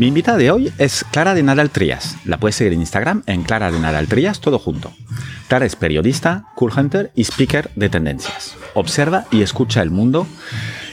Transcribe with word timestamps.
Mi 0.00 0.06
invitada 0.06 0.38
de 0.38 0.50
hoy 0.50 0.72
es 0.78 1.04
Clara 1.04 1.34
de 1.34 1.42
Nadal 1.42 1.68
Trías. 1.68 2.16
La 2.24 2.38
puedes 2.38 2.56
seguir 2.56 2.72
en 2.72 2.80
Instagram 2.80 3.22
en 3.26 3.42
Clara 3.42 3.70
de 3.70 3.78
Nadal 3.78 4.08
Trías, 4.08 4.40
todo 4.40 4.58
junto. 4.58 4.90
Clara 5.46 5.66
es 5.66 5.76
periodista, 5.76 6.46
cool 6.54 6.72
hunter 6.74 7.12
y 7.14 7.20
speaker 7.20 7.70
de 7.76 7.90
tendencias. 7.90 8.56
Observa 8.72 9.26
y 9.30 9.42
escucha 9.42 9.82
el 9.82 9.90
mundo 9.90 10.26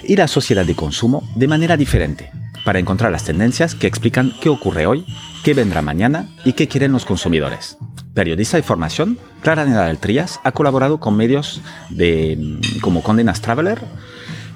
y 0.03 0.17
la 0.17 0.27
sociedad 0.27 0.65
de 0.65 0.75
consumo 0.75 1.23
de 1.37 1.47
manera 1.47 1.77
diferente 1.77 2.31
para 2.65 2.79
encontrar 2.79 3.13
las 3.13 3.23
tendencias 3.23 3.75
que 3.75 3.87
explican 3.87 4.33
qué 4.41 4.49
ocurre 4.49 4.87
hoy, 4.87 5.05
qué 5.41 5.53
vendrá 5.53 5.81
mañana 5.81 6.27
y 6.43 6.51
qué 6.51 6.67
quieren 6.67 6.91
los 6.91 7.05
consumidores. 7.05 7.77
Periodista 8.13 8.57
de 8.57 8.63
formación, 8.63 9.17
Clara 9.41 9.63
de 9.63 9.71
Nadal 9.71 9.99
Trías 9.99 10.41
ha 10.43 10.51
colaborado 10.51 10.99
con 10.99 11.15
medios 11.15 11.61
de, 11.89 12.59
como 12.81 13.03
Condenas 13.03 13.39
Traveler 13.39 13.79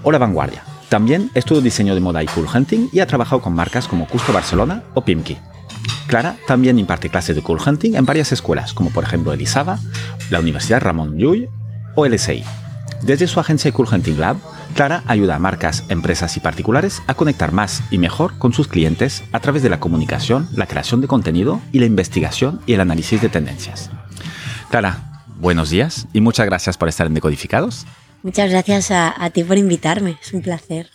o 0.04 0.12
La 0.12 0.18
Vanguardia 0.18 0.62
también 0.92 1.32
estudió 1.36 1.62
diseño 1.62 1.96
de 1.96 2.02
moda 2.02 2.22
y 2.22 2.26
cool 2.26 2.50
hunting 2.54 2.90
y 2.92 3.00
ha 3.00 3.08
trabajado 3.08 3.42
con 3.42 3.56
marcas 3.56 3.88
como 3.88 4.08
Custo 4.08 4.34
Barcelona 4.34 4.84
o 4.94 5.06
Pimki. 5.06 5.38
Clara 6.08 6.36
también 6.46 6.78
imparte 6.78 7.10
clases 7.10 7.34
de 7.34 7.42
cool 7.42 7.62
hunting 7.66 7.96
en 7.96 8.06
varias 8.06 8.34
escuelas, 8.34 8.74
como 8.74 8.90
por 8.90 9.06
ejemplo 9.06 9.32
Elisaba, 9.32 9.80
la 10.30 10.42
Universidad 10.42 10.82
Ramón 10.82 11.18
Llull 11.18 11.48
o 11.96 12.06
LSI. 12.06 12.44
Desde 13.04 13.28
su 13.28 13.40
agencia 13.40 13.72
Cool 13.72 13.88
Hunting 13.90 14.20
Lab, 14.20 14.36
Clara 14.76 15.02
ayuda 15.08 15.38
a 15.38 15.40
marcas, 15.40 15.86
empresas 15.88 16.36
y 16.36 16.42
particulares 16.42 17.02
a 17.08 17.14
conectar 17.14 17.54
más 17.54 17.84
y 17.90 17.98
mejor 17.98 18.38
con 18.38 18.52
sus 18.52 18.68
clientes 18.68 19.24
a 19.32 19.40
través 19.40 19.64
de 19.64 19.70
la 19.70 19.80
comunicación, 19.80 20.50
la 20.52 20.68
creación 20.68 21.00
de 21.00 21.08
contenido 21.08 21.62
y 21.72 21.80
la 21.80 21.86
investigación 21.86 22.60
y 22.66 22.74
el 22.74 22.82
análisis 22.82 23.22
de 23.22 23.30
tendencias. 23.30 23.92
Clara, 24.70 25.24
buenos 25.40 25.70
días 25.70 26.08
y 26.12 26.20
muchas 26.20 26.48
gracias 26.48 26.78
por 26.78 26.90
estar 26.90 27.08
en 27.08 27.14
Decodificados. 27.14 27.86
Muchas 28.24 28.52
gracias 28.52 28.92
a, 28.92 29.30
ti 29.32 29.44
por 29.44 29.58
invitarme, 29.58 30.18
es 30.22 30.34
un 30.34 30.42
placer. 30.42 30.90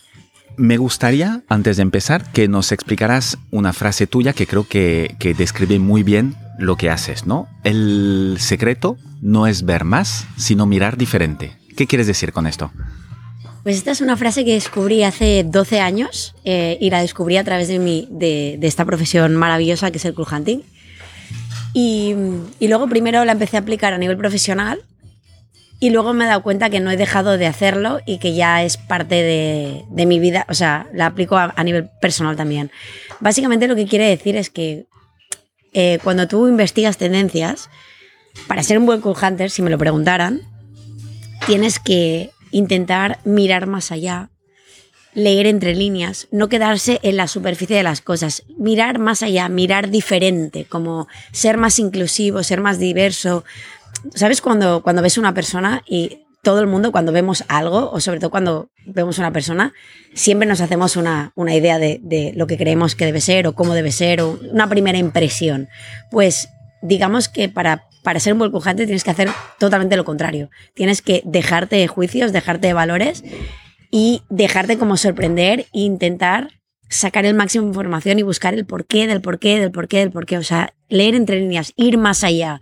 Me 0.55 0.77
gustaría, 0.77 1.43
antes 1.49 1.77
de 1.77 1.83
empezar, 1.83 2.31
que 2.31 2.47
nos 2.47 2.71
explicaras 2.71 3.37
una 3.51 3.73
frase 3.73 4.07
tuya 4.07 4.33
que 4.33 4.47
creo 4.47 4.67
que, 4.67 5.15
que, 5.19 5.33
describe 5.33 5.77
muy 5.77 6.03
bien 6.03 6.35
lo 6.57 6.77
que 6.77 6.89
haces, 6.89 7.27
¿no? 7.27 7.47
El 7.63 8.37
secreto 8.39 8.97
no 9.21 9.45
es 9.45 9.65
ver 9.65 9.83
más, 9.83 10.25
sino 10.37 10.65
mirar 10.65 10.97
diferente. 10.97 11.57
¿Qué 11.75 11.85
quieres 11.85 12.07
decir 12.07 12.31
con 12.31 12.47
esto? 12.47 12.71
Pues 13.63 13.75
esta 13.75 13.91
es 13.91 13.99
una 13.99 14.15
frase 14.15 14.45
que 14.45 14.53
descubrí 14.53 15.03
hace 15.03 15.43
12 15.43 15.81
años 15.81 16.33
eh, 16.45 16.77
y 16.79 16.89
la 16.89 17.01
descubrí 17.01 17.35
a 17.35 17.43
través 17.43 17.67
de, 17.67 17.79
mi, 17.79 18.07
de, 18.09 18.55
de, 18.57 18.67
esta 18.67 18.85
profesión 18.85 19.35
maravillosa 19.35 19.91
que 19.91 19.97
es 19.97 20.05
el 20.05 20.13
cool 20.13 20.27
hunting. 20.31 20.61
Y, 21.73 22.15
y 22.59 22.67
luego 22.69 22.87
primero 22.87 23.25
la 23.25 23.33
empecé 23.33 23.57
a 23.57 23.59
aplicar 23.59 23.93
a 23.93 23.97
nivel 23.97 24.17
profesional 24.17 24.79
y 25.79 25.91
luego 25.91 26.13
me 26.13 26.25
he 26.25 26.27
dado 26.27 26.41
cuenta 26.41 26.69
que 26.69 26.79
no 26.79 26.89
he 26.89 26.97
dejado 26.97 27.37
de 27.37 27.45
hacerlo 27.45 27.99
y 28.05 28.17
que 28.17 28.33
ya 28.33 28.63
es 28.63 28.77
parte 28.77 29.15
de, 29.15 29.83
de 29.89 30.05
mi 30.05 30.19
vida, 30.19 30.45
o 30.49 30.53
sea, 30.53 30.87
la 30.93 31.07
aplico 31.07 31.37
a, 31.37 31.63
nivel 31.63 31.89
personal 32.01 32.35
también. 32.35 32.71
Básicamente 33.19 33.67
lo 33.67 33.75
que 33.75 33.85
quiere 33.85 34.07
decir 34.07 34.35
es 34.35 34.49
que 34.49 34.85
eh, 35.73 35.99
cuando 36.03 36.27
tú 36.27 36.47
investigas 36.47 36.97
tendencias, 36.97 37.69
para 38.47 38.63
ser 38.63 38.79
un 38.79 38.85
buen 38.85 39.01
cool 39.01 39.15
hunter, 39.21 39.51
si 39.51 39.61
me 39.61 39.69
lo 39.69 39.77
preguntaran, 39.77 40.41
tienes 41.45 41.79
que 41.79 42.31
intentar 42.51 43.19
mirar 43.23 43.67
más 43.67 43.91
allá, 43.91 44.29
leer 45.13 45.47
entre 45.47 45.75
líneas, 45.75 46.27
no 46.31 46.49
quedarse 46.49 46.99
en 47.03 47.17
la 47.17 47.27
superficie 47.27 47.75
de 47.75 47.83
las 47.83 48.01
cosas, 48.01 48.43
mirar 48.57 48.99
más 48.99 49.23
allá, 49.23 49.49
mirar 49.49 49.89
diferente, 49.89 50.65
como 50.65 51.07
ser 51.31 51.57
más 51.57 51.79
inclusivo, 51.79 52.43
ser 52.43 52.61
más 52.61 52.79
diverso, 52.79 53.43
¿Sabes 54.13 54.41
cuando, 54.41 54.81
cuando 54.81 55.01
ves 55.01 55.17
una 55.17 55.33
persona 55.33 55.83
y 55.87 56.23
todo 56.43 56.61
el 56.61 56.67
mundo 56.67 56.91
cuando 56.91 57.11
vemos 57.11 57.43
algo, 57.49 57.91
o 57.91 57.99
sobre 57.99 58.19
todo 58.19 58.29
cuando 58.29 58.69
vemos 58.85 59.19
una 59.19 59.33
persona, 59.33 59.73
siempre 60.13 60.47
nos 60.47 60.61
hacemos 60.61 60.95
una, 60.95 61.31
una 61.35 61.53
idea 61.53 61.77
de, 61.77 61.99
de, 62.01 62.31
lo 62.35 62.47
que 62.47 62.57
creemos 62.57 62.95
que 62.95 63.05
debe 63.05 63.19
ser 63.19 63.47
o 63.47 63.53
cómo 63.53 63.73
debe 63.73 63.91
ser, 63.91 64.21
o 64.21 64.39
una 64.51 64.69
primera 64.69 64.97
impresión. 64.97 65.67
Pues 66.09 66.49
digamos 66.81 67.27
que 67.27 67.49
para, 67.49 67.87
para 68.03 68.19
ser 68.19 68.33
un 68.33 68.39
buen 68.39 68.51
pujante 68.51 68.85
tienes 68.85 69.03
que 69.03 69.11
hacer 69.11 69.29
totalmente 69.59 69.97
lo 69.97 70.05
contrario. 70.05 70.49
Tienes 70.73 71.01
que 71.01 71.21
dejarte 71.25 71.75
de 71.75 71.87
juicios, 71.87 72.31
dejarte 72.31 72.67
de 72.67 72.73
valores 72.73 73.23
y 73.91 74.21
dejarte 74.29 74.77
como 74.77 74.95
sorprender 74.95 75.61
e 75.73 75.79
intentar 75.81 76.49
sacar 76.89 77.25
el 77.25 77.33
máximo 77.33 77.65
de 77.65 77.69
información 77.69 78.19
y 78.19 78.23
buscar 78.23 78.53
el 78.53 78.65
porqué 78.65 79.07
del 79.07 79.21
porqué 79.21 79.59
del 79.59 79.71
porqué 79.71 79.99
del 79.99 80.11
porqué. 80.11 80.37
O 80.37 80.43
sea, 80.43 80.73
leer 80.87 81.15
entre 81.15 81.39
líneas, 81.39 81.73
ir 81.75 81.97
más 81.97 82.23
allá. 82.23 82.61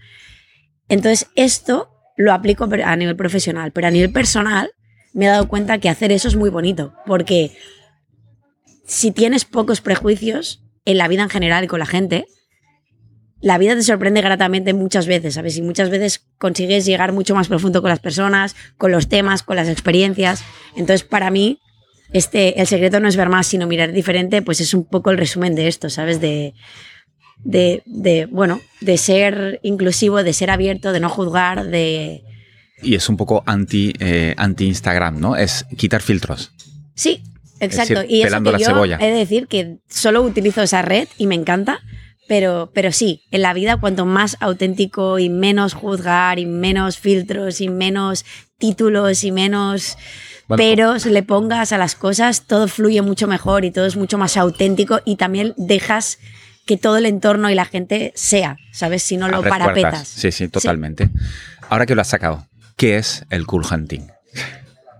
Entonces, 0.89 1.27
esto 1.35 1.89
lo 2.17 2.33
aplico 2.33 2.67
a 2.83 2.95
nivel 2.95 3.15
profesional, 3.15 3.71
pero 3.71 3.87
a 3.87 3.91
nivel 3.91 4.11
personal 4.11 4.69
me 5.13 5.25
he 5.25 5.29
dado 5.29 5.47
cuenta 5.47 5.79
que 5.79 5.89
hacer 5.89 6.11
eso 6.11 6.27
es 6.27 6.35
muy 6.35 6.49
bonito, 6.49 6.93
porque 7.05 7.51
si 8.85 9.11
tienes 9.11 9.45
pocos 9.45 9.81
prejuicios 9.81 10.63
en 10.85 10.97
la 10.97 11.07
vida 11.07 11.23
en 11.23 11.29
general 11.29 11.63
y 11.63 11.67
con 11.67 11.79
la 11.79 11.85
gente, 11.85 12.25
la 13.41 13.57
vida 13.57 13.75
te 13.75 13.83
sorprende 13.83 14.21
gratamente 14.21 14.73
muchas 14.73 15.07
veces, 15.07 15.35
¿sabes? 15.35 15.57
Y 15.57 15.61
muchas 15.61 15.89
veces 15.89 16.25
consigues 16.37 16.85
llegar 16.85 17.11
mucho 17.11 17.35
más 17.35 17.47
profundo 17.47 17.81
con 17.81 17.89
las 17.89 17.99
personas, 17.99 18.55
con 18.77 18.91
los 18.91 19.09
temas, 19.09 19.43
con 19.43 19.55
las 19.55 19.69
experiencias. 19.69 20.43
Entonces, 20.75 21.03
para 21.03 21.31
mí, 21.31 21.59
este, 22.11 22.59
el 22.61 22.67
secreto 22.67 22.99
no 22.99 23.07
es 23.07 23.17
ver 23.17 23.29
más, 23.29 23.47
sino 23.47 23.67
mirar 23.67 23.91
diferente, 23.91 24.41
pues 24.41 24.61
es 24.61 24.73
un 24.73 24.85
poco 24.85 25.11
el 25.11 25.17
resumen 25.17 25.55
de 25.55 25.67
esto, 25.67 25.89
¿sabes? 25.89 26.21
De, 26.21 26.53
de, 27.43 27.83
de, 27.85 28.25
bueno, 28.25 28.61
de 28.81 28.97
ser 28.97 29.59
inclusivo, 29.63 30.23
de 30.23 30.33
ser 30.33 30.49
abierto, 30.49 30.91
de 30.91 30.99
no 30.99 31.09
juzgar, 31.09 31.65
de... 31.65 32.23
Y 32.81 32.95
es 32.95 33.07
un 33.09 33.17
poco 33.17 33.43
anti, 33.45 33.93
eh, 33.99 34.33
anti 34.37 34.65
Instagram, 34.65 35.19
¿no? 35.19 35.35
Es 35.35 35.65
quitar 35.77 36.01
filtros. 36.01 36.51
Sí, 36.93 37.23
exacto. 37.59 38.01
Decir, 38.01 38.15
y 38.15 38.21
eso 38.23 38.43
que 38.43 38.51
la 38.51 38.57
yo 38.57 38.65
cebolla. 38.67 38.97
he 38.99 39.11
de 39.11 39.17
decir 39.17 39.47
que 39.47 39.77
solo 39.89 40.21
utilizo 40.21 40.61
esa 40.61 40.81
red 40.81 41.07
y 41.17 41.27
me 41.27 41.35
encanta, 41.35 41.79
pero, 42.27 42.71
pero 42.73 42.91
sí, 42.91 43.21
en 43.31 43.41
la 43.41 43.53
vida 43.53 43.77
cuanto 43.77 44.05
más 44.05 44.37
auténtico 44.39 45.19
y 45.19 45.29
menos 45.29 45.73
juzgar 45.73 46.39
y 46.39 46.45
menos 46.45 46.97
filtros 46.97 47.61
y 47.61 47.69
menos 47.69 48.25
títulos 48.57 49.23
y 49.23 49.31
menos 49.31 49.97
bueno, 50.47 50.57
peros 50.57 51.05
le 51.05 51.23
pongas 51.23 51.71
a 51.71 51.77
las 51.77 51.95
cosas, 51.95 52.45
todo 52.47 52.67
fluye 52.67 53.01
mucho 53.01 53.27
mejor 53.27 53.65
y 53.65 53.71
todo 53.71 53.85
es 53.85 53.95
mucho 53.95 54.17
más 54.17 54.37
auténtico 54.37 54.99
y 55.05 55.15
también 55.15 55.53
dejas 55.57 56.19
que 56.65 56.77
todo 56.77 56.97
el 56.97 57.05
entorno 57.05 57.49
y 57.49 57.55
la 57.55 57.65
gente 57.65 58.11
sea, 58.15 58.57
¿sabes? 58.71 59.03
Si 59.03 59.17
no 59.17 59.27
lo 59.27 59.37
Abres 59.37 59.51
parapetas. 59.51 59.91
Puertas. 59.91 60.07
Sí, 60.07 60.31
sí, 60.31 60.47
totalmente. 60.47 61.07
Sí. 61.07 61.13
Ahora 61.69 61.85
que 61.85 61.95
lo 61.95 62.01
has 62.01 62.07
sacado, 62.07 62.47
¿qué 62.75 62.97
es 62.97 63.25
el 63.29 63.45
cool 63.45 63.65
hunting? 63.69 64.07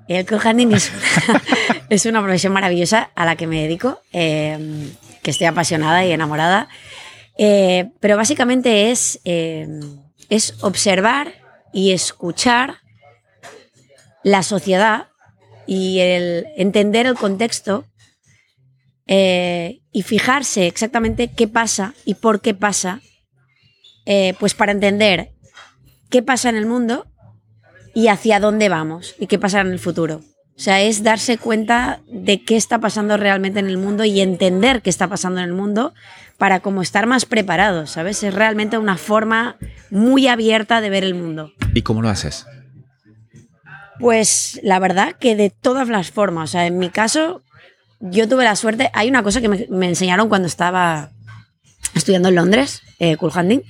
El 0.08 0.26
cool 0.26 0.40
hunting 0.46 0.72
es, 0.74 0.92
es 1.90 2.06
una 2.06 2.22
profesión 2.22 2.54
maravillosa 2.54 3.10
a 3.16 3.26
la 3.26 3.36
que 3.36 3.48
me 3.48 3.62
dedico, 3.62 4.02
eh, 4.14 4.92
que 5.24 5.32
estoy 5.32 5.48
apasionada 5.48 6.06
y 6.06 6.12
enamorada. 6.12 6.70
Eh, 7.38 7.90
pero 8.00 8.16
básicamente 8.16 8.92
es, 8.92 9.20
eh, 9.26 9.68
es 10.30 10.56
observar 10.62 11.34
y 11.74 11.92
escuchar 11.92 12.78
la 14.24 14.44
sociedad 14.44 15.08
y 15.68 16.00
el 16.00 16.48
entender 16.56 17.06
el 17.08 17.16
contexto 17.16 17.86
eh, 19.08 19.82
y 19.96 20.02
fijarse 20.02 20.68
exactamente 20.68 21.30
qué 21.30 21.48
pasa 21.48 21.94
y 22.04 22.16
por 22.16 22.42
qué 22.42 22.54
pasa, 22.54 23.00
eh, 24.06 24.34
pues 24.42 24.54
para 24.54 24.74
entender 24.74 25.32
qué 26.10 26.22
pasa 26.22 26.50
en 26.50 26.58
el 26.58 26.66
mundo 26.66 27.08
y 27.94 28.10
hacia 28.10 28.42
dónde 28.42 28.68
vamos 28.68 29.16
y 29.20 29.28
qué 29.28 29.40
pasa 29.40 29.62
en 29.62 29.68
el 29.68 29.80
futuro. 29.80 30.18
O 30.18 30.60
sea, 30.60 30.82
es 30.82 31.02
darse 31.02 31.38
cuenta 31.38 32.02
de 32.10 32.44
qué 32.44 32.58
está 32.58 32.80
pasando 32.80 33.16
realmente 33.16 33.62
en 33.62 33.68
el 33.68 33.78
mundo 33.78 34.04
y 34.04 34.20
entender 34.20 34.82
qué 34.82 34.90
está 34.90 35.08
pasando 35.08 35.40
en 35.40 35.46
el 35.46 35.54
mundo 35.54 35.94
para 36.38 36.60
como 36.60 36.82
estar 36.82 37.08
más 37.08 37.26
preparados, 37.26 37.92
¿sabes? 37.92 38.22
Es 38.22 38.34
realmente 38.34 38.78
una 38.78 38.98
forma 38.98 39.56
muy 39.92 40.28
abierta 40.28 40.82
de 40.82 40.90
ver 40.90 41.06
el 41.06 41.16
mundo. 41.16 41.54
¿Y 41.74 41.84
cómo 41.84 42.02
lo 42.02 42.10
haces? 42.10 42.46
Pues 44.02 44.60
la 44.62 44.80
verdad 44.80 45.14
que 45.14 45.38
de 45.38 45.52
todas 45.52 45.88
las 45.88 46.12
formas. 46.12 46.50
O 46.50 46.52
sea, 46.52 46.68
en 46.68 46.80
mi 46.80 46.90
caso, 46.90 47.45
yo 48.00 48.28
tuve 48.28 48.44
la 48.44 48.56
suerte, 48.56 48.90
hay 48.94 49.10
una 49.10 49.24
cosa 49.24 49.42
que 49.42 49.50
me, 49.50 49.68
me 49.70 49.88
enseñaron 49.88 50.30
cuando 50.30 50.48
estaba 50.48 51.12
estudiando 51.96 52.30
en 52.30 52.36
Londres, 52.36 52.82
eh, 53.00 53.18
Cool 53.18 53.32
Hunting, 53.36 53.62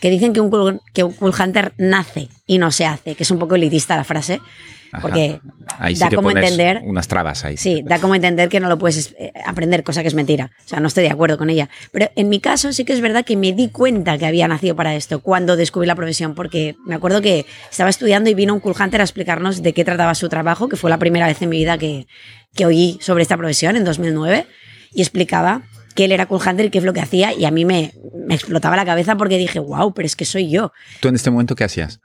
que 0.00 0.10
dicen 0.10 0.32
que 0.32 0.40
un, 0.40 0.50
cool, 0.50 0.80
que 0.92 1.04
un 1.04 1.12
Cool 1.12 1.32
Hunter 1.38 1.72
nace 1.76 2.28
y 2.46 2.58
no 2.58 2.70
se 2.70 2.86
hace, 2.86 3.14
que 3.14 3.22
es 3.22 3.30
un 3.30 3.38
poco 3.38 3.54
elitista 3.54 3.96
la 3.96 4.04
frase. 4.04 4.40
Porque 5.00 5.40
ahí 5.78 5.96
sí 5.96 6.00
da 6.00 6.10
como 6.10 6.30
entender 6.30 6.80
unas 6.84 7.08
trabas 7.08 7.44
ahí. 7.44 7.56
Sí, 7.56 7.82
da 7.84 7.98
como 7.98 8.14
entender 8.14 8.48
que 8.48 8.60
no 8.60 8.68
lo 8.68 8.78
puedes 8.78 9.12
eh, 9.18 9.32
aprender, 9.44 9.82
cosa 9.82 10.02
que 10.02 10.08
es 10.08 10.14
mentira. 10.14 10.52
O 10.64 10.68
sea, 10.68 10.78
no 10.78 10.86
estoy 10.86 11.02
de 11.02 11.10
acuerdo 11.10 11.36
con 11.36 11.50
ella. 11.50 11.68
Pero 11.90 12.10
en 12.14 12.28
mi 12.28 12.38
caso 12.38 12.72
sí 12.72 12.84
que 12.84 12.92
es 12.92 13.00
verdad 13.00 13.24
que 13.24 13.36
me 13.36 13.52
di 13.52 13.70
cuenta 13.70 14.18
que 14.18 14.26
había 14.26 14.46
nacido 14.46 14.76
para 14.76 14.94
esto 14.94 15.20
cuando 15.20 15.56
descubrí 15.56 15.88
la 15.88 15.96
profesión, 15.96 16.36
porque 16.36 16.76
me 16.86 16.94
acuerdo 16.94 17.22
que 17.22 17.44
estaba 17.72 17.90
estudiando 17.90 18.30
y 18.30 18.34
vino 18.34 18.54
un 18.54 18.60
cool 18.60 18.76
hunter 18.78 19.00
a 19.00 19.04
explicarnos 19.04 19.64
de 19.64 19.72
qué 19.72 19.84
trataba 19.84 20.14
su 20.14 20.28
trabajo, 20.28 20.68
que 20.68 20.76
fue 20.76 20.90
la 20.90 20.98
primera 20.98 21.26
vez 21.26 21.42
en 21.42 21.48
mi 21.48 21.56
vida 21.56 21.76
que, 21.76 22.06
que 22.54 22.66
oí 22.66 22.98
sobre 23.00 23.22
esta 23.22 23.36
profesión 23.36 23.76
en 23.76 23.84
2009, 23.84 24.46
y 24.92 25.02
explicaba 25.02 25.62
que 25.94 26.04
él 26.06 26.12
era 26.12 26.26
cool 26.26 26.40
hunter 26.44 26.66
y 26.66 26.70
qué 26.70 26.78
es 26.78 26.84
lo 26.84 26.92
que 26.92 27.00
hacía, 27.00 27.32
y 27.32 27.44
a 27.44 27.50
mí 27.50 27.64
me, 27.64 27.92
me 28.26 28.34
explotaba 28.34 28.76
la 28.76 28.84
cabeza 28.84 29.16
porque 29.16 29.38
dije, 29.38 29.58
wow, 29.60 29.92
pero 29.94 30.06
es 30.06 30.16
que 30.16 30.24
soy 30.24 30.50
yo. 30.50 30.72
¿Tú 31.00 31.08
en 31.08 31.14
este 31.14 31.30
momento 31.30 31.54
qué 31.54 31.64
hacías? 31.64 32.00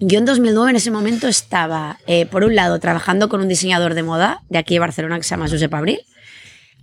Yo 0.00 0.18
en 0.18 0.24
2009 0.24 0.70
en 0.70 0.76
ese 0.76 0.90
momento 0.92 1.26
estaba, 1.26 1.98
eh, 2.06 2.26
por 2.26 2.44
un 2.44 2.54
lado, 2.54 2.78
trabajando 2.78 3.28
con 3.28 3.40
un 3.40 3.48
diseñador 3.48 3.94
de 3.94 4.04
moda 4.04 4.42
de 4.48 4.58
aquí 4.58 4.74
de 4.74 4.80
Barcelona 4.80 5.16
que 5.16 5.24
se 5.24 5.30
llama 5.30 5.48
Josep 5.48 5.72
Abril, 5.74 5.98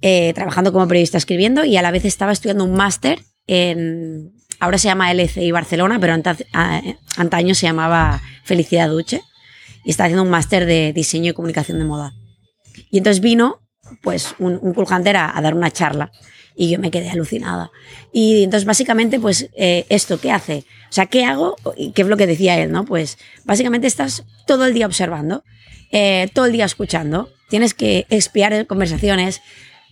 eh, 0.01 0.33
trabajando 0.33 0.74
como 0.74 0.88
periodista 0.88 1.18
escribiendo 1.18 1.63
y 1.63 1.77
a 1.77 1.81
la 1.81 1.92
vez 1.92 2.03
estaba 2.03 2.33
estudiando 2.33 2.65
un 2.65 2.74
máster 2.74 3.19
en, 3.47 4.33
ahora 4.59 4.77
se 4.77 4.89
llama 4.89 5.12
LCI 5.13 5.51
Barcelona, 5.51 6.00
pero 6.00 6.13
anta- 6.13 6.36
a- 6.53 6.81
antaño 7.15 7.56
se 7.56 7.65
llamaba 7.68 8.21
Felicidad 8.44 8.89
Duche 8.89 9.21
y 9.86 9.92
estaba 9.92 10.07
haciendo 10.07 10.24
un 10.24 10.30
máster 10.30 10.65
de 10.65 10.92
diseño 10.94 11.31
y 11.31 11.33
comunicación 11.33 11.80
de 11.80 11.86
moda. 11.86 12.13
Y 12.95 13.00
entonces 13.00 13.19
vino 13.19 13.59
pues 14.01 14.36
un, 14.39 14.57
un 14.62 14.74
cool 14.74 14.86
hunter 14.89 15.18
a, 15.18 15.38
dar 15.42 15.53
una 15.53 15.69
charla 15.69 16.13
y 16.56 16.69
yo 16.69 16.80
me 16.80 16.92
quedé 16.92 17.09
alucinada. 17.09 17.69
Y 18.13 18.45
entonces 18.45 18.63
básicamente 18.63 19.19
pues 19.19 19.50
eh, 19.57 19.86
esto, 19.89 20.18
¿qué 20.18 20.31
hace? 20.31 20.59
O 20.89 20.94
sea, 20.94 21.06
¿qué 21.07 21.25
hago? 21.25 21.57
Qué 21.94 22.01
es 22.01 22.07
lo 22.07 22.15
que 22.15 22.25
decía 22.25 22.57
él, 22.57 22.71
¿no? 22.71 22.86
Pues 22.86 23.18
básicamente 23.44 23.86
estás 23.86 24.24
todo 24.47 24.65
el 24.65 24.74
día 24.74 24.86
observando, 24.86 25.44
eh, 25.92 26.30
todo 26.33 26.45
el 26.45 26.53
día 26.53 26.63
escuchando, 26.63 27.33
tienes 27.50 27.74
que 27.74 28.06
espiar 28.09 28.65
conversaciones. 28.65 29.42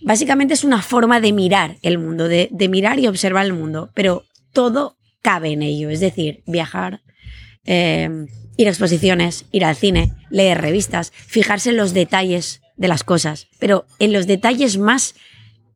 Básicamente 0.00 0.54
es 0.54 0.64
una 0.64 0.80
forma 0.80 1.20
de 1.20 1.34
mirar 1.34 1.76
el 1.82 1.98
mundo, 1.98 2.26
de, 2.26 2.48
de 2.52 2.68
mirar 2.70 3.00
y 3.00 3.06
observar 3.06 3.44
el 3.44 3.52
mundo, 3.52 3.90
pero 3.92 4.24
todo 4.54 4.96
cabe 5.20 5.50
en 5.50 5.60
ello, 5.60 5.90
es 5.90 6.00
decir, 6.00 6.42
viajar, 6.46 7.02
eh, 7.66 8.08
ir 8.56 8.66
a 8.66 8.70
exposiciones, 8.70 9.44
ir 9.52 9.66
al 9.66 9.76
cine, 9.76 10.10
leer 10.30 10.62
revistas, 10.62 11.12
fijarse 11.14 11.68
en 11.68 11.76
los 11.76 11.92
detalles 11.92 12.62
de 12.76 12.88
las 12.88 13.04
cosas, 13.04 13.48
pero 13.58 13.86
en 13.98 14.12
los 14.12 14.26
detalles 14.26 14.78
más 14.78 15.14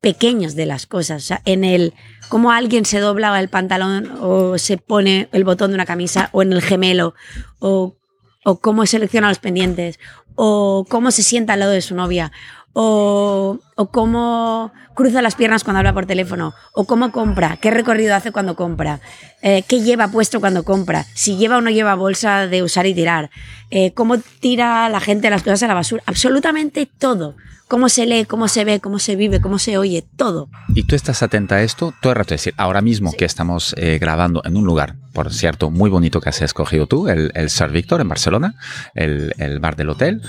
pequeños 0.00 0.54
de 0.54 0.66
las 0.66 0.86
cosas, 0.86 1.24
o 1.24 1.26
sea, 1.26 1.42
en 1.44 1.64
el 1.64 1.94
cómo 2.28 2.52
alguien 2.52 2.84
se 2.84 3.00
dobla 3.00 3.38
el 3.40 3.48
pantalón 3.48 4.10
o 4.20 4.58
se 4.58 4.78
pone 4.78 5.28
el 5.32 5.44
botón 5.44 5.70
de 5.70 5.74
una 5.74 5.86
camisa 5.86 6.30
o 6.32 6.42
en 6.42 6.52
el 6.52 6.62
gemelo 6.62 7.14
o, 7.58 7.96
o 8.44 8.60
cómo 8.60 8.86
selecciona 8.86 9.28
los 9.28 9.40
pendientes 9.40 9.98
o 10.36 10.86
cómo 10.88 11.10
se 11.10 11.24
sienta 11.24 11.54
al 11.54 11.60
lado 11.60 11.72
de 11.72 11.82
su 11.82 11.96
novia 11.96 12.30
o, 12.72 13.58
o 13.76 13.90
cómo 13.90 14.72
cruza 14.94 15.22
las 15.22 15.36
piernas 15.36 15.62
cuando 15.62 15.78
habla 15.78 15.94
por 15.94 16.06
teléfono. 16.06 16.54
O 16.72 16.84
cómo 16.84 17.12
compra, 17.12 17.56
qué 17.56 17.70
recorrido 17.70 18.14
hace 18.14 18.32
cuando 18.32 18.56
compra, 18.56 19.00
eh, 19.42 19.62
qué 19.68 19.80
lleva 19.80 20.08
puesto 20.08 20.40
cuando 20.40 20.64
compra, 20.64 21.06
si 21.14 21.36
lleva 21.36 21.58
o 21.58 21.60
no 21.60 21.70
lleva 21.70 21.94
bolsa 21.94 22.46
de 22.48 22.62
usar 22.62 22.86
y 22.86 22.94
tirar, 22.94 23.30
eh, 23.70 23.92
cómo 23.94 24.18
tira 24.18 24.88
la 24.88 25.00
gente 25.00 25.30
las 25.30 25.42
cosas 25.42 25.62
a 25.62 25.68
la 25.68 25.74
basura, 25.74 26.02
absolutamente 26.06 26.86
todo. 26.98 27.36
Cómo 27.68 27.90
se 27.90 28.06
lee, 28.06 28.24
cómo 28.24 28.48
se 28.48 28.64
ve, 28.64 28.80
cómo 28.80 28.98
se 28.98 29.14
vive, 29.14 29.42
cómo 29.42 29.58
se 29.58 29.76
oye, 29.76 30.02
todo. 30.16 30.48
Y 30.74 30.84
tú 30.84 30.96
estás 30.96 31.22
atenta 31.22 31.56
a 31.56 31.62
esto 31.62 31.92
todo 32.00 32.12
el 32.12 32.16
rato. 32.16 32.34
Es 32.34 32.40
decir, 32.40 32.54
ahora 32.56 32.80
mismo 32.80 33.12
que 33.12 33.26
estamos 33.26 33.74
eh, 33.76 33.98
grabando 34.00 34.40
en 34.46 34.56
un 34.56 34.64
lugar, 34.64 34.96
por 35.12 35.30
cierto, 35.34 35.68
muy 35.70 35.90
bonito 35.90 36.22
que 36.22 36.30
has 36.30 36.40
escogido 36.40 36.86
tú, 36.86 37.08
el, 37.08 37.30
el 37.34 37.50
Sir 37.50 37.68
Víctor 37.68 38.00
en 38.00 38.08
Barcelona, 38.08 38.54
el, 38.94 39.34
el 39.36 39.60
bar 39.60 39.76
del 39.76 39.90
hotel. 39.90 40.22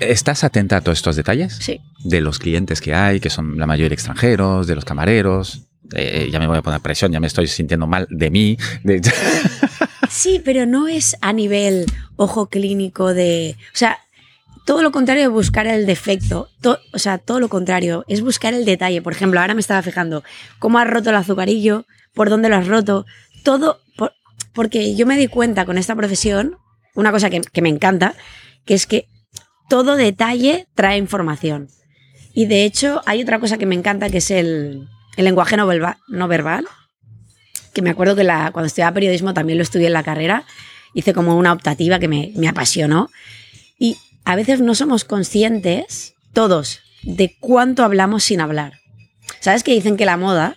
¿Estás 0.00 0.44
atenta 0.44 0.76
a 0.78 0.80
todos 0.80 0.98
estos 0.98 1.16
detalles? 1.16 1.56
Sí. 1.60 1.80
De 2.04 2.20
los 2.20 2.38
clientes 2.38 2.80
que 2.80 2.94
hay, 2.94 3.20
que 3.20 3.30
son 3.30 3.58
la 3.58 3.66
mayoría 3.66 3.94
extranjeros, 3.94 4.66
de 4.66 4.74
los 4.74 4.84
camareros. 4.84 5.62
Eh, 5.94 6.28
ya 6.32 6.38
me 6.38 6.46
voy 6.46 6.58
a 6.58 6.62
poner 6.62 6.80
presión, 6.80 7.12
ya 7.12 7.20
me 7.20 7.26
estoy 7.26 7.46
sintiendo 7.46 7.86
mal 7.86 8.06
de 8.10 8.30
mí. 8.30 8.56
de- 8.82 9.00
Sí, 10.10 10.40
pero 10.44 10.66
no 10.66 10.86
es 10.88 11.16
a 11.20 11.32
nivel 11.32 11.86
ojo 12.16 12.48
clínico 12.48 13.14
de... 13.14 13.56
O 13.72 13.76
sea, 13.76 13.98
todo 14.64 14.82
lo 14.82 14.92
contrario 14.92 15.22
de 15.22 15.28
buscar 15.28 15.66
el 15.66 15.86
defecto, 15.86 16.48
to- 16.60 16.78
o 16.92 16.98
sea, 16.98 17.18
todo 17.18 17.40
lo 17.40 17.48
contrario, 17.48 18.04
es 18.08 18.20
buscar 18.20 18.54
el 18.54 18.64
detalle. 18.64 19.02
Por 19.02 19.12
ejemplo, 19.12 19.40
ahora 19.40 19.54
me 19.54 19.60
estaba 19.60 19.82
fijando 19.82 20.22
cómo 20.58 20.78
has 20.78 20.88
roto 20.88 21.10
el 21.10 21.16
azucarillo, 21.16 21.84
por 22.14 22.30
dónde 22.30 22.48
lo 22.48 22.56
has 22.56 22.66
roto, 22.68 23.06
todo, 23.42 23.80
por- 23.96 24.12
porque 24.52 24.94
yo 24.94 25.04
me 25.06 25.16
di 25.16 25.26
cuenta 25.26 25.64
con 25.64 25.78
esta 25.78 25.96
profesión, 25.96 26.56
una 26.94 27.10
cosa 27.10 27.28
que, 27.30 27.40
que 27.40 27.62
me 27.62 27.68
encanta, 27.68 28.14
que 28.64 28.74
es 28.74 28.86
que 28.86 29.08
todo 29.68 29.96
detalle 29.96 30.66
trae 30.74 30.98
información. 30.98 31.68
Y 32.32 32.46
de 32.46 32.64
hecho, 32.64 33.00
hay 33.06 33.22
otra 33.22 33.38
cosa 33.38 33.58
que 33.58 33.66
me 33.66 33.74
encanta, 33.74 34.10
que 34.10 34.18
es 34.18 34.30
el, 34.30 34.88
el 35.16 35.24
lenguaje 35.24 35.56
no, 35.56 35.66
verba- 35.66 35.98
no 36.08 36.26
verbal, 36.28 36.66
que 37.72 37.82
me 37.82 37.90
acuerdo 37.90 38.16
que 38.16 38.24
cuando 38.24 38.66
estudiaba 38.66 38.94
periodismo 38.94 39.34
también 39.34 39.58
lo 39.58 39.62
estudié 39.62 39.86
en 39.88 39.92
la 39.92 40.02
carrera, 40.02 40.44
hice 40.94 41.12
como 41.12 41.36
una 41.36 41.52
optativa 41.52 41.98
que 41.98 42.08
me, 42.08 42.32
me 42.36 42.48
apasionó. 42.48 43.10
Y 43.78 43.96
a 44.24 44.36
veces 44.36 44.60
no 44.60 44.74
somos 44.74 45.04
conscientes, 45.04 46.14
todos, 46.32 46.80
de 47.02 47.36
cuánto 47.40 47.84
hablamos 47.84 48.24
sin 48.24 48.40
hablar. 48.40 48.74
¿Sabes 49.40 49.62
que 49.62 49.72
dicen 49.72 49.96
que 49.96 50.06
la 50.06 50.16
moda 50.16 50.56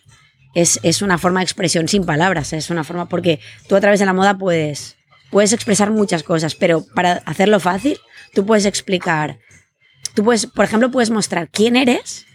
es, 0.53 0.80
es 0.83 1.01
una 1.01 1.18
forma 1.18 1.39
de 1.42 1.45
expresión 1.45 1.88
sin 1.88 2.06
palabras? 2.06 2.53
Es 2.53 2.69
una 2.69 2.83
forma, 2.83 3.07
porque 3.10 3.39
tú 3.68 3.75
a 3.75 3.81
través 3.81 4.00
de 4.00 4.06
la 4.06 4.13
moda 4.13 4.38
puedes, 4.38 4.95
puedes 5.30 5.53
expresar 5.53 5.92
muchas 5.92 6.24
cosas, 6.24 6.56
pero 6.56 6.86
para 6.95 7.13
hacerlo 7.25 7.60
fácil, 7.60 7.98
tú 8.33 8.45
puedes 8.45 8.65
explicar, 8.65 9.39
tú 10.13 10.24
puedes, 10.24 10.45
por 10.45 10.65
ejemplo, 10.65 10.91
puedes 10.91 11.09
mostrar 11.09 11.50
quién 11.50 11.75
eres 11.75 12.25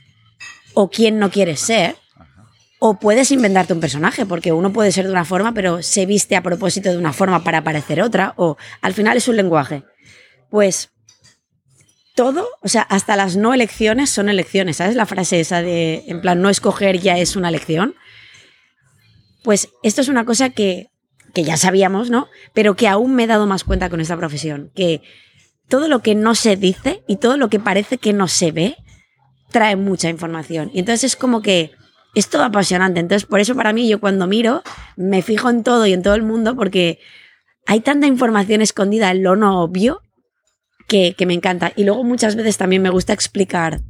o 0.74 0.90
quién 0.90 1.18
no 1.18 1.30
quieres 1.30 1.60
ser, 1.60 1.96
o 2.78 2.98
puedes 2.98 3.30
inventarte 3.30 3.72
un 3.72 3.80
personaje, 3.80 4.26
porque 4.26 4.50
uno 4.50 4.72
puede 4.72 4.90
ser 4.90 5.04
de 5.04 5.12
una 5.12 5.24
forma, 5.24 5.54
pero 5.54 5.82
se 5.82 6.04
viste 6.04 6.34
a 6.34 6.42
propósito 6.42 6.90
de 6.90 6.98
una 6.98 7.12
forma 7.12 7.44
para 7.44 7.62
parecer 7.62 8.02
otra, 8.02 8.34
o 8.36 8.56
al 8.80 8.92
final 8.92 9.16
es 9.16 9.28
un 9.28 9.36
lenguaje. 9.36 9.84
Pues 10.50 10.90
todo, 12.16 12.48
o 12.60 12.68
sea, 12.68 12.82
hasta 12.82 13.14
las 13.14 13.36
no 13.36 13.54
elecciones 13.54 14.10
son 14.10 14.28
elecciones, 14.28 14.78
¿sabes? 14.78 14.96
La 14.96 15.06
frase 15.06 15.38
esa 15.38 15.62
de, 15.62 16.02
en 16.08 16.20
plan, 16.20 16.42
no 16.42 16.50
escoger 16.50 16.98
ya 16.98 17.18
es 17.18 17.36
una 17.36 17.50
elección. 17.50 17.94
Pues 19.44 19.68
esto 19.84 20.00
es 20.00 20.08
una 20.08 20.24
cosa 20.24 20.50
que, 20.50 20.90
que 21.32 21.44
ya 21.44 21.56
sabíamos, 21.56 22.10
¿no? 22.10 22.28
Pero 22.52 22.74
que 22.74 22.88
aún 22.88 23.14
me 23.14 23.24
he 23.24 23.28
dado 23.28 23.46
más 23.46 23.64
cuenta 23.64 23.90
con 23.90 24.00
esta 24.00 24.16
profesión, 24.16 24.72
que 24.74 25.02
todo 25.68 25.88
lo 25.88 26.00
que 26.00 26.14
no 26.14 26.34
se 26.34 26.56
dice 26.56 27.02
y 27.06 27.16
todo 27.16 27.36
lo 27.36 27.48
que 27.48 27.60
parece 27.60 27.98
que 27.98 28.12
no 28.12 28.28
se 28.28 28.52
ve 28.52 28.76
trae 29.50 29.76
mucha 29.76 30.08
información. 30.08 30.70
Y 30.72 30.80
entonces 30.80 31.12
es 31.12 31.16
como 31.16 31.42
que 31.42 31.72
es 32.14 32.28
todo 32.28 32.44
apasionante. 32.44 33.00
Entonces, 33.00 33.26
por 33.26 33.40
eso 33.40 33.54
para 33.54 33.72
mí, 33.72 33.88
yo 33.88 34.00
cuando 34.00 34.26
miro, 34.26 34.62
me 34.96 35.22
fijo 35.22 35.50
en 35.50 35.62
todo 35.62 35.86
y 35.86 35.92
en 35.92 36.02
todo 36.02 36.14
el 36.14 36.22
mundo, 36.22 36.56
porque 36.56 36.98
hay 37.66 37.80
tanta 37.80 38.06
información 38.06 38.60
escondida 38.60 39.10
en 39.10 39.22
lo 39.22 39.36
no 39.36 39.62
obvio 39.62 40.02
que, 40.88 41.14
que 41.16 41.26
me 41.26 41.34
encanta. 41.34 41.72
Y 41.76 41.84
luego 41.84 42.04
muchas 42.04 42.36
veces 42.36 42.58
también 42.58 42.82
me 42.82 42.90
gusta 42.90 43.12
explicar 43.12 43.80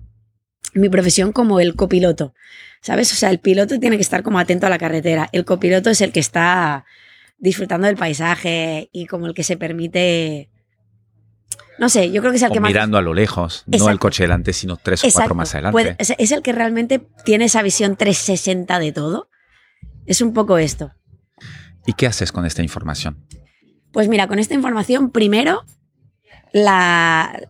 mi 0.74 0.88
profesión 0.88 1.32
como 1.32 1.60
el 1.60 1.74
copiloto. 1.74 2.34
¿Sabes? 2.80 3.12
O 3.12 3.14
sea, 3.14 3.30
el 3.30 3.38
piloto 3.38 3.78
tiene 3.78 3.96
que 3.96 4.02
estar 4.02 4.22
como 4.22 4.40
atento 4.40 4.66
a 4.66 4.70
la 4.70 4.78
carretera. 4.78 5.28
El 5.32 5.44
copiloto 5.44 5.90
es 5.90 6.00
el 6.00 6.10
que 6.10 6.20
está 6.20 6.84
disfrutando 7.38 7.86
del 7.86 7.96
paisaje 7.96 8.88
y 8.92 9.06
como 9.06 9.26
el 9.26 9.34
que 9.34 9.44
se 9.44 9.56
permite. 9.56 10.48
No 11.82 11.88
sé, 11.88 12.12
yo 12.12 12.20
creo 12.22 12.30
que 12.30 12.36
es 12.36 12.42
el 12.44 12.50
o 12.50 12.54
que 12.54 12.60
más. 12.60 12.68
mirando 12.70 12.96
a 12.96 13.02
lo 13.02 13.12
lejos, 13.12 13.64
no 13.66 13.90
el 13.90 13.98
coche 13.98 14.22
delante, 14.22 14.52
sino 14.52 14.76
tres 14.76 15.02
o 15.04 15.08
cuatro 15.12 15.34
más 15.34 15.52
adelante. 15.54 15.96
Es, 15.98 16.14
es 16.16 16.30
el 16.30 16.40
que 16.40 16.52
realmente 16.52 17.04
tiene 17.24 17.46
esa 17.46 17.60
visión 17.60 17.96
360 17.96 18.78
de 18.78 18.92
todo. 18.92 19.28
Es 20.06 20.20
un 20.22 20.32
poco 20.32 20.58
esto. 20.58 20.92
¿Y 21.84 21.94
qué 21.94 22.06
haces 22.06 22.30
con 22.30 22.46
esta 22.46 22.62
información? 22.62 23.26
Pues 23.90 24.06
mira, 24.06 24.28
con 24.28 24.38
esta 24.38 24.54
información, 24.54 25.10
primero, 25.10 25.64
la. 26.52 27.48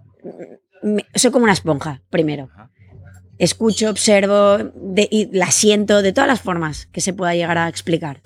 me- 0.83 1.05
soy 1.15 1.31
como 1.31 1.45
una 1.45 1.53
esponja, 1.53 2.01
primero. 2.09 2.49
Ajá. 2.55 2.71
Escucho, 3.39 3.91
observo 3.91 4.59
de- 4.75 5.09
y 5.11 5.29
la 5.37 5.51
siento 5.51 6.01
de 6.01 6.13
todas 6.15 6.29
las 6.29 6.41
formas 6.41 6.87
que 6.87 7.01
se 7.03 7.13
pueda 7.13 7.35
llegar 7.35 7.59
a 7.59 7.69
explicar. 7.69 8.23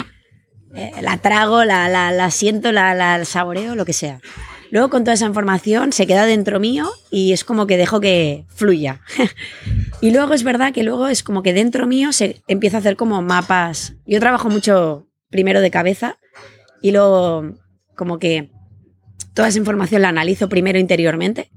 Eh, 0.75 0.93
la 1.01 1.17
trago, 1.19 1.65
la, 1.65 1.89
la, 1.89 2.13
la 2.13 2.31
siento, 2.31 2.71
la, 2.71 2.95
la 2.95 3.25
saboreo, 3.25 3.75
lo 3.75 3.85
que 3.85 3.93
sea. 3.93 4.21
Luego 4.71 4.91
con 4.91 5.05
toda 5.05 5.15
esa 5.15 5.27
información 5.27 5.93
se 5.93 6.07
queda 6.07 6.27
dentro 6.27 6.61
mío 6.61 6.91
y 7.11 7.33
es 7.33 7.45
como 7.45 7.67
que 7.67 7.77
dejo 7.77 8.01
que 8.01 8.45
fluya. 8.49 9.01
y 10.01 10.11
luego 10.11 10.35
es 10.35 10.43
verdad 10.43 10.73
que 10.73 10.83
luego 10.83 11.09
es 11.09 11.23
como 11.23 11.43
que 11.43 11.53
dentro 11.53 11.87
mío 11.87 12.13
se 12.13 12.43
empieza 12.49 12.79
a 12.79 12.81
hacer 12.81 12.97
como 12.97 13.23
mapas. 13.23 13.95
Yo 14.07 14.21
trabajo 14.21 14.49
mucho 14.49 15.09
primero 15.31 15.61
de 15.61 15.71
cabeza 15.71 16.19
y 16.83 16.93
luego 16.93 17.55
como 17.97 18.19
que 18.19 18.51
toda 19.35 19.49
esa 19.49 19.59
información 19.59 20.03
la 20.03 20.09
analizo 20.09 20.49
primero 20.49 20.79
interiormente 20.79 21.51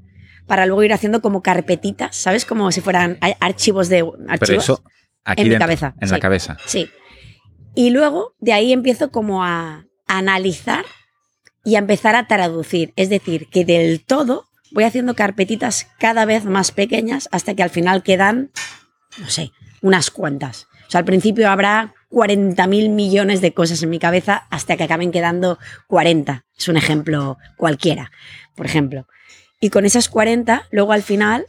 para 0.47 0.65
luego 0.65 0.83
ir 0.83 0.93
haciendo 0.93 1.21
como 1.21 1.41
carpetitas, 1.41 2.15
¿sabes? 2.15 2.45
Como 2.45 2.71
si 2.71 2.81
fueran 2.81 3.17
archivos 3.39 3.87
de 3.89 4.03
Pero 4.03 4.31
archivos. 4.31 4.63
eso 4.63 4.83
aquí 5.23 5.41
En 5.43 5.47
mi 5.47 5.51
dentro, 5.51 5.67
cabeza, 5.67 5.95
en 5.99 6.09
la 6.09 6.19
cabeza. 6.19 6.57
Sí. 6.65 6.89
Y 7.75 7.91
luego 7.91 8.35
de 8.39 8.53
ahí 8.53 8.73
empiezo 8.73 9.11
como 9.11 9.43
a 9.43 9.85
analizar 10.07 10.85
y 11.63 11.75
a 11.75 11.79
empezar 11.79 12.15
a 12.15 12.27
traducir. 12.27 12.93
Es 12.95 13.09
decir, 13.09 13.47
que 13.49 13.65
del 13.65 14.03
todo 14.03 14.45
voy 14.71 14.83
haciendo 14.83 15.15
carpetitas 15.15 15.87
cada 15.99 16.25
vez 16.25 16.45
más 16.45 16.71
pequeñas 16.71 17.27
hasta 17.31 17.55
que 17.55 17.63
al 17.63 17.69
final 17.69 18.03
quedan, 18.03 18.51
no 19.17 19.29
sé, 19.29 19.51
unas 19.81 20.11
cuantas. 20.11 20.67
O 20.87 20.91
sea, 20.91 20.99
al 20.99 21.05
principio 21.05 21.49
habrá 21.49 21.93
40 22.09 22.65
mil 22.67 22.89
millones 22.89 23.41
de 23.41 23.53
cosas 23.53 23.83
en 23.83 23.89
mi 23.89 23.99
cabeza 23.99 24.47
hasta 24.49 24.75
que 24.75 24.83
acaben 24.83 25.11
quedando 25.11 25.59
40. 25.87 26.45
Es 26.57 26.67
un 26.67 26.77
ejemplo 26.77 27.37
cualquiera, 27.57 28.11
por 28.55 28.65
ejemplo. 28.65 29.07
Y 29.59 29.69
con 29.69 29.85
esas 29.85 30.09
40, 30.09 30.67
luego 30.71 30.93
al 30.93 31.03
final, 31.03 31.45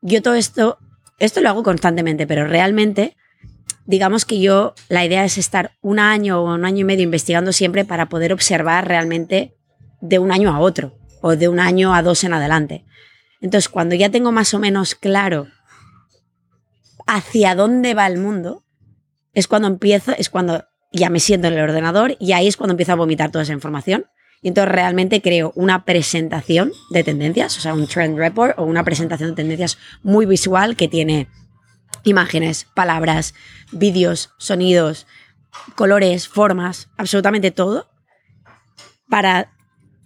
yo 0.00 0.22
todo 0.22 0.34
esto, 0.34 0.78
esto 1.18 1.40
lo 1.40 1.50
hago 1.50 1.62
constantemente, 1.62 2.26
pero 2.26 2.46
realmente, 2.46 3.16
digamos 3.86 4.24
que 4.24 4.40
yo, 4.40 4.74
la 4.88 5.04
idea 5.04 5.24
es 5.24 5.38
estar 5.38 5.72
un 5.80 5.98
año 5.98 6.40
o 6.40 6.54
un 6.54 6.64
año 6.64 6.80
y 6.80 6.84
medio 6.84 7.04
investigando 7.04 7.52
siempre 7.52 7.84
para 7.84 8.08
poder 8.08 8.32
observar 8.32 8.86
realmente 8.86 9.56
de 10.00 10.18
un 10.18 10.30
año 10.30 10.54
a 10.54 10.60
otro 10.60 10.98
o 11.22 11.36
de 11.36 11.48
un 11.48 11.58
año 11.58 11.94
a 11.94 12.02
dos 12.02 12.22
en 12.24 12.32
adelante. 12.32 12.84
Entonces, 13.40 13.68
cuando 13.68 13.94
ya 13.94 14.10
tengo 14.10 14.32
más 14.32 14.52
o 14.54 14.58
menos 14.58 14.94
claro 14.94 15.46
hacia 17.06 17.54
dónde 17.54 17.94
va 17.94 18.06
el 18.06 18.18
mundo, 18.18 18.64
es 19.32 19.48
cuando 19.48 19.68
empiezo, 19.68 20.12
es 20.12 20.28
cuando 20.28 20.64
ya 20.92 21.10
me 21.10 21.20
siento 21.20 21.48
en 21.48 21.54
el 21.54 21.60
ordenador 21.60 22.16
y 22.18 22.32
ahí 22.32 22.46
es 22.46 22.56
cuando 22.56 22.72
empiezo 22.72 22.92
a 22.92 22.96
vomitar 22.96 23.30
toda 23.30 23.44
esa 23.44 23.52
información. 23.52 24.06
Y 24.42 24.48
entonces 24.48 24.72
realmente 24.72 25.20
creo 25.20 25.52
una 25.56 25.84
presentación 25.84 26.72
de 26.90 27.02
tendencias, 27.02 27.56
o 27.56 27.60
sea, 27.60 27.74
un 27.74 27.86
trend 27.88 28.18
report 28.18 28.58
o 28.58 28.64
una 28.64 28.84
presentación 28.84 29.30
de 29.30 29.36
tendencias 29.36 29.78
muy 30.02 30.26
visual 30.26 30.76
que 30.76 30.88
tiene 30.88 31.28
imágenes, 32.04 32.66
palabras, 32.74 33.34
vídeos, 33.72 34.30
sonidos, 34.38 35.06
colores, 35.74 36.28
formas, 36.28 36.88
absolutamente 36.96 37.50
todo, 37.50 37.88
para 39.08 39.50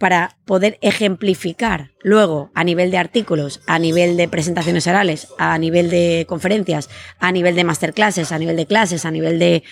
para 0.03 0.35
poder 0.43 0.77
ejemplificar 0.81 1.91
luego 2.01 2.51
a 2.55 2.65
nivel 2.65 2.91
de 2.91 2.97
artículos, 2.97 3.61
a 3.67 3.79
nivel 3.79 4.17
de 4.17 4.27
presentaciones 4.27 4.85
orales, 4.85 5.29
a 5.37 5.57
nivel 5.57 5.89
de 5.89 6.25
conferencias, 6.27 6.89
a 7.19 7.31
nivel 7.31 7.55
de 7.55 7.63
masterclasses, 7.63 8.33
a 8.33 8.37
nivel 8.37 8.57
de 8.57 8.65
clases, 8.65 9.05
a 9.05 9.11
nivel 9.11 9.39
de, 9.39 9.63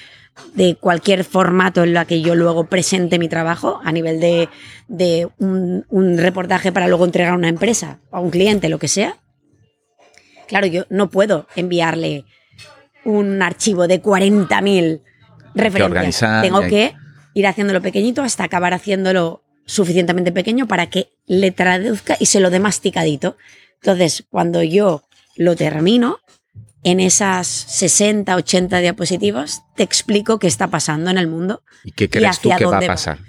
cualquier 0.79 1.25
formato 1.25 1.83
en 1.83 1.93
la 1.93 2.05
que 2.05 2.21
yo 2.21 2.35
luego 2.35 2.67
presente 2.67 3.19
mi 3.19 3.27
trabajo, 3.27 3.81
a 3.83 3.91
nivel 3.91 4.21
de, 4.21 5.27
un, 5.37 5.85
un, 5.89 6.17
reportaje 6.17 6.71
para 6.71 6.87
luego 6.87 7.03
entregar 7.03 7.33
a 7.33 7.37
una 7.37 7.49
empresa, 7.49 7.99
a 8.09 8.21
un 8.21 8.29
cliente, 8.29 8.69
lo 8.69 8.79
que 8.79 8.87
sea. 8.87 9.17
Claro, 10.51 10.67
yo 10.67 10.85
no 10.89 11.09
puedo 11.09 11.47
enviarle 11.55 12.25
un 13.05 13.41
archivo 13.41 13.87
de 13.87 14.03
40.000 14.03 14.99
referencias. 15.55 16.41
Tengo 16.41 16.59
que 16.63 16.93
ir 17.33 17.47
haciéndolo 17.47 17.81
pequeñito 17.81 18.21
hasta 18.21 18.43
acabar 18.43 18.73
haciéndolo 18.73 19.45
suficientemente 19.65 20.33
pequeño 20.33 20.67
para 20.67 20.89
que 20.89 21.13
le 21.25 21.51
traduzca 21.51 22.17
y 22.19 22.25
se 22.25 22.41
lo 22.41 22.49
dé 22.49 22.59
masticadito. 22.59 23.37
Entonces, 23.75 24.25
cuando 24.29 24.61
yo 24.61 25.03
lo 25.37 25.55
termino, 25.55 26.19
en 26.83 26.99
esas 26.99 27.47
60, 27.47 28.35
80 28.35 28.79
diapositivas, 28.79 29.63
te 29.77 29.83
explico 29.83 30.37
qué 30.37 30.47
está 30.47 30.67
pasando 30.67 31.11
en 31.11 31.17
el 31.17 31.27
mundo. 31.27 31.63
¿Y 31.85 31.93
qué 31.93 32.09
crees 32.09 32.41
tú 32.41 32.49
que 32.57 32.65
va 32.65 32.79
a 32.79 32.81
pasar? 32.81 33.19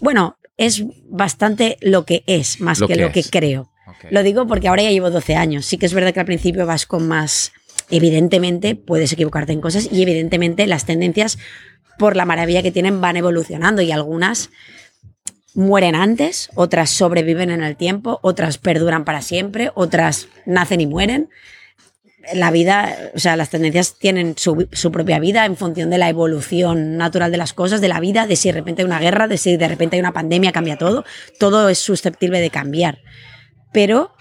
Bueno, 0.00 0.38
es 0.56 0.82
bastante 1.08 1.78
lo 1.82 2.04
que 2.04 2.24
es, 2.26 2.60
más 2.60 2.80
que, 2.80 2.96
lo 2.96 3.12
que 3.12 3.22
creo. 3.22 3.70
Lo 4.10 4.22
digo 4.22 4.46
porque 4.46 4.68
ahora 4.68 4.82
ya 4.82 4.90
llevo 4.90 5.10
12 5.10 5.36
años. 5.36 5.66
Sí 5.66 5.78
que 5.78 5.86
es 5.86 5.94
verdad 5.94 6.12
que 6.12 6.20
al 6.20 6.26
principio 6.26 6.66
vas 6.66 6.86
con 6.86 7.06
más... 7.08 7.52
Evidentemente 7.90 8.76
puedes 8.76 9.12
equivocarte 9.12 9.52
en 9.52 9.60
cosas 9.60 9.88
y 9.92 10.00
evidentemente 10.00 10.66
las 10.66 10.86
tendencias, 10.86 11.38
por 11.98 12.16
la 12.16 12.24
maravilla 12.24 12.62
que 12.62 12.72
tienen, 12.72 13.00
van 13.02 13.16
evolucionando 13.16 13.82
y 13.82 13.92
algunas 13.92 14.50
mueren 15.54 15.94
antes, 15.94 16.50
otras 16.54 16.90
sobreviven 16.90 17.50
en 17.50 17.62
el 17.62 17.76
tiempo, 17.76 18.18
otras 18.22 18.58
perduran 18.58 19.04
para 19.04 19.22
siempre, 19.22 19.70
otras 19.74 20.28
nacen 20.44 20.80
y 20.80 20.86
mueren. 20.86 21.30
La 22.32 22.50
vida, 22.50 22.96
o 23.14 23.18
sea, 23.18 23.36
las 23.36 23.50
tendencias 23.50 23.96
tienen 23.98 24.34
su, 24.36 24.66
propia 24.90 25.18
vida 25.18 25.44
en 25.44 25.56
función 25.56 25.90
de 25.90 25.98
la 25.98 26.08
evolución 26.08 26.96
natural 26.96 27.30
de 27.30 27.36
las 27.36 27.52
cosas, 27.52 27.82
de 27.82 27.88
la 27.88 28.00
vida, 28.00 28.26
de 28.26 28.36
si 28.36 28.48
de 28.48 28.54
repente 28.54 28.82
hay 28.82 28.86
una 28.86 28.98
guerra, 28.98 29.28
de 29.28 29.36
si 29.36 29.56
de 29.56 29.68
repente 29.68 29.96
hay 29.96 30.00
una 30.00 30.12
pandemia, 30.12 30.50
cambia 30.50 30.78
todo. 30.78 31.04
Todo 31.38 31.68
es 31.68 31.78
susceptible 31.78 32.40
de 32.40 32.50
cambiar. 32.50 32.98
Pero 33.74 34.14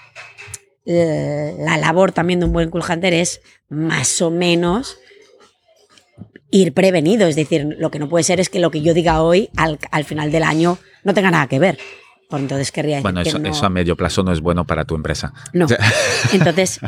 eh, 0.85 1.55
la 1.59 1.77
labor 1.77 2.11
también 2.11 2.41
de 2.41 2.47
un 2.47 2.51
buen 2.51 2.69
cool 2.69 2.83
hunter 2.87 3.13
es 3.13 3.41
más 3.69 4.21
o 4.21 4.31
menos 4.31 4.97
ir 6.51 6.73
prevenido. 6.73 7.27
Es 7.27 7.37
decir, 7.37 7.75
lo 7.79 7.89
que 7.89 7.99
no 7.99 8.09
puede 8.09 8.25
ser 8.25 8.41
es 8.41 8.49
que 8.49 8.59
lo 8.59 8.71
que 8.71 8.81
yo 8.81 8.93
diga 8.93 9.21
hoy 9.21 9.49
al, 9.55 9.79
al 9.91 10.03
final 10.03 10.31
del 10.31 10.43
año 10.43 10.77
no 11.05 11.13
tenga 11.13 11.31
nada 11.31 11.47
que 11.47 11.59
ver. 11.59 11.77
Por 12.29 12.39
entonces 12.39 12.71
querría 12.71 12.95
decir 12.95 13.03
bueno, 13.03 13.21
eso, 13.21 13.37
eso 13.37 13.65
a 13.65 13.69
medio 13.69 13.95
plazo 13.95 14.23
no 14.23 14.31
es 14.31 14.41
bueno 14.41 14.65
para 14.65 14.85
tu 14.85 14.95
empresa. 14.95 15.33
No. 15.53 15.67
Entonces, 16.33 16.79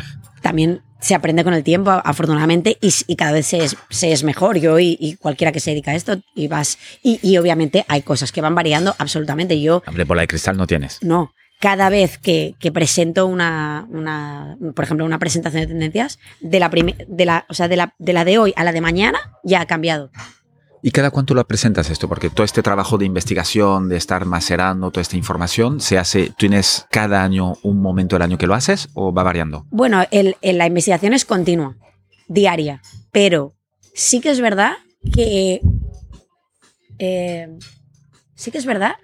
también 0.41 0.81
se 0.99 1.13
aprende 1.13 1.43
con 1.43 1.53
el 1.53 1.63
tiempo, 1.63 1.91
afortunadamente, 1.91 2.79
y, 2.81 3.15
cada 3.15 3.31
vez 3.31 3.45
se 3.45 3.63
es, 3.63 3.77
se 3.91 4.11
es, 4.11 4.23
mejor. 4.23 4.57
Yo 4.57 4.79
y, 4.79 5.17
cualquiera 5.21 5.51
que 5.51 5.59
se 5.59 5.69
dedica 5.69 5.91
a 5.91 5.93
esto, 5.93 6.19
y 6.33 6.47
vas. 6.47 6.79
Y, 7.03 7.37
obviamente 7.37 7.85
hay 7.87 8.01
cosas 8.01 8.31
que 8.31 8.41
van 8.41 8.55
variando 8.55 8.95
absolutamente. 8.97 9.61
Yo. 9.61 9.83
Hombre, 9.85 10.05
bola 10.05 10.21
de 10.21 10.27
cristal 10.29 10.57
no 10.57 10.65
tienes. 10.65 10.97
No. 11.03 11.31
Cada 11.65 11.89
vez 11.89 12.19
que, 12.19 12.55
presento 12.71 13.25
una, 13.25 13.87
una, 13.89 14.55
por 14.75 14.85
ejemplo, 14.85 15.03
una 15.03 15.17
presentación 15.17 15.61
de 15.61 15.67
tendencias, 15.67 16.19
de 16.39 16.59
la, 16.59 16.69
de 16.69 17.25
la, 17.25 17.47
o 17.49 17.55
sea, 17.55 17.67
de 17.67 17.75
la, 17.75 17.95
de 17.97 18.13
la 18.13 18.23
de 18.23 18.37
hoy 18.37 18.53
a 18.55 18.63
la 18.63 18.71
de 18.71 18.81
mañana, 18.81 19.17
ya 19.43 19.61
ha 19.61 19.65
cambiado. 19.65 20.11
¿Y 20.83 20.91
cada 20.91 21.09
cuánto 21.09 21.33
lo 21.33 21.43
presentas 21.47 21.89
esto? 21.89 22.07
Porque 22.07 22.29
todo 22.29 22.43
este 22.43 22.61
trabajo 22.61 22.99
de 22.99 23.05
investigación, 23.05 23.89
de 23.89 23.97
estar 23.97 24.25
macerando 24.25 24.91
toda 24.91 25.01
esta 25.01 25.17
información, 25.17 25.81
se 25.81 25.97
hace, 25.97 26.31
¿tienes 26.37 26.85
cada 26.91 27.23
año 27.23 27.55
un 27.63 27.81
momento 27.81 28.15
del 28.15 28.21
año 28.21 28.37
que 28.37 28.45
lo 28.45 28.53
haces 28.53 28.89
o 28.93 29.11
va 29.11 29.23
variando? 29.23 29.65
Bueno, 29.71 30.03
la 30.11 30.67
investigación 30.67 31.13
es 31.13 31.25
continua, 31.25 31.77
diaria, 32.27 32.79
pero 33.11 33.55
sí 33.95 34.21
que 34.21 34.29
es 34.29 34.39
verdad 34.39 34.73
que... 35.11 35.61
Eh, 36.99 37.57
sí 38.35 38.51
que 38.51 38.59
es 38.59 38.67
verdad 38.67 38.97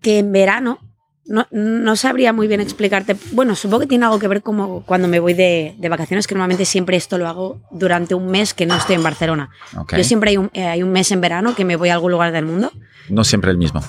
que 0.00 0.18
en 0.18 0.32
verano 0.32 0.80
no, 1.24 1.96
sabría 1.96 2.32
muy 2.32 2.48
bien 2.48 2.60
explicarte. 2.60 3.16
Bueno, 3.32 3.54
supongo 3.54 3.80
que 3.80 3.86
tiene 3.86 4.04
algo 4.04 4.18
que 4.18 4.28
ver 4.28 4.42
como 4.42 4.84
cuando 4.84 5.08
me 5.08 5.20
voy 5.20 5.34
de, 5.34 5.74
vacaciones, 5.88 6.26
que 6.26 6.34
normalmente 6.34 6.64
siempre 6.64 6.96
esto 6.96 7.18
lo 7.18 7.28
hago 7.28 7.60
durante 7.70 8.14
un 8.14 8.26
mes 8.26 8.54
que 8.54 8.66
no 8.66 8.76
estoy 8.76 8.96
en 8.96 9.02
Barcelona. 9.02 9.50
Yo 9.96 10.04
siempre 10.04 10.30
hay 10.30 10.36
un, 10.36 10.50
eh, 10.52 10.64
hay 10.64 10.82
un, 10.82 10.90
mes 10.90 11.10
en 11.12 11.20
verano 11.20 11.54
que 11.54 11.64
me 11.64 11.76
voy 11.76 11.90
a 11.90 11.94
algún 11.94 12.12
lugar 12.12 12.32
del 12.32 12.44
mundo. 12.44 12.72
No 13.08 13.24
siempre 13.24 13.50
el 13.50 13.58
mismo. 13.58 13.82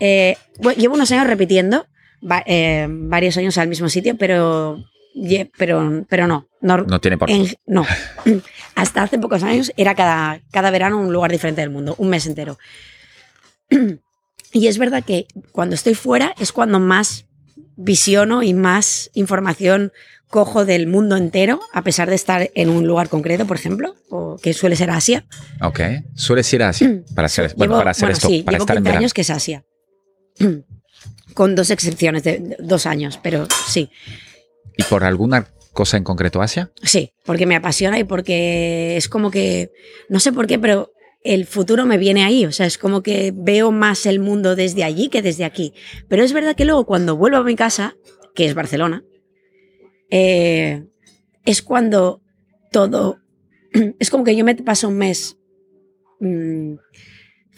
Eh, 0.00 0.36
llevo 0.76 0.94
unos 0.94 1.10
años 1.12 1.26
repitiendo, 1.26 1.86
eh, 2.46 2.86
varios 2.88 3.36
años 3.36 3.58
al 3.58 3.68
mismo 3.68 3.88
sitio, 3.88 4.16
pero, 4.16 4.82
pero, 5.58 6.04
pero 6.08 6.26
no, 6.26 6.48
no. 6.60 7.00
tiene 7.00 7.18
por 7.18 7.28
qué. 7.28 7.58
No. 7.66 7.84
Hasta 8.74 9.02
hace 9.02 9.18
pocos 9.18 9.42
años 9.42 9.72
era 9.76 9.94
cada, 9.94 10.40
cada 10.50 10.70
verano 10.70 10.98
un 10.98 11.12
lugar 11.12 11.30
diferente 11.30 11.60
del 11.60 11.70
mundo, 11.70 11.94
un 11.98 12.08
mes 12.08 12.26
entero. 12.26 12.58
Y 14.52 14.66
es 14.66 14.78
verdad 14.78 15.04
que 15.04 15.26
cuando 15.52 15.74
estoy 15.74 15.94
fuera 15.94 16.34
es 16.38 16.52
cuando 16.52 16.80
más 16.80 17.26
visiono 17.76 18.42
y 18.42 18.54
más 18.54 19.10
información 19.14 19.92
cojo 20.28 20.64
del 20.64 20.86
mundo 20.86 21.16
entero, 21.16 21.60
a 21.72 21.82
pesar 21.82 22.08
de 22.08 22.14
estar 22.14 22.50
en 22.54 22.68
un 22.68 22.86
lugar 22.86 23.08
concreto, 23.08 23.46
por 23.46 23.56
ejemplo, 23.56 23.96
o 24.10 24.36
que 24.36 24.52
suele 24.52 24.76
ser 24.76 24.90
Asia. 24.90 25.26
Ok, 25.62 25.80
suele 26.14 26.42
ser 26.42 26.62
Asia 26.62 27.02
para 27.14 27.26
hacer, 27.26 27.54
bueno, 27.56 27.78
para 27.78 27.92
hacer 27.92 28.10
esto, 28.10 28.28
sí, 28.28 28.42
para 28.42 28.56
llevo 28.56 28.64
estar 28.64 28.76
15 28.76 28.90
años 28.90 29.14
que 29.14 29.22
es 29.22 29.30
Asia. 29.30 29.64
Con 31.34 31.54
dos 31.54 31.70
excepciones 31.70 32.24
de 32.24 32.56
dos 32.58 32.86
años, 32.86 33.18
pero 33.22 33.46
sí. 33.68 33.90
¿Y 34.76 34.82
por 34.84 35.04
alguna 35.04 35.46
cosa 35.72 35.96
en 35.96 36.04
concreto 36.04 36.42
Asia? 36.42 36.72
Sí, 36.82 37.12
porque 37.24 37.46
me 37.46 37.56
apasiona 37.56 37.98
y 37.98 38.04
porque 38.04 38.96
es 38.96 39.08
como 39.08 39.30
que, 39.30 39.70
no 40.08 40.20
sé 40.20 40.32
por 40.32 40.46
qué, 40.46 40.58
pero 40.58 40.92
el 41.28 41.44
futuro 41.44 41.84
me 41.84 41.98
viene 41.98 42.24
ahí. 42.24 42.46
O 42.46 42.52
sea, 42.52 42.64
es 42.64 42.78
como 42.78 43.02
que 43.02 43.34
veo 43.36 43.70
más 43.70 44.06
el 44.06 44.18
mundo 44.18 44.56
desde 44.56 44.82
allí 44.82 45.10
que 45.10 45.20
desde 45.20 45.44
aquí. 45.44 45.74
Pero 46.08 46.22
es 46.22 46.32
verdad 46.32 46.56
que 46.56 46.64
luego 46.64 46.86
cuando 46.86 47.18
vuelvo 47.18 47.36
a 47.36 47.44
mi 47.44 47.54
casa, 47.54 47.96
que 48.34 48.46
es 48.46 48.54
Barcelona, 48.54 49.04
eh, 50.10 50.86
es 51.44 51.62
cuando 51.62 52.22
todo... 52.72 53.20
Es 53.98 54.08
como 54.08 54.24
que 54.24 54.34
yo 54.34 54.44
me 54.46 54.54
paso 54.54 54.88
un 54.88 54.96
mes 54.96 55.36
mm, 56.20 56.76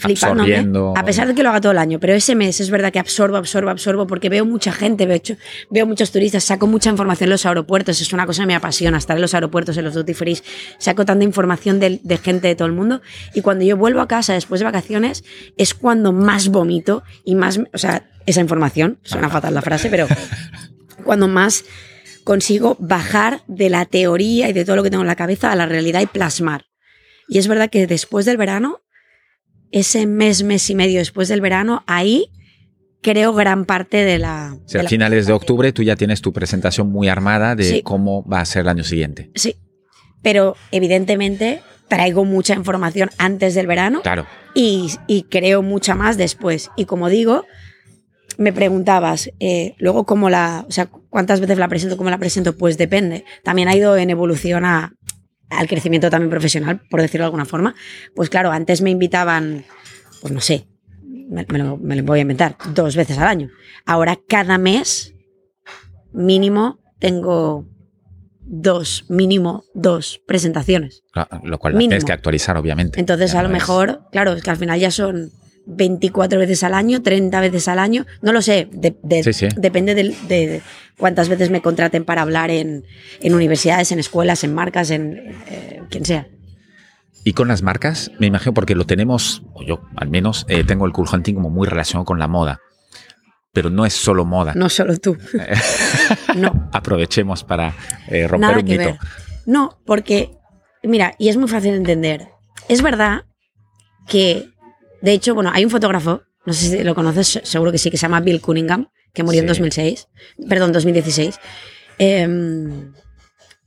flipándome, 0.00 0.66
a 0.96 1.04
pesar 1.04 1.28
de 1.28 1.34
que 1.34 1.42
lo 1.42 1.50
haga 1.50 1.60
todo 1.60 1.72
el 1.72 1.78
año, 1.78 2.00
pero 2.00 2.14
ese 2.14 2.34
mes 2.34 2.58
es 2.60 2.70
verdad 2.70 2.90
que 2.90 2.98
absorbo, 2.98 3.36
absorbo, 3.36 3.68
absorbo, 3.68 4.06
porque 4.06 4.30
veo 4.30 4.46
mucha 4.46 4.72
gente, 4.72 5.04
veo, 5.04 5.20
veo 5.68 5.86
muchos 5.86 6.10
turistas, 6.10 6.44
saco 6.44 6.66
mucha 6.66 6.88
información 6.88 7.28
en 7.28 7.32
los 7.32 7.44
aeropuertos, 7.44 8.00
es 8.00 8.12
una 8.12 8.24
cosa 8.24 8.42
que 8.42 8.46
me 8.46 8.54
apasiona, 8.54 8.96
estar 8.96 9.16
en 9.16 9.20
los 9.20 9.34
aeropuertos, 9.34 9.76
en 9.76 9.84
los 9.84 9.94
duty 9.94 10.14
free, 10.14 10.38
saco 10.78 11.04
tanta 11.04 11.24
información 11.24 11.80
de, 11.80 12.00
gente 12.22 12.48
de 12.48 12.54
todo 12.54 12.66
el 12.66 12.72
mundo, 12.72 13.02
y 13.34 13.42
cuando 13.42 13.64
yo 13.64 13.76
vuelvo 13.76 14.00
a 14.00 14.08
casa 14.08 14.32
después 14.32 14.60
de 14.60 14.64
vacaciones, 14.64 15.22
es 15.58 15.74
cuando 15.74 16.12
más 16.12 16.48
vomito 16.48 17.02
y 17.24 17.34
más, 17.34 17.60
o 17.72 17.78
sea, 17.78 18.08
esa 18.24 18.40
información, 18.40 18.98
suena 19.02 19.28
fatal 19.28 19.52
la 19.52 19.62
frase, 19.62 19.90
pero 19.90 20.08
cuando 21.04 21.28
más 21.28 21.64
consigo 22.24 22.76
bajar 22.78 23.42
de 23.48 23.68
la 23.68 23.84
teoría 23.84 24.48
y 24.48 24.54
de 24.54 24.64
todo 24.64 24.76
lo 24.76 24.82
que 24.82 24.90
tengo 24.90 25.02
en 25.02 25.08
la 25.08 25.16
cabeza 25.16 25.52
a 25.52 25.56
la 25.56 25.66
realidad 25.66 26.00
y 26.00 26.06
plasmar. 26.06 26.66
Y 27.28 27.38
es 27.38 27.48
verdad 27.48 27.70
que 27.70 27.86
después 27.86 28.26
del 28.26 28.36
verano 28.36 28.80
ese 29.72 30.06
mes, 30.06 30.42
mes 30.42 30.68
y 30.70 30.74
medio 30.74 30.98
después 30.98 31.28
del 31.28 31.40
verano, 31.40 31.82
ahí 31.86 32.26
creo 33.02 33.32
gran 33.32 33.64
parte 33.64 33.98
de 34.04 34.18
la... 34.18 34.56
O 34.64 34.68
sea, 34.68 34.82
a 34.82 34.84
finales 34.88 35.26
de 35.26 35.32
octubre 35.32 35.72
tú 35.72 35.82
ya 35.82 35.96
tienes 35.96 36.20
tu 36.20 36.32
presentación 36.32 36.90
muy 36.90 37.08
armada 37.08 37.54
de 37.56 37.64
Sí. 37.64 37.82
cómo 37.82 38.24
va 38.28 38.40
a 38.40 38.44
ser 38.44 38.62
el 38.62 38.68
año 38.68 38.84
siguiente. 38.84 39.30
Sí, 39.34 39.56
pero 40.22 40.56
evidentemente 40.70 41.62
traigo 41.88 42.24
mucha 42.24 42.54
información 42.54 43.10
antes 43.18 43.54
del 43.54 43.66
verano 43.66 44.02
Claro. 44.02 44.26
y, 44.54 44.90
y 45.06 45.22
creo 45.24 45.62
mucha 45.62 45.94
más 45.94 46.16
después. 46.18 46.70
Y 46.76 46.84
como 46.84 47.08
digo, 47.08 47.46
me 48.38 48.52
preguntabas, 48.52 49.30
eh, 49.40 49.74
luego 49.78 50.04
cómo 50.04 50.30
la, 50.30 50.64
o 50.68 50.70
sea, 50.72 50.86
cuántas 50.86 51.40
veces 51.40 51.58
la 51.58 51.68
presento, 51.68 51.96
cómo 51.96 52.10
la 52.10 52.18
presento, 52.18 52.56
pues 52.56 52.78
depende. 52.78 53.24
También 53.44 53.68
ha 53.68 53.76
ido 53.76 53.96
en 53.96 54.08
evolución 54.10 54.64
a- 54.64 54.92
al 55.50 55.66
crecimiento 55.68 56.08
también 56.10 56.30
profesional, 56.30 56.80
por 56.90 57.00
decirlo 57.00 57.24
de 57.24 57.26
alguna 57.26 57.44
forma. 57.44 57.74
Pues 58.14 58.30
claro, 58.30 58.50
antes 58.52 58.80
me 58.82 58.90
invitaban, 58.90 59.64
pues 60.22 60.32
no 60.32 60.40
sé, 60.40 60.66
me, 61.28 61.44
me 61.48 61.58
lo, 61.58 61.76
me 61.76 61.96
lo 61.96 62.02
voy 62.04 62.20
a 62.20 62.22
inventar, 62.22 62.56
dos 62.74 62.96
veces 62.96 63.18
al 63.18 63.28
año. 63.28 63.50
Ahora 63.84 64.18
cada 64.28 64.58
mes, 64.58 65.14
mínimo, 66.12 66.78
tengo 66.98 67.66
dos, 68.42 69.04
mínimo 69.08 69.64
dos 69.74 70.20
presentaciones. 70.26 71.02
Claro, 71.12 71.40
Lo 71.44 71.58
cual 71.58 71.74
Mínimo. 71.74 71.90
tienes 71.90 72.04
que 72.04 72.12
actualizar, 72.12 72.56
obviamente. 72.56 72.98
Entonces, 72.98 73.32
Ya 73.32 73.40
a 73.40 73.42
lo 73.42 73.48
no 73.48 73.54
es- 73.56 73.60
mejor, 73.62 74.00
claro, 74.10 74.32
es 74.32 74.42
que 74.42 74.50
al 74.50 74.56
final 74.56 74.78
ya 74.80 74.90
son 74.90 75.30
24 75.76 76.38
veces 76.38 76.62
al 76.64 76.74
año, 76.74 77.02
30 77.02 77.40
veces 77.40 77.68
al 77.68 77.78
año, 77.78 78.06
no 78.22 78.32
lo 78.32 78.42
sé, 78.42 78.68
de- 78.72 78.96
de- 79.02 79.22
Sí, 79.24 79.32
sí. 79.32 79.48
depende 79.56 79.94
de, 79.94 80.62
cuántas 80.98 81.28
veces 81.28 81.50
me 81.50 81.62
contraten 81.62 82.04
para 82.04 82.22
hablar 82.22 82.50
en, 82.50 82.84
en 83.20 83.34
universidades, 83.34 83.92
en 83.92 83.98
escuelas, 83.98 84.44
en 84.44 84.54
marcas, 84.54 84.90
en 84.90 85.34
eh, 85.48 85.82
quien 85.90 86.04
sea. 86.04 86.26
Y 87.24 87.32
con 87.34 87.48
las 87.48 87.62
marcas, 87.62 88.10
me 88.18 88.26
imagino, 88.26 88.54
porque 88.54 88.74
lo 88.74 88.86
tenemos, 88.86 89.42
o 89.54 89.62
yo 89.62 89.80
al 89.96 90.08
menos, 90.08 90.46
eh, 90.48 90.64
tengo 90.64 90.86
el 90.86 90.92
cool 90.92 91.08
hunting 91.12 91.34
como 91.34 91.50
muy 91.50 91.66
relacionado 91.68 92.04
con 92.04 92.18
la 92.18 92.28
moda. 92.28 92.60
Pero 93.52 93.68
no 93.68 93.84
es 93.84 93.92
solo 93.94 94.24
moda. 94.24 94.54
No 94.54 94.68
solo 94.68 94.96
tú. 94.98 95.18
no, 96.36 96.68
Aprovechemos 96.72 97.44
para 97.44 97.74
eh, 98.08 98.26
romper 98.28 98.40
nada 98.48 98.58
un 98.60 98.64
que 98.64 98.78
mito. 98.78 98.90
ver. 98.90 98.98
No, 99.46 99.80
porque, 99.84 100.30
mira, 100.82 101.14
y 101.18 101.28
es 101.28 101.36
muy 101.36 101.48
fácil 101.48 101.72
de 101.72 101.76
entender. 101.78 102.28
Es 102.68 102.80
verdad 102.82 103.24
que, 104.06 104.50
de 105.02 105.12
hecho, 105.12 105.34
bueno, 105.34 105.50
hay 105.52 105.64
un 105.64 105.70
fotógrafo, 105.70 106.22
no 106.46 106.52
sé 106.52 106.78
si 106.78 106.84
lo 106.84 106.94
conoces, 106.94 107.28
se- 107.28 107.46
seguro 107.46 107.72
que 107.72 107.78
sí, 107.78 107.90
que 107.90 107.96
se 107.96 108.02
llama 108.02 108.20
Bill 108.20 108.40
Cunningham, 108.40 108.88
que 109.12 109.22
murió 109.22 109.40
en 109.40 109.46
Sí. 109.46 109.48
2006, 109.48 110.08
perdón, 110.48 110.72
2016, 110.72 111.38
em, 111.98 112.92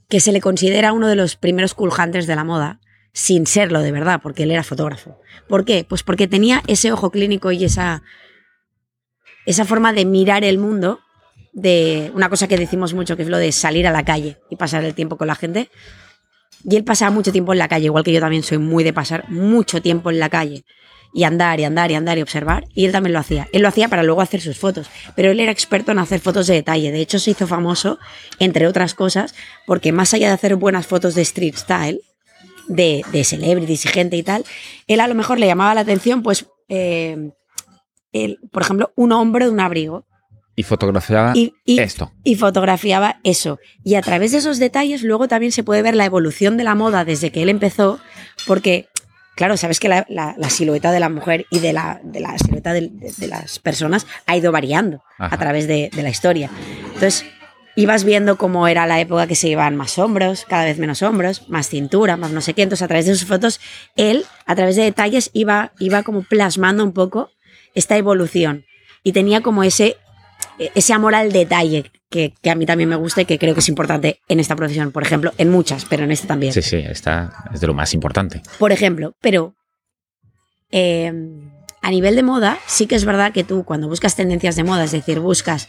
que 0.10 0.20
se 0.20 0.32
le 0.32 0.42
considera 0.42 0.94
uno 0.94 1.08
de 1.08 1.16
los 1.16 1.36
primeros 1.36 1.74
cool 1.74 1.90
hunters 1.98 2.28
de 2.28 2.36
la 2.36 2.44
moda, 2.44 2.80
sin 3.14 3.46
serlo 3.46 3.82
de 3.82 3.92
verdad, 3.92 4.20
porque 4.24 4.44
él 4.44 4.52
era 4.52 4.64
fotógrafo. 4.64 5.20
¿Por 5.48 5.66
qué? 5.66 5.86
Pues 5.88 6.04
porque 6.04 6.28
tenía 6.28 6.64
ese 6.68 6.92
ojo 6.92 7.12
clínico 7.12 7.52
y 7.52 7.64
esa, 7.64 8.02
esa 9.46 9.66
forma 9.66 9.94
de 9.94 10.06
mirar 10.06 10.44
el 10.44 10.58
mundo, 10.58 11.00
de 11.52 12.12
una 12.16 12.30
cosa 12.30 12.48
que 12.48 12.58
decimos 12.58 12.94
mucho, 12.94 13.16
que 13.16 13.24
es 13.24 13.30
lo 13.30 13.38
de 13.38 13.52
salir 13.52 13.86
a 13.86 13.92
la 13.92 14.04
calle 14.04 14.38
y 14.50 14.56
pasar 14.56 14.84
el 14.84 14.96
tiempo 14.96 15.18
con 15.18 15.28
la 15.28 15.36
gente. 15.36 15.70
Y 16.64 16.76
él 16.78 16.84
pasaba 16.84 17.12
mucho 17.12 17.32
tiempo 17.32 17.52
en 17.54 17.60
la 17.60 17.68
calle, 17.68 17.86
igual 17.86 18.04
que 18.04 18.14
yo 18.14 18.20
también 18.20 18.42
soy 18.42 18.58
muy 18.58 18.84
de 18.84 18.94
pasar 18.94 19.30
mucho 19.30 19.82
tiempo 19.82 20.10
en 20.10 20.20
la 20.20 20.30
calle 20.30 20.64
y 21.14 21.24
andar 21.26 21.60
y 21.60 21.64
andar 21.64 21.92
y 21.92 21.96
andar 21.96 22.18
y 22.18 22.22
observar. 22.22 22.66
Y 22.74 22.86
él 22.86 22.92
también 22.92 23.14
lo 23.14 23.20
hacía. 23.20 23.48
Él 23.54 23.62
lo 23.62 23.68
hacía 23.68 23.88
para 23.88 24.04
luego 24.04 24.22
hacer 24.22 24.42
sus 24.42 24.58
fotos, 24.58 24.90
pero 25.16 25.32
él 25.32 25.40
era 25.40 25.52
experto 25.52 25.92
en 25.92 26.00
hacer 26.00 26.20
fotos 26.20 26.48
de 26.48 26.56
detalle. 26.56 26.92
De 26.92 27.00
hecho, 27.02 27.20
se 27.20 27.32
hizo 27.32 27.46
famoso, 27.48 28.00
entre 28.40 28.68
otras 28.68 28.94
cosas, 28.96 29.36
porque 29.68 29.92
más 29.92 30.14
allá 30.14 30.28
de 30.28 30.34
hacer 30.34 30.56
buenas 30.56 30.88
fotos 30.88 31.16
de 31.16 31.22
street 31.22 31.56
style, 31.56 32.02
de, 32.68 33.04
de 33.12 33.24
celebrities 33.24 33.86
y 33.86 33.90
gente 33.90 34.16
y 34.18 34.24
tal, 34.24 34.44
él 34.88 35.00
a 35.02 35.08
lo 35.08 35.16
mejor 35.16 35.38
le 35.40 35.46
llamaba 35.48 35.74
la 35.76 35.82
atención, 35.82 36.24
pues, 36.24 36.46
eh, 36.70 37.32
el- 38.14 38.40
por 38.52 38.62
ejemplo, 38.64 38.92
un 38.96 39.12
hombre 39.12 39.46
de 39.46 39.52
un 39.52 39.60
abrigo. 39.60 40.06
Y 40.56 40.64
fotografiaba 40.64 41.34
Y, 41.36 41.54
y- 41.66 41.80
esto. 41.80 42.12
y 42.24 42.36
fotografiaba 42.36 43.20
eso. 43.24 43.60
Y 43.84 43.96
a 43.96 44.02
través 44.02 44.32
de 44.32 44.38
esos 44.38 44.60
detalles 44.60 45.02
luego 45.04 45.28
también 45.28 45.52
se 45.52 45.64
puede 45.64 45.82
ver 45.82 45.96
la 45.96 46.06
evolución 46.06 46.58
de 46.58 46.64
la 46.64 46.76
moda 46.76 47.06
desde 47.06 47.32
que 47.32 47.42
él 47.44 47.50
empezó, 47.50 48.00
porque, 48.46 48.88
claro, 49.36 49.58
sabes 49.58 49.80
que 49.80 49.90
la, 49.90 50.06
la- 50.10 50.36
la 50.38 50.50
silueta 50.50 50.92
de 50.92 51.00
la 51.00 51.10
mujer 51.10 51.46
y 51.50 51.60
de 51.60 51.74
la, 51.74 52.00
de 52.04 52.20
la 52.20 52.38
silueta 52.38 52.74
de, 52.74 52.90
de 52.92 53.28
las 53.28 53.60
personas 53.60 54.06
ha 54.26 54.36
ido 54.38 54.52
variando 54.52 55.04
Ajá. 55.18 55.34
a 55.36 55.38
través 55.40 55.68
de, 55.68 55.90
de 55.94 56.04
la 56.04 56.10
historia. 56.10 56.50
Entonces, 56.86 57.26
ibas 57.76 58.04
viendo 58.04 58.38
cómo 58.38 58.68
era 58.68 58.86
la 58.86 59.00
época 59.00 59.26
que 59.26 59.36
se 59.36 59.48
llevaban 59.48 59.76
más 59.76 59.98
hombros, 59.98 60.46
cada 60.48 60.66
vez 60.66 60.78
menos 60.78 61.02
hombros, 61.02 61.50
más 61.50 61.68
cintura, 61.70 62.18
más 62.18 62.32
no 62.32 62.42
sé 62.42 62.54
qué. 62.54 62.62
Entonces, 62.62 62.84
a 62.84 62.88
través 62.88 63.06
de 63.08 63.16
sus 63.16 63.28
fotos, 63.28 63.60
él, 63.96 64.26
a 64.46 64.56
través 64.56 64.76
de 64.76 64.84
detalles, 64.84 65.32
iba, 65.34 65.72
iba 65.80 66.04
como 66.04 66.22
plasmando 66.22 66.84
un 66.84 66.94
poco 66.94 67.32
esta 67.74 67.98
evolución. 67.98 68.66
Y 69.04 69.12
tenía 69.12 69.42
como 69.42 69.64
ese 69.64 69.98
ese 70.58 70.94
amor 70.94 71.16
al 71.16 71.32
detalle 71.32 71.92
que, 72.10 72.34
que 72.42 72.50
a 72.50 72.56
mí 72.56 72.66
también 72.66 72.90
me 72.90 72.96
gusta 72.96 73.22
y 73.22 73.26
que 73.26 73.40
creo 73.40 73.54
que 73.54 73.60
es 73.60 73.70
importante 73.70 74.20
en 74.28 74.40
esta 74.40 74.56
profesión, 74.56 74.92
por 74.92 75.04
ejemplo, 75.04 75.34
en 75.38 75.50
muchas, 75.50 75.86
pero 75.86 76.04
en 76.04 76.12
esta 76.12 76.28
también. 76.28 76.54
Sí, 76.54 76.62
sí, 76.62 76.78
esta 76.78 77.50
es 77.54 77.62
de 77.62 77.68
lo 77.68 77.74
más 77.74 77.94
importante. 77.94 78.42
Por 78.60 78.72
ejemplo, 78.72 79.16
pero 79.22 79.56
eh, 80.72 81.12
a 81.84 81.92
nivel 81.92 82.16
de 82.16 82.24
moda, 82.24 82.58
sí 82.66 82.88
que 82.88 82.96
es 82.96 83.06
verdad 83.06 83.34
que 83.34 83.44
tú 83.44 83.64
cuando 83.66 83.90
buscas 83.90 84.16
tendencias 84.16 84.56
de 84.56 84.64
moda, 84.64 84.86
es 84.86 84.92
decir, 84.92 85.20
buscas, 85.20 85.68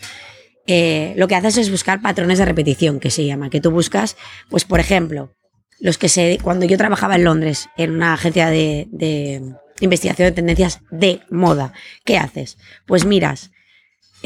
eh, 0.67 1.13
lo 1.17 1.29
que 1.29 1.35
haces 1.35 1.59
es 1.59 1.71
buscar 1.71 2.01
patrones 2.01 2.39
de 2.39 2.45
repetición, 2.45 3.01
que 3.01 3.11
se 3.11 3.27
llama, 3.27 3.51
que 3.51 3.61
tú 3.61 3.71
buscas, 3.71 4.17
pues 4.49 4.65
por 4.65 4.81
ejemplo, 4.81 5.35
los 5.81 5.99
que 5.99 6.09
se, 6.09 6.39
cuando 6.41 6.67
yo 6.67 6.79
trabajaba 6.79 7.17
en 7.17 7.25
Londres, 7.25 7.69
en 7.77 7.91
una 7.91 8.15
agencia 8.15 8.49
de, 8.49 8.87
de 8.93 9.43
investigación 9.81 10.29
de 10.29 10.33
tendencias 10.33 10.81
de 10.91 11.21
moda, 11.31 11.73
¿qué 12.05 12.17
haces? 12.17 12.57
Pues 12.87 13.05
miras, 13.05 13.51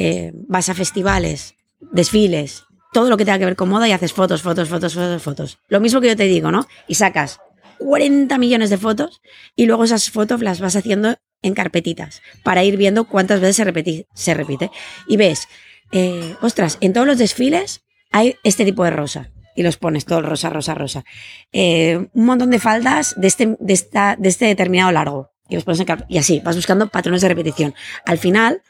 eh, 0.01 0.33
vas 0.47 0.69
a 0.69 0.75
festivales, 0.75 1.55
desfiles, 1.93 2.65
todo 2.93 3.11
lo 3.11 3.17
que 3.17 3.25
tenga 3.25 3.39
que 3.39 3.45
ver 3.45 3.57
con 3.57 3.69
moda 3.69 3.89
y 3.89 3.93
haces 3.93 4.13
fotos, 4.13 4.43
fotos, 4.43 4.69
fotos, 4.69 4.95
fotos, 4.95 5.23
fotos. 5.23 5.59
Lo 5.69 5.81
mismo 5.81 6.01
que 6.01 6.07
yo 6.09 6.17
te 6.17 6.25
digo, 6.25 6.51
¿no? 6.53 6.67
Y 6.87 6.95
sacas 6.95 7.41
40 7.79 8.39
millones 8.39 8.71
de 8.71 8.79
fotos 8.79 9.21
y 9.57 9.67
luego 9.67 9.85
esas 9.85 10.11
fotos 10.11 10.41
las 10.41 10.61
vas 10.61 10.77
haciendo 10.77 11.17
en 11.43 11.55
carpetitas 11.55 12.23
para 12.45 12.65
ir 12.65 12.77
viendo 12.77 13.05
cuántas 13.05 13.41
veces 13.41 13.57
se, 13.57 13.65
repeti- 13.67 14.07
se 14.15 14.35
repite. 14.35 14.71
Y 15.09 15.17
ves, 15.17 15.49
eh, 15.93 16.35
ostras, 16.43 16.79
en 16.81 16.93
todos 16.93 17.07
los 17.07 17.19
desfiles 17.19 17.83
hay 18.13 18.37
este 18.45 18.65
tipo 18.65 18.85
de 18.85 18.91
rosa. 18.91 19.31
Y 19.55 19.65
los 19.65 19.77
pones 19.77 20.05
todo 20.05 20.23
rosa, 20.23 20.51
rosa, 20.51 20.75
rosa. 20.75 21.05
Eh, 21.51 22.07
un 22.13 22.25
montón 22.25 22.51
de 22.51 22.61
faldas 22.61 23.15
de 23.17 23.27
este, 23.27 23.57
de, 23.59 23.73
esta, 23.73 24.15
de 24.17 24.29
este 24.29 24.45
determinado 24.47 24.93
largo. 24.93 25.33
Y, 25.49 25.57
los 25.57 25.65
pones 25.65 25.85
y 26.09 26.19
así, 26.19 26.41
vas 26.45 26.55
buscando 26.55 26.87
patrones 26.89 27.23
de 27.23 27.29
repetición. 27.29 27.75
Al 28.07 28.19
final, 28.19 28.63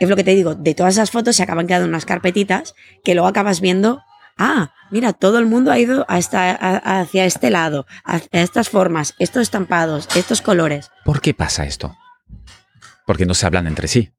es 0.00 0.08
lo 0.08 0.16
que 0.16 0.24
te 0.24 0.34
digo, 0.34 0.54
de 0.54 0.74
todas 0.74 0.94
esas 0.94 1.10
fotos 1.10 1.36
se 1.36 1.42
acaban 1.42 1.66
quedando 1.66 1.88
unas 1.88 2.04
carpetitas 2.06 2.74
que 3.04 3.14
luego 3.14 3.28
acabas 3.28 3.60
viendo, 3.60 4.00
ah, 4.38 4.72
mira, 4.90 5.12
todo 5.12 5.38
el 5.38 5.46
mundo 5.46 5.70
ha 5.72 5.78
ido 5.78 6.04
a 6.08 6.18
esta- 6.18 6.50
a- 6.50 7.00
hacia 7.00 7.24
este 7.24 7.50
lado, 7.50 7.86
hacia 8.04 8.42
estas 8.42 8.68
formas, 8.68 9.14
estos 9.18 9.42
estampados, 9.42 10.08
estos 10.14 10.42
colores. 10.42 10.90
¿Por 11.04 11.20
qué 11.20 11.32
pasa 11.34 11.64
esto? 11.64 11.96
Porque 13.06 13.26
no 13.26 13.34
se 13.34 13.46
hablan 13.46 13.66
entre 13.66 13.88
sí. 13.88 14.10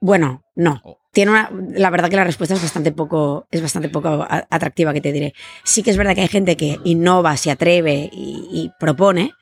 Bueno, 0.00 0.44
no. 0.54 0.80
Oh. 0.84 0.98
Tiene 1.12 1.30
una, 1.30 1.50
la 1.74 1.88
verdad 1.88 2.10
que 2.10 2.16
la 2.16 2.24
respuesta 2.24 2.54
es 2.54 2.62
bastante 2.62 2.92
poco, 2.92 3.46
es 3.50 3.62
bastante 3.62 3.88
poco 3.88 4.26
atractiva, 4.28 4.92
que 4.92 5.00
te 5.00 5.12
diré. 5.12 5.32
Sí 5.64 5.82
que 5.82 5.90
es 5.90 5.96
verdad 5.96 6.14
que 6.14 6.20
hay 6.20 6.28
gente 6.28 6.58
que 6.58 6.78
innova, 6.84 7.38
se 7.38 7.50
atreve 7.50 8.10
y, 8.12 8.46
y 8.52 8.70
propone, 8.78 9.32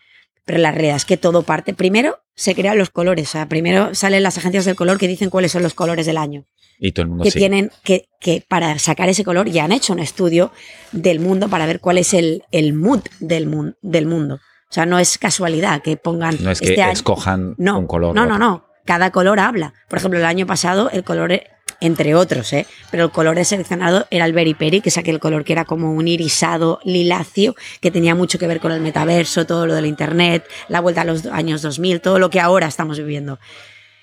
pero 0.45 0.59
la 0.59 0.71
realidad 0.73 0.97
es 0.97 1.05
que 1.05 1.17
todo 1.17 1.43
parte. 1.43 1.75
Primero 1.75 2.19
se 2.35 2.55
crean 2.55 2.79
los 2.79 2.91
colores, 2.91 3.29
o 3.29 3.33
sea, 3.33 3.49
primero 3.49 3.95
salen 3.95 4.23
las 4.23 4.37
agencias 4.39 4.65
del 4.65 4.77
color 4.77 4.99
que 4.99 5.09
dicen 5.09 5.31
cuáles 5.31 5.53
son 5.53 5.63
los 5.63 5.75
colores 5.75 6.07
del 6.07 6.19
año. 6.19 6.45
Y 6.79 6.91
todo 6.93 7.05
el 7.05 7.09
mundo 7.11 7.25
que 7.25 7.31
tienen 7.31 7.71
que, 7.85 8.09
que 8.21 8.45
para 8.49 8.79
sacar 8.81 9.09
ese 9.09 9.25
color 9.25 9.49
ya 9.49 9.65
han 9.65 9.73
hecho 9.73 9.93
un 9.93 10.01
estudio 10.01 10.51
del 10.93 11.21
mundo 11.21 11.49
para 11.49 11.67
ver 11.67 11.79
cuál 11.81 11.99
es 11.99 12.13
el, 12.15 12.43
el 12.51 12.73
mood 12.75 13.01
del, 13.21 13.47
mun- 13.47 13.77
del 13.81 14.07
mundo. 14.07 14.35
O 14.37 14.73
sea, 14.75 14.85
no 14.85 14.99
es 14.99 15.17
casualidad 15.19 15.83
que 15.83 15.97
pongan 15.97 16.37
No 16.43 16.51
es 16.51 16.61
que 16.61 16.71
este 16.71 16.83
año- 16.83 16.93
escojan 16.93 17.55
no, 17.59 17.79
un 17.79 17.87
color. 17.87 18.15
No, 18.15 18.27
no, 18.27 18.39
no. 18.39 18.67
Cada 18.85 19.13
color 19.13 19.39
habla. 19.39 19.73
Por 19.89 19.99
ejemplo, 20.01 20.19
el 20.19 20.27
año 20.27 20.47
pasado 20.47 20.91
el 20.91 21.05
color, 21.05 21.41
entre 21.87 22.15
otros, 22.15 22.53
¿eh? 22.53 22.67
pero 22.91 23.05
el 23.05 23.11
color 23.11 23.37
de 23.37 23.45
seleccionado 23.45 24.07
era 24.11 24.25
el 24.25 24.33
Berry 24.33 24.55
Peri, 24.55 24.81
que 24.81 24.89
es 24.89 24.99
aquel 24.99 25.21
color 25.21 25.45
que 25.45 25.53
era 25.53 25.65
como 25.65 25.93
un 25.93 26.09
irisado 26.09 26.81
liláceo, 26.85 27.55
que 27.81 27.91
tenía 27.91 28.15
mucho 28.15 28.39
que 28.39 28.47
ver 28.47 28.61
con 28.61 28.73
el 28.73 28.81
metaverso, 28.81 29.47
todo 29.47 29.67
lo 29.67 29.75
del 29.75 29.87
Internet, 29.87 30.45
la 30.69 30.81
vuelta 30.81 31.03
a 31.03 31.05
los 31.05 31.27
años 31.27 31.63
2000, 31.63 32.01
todo 32.01 32.19
lo 32.19 32.31
que 32.31 32.41
ahora 32.41 32.67
estamos 32.67 32.99
viviendo. 32.99 33.39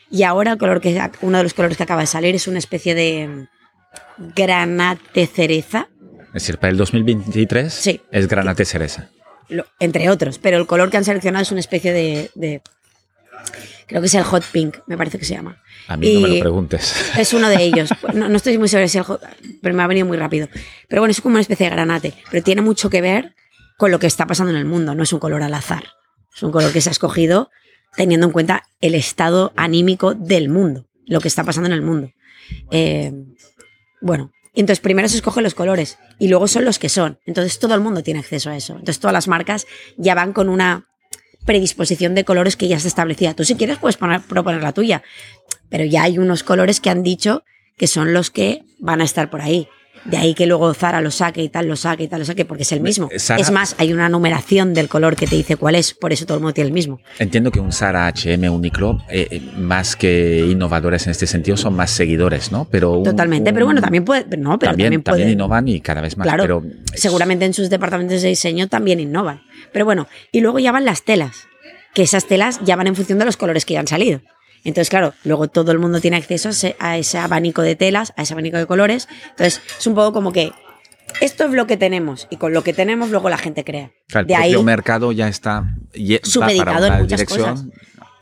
Y 0.10 0.24
ahora 0.24 0.52
el 0.54 0.58
color 0.58 0.82
que, 0.82 1.02
uno 1.22 1.38
de 1.38 1.44
los 1.44 1.54
colores 1.54 1.78
que 1.78 1.84
acaba 1.84 2.02
de 2.02 2.08
salir 2.08 2.36
es 2.36 2.48
una 2.48 2.60
especie 2.60 2.94
de 2.96 3.48
granate 4.36 5.26
cereza, 5.28 5.88
Es 6.28 6.34
decir, 6.44 6.58
para 6.58 6.72
el 6.72 6.78
2023 6.78 7.74
Sí. 7.74 8.02
es 8.12 8.28
granate 8.28 8.64
cereza. 8.66 9.10
lo- 9.50 9.66
entre 9.80 10.10
otros, 10.10 10.38
pero 10.40 10.58
el 10.58 10.66
color 10.68 10.90
que 10.90 10.98
han 10.98 11.04
seleccionado 11.04 11.44
es 11.44 11.52
una 11.52 11.60
especie 11.60 11.92
de, 11.92 12.30
de- 12.36 12.62
creo 13.92 14.02
que 14.02 14.08
es 14.08 14.16
el 14.16 14.24
hot 14.24 14.44
pink, 14.54 14.78
me 14.88 14.96
parece 14.98 15.20
que 15.20 15.26
se 15.26 15.34
llama. 15.34 15.62
A 15.90 15.98
mí 15.98 16.14
no 16.14 16.22
me 16.22 16.28
lo 16.30 16.40
preguntes. 16.40 16.96
Es 17.18 17.34
uno 17.34 17.50
de 17.50 17.62
ellos. 17.62 17.90
No, 18.14 18.30
no 18.30 18.38
estoy 18.38 18.58
muy 18.58 18.70
segura 18.70 18.88
si 18.88 18.98
el 18.98 19.04
hot- 19.04 19.20
pero 19.62 19.76
me 19.76 19.84
ha 19.84 19.88
venido 19.88 20.08
muy 20.08 20.16
rápido. 20.18 20.48
Pero 20.88 21.02
bueno, 21.02 21.12
es 21.12 21.20
como 21.20 21.34
una 21.34 21.42
especie 21.42 21.66
de 21.70 21.76
granate, 21.76 22.14
pero 22.32 22.42
tiene 22.42 22.62
mucho 22.62 22.90
que 22.90 23.02
ver 23.02 23.36
con 23.78 23.92
lo 23.92 24.00
que 24.00 24.08
está 24.08 24.26
pasando 24.26 24.52
en 24.52 24.58
el 24.58 24.64
mundo, 24.66 24.96
no 24.96 25.04
es 25.04 25.12
un 25.12 25.20
color 25.20 25.44
al 25.44 25.54
azar. 25.54 25.84
Es 26.34 26.42
un 26.42 26.52
color 26.52 26.72
que 26.72 26.80
se 26.80 26.90
ha 26.90 26.94
escogido 26.94 27.50
teniendo 27.98 28.28
en 28.28 28.32
cuenta 28.32 28.64
el 28.80 28.96
estado 28.96 29.52
anímico 29.58 30.14
del 30.14 30.48
mundo, 30.48 30.86
lo 31.06 31.20
que 31.20 31.28
está 31.28 31.44
pasando 31.44 31.68
en 31.68 31.74
el 31.74 31.82
mundo. 31.82 32.12
Eh, 32.72 33.12
bueno, 34.02 34.32
entonces 34.54 34.80
primero 34.80 35.08
se 35.10 35.18
escogen 35.18 35.44
los 35.44 35.54
colores 35.56 35.98
y 36.20 36.28
luego 36.28 36.48
son 36.48 36.64
los 36.66 36.80
que 36.80 36.90
son. 36.90 37.20
Entonces 37.26 37.60
todo 37.60 37.76
el 37.76 37.82
mundo 37.82 38.02
tiene 38.04 38.20
acceso 38.22 38.50
a 38.50 38.56
eso. 38.56 38.74
Entonces 38.74 39.00
todas 39.00 39.14
las 39.14 39.28
marcas 39.28 39.66
ya 39.98 40.16
van 40.16 40.32
con 40.34 40.48
una 40.50 40.88
predisposición 41.46 42.16
de 42.16 42.24
colores 42.24 42.56
que 42.56 42.68
ya 42.68 42.78
está 42.78 42.88
establecida. 42.88 43.34
Tú 43.34 43.44
si 43.44 43.56
quieres 43.56 43.78
puedes 43.78 43.98
proponer 43.98 44.62
la 44.62 44.74
tuya, 44.74 45.04
pero 45.70 45.86
ya 45.86 46.04
hay 46.04 46.18
unos 46.18 46.44
colores 46.44 46.80
que 46.80 46.90
han 46.90 47.04
dicho 47.04 47.44
que 47.78 47.88
son 47.88 48.14
los 48.14 48.30
que 48.30 48.64
van 48.80 49.02
a 49.02 49.04
estar 49.04 49.30
por 49.30 49.42
ahí. 49.42 49.68
De 50.06 50.18
ahí 50.18 50.34
que 50.34 50.48
luego 50.48 50.74
Zara 50.74 51.00
lo 51.00 51.12
saque 51.12 51.44
y 51.44 51.50
tal, 51.50 51.68
lo 51.68 51.76
saque 51.76 52.04
y 52.04 52.08
tal, 52.08 52.20
lo 52.20 52.26
saque, 52.26 52.44
porque 52.44 52.64
es 52.64 52.72
el 52.72 52.82
mismo. 52.82 53.10
Es 53.12 53.52
más, 53.52 53.76
hay 53.78 53.94
una 53.94 54.10
numeración 54.10 54.74
del 54.74 54.88
color 54.88 55.16
que 55.16 55.28
te 55.28 55.36
dice 55.36 55.58
cuál 55.58 55.76
es, 55.76 55.94
por 55.94 56.12
eso 56.12 56.26
todo 56.26 56.38
el 56.38 56.42
mundo 56.42 56.54
tiene 56.54 56.70
el 56.70 56.74
mismo. 56.74 57.00
Entiendo 57.20 57.52
que 57.52 57.60
un 57.60 57.72
Zara, 57.72 58.08
H&M, 58.08 58.50
Uniqlo, 58.50 58.98
eh, 59.10 59.28
eh, 59.30 59.42
más 59.58 59.96
que 59.96 60.46
innovadores 60.50 61.06
en 61.06 61.12
este 61.12 61.28
sentido, 61.28 61.56
son 61.56 61.76
más 61.76 61.92
seguidores, 61.92 62.52
¿no? 62.52 62.68
Pero 62.72 63.04
Totalmente, 63.04 63.54
pero 63.54 63.66
bueno, 63.66 63.80
también 63.82 64.04
puede, 64.04 64.26
no, 64.38 64.58
pero 64.58 64.72
también, 64.72 65.04
también, 65.04 65.30
innovan 65.30 65.68
y 65.68 65.82
cada 65.82 66.02
vez 66.02 66.18
más. 66.18 66.26
Claro, 66.26 66.44
pero 66.44 66.64
seguramente 66.96 67.46
en 67.46 67.54
sus 67.54 67.70
departamentos 67.70 68.24
de 68.24 68.30
diseño 68.30 68.68
también 68.68 69.00
innovan. 69.00 69.42
Pero 69.72 69.86
bueno, 69.86 70.08
y 70.32 70.42
luego 70.42 70.60
ya 70.60 70.72
van 70.72 70.86
las 70.86 71.04
telas, 71.04 71.48
que 71.94 72.04
esas 72.04 72.26
telas 72.26 72.60
ya 72.64 72.76
van 72.76 72.88
en 72.88 72.96
función 72.96 73.20
de 73.20 73.26
los 73.26 73.38
colores 73.38 73.66
que 73.66 73.74
ya 73.74 73.80
han 73.80 73.88
salido. 73.88 74.22
Entonces, 74.64 74.90
claro, 74.90 75.14
luego 75.24 75.48
todo 75.48 75.72
el 75.72 75.80
mundo 75.80 76.00
tiene 76.02 76.18
acceso 76.18 76.50
a 76.80 76.98
ese, 76.98 77.18
abanico 77.18 77.62
de 77.62 77.76
telas, 77.76 78.14
a 78.16 78.24
ese 78.24 78.34
abanico 78.34 78.58
de 78.58 78.68
colores. 78.68 79.08
Entonces, 79.32 79.62
es 79.80 79.88
un 79.88 79.96
poco 79.96 80.14
como 80.14 80.32
que 80.32 80.52
esto 81.20 81.46
es 81.46 81.52
lo 81.52 81.68
que 81.68 81.78
tenemos 81.78 82.28
y 82.30 82.38
con 82.38 82.54
lo 82.54 82.64
que 82.64 82.74
tenemos 82.74 83.10
luego 83.10 83.30
la 83.30 83.38
gente 83.38 83.64
crea. 83.64 83.92
el 84.14 84.28
de 84.28 84.64
mercado 84.64 85.12
ya 85.12 85.28
está 85.28 85.76
supeditado 86.24 86.86
en 86.86 87.00
muchas 87.00 87.24
cosas. 87.26 87.66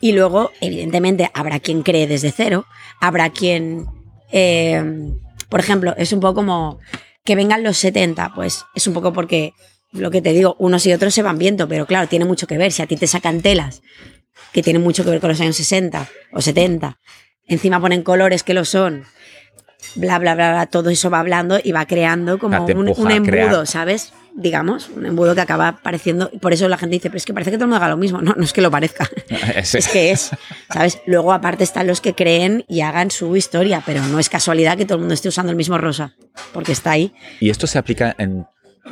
Y 0.01 0.13
luego, 0.13 0.51
evidentemente, 0.62 1.29
habrá 1.33 1.59
quien 1.59 1.83
cree 1.83 2.07
desde 2.07 2.31
cero, 2.31 2.65
habrá 3.01 3.31
quien, 3.31 3.85
eh, 4.31 5.12
por 5.49 5.59
ejemplo, 5.59 5.93
es 5.97 6.13
un 6.13 6.21
poco 6.21 6.35
como 6.35 6.79
que 7.25 7.35
vengan 7.35 7.63
los 7.63 7.77
70, 7.77 8.31
pues 8.33 8.65
es 8.75 8.88
un 8.88 8.93
poco 8.93 9.12
porque 9.12 9.53
lo 9.91 10.12
que 10.12 10.21
te 10.21 10.34
digo, 10.34 10.56
unos 10.60 10.86
y 10.86 10.93
otros 10.93 11.13
se 11.13 11.23
van 11.23 11.38
viendo, 11.38 11.67
pero 11.67 11.86
claro, 11.86 12.08
tiene 12.08 12.25
mucho 12.25 12.47
que 12.47 12.58
ver. 12.58 12.71
Si 12.71 12.82
a 12.82 12.88
ti 12.88 12.95
te 12.95 13.08
sacan 13.08 13.41
telas 13.41 13.82
que 14.52 14.63
tienen 14.63 14.82
mucho 14.82 15.04
que 15.04 15.12
ver 15.12 15.19
con 15.19 15.30
los 15.30 15.41
años 15.41 15.56
60 15.56 16.08
o 16.34 16.41
70. 16.41 16.99
Encima 17.47 17.80
ponen 17.80 18.04
colores 18.04 18.43
que 18.43 18.54
lo 18.54 18.65
son. 18.65 19.06
Bla, 19.95 20.19
bla, 20.19 20.36
bla, 20.36 20.52
bla. 20.52 20.65
Todo 20.67 20.89
eso 20.89 21.10
va 21.10 21.19
hablando 21.19 21.60
y 21.63 21.71
va 21.71 21.86
creando 21.86 22.38
como 22.38 22.65
un, 22.65 23.12
embudo, 23.12 23.65
¿sabes? 23.65 24.13
Digamos, 24.36 24.89
un 24.89 25.06
embudo 25.06 25.34
que 25.34 25.41
acaba 25.41 25.80
pareciendo. 25.82 26.30
Por 26.41 26.54
eso 26.54 26.67
la 26.67 26.78
gente 26.78 26.95
dice, 26.95 27.10
pero 27.10 27.17
es 27.17 27.25
que 27.25 27.34
parece 27.34 27.49
que 27.49 27.58
todo 27.58 27.65
el 27.65 27.69
mundo 27.69 27.84
haga 27.84 27.89
lo 27.89 27.97
mismo. 27.97 28.21
No, 28.30 28.34
no 28.36 28.43
es 28.43 28.54
que 28.54 28.62
lo 28.62 28.69
parezca. 28.69 29.10
es 29.56 29.88
que 29.88 30.12
es, 30.12 30.32
¿sabes? 30.71 30.99
Luego, 31.08 31.34
aparte, 31.34 31.63
están 31.63 31.88
los 31.88 32.02
que 32.02 32.13
creen 32.13 32.65
y 32.67 32.82
hagan 32.82 33.10
su 33.10 33.36
historia, 33.36 33.82
pero 33.86 34.04
no 34.04 34.19
es 34.19 34.30
casualidad 34.30 34.78
que 34.78 34.86
todo 34.86 34.95
el 34.95 35.02
mundo 35.02 35.13
esté 35.13 35.30
usando 35.30 35.52
el 35.52 35.56
mismo 35.56 35.78
rosa, 35.78 36.15
porque 36.54 36.73
está 36.73 36.91
ahí. 36.91 37.13
¿Y 37.39 37.49
esto 37.49 37.65
se 37.65 37.80
aplica 37.80 38.15
en 38.19 38.45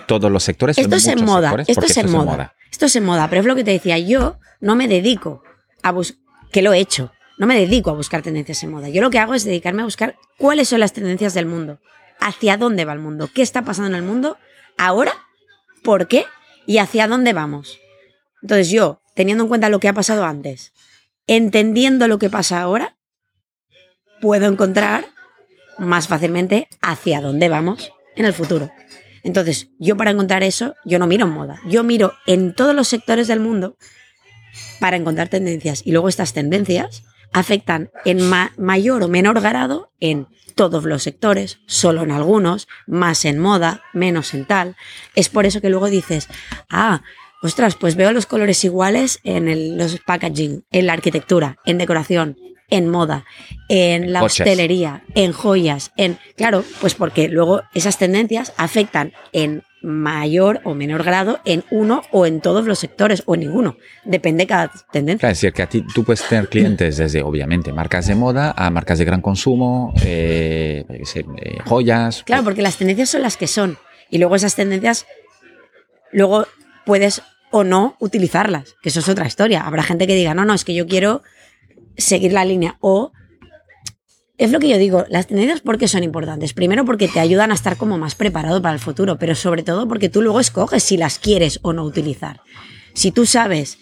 todos 0.06 0.32
los 0.32 0.44
sectores? 0.44 0.78
Esto 0.78 0.96
es 0.96 1.08
en 1.08 1.26
moda. 1.26 1.56
Esto 1.68 1.86
es 1.86 1.98
en 1.98 2.12
moda. 2.12 2.54
Esto 2.72 2.86
es 2.86 2.96
en 2.96 3.06
moda, 3.06 3.30
pero 3.30 3.42
es 3.42 3.48
lo 3.48 3.56
que 3.56 3.64
te 3.64 3.72
decía. 3.72 3.98
Yo 3.98 4.40
no 4.60 4.76
me 4.76 4.88
dedico 4.88 5.44
a 5.84 5.92
buscar, 5.92 6.20
que 6.52 6.62
lo 6.62 6.74
he 6.74 6.80
hecho, 6.80 7.12
no 7.38 7.48
me 7.48 7.58
dedico 7.58 7.90
a 7.90 7.94
buscar 7.94 8.22
tendencias 8.22 8.64
en 8.64 8.72
moda. 8.72 8.90
Yo 8.90 9.02
lo 9.02 9.10
que 9.10 9.20
hago 9.20 9.34
es 9.34 9.44
dedicarme 9.44 9.82
a 9.82 9.86
buscar 9.86 10.16
cuáles 10.38 10.70
son 10.70 10.80
las 10.80 10.94
tendencias 10.94 11.34
del 11.34 11.46
mundo, 11.46 11.80
hacia 12.20 12.58
dónde 12.58 12.86
va 12.86 12.94
el 12.94 13.00
mundo, 13.00 13.30
qué 13.34 13.42
está 13.42 13.64
pasando 13.64 13.90
en 13.90 13.96
el 13.96 14.04
mundo 14.04 14.38
ahora, 14.78 15.14
por 15.84 16.08
qué 16.08 16.26
y 16.66 16.80
hacia 16.80 17.08
dónde 17.08 17.34
vamos. 17.34 17.80
Entonces 18.42 18.70
yo, 18.70 19.02
teniendo 19.16 19.44
en 19.44 19.48
cuenta 19.50 19.70
lo 19.70 19.80
que 19.80 19.88
ha 19.88 19.94
pasado 19.94 20.26
antes, 20.26 20.74
entendiendo 21.26 22.08
lo 22.08 22.20
que 22.20 22.30
pasa 22.30 22.62
ahora, 22.62 22.98
puedo 24.22 24.48
encontrar 24.48 25.06
más 25.78 26.08
fácilmente 26.08 26.68
hacia 26.82 27.22
dónde 27.22 27.50
vamos 27.50 27.92
en 28.16 28.26
el 28.26 28.34
futuro. 28.34 28.72
Entonces, 29.28 29.72
yo 29.78 29.98
para 29.98 30.12
encontrar 30.12 30.42
eso, 30.42 30.76
yo 30.86 31.00
no 31.00 31.06
miro 31.06 31.26
en 31.26 31.34
moda, 31.34 31.60
yo 31.68 31.84
miro 31.84 32.14
en 32.28 32.54
todos 32.54 32.74
los 32.74 32.88
sectores 32.88 33.28
del 33.28 33.42
mundo 33.42 33.76
para 34.80 34.96
encontrar 34.96 35.28
tendencias. 35.28 35.82
Y 35.86 35.92
luego 35.92 36.08
estas 36.08 36.32
tendencias 36.32 37.04
afectan 37.34 37.92
en 38.06 38.22
mayor 38.56 39.04
o 39.04 39.10
menor 39.10 39.42
grado 39.42 39.92
en 40.00 40.28
todos 40.56 40.86
los 40.86 41.04
sectores, 41.04 41.60
solo 41.68 42.04
en 42.04 42.12
algunos, 42.12 42.70
más 42.88 43.26
en 43.26 43.38
moda, 43.38 43.82
menos 43.92 44.34
en 44.34 44.46
tal. 44.46 44.78
Es 45.14 45.28
por 45.28 45.46
eso 45.46 45.60
que 45.60 45.70
luego 45.70 45.90
dices, 45.90 46.30
ah, 46.70 47.02
ostras, 47.44 47.76
pues 47.76 47.98
veo 47.98 48.14
los 48.14 48.28
colores 48.28 48.64
iguales 48.64 49.20
en 49.26 49.78
los 49.78 50.00
packaging, 50.00 50.64
en 50.72 50.86
la 50.86 50.94
arquitectura, 50.94 51.58
en 51.66 51.78
decoración, 51.78 52.38
en 52.70 52.90
moda, 52.90 53.26
en 53.70 54.12
la 54.12 54.24
hostelería, 54.24 55.04
en 55.16 55.32
joyas, 55.32 55.92
en... 55.96 56.18
Claro, 56.36 56.64
pues 56.82 56.96
porque 56.96 57.30
luego 57.30 57.62
esas 57.74 57.98
tendencias 57.98 58.54
afectan 58.58 59.14
en 59.32 59.64
mayor 59.82 60.60
o 60.64 60.74
menor 60.74 61.04
grado 61.04 61.40
en 61.46 61.64
uno 61.72 62.02
o 62.12 62.26
en 62.26 62.42
todos 62.42 62.66
los 62.66 62.80
sectores 62.80 63.24
o 63.26 63.36
en 63.36 63.42
ninguno. 63.42 63.78
Depende 64.04 64.44
de 64.44 64.48
cada 64.48 64.72
tendencia. 64.92 65.30
es 65.30 65.38
decir, 65.38 65.54
que 65.54 65.62
a 65.62 65.70
ti 65.70 65.86
tú 65.94 66.04
puedes 66.04 66.28
tener 66.28 66.50
clientes 66.50 66.98
desde, 66.98 67.22
obviamente, 67.22 67.72
marcas 67.72 68.08
de 68.08 68.16
moda 68.16 68.54
a 68.58 68.70
marcas 68.70 69.00
de 69.00 69.06
gran 69.06 69.22
consumo, 69.22 69.94
eh, 70.04 70.84
eh, 70.90 71.24
joyas. 71.66 72.24
Claro, 72.24 72.44
porque 72.44 72.62
las 72.62 72.78
tendencias 72.78 73.10
son 73.10 73.22
las 73.22 73.38
que 73.38 73.48
son. 73.48 73.78
Y 74.10 74.18
luego 74.18 74.36
esas 74.36 74.56
tendencias, 74.56 75.06
luego 76.12 76.48
puedes 76.86 77.22
o 77.52 77.64
no 77.64 77.96
utilizarlas, 78.00 78.76
que 78.82 78.90
eso 78.90 79.00
es 79.00 79.08
otra 79.08 79.26
historia. 79.26 79.62
Habrá 79.62 79.84
gente 79.84 80.06
que 80.06 80.16
diga, 80.16 80.34
no, 80.34 80.44
no, 80.44 80.54
es 80.54 80.66
que 80.66 80.74
yo 80.74 80.86
quiero 80.86 81.22
seguir 81.98 82.34
la 82.34 82.46
línea. 82.46 82.78
O 82.80 83.12
es 84.38 84.52
lo 84.52 84.60
que 84.60 84.70
yo 84.70 84.78
digo, 84.78 85.06
las 85.10 85.28
tendencias 85.28 85.62
porque 85.62 85.88
son 85.88 86.04
importantes. 86.04 86.54
Primero 86.54 86.86
porque 86.86 87.08
te 87.08 87.20
ayudan 87.20 87.52
a 87.52 87.56
estar 87.56 87.78
como 87.78 87.98
más 87.98 88.16
preparado 88.16 88.62
para 88.62 88.74
el 88.74 88.80
futuro, 88.80 89.18
pero 89.18 89.36
sobre 89.36 89.64
todo 89.64 89.88
porque 89.88 90.10
tú 90.10 90.22
luego 90.22 90.40
escoges 90.40 90.84
si 90.84 90.98
las 90.98 91.20
quieres 91.20 91.60
o 91.64 91.74
no 91.74 91.84
utilizar. 91.84 92.42
Si 92.94 93.12
tú 93.12 93.26
sabes 93.26 93.80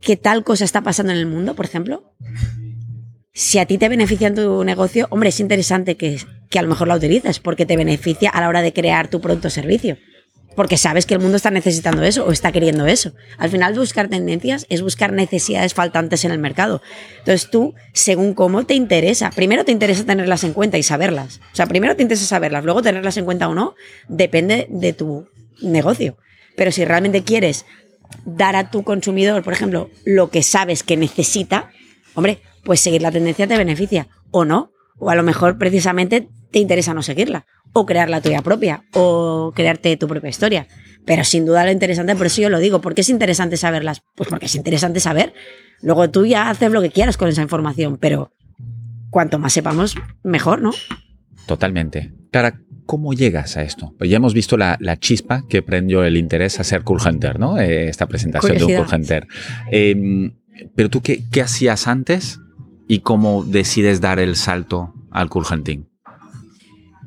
que 0.00 0.16
tal 0.16 0.44
cosa 0.44 0.64
está 0.64 0.82
pasando 0.82 1.12
en 1.12 1.18
el 1.18 1.26
mundo, 1.26 1.54
por 1.54 1.64
ejemplo, 1.64 2.12
si 3.32 3.58
a 3.58 3.66
ti 3.66 3.78
te 3.78 3.88
beneficia 3.88 4.28
en 4.28 4.34
tu 4.34 4.64
negocio, 4.64 5.06
hombre, 5.10 5.28
es 5.28 5.40
interesante 5.40 5.96
que, 5.96 6.20
que 6.50 6.58
a 6.58 6.62
lo 6.62 6.68
mejor 6.68 6.88
la 6.88 6.96
utilices 6.96 7.38
porque 7.38 7.66
te 7.66 7.76
beneficia 7.76 8.30
a 8.30 8.40
la 8.40 8.48
hora 8.48 8.62
de 8.62 8.72
crear 8.72 9.08
tu 9.08 9.20
producto 9.20 9.48
o 9.48 9.50
servicio 9.50 9.96
porque 10.58 10.76
sabes 10.76 11.06
que 11.06 11.14
el 11.14 11.20
mundo 11.20 11.36
está 11.36 11.52
necesitando 11.52 12.02
eso 12.02 12.26
o 12.26 12.32
está 12.32 12.50
queriendo 12.50 12.84
eso. 12.84 13.12
Al 13.38 13.48
final, 13.48 13.74
buscar 13.74 14.08
tendencias 14.08 14.66
es 14.68 14.82
buscar 14.82 15.12
necesidades 15.12 15.72
faltantes 15.72 16.24
en 16.24 16.32
el 16.32 16.40
mercado. 16.40 16.82
Entonces 17.20 17.48
tú, 17.48 17.76
según 17.92 18.34
cómo 18.34 18.66
te 18.66 18.74
interesa, 18.74 19.30
primero 19.30 19.64
te 19.64 19.70
interesa 19.70 20.04
tenerlas 20.04 20.42
en 20.42 20.54
cuenta 20.54 20.76
y 20.76 20.82
saberlas. 20.82 21.40
O 21.52 21.54
sea, 21.54 21.66
primero 21.66 21.94
te 21.94 22.02
interesa 22.02 22.26
saberlas, 22.26 22.64
luego 22.64 22.82
tenerlas 22.82 23.16
en 23.18 23.24
cuenta 23.24 23.48
o 23.48 23.54
no, 23.54 23.76
depende 24.08 24.66
de 24.68 24.92
tu 24.92 25.28
negocio. 25.62 26.18
Pero 26.56 26.72
si 26.72 26.84
realmente 26.84 27.22
quieres 27.22 27.64
dar 28.24 28.56
a 28.56 28.68
tu 28.68 28.82
consumidor, 28.82 29.44
por 29.44 29.52
ejemplo, 29.52 29.90
lo 30.04 30.28
que 30.28 30.42
sabes 30.42 30.82
que 30.82 30.96
necesita, 30.96 31.70
hombre, 32.14 32.42
pues 32.64 32.80
seguir 32.80 33.02
la 33.02 33.12
tendencia 33.12 33.46
te 33.46 33.56
beneficia 33.56 34.08
o 34.32 34.44
no. 34.44 34.72
O 34.98 35.08
a 35.08 35.14
lo 35.14 35.22
mejor 35.22 35.56
precisamente 35.56 36.28
te 36.50 36.58
interesa 36.58 36.94
no 36.94 37.04
seguirla 37.04 37.46
o 37.72 37.86
crear 37.86 38.10
la 38.10 38.20
tuya 38.20 38.42
propia 38.42 38.84
o 38.92 39.52
crearte 39.54 39.96
tu 39.96 40.08
propia 40.08 40.30
historia. 40.30 40.66
Pero 41.04 41.24
sin 41.24 41.46
duda 41.46 41.64
lo 41.64 41.70
interesante, 41.70 42.14
por 42.16 42.26
eso 42.26 42.42
yo 42.42 42.50
lo 42.50 42.58
digo, 42.58 42.80
¿por 42.80 42.94
qué 42.94 43.00
es 43.00 43.08
interesante 43.08 43.56
saberlas? 43.56 44.02
Pues 44.14 44.28
porque 44.28 44.46
es 44.46 44.54
interesante 44.54 45.00
saber. 45.00 45.32
Luego 45.80 46.10
tú 46.10 46.26
ya 46.26 46.50
haces 46.50 46.70
lo 46.70 46.82
que 46.82 46.90
quieras 46.90 47.16
con 47.16 47.28
esa 47.28 47.42
información, 47.42 47.96
pero 47.98 48.32
cuanto 49.10 49.38
más 49.38 49.52
sepamos, 49.52 49.96
mejor, 50.22 50.60
¿no? 50.60 50.72
Totalmente. 51.46 52.12
Clara, 52.30 52.60
¿cómo 52.84 53.14
llegas 53.14 53.56
a 53.56 53.62
esto? 53.62 53.94
Pues 53.96 54.10
ya 54.10 54.16
hemos 54.16 54.34
visto 54.34 54.56
la, 54.56 54.76
chispa 54.98 55.44
que 55.48 55.62
prendió 55.62 56.04
el 56.04 56.16
interés 56.16 56.60
a 56.60 56.64
ser 56.64 56.82
Cool 56.82 57.00
Hunter, 57.04 57.38
¿no? 57.38 57.58
Eh, 57.58 57.88
esta 57.88 58.06
presentación 58.06 58.58
de 58.58 58.64
un 58.64 58.74
Cool 58.74 58.94
Hunter. 58.94 59.26
Em, 59.70 60.34
pero 60.74 60.90
tú, 60.90 61.00
qué, 61.00 61.24
¿qué 61.30 61.40
hacías 61.40 61.88
antes 61.88 62.40
y 62.86 63.00
cómo 63.00 63.44
decides 63.44 64.00
dar 64.00 64.18
el 64.18 64.36
salto 64.36 64.92
al 65.10 65.30
Cool 65.30 65.46
Hunting? 65.50 65.87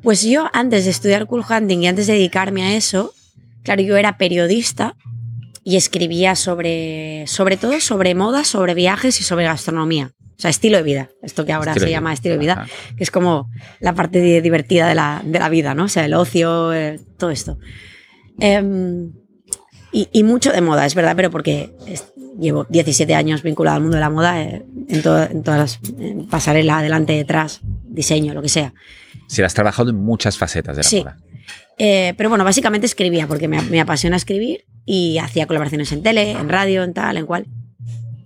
Pues 0.02 0.22
yo 0.22 0.48
antes 0.52 0.84
de 0.84 0.90
estudiar 0.90 1.26
cool 1.26 1.44
hunting 1.48 1.78
y 1.78 1.86
antes 1.86 2.06
de 2.06 2.14
dedicarme 2.14 2.64
a 2.64 2.74
eso, 2.74 3.14
claro, 3.62 3.82
yo 3.82 3.96
era 3.96 4.18
periodista 4.18 4.96
y 5.64 5.76
escribía 5.76 6.34
sobre, 6.34 7.24
sobre 7.28 7.56
todo 7.56 7.78
sobre 7.80 8.14
moda, 8.14 8.44
sobre 8.44 8.74
viajes 8.74 9.20
y 9.20 9.24
sobre 9.24 9.44
gastronomía. 9.44 10.12
O 10.36 10.40
sea, 10.42 10.50
estilo 10.50 10.76
de 10.78 10.82
vida, 10.82 11.10
esto 11.22 11.44
que 11.44 11.52
ahora 11.52 11.74
se 11.74 11.88
llama 11.88 12.12
estilo 12.12 12.34
de 12.34 12.40
vida, 12.40 12.66
que 12.96 13.04
es 13.04 13.12
como 13.12 13.48
la 13.78 13.94
parte 13.94 14.40
divertida 14.40 14.88
de 14.88 14.96
la, 14.96 15.22
de 15.24 15.38
la, 15.38 15.48
vida, 15.48 15.74
¿no? 15.76 15.84
O 15.84 15.88
sea, 15.88 16.04
el 16.04 16.14
ocio, 16.14 16.72
eh, 16.72 16.98
todo 17.16 17.30
esto. 17.30 17.58
Em, 18.40 19.12
y, 19.92 20.08
y, 20.10 20.24
mucho 20.24 20.50
de 20.50 20.60
moda, 20.60 20.84
es 20.84 20.96
verdad, 20.96 21.14
pero 21.14 21.30
porque 21.30 21.70
llevo 22.40 22.66
17 22.68 23.14
años 23.14 23.44
vinculado 23.44 23.76
al 23.76 23.82
mundo 23.82 23.98
de 23.98 24.00
la 24.00 24.10
moda, 24.10 24.42
eh, 24.42 24.64
en, 24.88 24.96
en, 24.96 25.42
todas 25.44 25.60
las 25.60 25.80
pasarela, 26.28 26.78
adelante, 26.78 27.12
detrás, 27.12 27.60
diseño, 27.84 28.34
lo 28.34 28.42
que 28.42 28.48
sea. 28.48 28.74
Si 29.32 29.40
has 29.40 29.54
trabajado 29.54 29.88
en 29.88 29.96
muchas 29.96 30.36
facetas 30.36 30.76
de 30.76 30.82
la 30.82 31.04
moda. 31.04 31.18
Eh, 31.78 32.12
pero 32.18 32.28
bueno, 32.28 32.44
básicamente 32.44 32.84
escribía 32.84 33.26
porque 33.26 33.48
me, 33.48 33.80
apasiona 33.80 34.14
escribir 34.14 34.66
y 34.84 35.16
hacía 35.16 35.46
colaboraciones 35.46 35.90
en 35.92 36.02
tele, 36.02 36.32
en 36.32 36.50
radio, 36.50 36.84
en 36.84 36.92
tal, 36.92 37.16
en 37.16 37.24
cual. 37.24 37.46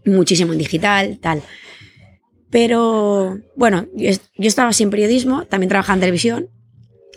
muchísimo 0.05 0.53
en 0.53 0.59
digital, 0.59 1.19
tal. 1.23 1.43
Pero 2.51 3.39
bueno, 3.55 3.87
yo, 3.95 4.11
yo 4.11 4.49
estaba 4.49 4.73
sin 4.73 4.91
periodismo, 4.91 5.45
también 5.45 5.69
trabajaba 5.69 5.95
en 5.95 6.01
televisión. 6.01 6.49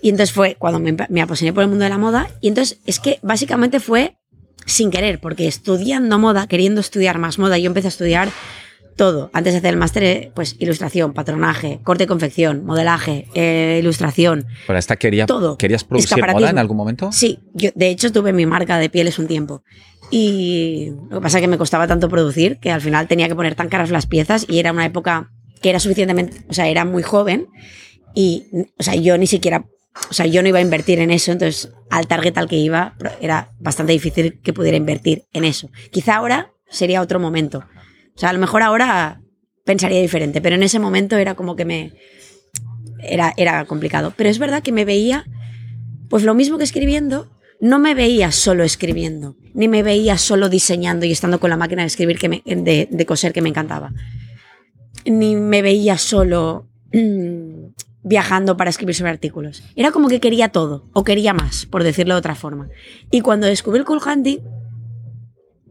Y 0.04 0.10
entonces 0.10 0.36
fue 0.36 0.56
cuando 0.60 0.80
me, 0.80 0.95
me 1.10 1.21
apasioné 1.23 1.52
por 1.52 1.63
el 1.63 1.69
mundo 1.69 1.84
de 1.84 1.89
la 1.89 1.97
moda. 1.97 2.30
Y 2.41 2.49
entonces 2.49 2.80
es 2.86 2.99
que 2.99 3.17
básicamente 3.23 3.80
fue 3.80 4.17
sin 4.67 4.91
querer, 4.91 5.19
porque 5.19 5.47
estudiando 5.47 6.19
moda, 6.19 6.45
queriendo 6.45 6.80
estudiar 6.80 7.17
más 7.17 7.39
moda, 7.39 7.58
yo 7.58 7.65
empecé 7.65 7.88
a 7.88 7.89
estudiar 7.89 8.30
todo. 8.95 9.30
Antes 9.34 9.54
de 9.54 9.60
hacer 9.60 9.73
el 9.73 9.80
máster, 9.80 10.04
eh, 10.04 10.32
pues 10.34 10.56
ilustración, 10.60 11.13
patronaje, 11.13 11.80
corte 11.84 12.06
y 12.06 12.08
confección, 12.08 12.65
modelaje, 12.65 13.28
eh, 13.34 13.78
ilustración. 13.80 14.45
Pero 14.67 14.80
esta 14.80 14.95
quería, 14.95 15.25
todo. 15.25 15.58
¿Querías 15.58 15.84
producir 15.84 16.25
moda 16.25 16.49
en 16.49 16.58
algún 16.58 16.78
momento? 16.78 17.12
Sí, 17.12 17.39
yo 17.54 17.69
de 17.75 17.89
hecho 17.89 18.12
tuve 18.12 18.34
mi 18.34 18.45
marca 18.45 18.78
de 18.78 18.89
pieles 18.89 19.19
un 19.19 19.28
tiempo. 19.28 19.63
Y 20.12 20.91
lo 21.10 21.19
que 21.19 21.21
pasa 21.21 21.38
es 21.38 21.41
que 21.41 21.47
me 21.47 21.58
costaba 21.58 21.88
tanto 21.88 22.10
producir 22.10 22.58
que 22.60 22.71
al 22.71 22.82
final 22.82 23.08
tenía 23.08 23.28
que 23.28 23.36
poner 23.36 23.56
tan 23.56 23.69
caras 23.69 23.91
las 23.91 24.08
piezas 24.08 24.45
y 24.47 24.60
era 24.60 24.71
una 24.71 24.86
época 24.86 25.32
que 25.62 25.69
era 25.69 25.80
suficientemente, 25.80 26.41
o 26.49 26.54
sea, 26.54 26.67
era 26.67 26.86
muy 26.86 27.04
joven 27.04 27.47
y, 28.15 28.47
o 28.78 28.84
sea, 28.84 28.95
yo 28.95 29.17
ni 29.17 29.28
siquiera, 29.28 29.65
o 30.10 30.13
sea, 30.13 30.25
yo 30.25 30.41
no 30.41 30.47
iba 30.47 30.60
a 30.60 30.62
invertir 30.62 30.99
en 30.99 31.12
eso, 31.12 31.32
entonces 31.32 31.71
al 31.89 32.08
target 32.08 32.38
al 32.38 32.47
que 32.47 32.56
iba 32.56 32.95
era 33.21 33.52
bastante 33.60 33.93
difícil 33.93 34.39
que 34.41 34.54
pudiera 34.54 34.78
invertir 34.78 35.25
en 35.34 35.45
eso. 35.45 35.69
Quizá 35.91 36.15
ahora 36.15 36.52
sería 36.69 37.02
otro 37.02 37.19
momento. 37.19 37.65
O 38.19 38.21
sea, 38.21 38.32
a 38.32 38.34
lo 38.34 38.39
mejor 38.39 38.63
ahora 38.63 39.21
pensaría 39.63 40.01
diferente, 40.01 40.41
pero 40.41 40.55
en 40.58 40.63
ese 40.63 40.77
momento 40.77 41.15
era 41.15 41.36
como 41.36 41.55
que 41.55 41.63
me... 41.63 41.93
Era, 43.01 43.34
era 43.38 43.63
complicado. 43.63 44.12
Pero 44.17 44.29
es 44.29 44.39
verdad 44.39 44.62
que 44.62 44.73
me 44.73 44.84
veía, 44.84 45.23
pues 46.10 46.23
lo 46.23 46.34
mismo 46.34 46.58
que 46.58 46.65
escribiendo, 46.65 47.29
no 47.62 47.79
me 47.79 47.95
veía 47.95 48.34
solo 48.34 48.65
escribiendo, 48.65 49.38
ni 49.53 49.69
me 49.69 49.84
veía 49.84 50.17
solo 50.17 50.49
diseñando 50.49 51.05
y 51.05 51.13
estando 51.13 51.39
con 51.39 51.49
la 51.49 51.55
máquina 51.55 51.84
de 51.84 51.88
escribir, 51.88 52.19
que 52.19 52.27
me- 52.27 52.43
de, 52.45 53.05
coser 53.05 53.32
que 53.32 53.41
me 53.41 53.47
encantaba. 53.47 53.93
Ni 55.05 55.38
me 55.38 55.62
veía 55.62 55.97
solo 55.97 56.67
mm, 56.91 57.67
viajando 58.03 58.58
para 58.58 58.69
escribir 58.69 58.95
sobre 58.95 59.12
artículos. 59.12 59.63
Era 59.77 59.91
como 59.91 60.10
que 60.10 60.19
quería 60.19 60.49
todo, 60.49 60.89
o 60.91 61.05
quería 61.05 61.34
más, 61.34 61.67
por 61.67 61.86
decirlo 61.86 62.15
de 62.15 62.19
otra 62.19 62.36
forma. 62.36 62.67
Y 63.12 63.21
cuando 63.21 63.47
descubrí 63.47 63.79
el 63.79 63.86
cool 63.86 64.01
hunting, 64.05 64.39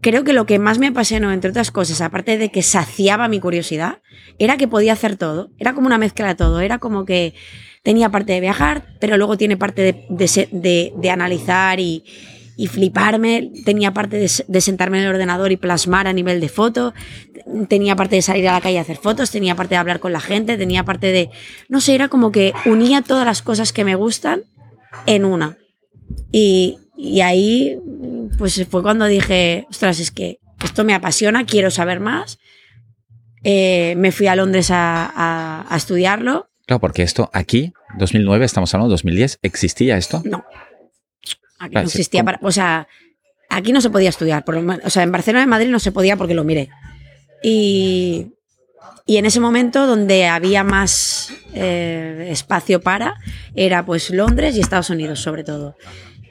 creo 0.00 0.24
que 0.24 0.32
lo 0.32 0.46
que 0.46 0.58
más 0.58 0.78
me 0.78 0.88
apasionó, 0.88 1.32
entre 1.32 1.50
otras 1.50 1.70
cosas, 1.70 2.00
aparte 2.00 2.38
de 2.38 2.50
que 2.50 2.62
saciaba 2.62 3.28
mi 3.28 3.40
curiosidad, 3.40 4.00
era 4.38 4.56
que 4.56 4.68
podía 4.68 4.92
hacer 4.92 5.16
todo. 5.16 5.50
Era 5.58 5.74
como 5.74 5.86
una 5.86 5.98
mezcla 5.98 6.28
de 6.28 6.34
todo. 6.34 6.60
Era 6.60 6.78
como 6.78 7.04
que 7.04 7.34
tenía 7.82 8.10
parte 8.10 8.32
de 8.32 8.40
viajar, 8.40 8.96
pero 9.00 9.16
luego 9.16 9.36
tiene 9.36 9.56
parte 9.56 9.82
de, 9.82 10.06
de 10.52 10.92
de- 11.00 11.10
analizar 11.10 11.80
y, 11.80 12.04
y 12.56 12.66
fliparme. 12.66 13.50
Tenía 13.64 13.92
parte 13.92 14.18
de 14.46 14.60
sentarme 14.60 14.98
en 14.98 15.04
el 15.04 15.10
ordenador 15.10 15.52
y 15.52 15.56
plasmar 15.56 16.06
a 16.06 16.12
nivel 16.12 16.40
de 16.40 16.48
foto. 16.48 16.94
Tenía 17.68 17.96
parte 17.96 18.16
de 18.16 18.22
salir 18.22 18.48
a 18.48 18.52
la 18.52 18.60
calle 18.60 18.78
a 18.78 18.82
hacer 18.82 18.96
fotos. 18.98 19.30
Tenía 19.30 19.54
parte 19.54 19.74
de 19.74 19.78
hablar 19.78 20.00
con 20.00 20.12
la 20.12 20.20
gente. 20.20 20.56
Tenía 20.56 20.84
parte 20.84 21.12
de. 21.12 21.30
No 21.68 21.80
sé, 21.80 21.94
era 21.94 22.08
como 22.08 22.30
que 22.32 22.52
unía 22.66 23.02
todas 23.02 23.24
las 23.24 23.42
cosas 23.42 23.72
que 23.72 23.84
me 23.84 23.94
gustan 23.94 24.42
en 25.06 25.24
una. 25.24 25.56
Y, 26.32 26.78
y 26.98 27.20
ahí, 27.22 27.78
pues 28.36 28.66
fue 28.68 28.82
cuando 28.82 29.06
dije, 29.06 29.66
ostras, 29.70 30.00
es 30.00 30.10
que 30.10 30.40
esto 30.62 30.84
me 30.84 30.94
apasiona, 30.94 31.46
quiero 31.46 31.70
saber 31.70 32.00
más. 32.00 32.38
Eh, 33.44 33.94
me 33.96 34.10
fui 34.12 34.26
a 34.26 34.34
Londres 34.34 34.70
a, 34.72 35.06
a- 35.06 35.66
a 35.72 35.76
estudiarlo. 35.76 36.50
Claro, 36.66 36.80
porque 36.80 37.02
esto 37.04 37.30
aquí, 37.32 37.72
2009, 37.98 38.44
estamos 38.44 38.74
hablando 38.74 38.88
de 38.90 38.94
2010, 38.94 39.38
¿existía 39.42 39.96
esto? 39.96 40.20
No. 40.24 40.44
Aquí 41.60 41.70
Claro, 41.70 41.84
no 41.84 41.88
existía 41.88 42.24
para. 42.24 42.38
O 42.42 42.50
sea, 42.52 42.88
aquí 43.48 43.72
no 43.72 43.80
se 43.80 43.90
podía 43.90 44.08
estudiar. 44.10 44.44
Por 44.44 44.56
lo 44.60 44.76
o 44.84 44.90
sea, 44.90 45.02
en 45.04 45.12
Barcelona 45.12 45.42
y 45.42 45.44
en 45.44 45.48
Madrid 45.50 45.68
no 45.70 45.78
se 45.78 45.92
podía 45.92 46.16
porque 46.16 46.34
lo 46.34 46.44
miré. 46.44 46.68
Y, 47.42 48.32
y 49.06 49.16
en 49.16 49.24
ese 49.26 49.40
momento, 49.40 49.86
donde 49.86 50.26
había 50.26 50.64
más 50.64 51.32
eh, 51.54 52.28
espacio 52.30 52.80
para, 52.80 53.14
era 53.54 53.86
pues 53.86 54.10
Londres 54.10 54.56
y 54.56 54.60
Estados 54.60 54.90
Unidos, 54.90 55.20
sobre 55.20 55.44
todo. 55.44 55.76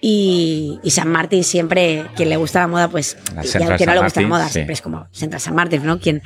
Y, 0.02 0.80
y 0.84 0.92
San 0.92 1.10
Martín 1.10 1.44
siempre, 1.44 2.06
quien 2.16 2.30
le 2.30 2.38
gusta 2.38 2.60
la 2.60 2.68
moda, 2.68 2.88
pues. 2.88 3.18
La 3.36 3.46
y 3.46 3.64
al 3.64 3.78
que 3.78 3.86
no 3.86 3.94
le 3.94 4.02
gusta 4.02 4.22
la 4.22 4.28
Martín, 4.28 4.30
moda, 4.30 4.48
sí. 4.48 4.54
siempre 4.54 4.74
es 4.74 4.82
como 4.82 5.08
Central 5.12 5.42
San 5.42 5.56
Martín, 5.56 5.86
¿no? 5.86 6.00
Quien, 6.00 6.22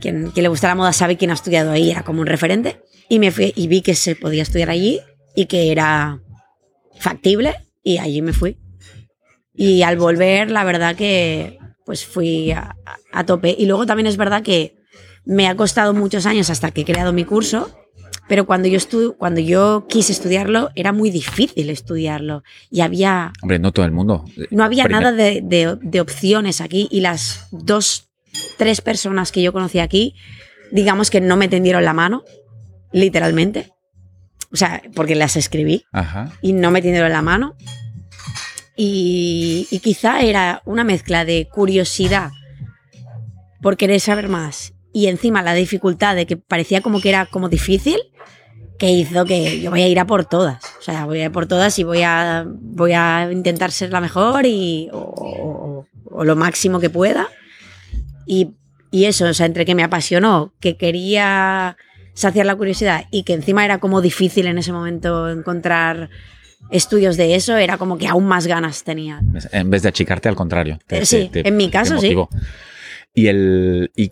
quien, 0.00 0.30
quien 0.30 0.42
le 0.42 0.48
gusta 0.48 0.68
la 0.68 0.74
moda 0.74 0.92
sabe 0.92 1.16
quién 1.16 1.30
ha 1.30 1.34
estudiado 1.34 1.70
ahí, 1.70 1.90
era 1.90 2.02
como 2.02 2.20
un 2.20 2.26
referente. 2.26 2.82
Y 3.08 3.18
me 3.18 3.30
fui 3.30 3.52
y 3.54 3.68
vi 3.68 3.82
que 3.82 3.94
se 3.94 4.16
podía 4.16 4.42
estudiar 4.42 4.70
allí 4.70 5.00
y 5.34 5.46
que 5.46 5.70
era 5.70 6.20
factible 6.98 7.54
y 7.82 7.98
allí 7.98 8.22
me 8.22 8.32
fui. 8.32 8.58
Y 9.54 9.82
al 9.82 9.96
volver, 9.96 10.50
la 10.50 10.64
verdad 10.64 10.96
que 10.96 11.58
pues 11.84 12.04
fui 12.04 12.50
a, 12.50 12.76
a 13.12 13.24
tope. 13.24 13.54
Y 13.56 13.66
luego 13.66 13.86
también 13.86 14.08
es 14.08 14.16
verdad 14.16 14.42
que 14.42 14.76
me 15.24 15.48
ha 15.48 15.56
costado 15.56 15.94
muchos 15.94 16.26
años 16.26 16.50
hasta 16.50 16.70
que 16.72 16.80
he 16.80 16.84
creado 16.84 17.12
mi 17.12 17.24
curso, 17.24 17.70
pero 18.28 18.44
cuando 18.46 18.66
yo, 18.68 18.76
estu 18.76 19.14
cuando 19.18 19.40
yo 19.40 19.86
quise 19.88 20.12
estudiarlo 20.12 20.70
era 20.74 20.92
muy 20.92 21.10
difícil 21.10 21.70
estudiarlo 21.70 22.42
y 22.70 22.80
había 22.80 23.32
Hombre, 23.42 23.58
no 23.58 23.72
todo 23.72 23.86
el 23.86 23.92
mundo. 23.92 24.24
no 24.50 24.64
había 24.64 24.84
Primer- 24.84 25.02
nada 25.02 25.16
de, 25.16 25.40
de- 25.44 25.76
de 25.80 26.00
opciones 26.00 26.60
aquí 26.60 26.88
y 26.90 27.00
las 27.00 27.46
dos, 27.52 28.08
tres 28.58 28.80
personas 28.80 29.30
que 29.32 29.42
yo 29.42 29.52
conocí 29.52 29.78
aquí, 29.78 30.14
digamos 30.72 31.10
que 31.10 31.20
no 31.20 31.36
me 31.36 31.48
tendieron 31.48 31.84
la 31.84 31.92
mano, 31.92 32.24
literalmente. 32.92 33.72
O 34.52 34.56
sea, 34.56 34.82
porque 34.94 35.14
las 35.16 35.36
escribí 35.36 35.84
Ajá. 35.92 36.32
y 36.40 36.52
no 36.52 36.70
me 36.70 36.80
tendieron 36.82 37.12
la 37.12 37.22
mano. 37.22 37.56
Y, 38.76 39.66
y 39.70 39.78
quizá 39.80 40.20
era 40.20 40.62
una 40.66 40.84
mezcla 40.84 41.24
de 41.24 41.48
curiosidad 41.50 42.30
por 43.62 43.76
querer 43.76 44.00
saber 44.00 44.28
más 44.28 44.74
y 44.96 45.08
encima 45.08 45.42
la 45.42 45.52
dificultad 45.54 46.14
de 46.16 46.24
que 46.26 46.36
parecía 46.36 46.80
como 46.80 47.00
que 47.00 47.08
era 47.10 47.26
como 47.26 47.48
difícil 47.48 47.98
que 48.78 48.90
hizo 48.90 49.24
que 49.24 49.60
yo 49.60 49.70
voy 49.70 49.82
a 49.82 49.88
ir 49.88 49.98
a 50.00 50.06
por 50.06 50.24
todas. 50.24 50.62
O 50.78 50.82
sea, 50.82 51.04
voy 51.06 51.20
a 51.20 51.24
ir 51.26 51.32
por 51.32 51.46
todas 51.46 51.78
y 51.78 51.84
voy 51.84 52.02
a, 52.02 52.44
voy 52.46 52.92
a 52.92 53.28
intentar 53.32 53.70
ser 53.72 53.90
la 53.90 54.00
mejor 54.00 54.46
y, 54.46 54.88
o, 54.92 54.98
o- 54.98 55.86
o 56.18 56.24
lo 56.24 56.34
máximo 56.36 56.78
que 56.80 56.88
pueda. 56.90 57.28
Y, 58.26 58.54
y 58.90 59.04
eso, 59.04 59.26
o 59.26 59.34
sea, 59.34 59.46
entre 59.46 59.64
que 59.64 59.74
me 59.74 59.82
apasionó, 59.84 60.52
que 60.60 60.76
quería 60.76 61.76
saciar 62.14 62.46
la 62.46 62.56
curiosidad 62.56 63.04
y 63.10 63.22
que 63.24 63.34
encima 63.34 63.64
era 63.64 63.78
como 63.78 64.00
difícil 64.00 64.46
en 64.46 64.56
ese 64.58 64.72
momento 64.72 65.28
encontrar 65.28 66.08
estudios 66.70 67.16
de 67.18 67.34
eso, 67.34 67.56
era 67.56 67.76
como 67.78 67.98
que 67.98 68.08
aún 68.08 68.26
más 68.26 68.46
ganas 68.46 68.82
tenía. 68.84 69.20
En 69.52 69.68
vez 69.70 69.82
de 69.82 69.88
achicarte, 69.90 70.28
al 70.28 70.36
contrario. 70.36 70.78
te- 70.86 71.04
sí, 71.04 71.28
te- 71.30 71.42
te- 71.42 71.48
en 71.48 71.56
mi 71.56 71.68
caso, 71.70 71.98
sí. 71.98 72.14
Y 73.14 73.26
el. 73.28 73.90
Y 73.96 74.10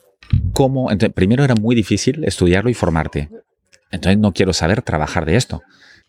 cómo. 0.54 0.88
primero 1.14 1.44
era 1.44 1.54
muy 1.54 1.74
difícil 1.74 2.24
estudiarlo 2.24 2.70
y 2.70 2.74
formarte. 2.74 3.28
Entonces 3.90 4.18
no 4.18 4.32
quiero 4.32 4.52
saber 4.52 4.82
trabajar 4.82 5.26
de 5.26 5.36
esto. 5.36 5.62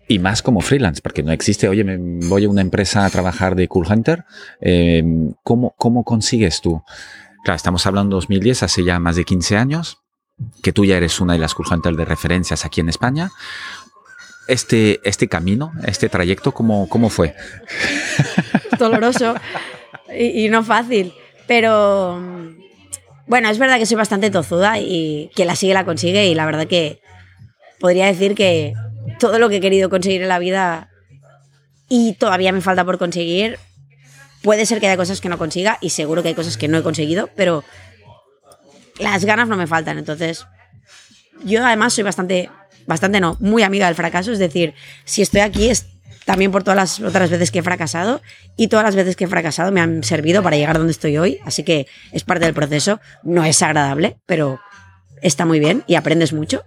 Y 0.07 0.19
más 0.19 0.41
como 0.41 0.61
freelance, 0.61 1.01
porque 1.01 1.23
no 1.23 1.31
existe, 1.31 1.67
oye, 1.67 1.83
me 1.83 1.97
voy 2.27 2.45
a 2.45 2.49
una 2.49 2.61
empresa 2.61 3.05
a 3.05 3.09
trabajar 3.09 3.55
de 3.55 3.67
Cool 3.67 3.87
Hunter. 3.89 4.23
eh, 4.61 5.03
¿cómo, 5.43 5.73
¿Cómo 5.77 6.03
consigues 6.03 6.61
tú? 6.61 6.83
Claro, 7.43 7.55
estamos 7.55 7.85
hablando 7.85 8.15
de 8.15 8.21
2010, 8.21 8.63
hace 8.63 8.83
ya 8.83 8.99
más 8.99 9.15
de 9.15 9.23
15 9.23 9.57
años, 9.57 9.99
que 10.61 10.71
tú 10.71 10.85
ya 10.85 10.97
eres 10.97 11.19
una 11.19 11.33
de 11.33 11.39
las 11.39 11.53
Cool 11.53 11.67
Hunter 11.71 11.95
de 11.95 12.05
referencias 12.05 12.65
aquí 12.65 12.81
en 12.81 12.89
España. 12.89 13.31
Este, 14.47 14.99
este 15.03 15.27
camino, 15.27 15.71
este 15.85 16.07
trayecto, 16.07 16.51
¿cómo, 16.53 16.87
cómo 16.87 17.09
fue? 17.09 17.35
doloroso 18.79 19.35
y, 20.15 20.49
no 20.49 20.63
fácil. 20.63 21.13
Pero 21.47 22.19
bueno, 23.27 23.49
es 23.49 23.57
verdad 23.57 23.77
que 23.77 23.85
soy 23.85 23.97
bastante 23.97 24.29
tozuda 24.29 24.79
y 24.79 25.31
quien 25.35 25.47
la 25.47 25.55
sigue 25.55 25.73
la 25.73 25.85
consigue. 25.85 26.27
Y 26.27 26.35
la 26.35 26.45
verdad 26.45 26.67
que 26.67 27.01
podría 27.79 28.05
decir 28.05 28.35
que 28.35 28.73
todo 29.19 29.39
lo 29.39 29.49
que 29.49 29.57
he 29.57 29.61
querido 29.61 29.89
conseguir 29.89 30.21
en 30.21 30.29
la 30.29 30.39
vida 30.39 30.89
y 31.89 32.13
todavía 32.13 32.51
me 32.51 32.61
falta 32.61 32.85
por 32.85 32.97
conseguir, 32.97 33.59
puede 34.41 34.65
ser 34.65 34.79
que 34.79 34.87
haya 34.87 34.97
cosas 34.97 35.21
que 35.21 35.29
no 35.29 35.37
consiga 35.37 35.77
y 35.81 35.89
seguro 35.89 36.21
que 36.21 36.29
hay 36.29 36.35
cosas 36.35 36.57
que 36.57 36.67
no 36.67 36.77
he 36.77 36.83
conseguido, 36.83 37.29
pero 37.35 37.63
las 38.99 39.25
ganas 39.25 39.47
no 39.47 39.57
me 39.57 39.67
faltan. 39.67 39.97
Entonces, 39.97 40.45
yo 41.43 41.65
además 41.65 41.93
soy 41.93 42.03
bastante, 42.03 42.49
bastante 42.85 43.19
no, 43.19 43.37
muy 43.39 43.63
amiga 43.63 43.87
del 43.87 43.95
fracaso. 43.95 44.31
Es 44.31 44.39
decir, 44.39 44.73
si 45.03 45.21
estoy 45.21 45.41
aquí 45.41 45.69
es 45.69 45.87
también 46.25 46.51
por 46.51 46.63
todas 46.63 46.75
las 46.75 46.99
otras 46.99 47.29
veces 47.29 47.51
que 47.51 47.59
he 47.59 47.63
fracasado 47.63 48.21
y 48.57 48.67
todas 48.67 48.83
las 48.83 48.95
veces 48.95 49.15
que 49.15 49.25
he 49.25 49.27
fracasado 49.27 49.71
me 49.71 49.79
han 49.79 50.03
servido 50.03 50.41
para 50.41 50.57
llegar 50.57 50.77
donde 50.77 50.91
estoy 50.91 51.17
hoy. 51.17 51.39
Así 51.45 51.63
que 51.63 51.87
es 52.11 52.23
parte 52.23 52.45
del 52.45 52.53
proceso. 52.53 52.99
No 53.23 53.45
es 53.45 53.61
agradable, 53.61 54.17
pero 54.25 54.59
está 55.21 55.45
muy 55.45 55.59
bien 55.59 55.83
y 55.85 55.95
aprendes 55.95 56.33
mucho. 56.33 56.63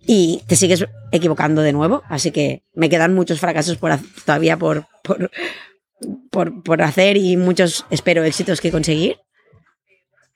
Y 0.00 0.42
te 0.48 0.56
sigues 0.56 0.86
equivocando 1.12 1.62
de 1.62 1.72
nuevo. 1.72 2.02
Así 2.08 2.32
que 2.32 2.64
me 2.74 2.90
quedan 2.90 3.14
muchos 3.14 3.38
fracasos 3.38 3.76
por, 3.78 3.96
todavía 4.24 4.56
por, 4.56 4.86
por, 5.04 5.30
por, 6.30 6.62
por 6.64 6.82
hacer 6.82 7.16
y 7.16 7.36
muchos, 7.36 7.86
espero, 7.90 8.24
éxitos 8.24 8.60
que 8.60 8.72
conseguir. 8.72 9.18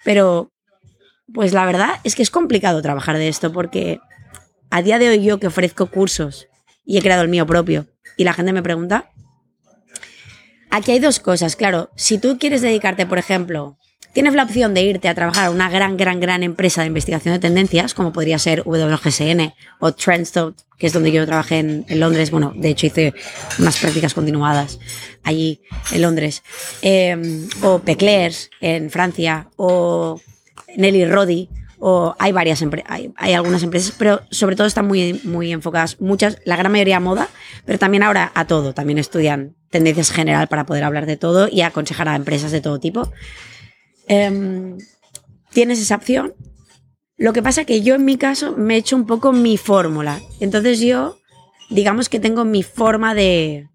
Pero, 0.05 0.53
pues 1.33 1.53
la 1.53 1.67
verdad 1.67 2.01
es 2.05 2.15
que 2.15 2.23
es 2.23 2.31
complicado 2.31 2.83
trabajar 2.83 3.17
de 3.17 3.27
esto 3.27 3.53
porque 3.53 3.99
a 4.71 4.81
día 4.83 5.01
de 5.01 5.09
hoy 5.09 5.25
yo 5.25 5.41
que 5.41 5.49
ofrezco 5.49 5.87
cursos 5.87 6.47
y 6.85 6.99
he 6.99 7.03
creado 7.03 7.23
el 7.23 7.29
mío 7.29 7.47
propio 7.47 7.87
y 8.17 8.25
la 8.25 8.35
gente 8.35 8.53
me 8.53 8.63
pregunta, 8.63 9.11
aquí 10.71 10.93
hay 10.93 10.99
dos 10.99 11.21
cosas. 11.21 11.57
Claro, 11.57 11.91
si 11.97 12.19
tú 12.19 12.39
quieres 12.39 12.63
dedicarte, 12.63 13.07
por 13.07 13.19
ejemplo, 13.19 13.79
tienes 14.13 14.35
la 14.35 14.45
opción 14.45 14.75
de 14.75 14.83
irte 14.83 15.09
a 15.09 15.15
trabajar 15.15 15.47
a 15.47 15.51
una 15.51 15.69
gran, 15.69 15.97
gran, 15.97 16.21
gran 16.21 16.43
empresa 16.43 16.81
de 16.81 16.87
investigación 16.87 17.35
de 17.35 17.41
tendencias, 17.41 17.95
como 17.95 18.13
podría 18.13 18.39
ser 18.39 18.63
WGSN 18.65 19.53
o 19.81 19.93
Trendstone, 19.93 20.55
que 20.79 20.87
es 20.87 20.93
donde 20.93 21.13
yo 21.13 21.27
trabajé 21.27 21.59
en, 21.59 21.85
Londres. 22.01 22.31
Bueno, 22.31 22.53
de 22.57 22.71
hecho 22.71 22.87
hice 22.87 23.13
unas 23.59 23.77
prácticas 23.77 24.15
continuadas 24.15 24.79
allí 25.23 25.61
en 25.93 26.03
Londres. 26.03 26.43
Em, 26.83 27.49
o 27.63 27.81
Peclers 27.81 28.51
en 28.61 28.91
Francia, 28.91 29.49
o 29.57 30.21
Nelly 30.77 31.07
Roddy, 31.07 31.49
hay 32.19 32.33
varias 32.33 32.63
empresas, 32.63 32.91
hay, 33.17 33.35
algunas 33.35 33.63
empresas, 33.63 33.95
pero 33.99 34.23
sobre 34.31 34.57
todo 34.57 34.67
están 34.67 34.87
muy, 34.87 35.21
muy 35.25 35.53
enfocadas, 35.53 36.01
muchas, 36.01 36.39
la 36.47 36.57
gran 36.57 36.73
mayoría 36.73 36.97
a 36.97 37.01
moda, 37.01 37.29
pero 37.67 37.79
también 37.79 38.03
ahora 38.03 38.33
a 38.35 38.47
todo, 38.47 38.73
también 38.73 38.99
estudian 38.99 39.55
tendencias 39.69 40.11
general 40.11 40.49
para 40.49 40.65
poder 40.65 40.83
hablar 40.85 41.05
de 41.05 41.19
todo 41.19 41.47
y 41.51 41.61
aconsejar 41.61 42.09
a 42.09 42.17
empresas 42.17 42.53
de 42.53 42.63
todo 42.63 42.81
tipo. 42.81 43.13
Em, 44.07 44.79
tienes 45.53 45.79
esa 45.79 45.97
opción. 45.97 46.35
Lo 47.19 47.35
que 47.35 47.43
pasa 47.43 47.67
que 47.67 47.83
yo 47.83 47.97
en 47.97 48.07
mi 48.07 48.17
caso 48.17 48.57
me 48.57 48.77
he 48.77 48.79
hecho 48.79 48.97
un 48.97 49.07
poco 49.07 49.33
mi 49.33 49.59
fórmula. 49.59 50.23
Entonces 50.41 50.81
yo, 50.81 51.19
digamos 51.69 52.09
que 52.09 52.19
tengo 52.19 52.47
mi 52.47 52.63
forma 52.63 53.15
de... 53.15 53.69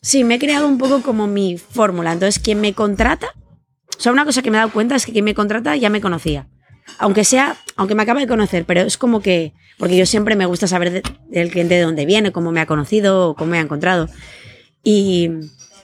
Sí, 0.00 0.24
me 0.24 0.36
he 0.36 0.38
creado 0.38 0.66
un 0.66 0.78
poco 0.78 1.02
como 1.02 1.26
mi 1.26 1.58
fórmula. 1.58 2.12
Entonces, 2.12 2.42
quien 2.42 2.58
me 2.62 2.72
contrata 2.72 3.34
o 4.00 4.02
sea, 4.02 4.12
una 4.12 4.24
cosa 4.24 4.40
que 4.40 4.50
me 4.50 4.56
he 4.56 4.60
dado 4.60 4.72
cuenta 4.72 4.96
es 4.96 5.04
que 5.04 5.12
quien 5.12 5.26
me 5.26 5.34
contrata 5.34 5.76
ya 5.76 5.90
me 5.90 6.00
conocía. 6.00 6.48
Aunque 6.96 7.22
sea, 7.22 7.58
aunque 7.76 7.94
me 7.94 8.02
acaba 8.02 8.18
de 8.18 8.26
conocer, 8.26 8.64
pero 8.64 8.80
es 8.80 8.96
como 8.96 9.20
que, 9.20 9.52
porque 9.76 9.94
yo 9.94 10.06
siempre 10.06 10.36
me 10.36 10.46
gusta 10.46 10.66
saber 10.66 11.02
del 11.28 11.50
cliente 11.50 11.74
de 11.74 11.82
dónde 11.82 12.06
viene, 12.06 12.32
cómo 12.32 12.50
me 12.50 12.62
ha 12.62 12.66
conocido, 12.66 13.34
cómo 13.36 13.50
me 13.50 13.58
ha 13.58 13.60
encontrado. 13.60 14.08
Y, 14.82 15.28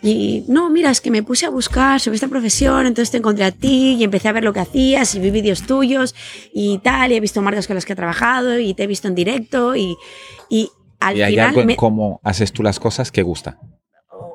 y 0.00 0.46
no, 0.48 0.70
mira, 0.70 0.90
es 0.90 1.02
que 1.02 1.10
me 1.10 1.22
puse 1.22 1.44
a 1.44 1.50
buscar 1.50 2.00
sobre 2.00 2.14
esta 2.14 2.28
profesión, 2.28 2.86
entonces 2.86 3.10
te 3.10 3.18
encontré 3.18 3.44
a 3.44 3.50
ti 3.50 3.96
y 3.98 4.04
empecé 4.04 4.30
a 4.30 4.32
ver 4.32 4.44
lo 4.44 4.54
que 4.54 4.60
hacías 4.60 5.14
y 5.14 5.20
vi 5.20 5.30
vídeos 5.30 5.64
tuyos 5.64 6.14
y 6.54 6.78
tal, 6.78 7.12
y 7.12 7.16
he 7.16 7.20
visto 7.20 7.42
marcas 7.42 7.66
con 7.66 7.74
las 7.74 7.84
que 7.84 7.92
he 7.92 7.96
trabajado 7.96 8.58
y 8.58 8.72
te 8.72 8.84
he 8.84 8.86
visto 8.86 9.08
en 9.08 9.14
directo 9.14 9.76
y, 9.76 9.94
y 10.48 10.70
al 11.00 11.18
y 11.18 11.22
hay 11.22 11.32
final... 11.32 11.48
algo 11.48 11.60
en 11.60 11.76
cómo 11.76 12.18
haces 12.24 12.50
tú 12.50 12.62
las 12.62 12.80
cosas 12.80 13.12
que 13.12 13.20
gusta. 13.20 13.58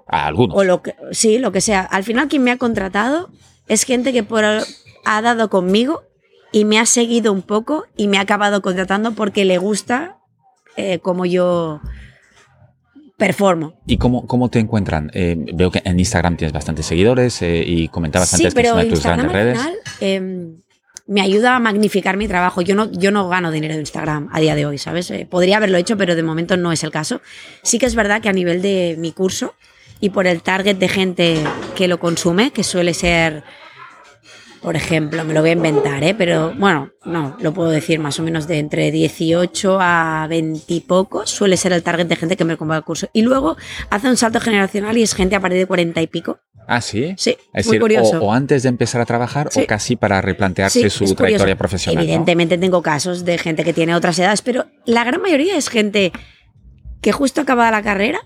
A 0.06 0.28
algunos. 0.28 0.56
O 0.56 0.64
lo 0.64 0.84
que, 0.84 0.94
sí, 1.14 1.40
lo 1.40 1.52
que 1.52 1.62
sea. 1.62 1.82
Al 1.82 2.04
final 2.04 2.28
quien 2.28 2.44
me 2.44 2.52
ha 2.52 2.58
contratado 2.58 3.32
es 3.72 3.86
gente 3.86 4.12
que 4.12 4.24
por, 4.24 4.44
ha 4.44 5.22
dado 5.22 5.50
conmigo 5.50 6.04
y 6.52 6.66
me 6.66 6.78
ha 6.78 6.86
seguido 6.86 7.32
un 7.32 7.42
poco 7.42 7.86
y 7.96 8.10
me 8.10 8.18
ha 8.18 8.22
acabado 8.22 8.62
contratando 8.62 9.14
porque 9.14 9.46
le 9.46 9.58
gusta 9.58 10.18
eh, 10.76 11.00
como 11.00 11.26
yo 11.26 11.80
performo. 13.18 13.80
¿Y 13.88 13.96
cómo, 13.98 14.28
cómo 14.28 14.50
te 14.50 14.60
encuentran? 14.60 15.10
Eh, 15.14 15.38
veo 15.54 15.72
que 15.72 15.82
en 15.86 15.98
Instagram 15.98 16.36
tienes 16.36 16.52
bastantes 16.52 16.86
seguidores 16.86 17.42
eh, 17.42 17.64
y 17.66 17.88
comentabas 17.88 18.30
sí, 18.30 18.44
antes 18.44 18.54
que 18.54 18.62
es 18.62 18.72
una 18.74 18.84
de 18.84 18.90
tus 18.90 18.98
Instagram 19.00 19.30
grandes 19.30 19.38
al 19.38 19.46
redes. 19.46 19.60
final, 19.60 19.80
em, 20.02 20.62
me 21.08 21.22
ayuda 21.22 21.56
a 21.56 21.60
magnificar 21.60 22.18
mi 22.18 22.28
trabajo. 22.28 22.62
Yo 22.62 22.76
no, 22.76 22.92
yo 22.92 23.12
no 23.12 23.30
gano 23.30 23.52
dinero 23.52 23.76
de 23.76 23.80
Instagram 23.80 24.28
a 24.34 24.42
día 24.42 24.56
de 24.56 24.66
hoy, 24.66 24.80
¿sabes? 24.80 25.10
Eh, 25.12 25.26
podría 25.30 25.58
haberlo 25.58 25.78
hecho, 25.78 25.96
pero 25.96 26.16
de 26.16 26.24
momento 26.24 26.58
no 26.58 26.74
es 26.74 26.84
el 26.84 26.92
caso. 26.92 27.22
Sí 27.64 27.80
que 27.80 27.86
es 27.86 27.96
verdad 27.96 28.22
que 28.22 28.28
a 28.28 28.34
nivel 28.34 28.62
de 28.62 28.98
mi 29.00 29.14
curso 29.14 29.54
y 30.02 30.10
por 30.10 30.28
el 30.28 30.42
target 30.42 30.76
de 30.78 30.90
gente 30.90 31.38
que 31.76 31.88
lo 31.88 32.00
consume, 32.00 32.52
que 32.52 32.64
suele 32.64 32.94
ser 32.94 33.44
por 34.62 34.76
ejemplo, 34.76 35.24
me 35.26 35.34
lo 35.34 35.42
voy 35.42 35.50
a 35.50 35.54
inventar, 35.54 36.04
¿eh? 36.04 36.14
pero 36.16 36.54
bueno, 36.58 36.90
no, 37.06 37.36
lo 37.40 37.54
puedo 37.54 37.70
decir 37.70 38.00
más 38.00 38.20
o 38.20 38.24
menos 38.24 38.48
de 38.48 38.60
entre 38.60 38.92
18 38.92 39.78
a 39.82 40.28
20 40.30 40.74
y 40.74 40.82
pocos, 40.82 41.30
suele 41.30 41.58
ser 41.58 41.74
el 41.74 41.82
target 41.84 42.06
de 42.08 42.16
gente 42.16 42.38
que 42.38 42.46
me 42.46 42.58
compra 42.58 42.78
el 42.78 42.84
curso. 42.84 43.08
Y 43.14 43.24
luego 43.24 43.58
hace 43.90 44.08
un 44.08 44.18
salto 44.18 44.40
generacional 44.40 44.98
y 44.98 45.02
es 45.04 45.16
gente 45.16 45.36
a 45.36 45.40
partir 45.40 45.58
de 45.60 45.66
40 45.66 46.02
y 46.02 46.08
pico. 46.08 46.40
Ah, 46.68 46.80
sí. 46.80 47.14
Sí, 47.18 47.32
Es 47.54 47.66
muy 47.66 47.74
decir, 47.78 47.82
curioso. 47.82 48.20
O, 48.22 48.28
o 48.28 48.32
antes 48.34 48.62
de 48.64 48.70
empezar 48.70 49.02
a 49.02 49.06
trabajar 49.06 49.50
Sí. 49.52 49.62
o 49.62 49.66
casi 49.68 49.96
para 49.96 50.22
replantearse 50.22 50.80
Sí, 50.82 50.90
su 50.92 51.16
trayectoria 51.16 51.38
curioso. 51.56 51.58
profesional. 51.58 51.96
¿no? 51.98 52.02
Evidentemente 52.04 52.58
tengo 52.60 52.82
casos 52.84 53.26
de 53.26 53.38
gente 53.40 53.64
que 53.64 53.74
tiene 53.74 53.96
otras 53.96 54.18
edades, 54.20 54.42
pero 54.44 54.66
la 54.86 55.04
gran 55.04 55.22
mayoría 55.22 55.58
es 55.58 55.70
gente 55.70 56.12
que 57.02 57.12
justo 57.12 57.42
acaba 57.42 57.72
la 57.72 57.82
carrera 57.82 58.20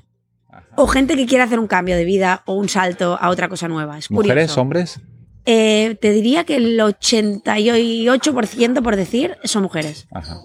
o 0.75 0.85
gente 0.85 1.15
que 1.15 1.25
quiere 1.25 1.43
hacer 1.45 1.59
un 1.59 1.67
cambio 1.67 1.95
de 1.95 2.03
vida 2.03 2.43
o 2.45 2.55
un 2.55 2.67
salto 2.67 3.17
a 3.19 3.29
otra 3.29 3.47
cosa 3.47 3.69
nueva. 3.69 3.97
Es 3.97 4.11
¿Mujeres, 4.11 4.43
curioso. 4.47 4.61
hombres? 4.61 4.99
Eh, 5.45 5.97
te 6.01 6.11
diría 6.11 6.43
que 6.43 6.55
el 6.55 6.79
88%, 6.79 8.81
por 8.81 8.95
decir, 8.95 9.37
son 9.43 9.63
mujeres. 9.63 10.07
Ajá. 10.11 10.39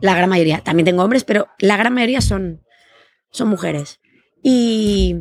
La 0.00 0.14
gran 0.14 0.28
mayoría. 0.28 0.60
También 0.60 0.84
tengo 0.84 1.04
hombres, 1.04 1.24
pero 1.24 1.48
la 1.58 1.76
gran 1.76 1.94
mayoría 1.94 2.20
son, 2.20 2.62
son 3.30 3.48
mujeres. 3.48 4.00
Y, 4.42 5.16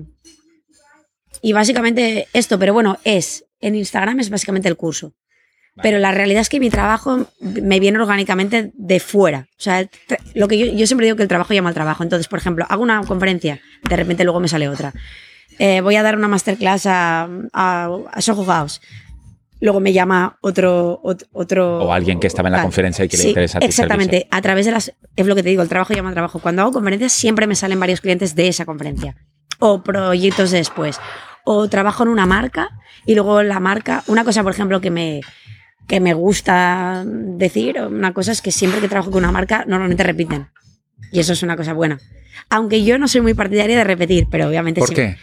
y 1.41 1.53
básicamente 1.53 2.27
esto, 2.33 2.59
pero 2.59 2.73
bueno, 2.73 2.97
es, 3.03 3.45
en 3.59 3.75
Instagram 3.75 4.19
es 4.19 4.29
básicamente 4.29 4.67
el 4.67 4.77
curso. 4.77 5.13
Pero 5.81 5.97
la 5.97 6.11
realidad 6.11 6.41
es 6.41 6.49
que 6.49 6.59
mi 6.59 6.69
trabajo 6.69 7.25
me 7.39 7.79
viene 7.79 7.97
orgánicamente 7.97 8.71
de 8.75 8.99
fuera. 8.99 9.47
O 9.57 9.61
sea, 9.61 9.89
lo 10.35 10.47
que 10.47 10.59
yo, 10.59 10.65
yo 10.67 10.85
siempre 10.85 11.05
digo 11.05 11.17
que 11.17 11.23
el 11.23 11.29
trabajo 11.29 11.53
llama 11.53 11.69
al 11.69 11.75
trabajo. 11.75 12.03
Entonces, 12.03 12.27
por 12.27 12.37
ejemplo, 12.37 12.65
hago 12.69 12.83
una 12.83 13.03
conferencia, 13.03 13.59
de 13.89 13.95
repente 13.95 14.23
luego 14.23 14.39
me 14.39 14.47
sale 14.47 14.69
otra. 14.69 14.93
Eh, 15.59 15.81
voy 15.81 15.95
a 15.95 16.03
dar 16.03 16.17
una 16.17 16.27
masterclass 16.27 16.85
a, 16.87 17.27
a, 17.53 17.89
a 18.11 18.21
Soho 18.21 18.43
House. 18.45 18.81
Luego 19.61 19.79
me 19.79 19.93
llama 19.93 20.37
otro, 20.41 20.99
ot- 21.03 21.25
otro. 21.31 21.77
O 21.85 21.93
alguien 21.93 22.19
que 22.19 22.27
estaba 22.27 22.49
en 22.49 22.53
la 22.53 22.57
tal. 22.57 22.65
conferencia 22.65 23.05
y 23.05 23.07
que 23.07 23.15
le 23.17 23.23
Sí, 23.23 23.29
interesa 23.29 23.59
tu 23.59 23.65
Exactamente. 23.65 24.17
servicio. 24.17 24.27
A 24.37 24.41
través 24.41 24.65
de 24.65 24.71
las. 24.73 24.93
Es 25.15 25.25
lo 25.25 25.35
que 25.35 25.43
te 25.43 25.49
digo, 25.49 25.61
el 25.61 25.69
trabajo 25.69 25.93
llama 25.93 26.11
trabajo. 26.11 26.39
Cuando 26.39 26.63
hago 26.63 26.71
conferencias, 26.73 27.13
siempre 27.13 27.47
me 27.47 27.55
salen 27.55 27.79
varios 27.79 28.01
clientes 28.01 28.35
de 28.35 28.47
esa 28.49 28.65
conferencia. 28.65 29.15
O 29.59 29.81
proyectos 29.83 30.51
después. 30.51 30.99
O 31.45 31.69
trabajo 31.69 32.03
en 32.03 32.09
una 32.09 32.25
marca 32.25 32.71
y 33.05 33.15
luego 33.15 33.41
la 33.43 33.59
marca. 33.61 34.03
Una 34.07 34.23
cosa, 34.25 34.43
por 34.43 34.51
ejemplo, 34.51 34.81
que 34.81 34.91
me, 34.91 35.21
que 35.87 35.99
me 36.01 36.13
gusta 36.13 37.03
decir, 37.05 37.79
una 37.79 38.13
cosa 38.13 38.31
es 38.33 38.41
que 38.41 38.51
siempre 38.51 38.81
que 38.81 38.89
trabajo 38.89 39.11
con 39.11 39.23
una 39.23 39.31
marca, 39.31 39.63
normalmente 39.67 40.03
repiten. 40.03 40.47
Y 41.11 41.19
eso 41.19 41.31
es 41.33 41.43
una 41.43 41.55
cosa 41.55 41.71
buena. 41.73 41.99
Aunque 42.49 42.83
yo 42.83 42.97
no 42.97 43.07
soy 43.07 43.21
muy 43.21 43.33
partidaria 43.33 43.77
de 43.77 43.83
repetir, 43.83 44.27
pero 44.29 44.47
obviamente 44.47 44.79
¿Por 44.79 44.89
sí. 44.89 44.95
qué? 44.95 45.17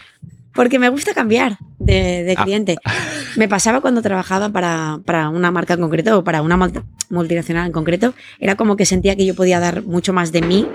Porque 0.53 0.79
me 0.79 0.89
gusta 0.89 1.15
cambiar 1.15 1.59
de, 1.79 2.25
de 2.25 2.35
Ah. 2.37 2.45
cliente. 2.45 2.77
Me 3.37 3.49
pasaba 3.49 3.81
cuando 3.81 4.03
trabajaba 4.03 4.49
para, 4.49 4.99
para 5.05 5.29
una 5.29 5.51
marca 5.53 5.75
en 5.75 5.81
concreto 5.81 6.19
o 6.19 6.25
para 6.25 6.43
una 6.43 6.57
multi- 6.57 6.83
multinacional 7.09 7.67
en 7.67 7.73
concreto. 7.73 8.15
Era 8.41 8.57
como 8.57 8.77
que 8.77 8.85
sentía 8.87 9.15
que 9.15 9.25
yo 9.25 9.35
podía 9.37 9.61
dar 9.61 9.83
mucho 9.85 10.13
más 10.13 10.33
de 10.33 10.43
mí 10.43 10.67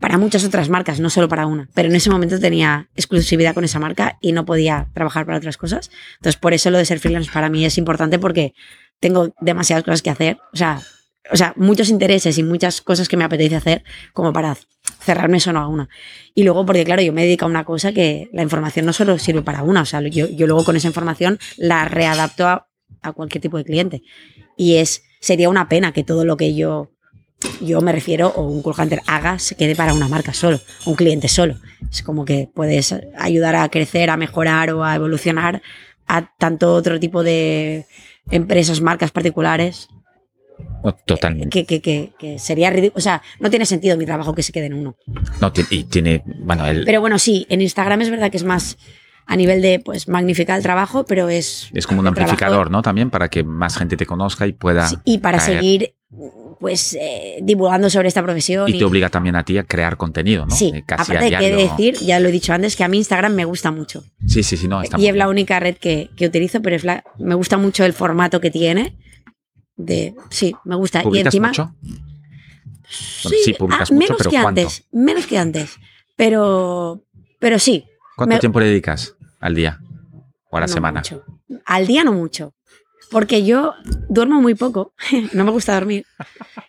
para 0.00 0.18
muchas 0.18 0.44
otras 0.44 0.68
marcas, 0.68 0.98
no 0.98 1.08
solo 1.08 1.28
para 1.28 1.46
una. 1.46 1.68
Pero 1.72 1.88
en 1.88 1.94
ese 1.94 2.10
momento 2.10 2.40
tenía 2.40 2.88
exclusividad 2.96 3.54
con 3.54 3.62
esa 3.62 3.78
marca 3.78 4.18
y 4.20 4.32
no 4.32 4.44
podía 4.44 4.88
trabajar 4.92 5.24
para 5.24 5.38
otras 5.38 5.56
cosas. 5.56 5.90
Entonces, 6.16 6.36
por 6.38 6.52
eso 6.52 6.70
lo 6.70 6.78
de 6.78 6.84
ser 6.84 6.98
freelance 6.98 7.30
para 7.32 7.48
mí 7.48 7.64
es 7.64 7.78
importante 7.78 8.18
porque 8.18 8.54
tengo 8.98 9.32
demasiadas 9.40 9.84
cosas 9.84 10.02
que 10.02 10.10
hacer. 10.10 10.38
O 10.52 10.56
sea, 10.56 10.80
o 11.32 11.36
sea, 11.36 11.54
muchos 11.56 11.88
intereses 11.88 12.36
y 12.38 12.42
muchas 12.42 12.80
cosas 12.80 13.08
que 13.08 13.16
me 13.16 13.24
apetece 13.24 13.56
hacer 13.56 13.84
como 14.12 14.32
para 14.32 14.56
cerrarme 15.00 15.40
solo 15.40 15.60
a 15.60 15.68
una. 15.68 15.88
Y 16.34 16.44
luego, 16.44 16.66
porque 16.66 16.84
claro, 16.84 17.02
yo 17.02 17.12
me 17.12 17.22
dedico 17.22 17.44
a 17.44 17.48
una 17.48 17.64
cosa 17.64 17.92
que 17.92 18.28
la 18.32 18.42
información 18.42 18.86
no 18.86 18.92
solo 18.92 19.18
sirve 19.18 19.42
para 19.42 19.62
una, 19.62 19.82
o 19.82 19.86
sea, 19.86 20.00
yo, 20.02 20.28
yo 20.28 20.46
luego 20.46 20.64
con 20.64 20.76
esa 20.76 20.88
información 20.88 21.38
la 21.56 21.86
readapto 21.86 22.46
a, 22.46 22.68
a 23.02 23.12
cualquier 23.12 23.42
tipo 23.42 23.56
de 23.56 23.64
cliente. 23.64 24.02
Y 24.56 24.76
es, 24.76 25.02
sería 25.20 25.48
una 25.48 25.68
pena 25.68 25.92
que 25.92 26.04
todo 26.04 26.24
lo 26.24 26.36
que 26.36 26.54
yo, 26.54 26.92
yo 27.60 27.80
me 27.80 27.92
refiero 27.92 28.28
o 28.28 28.42
un 28.42 28.62
call 28.62 28.74
hunter 28.78 29.00
haga 29.06 29.38
se 29.38 29.54
quede 29.54 29.74
para 29.74 29.94
una 29.94 30.08
marca 30.08 30.32
solo, 30.32 30.60
un 30.86 30.94
cliente 30.94 31.28
solo. 31.28 31.56
Es 31.90 32.02
como 32.02 32.24
que 32.24 32.48
puedes 32.52 32.94
ayudar 33.16 33.56
a 33.56 33.68
crecer, 33.68 34.10
a 34.10 34.16
mejorar 34.16 34.70
o 34.70 34.84
a 34.84 34.94
evolucionar 34.94 35.62
a 36.06 36.34
tanto 36.36 36.74
otro 36.74 37.00
tipo 37.00 37.22
de 37.22 37.86
empresas, 38.30 38.80
marcas 38.80 39.10
particulares, 39.10 39.88
No, 40.84 40.94
totalmente. 40.94 41.48
que, 41.50 41.64
que, 41.64 41.80
que, 41.80 42.12
que 42.18 42.38
sería 42.38 42.70
ridículo. 42.70 42.98
O 42.98 43.00
sea, 43.02 43.22
no 43.40 43.48
tiene 43.50 43.64
sentido 43.66 43.96
mi 43.96 44.04
trabajo 44.06 44.34
que 44.34 44.42
se 44.42 44.52
quede 44.52 44.66
en 44.66 44.74
uno. 44.74 44.96
No, 45.40 45.52
y 45.70 45.84
tiene, 45.84 46.22
bueno, 46.40 46.66
el, 46.66 46.84
Pero 46.84 47.00
bueno, 47.00 47.18
sí, 47.18 47.46
en 47.48 47.60
Instagram 47.62 48.02
es 48.02 48.10
verdad 48.10 48.30
que 48.30 48.36
es 48.36 48.44
más 48.44 48.76
a 49.26 49.36
nivel 49.36 49.62
de 49.62 49.80
pues 49.80 50.06
magnificar 50.08 50.58
el 50.58 50.62
trabajo, 50.62 51.04
pero 51.06 51.30
es. 51.30 51.70
es 51.72 51.86
como 51.86 52.00
un 52.00 52.06
el 52.06 52.12
trabajo- 52.14 52.32
amplificador, 52.32 52.70
¿no? 52.70 52.82
También 52.82 53.08
para 53.10 53.28
que 53.30 53.42
más 53.42 53.78
gente 53.78 53.96
te 53.96 54.04
conozca 54.04 54.46
y 54.46 54.52
pueda. 54.52 54.86
Sí, 54.86 54.96
y 55.04 55.18
para 55.18 55.38
caer. 55.38 55.58
seguir 55.60 55.94
pues 56.60 56.96
eh, 56.98 57.38
divulgando 57.42 57.90
sobre 57.90 58.08
esta 58.08 58.22
profesión. 58.22 58.68
Y 58.68 58.78
te 58.78 58.84
obliga 58.84 59.08
también 59.10 59.36
a 59.36 59.44
ti 59.44 59.58
a 59.58 59.64
crear 59.64 59.96
contenido, 59.96 60.46
¿no? 60.46 60.54
Sí, 60.54 60.70
Eh, 60.74 60.82
casi 60.86 61.12
aparte 61.12 61.30
de 61.30 61.38
que 61.38 61.56
decir, 61.56 61.94
ya 62.00 62.20
lo 62.20 62.28
he 62.28 62.32
dicho 62.32 62.52
antes, 62.52 62.76
que 62.76 62.84
a 62.84 62.88
mí 62.88 62.98
Instagram 62.98 63.34
me 63.34 63.44
gusta 63.44 63.70
mucho. 63.70 64.04
Sí, 64.26 64.42
sí, 64.42 64.56
sí, 64.56 64.68
no, 64.68 64.80
está 64.80 64.98
y 64.98 65.06
es 65.08 65.16
la 65.16 65.24
bien. 65.24 65.28
única 65.28 65.58
red 65.60 65.76
que, 65.76 66.10
que 66.16 66.26
utilizo, 66.26 66.62
pero 66.62 66.76
es 66.76 66.84
la, 66.84 67.02
me 67.18 67.34
gusta 67.34 67.56
mucho 67.58 67.84
el 67.84 67.92
formato 67.92 68.40
que 68.40 68.50
tiene. 68.50 68.96
De, 69.76 70.14
sí, 70.30 70.54
me 70.64 70.76
gusta. 70.76 71.00
Y 71.00 71.04
¿Publicas 71.04 71.26
encima, 71.34 71.48
mucho? 71.48 71.74
Sí, 72.88 73.36
sí, 73.44 73.54
publicas 73.54 73.90
ah, 73.90 73.94
mucho, 73.94 74.04
menos 74.04 74.16
pero 74.18 74.30
que 74.30 74.36
¿cuánto? 74.42 74.60
antes, 74.60 74.84
menos 74.92 75.26
que 75.26 75.38
antes. 75.38 75.76
Pero, 76.16 77.02
pero 77.40 77.58
sí. 77.58 77.84
¿Cuánto 78.16 78.34
me- 78.36 78.40
tiempo 78.40 78.60
le 78.60 78.66
dedicas 78.66 79.16
al 79.40 79.54
día 79.54 79.80
o 80.50 80.56
a 80.56 80.60
la 80.60 80.66
no 80.66 80.72
semana? 80.72 81.00
mucho. 81.00 81.24
Al 81.64 81.86
día 81.86 82.04
no 82.04 82.12
mucho. 82.12 82.54
Porque 83.10 83.44
yo 83.44 83.74
duermo 84.08 84.40
muy 84.40 84.54
poco, 84.54 84.92
no 85.32 85.44
me 85.44 85.50
gusta 85.50 85.74
dormir. 85.74 86.04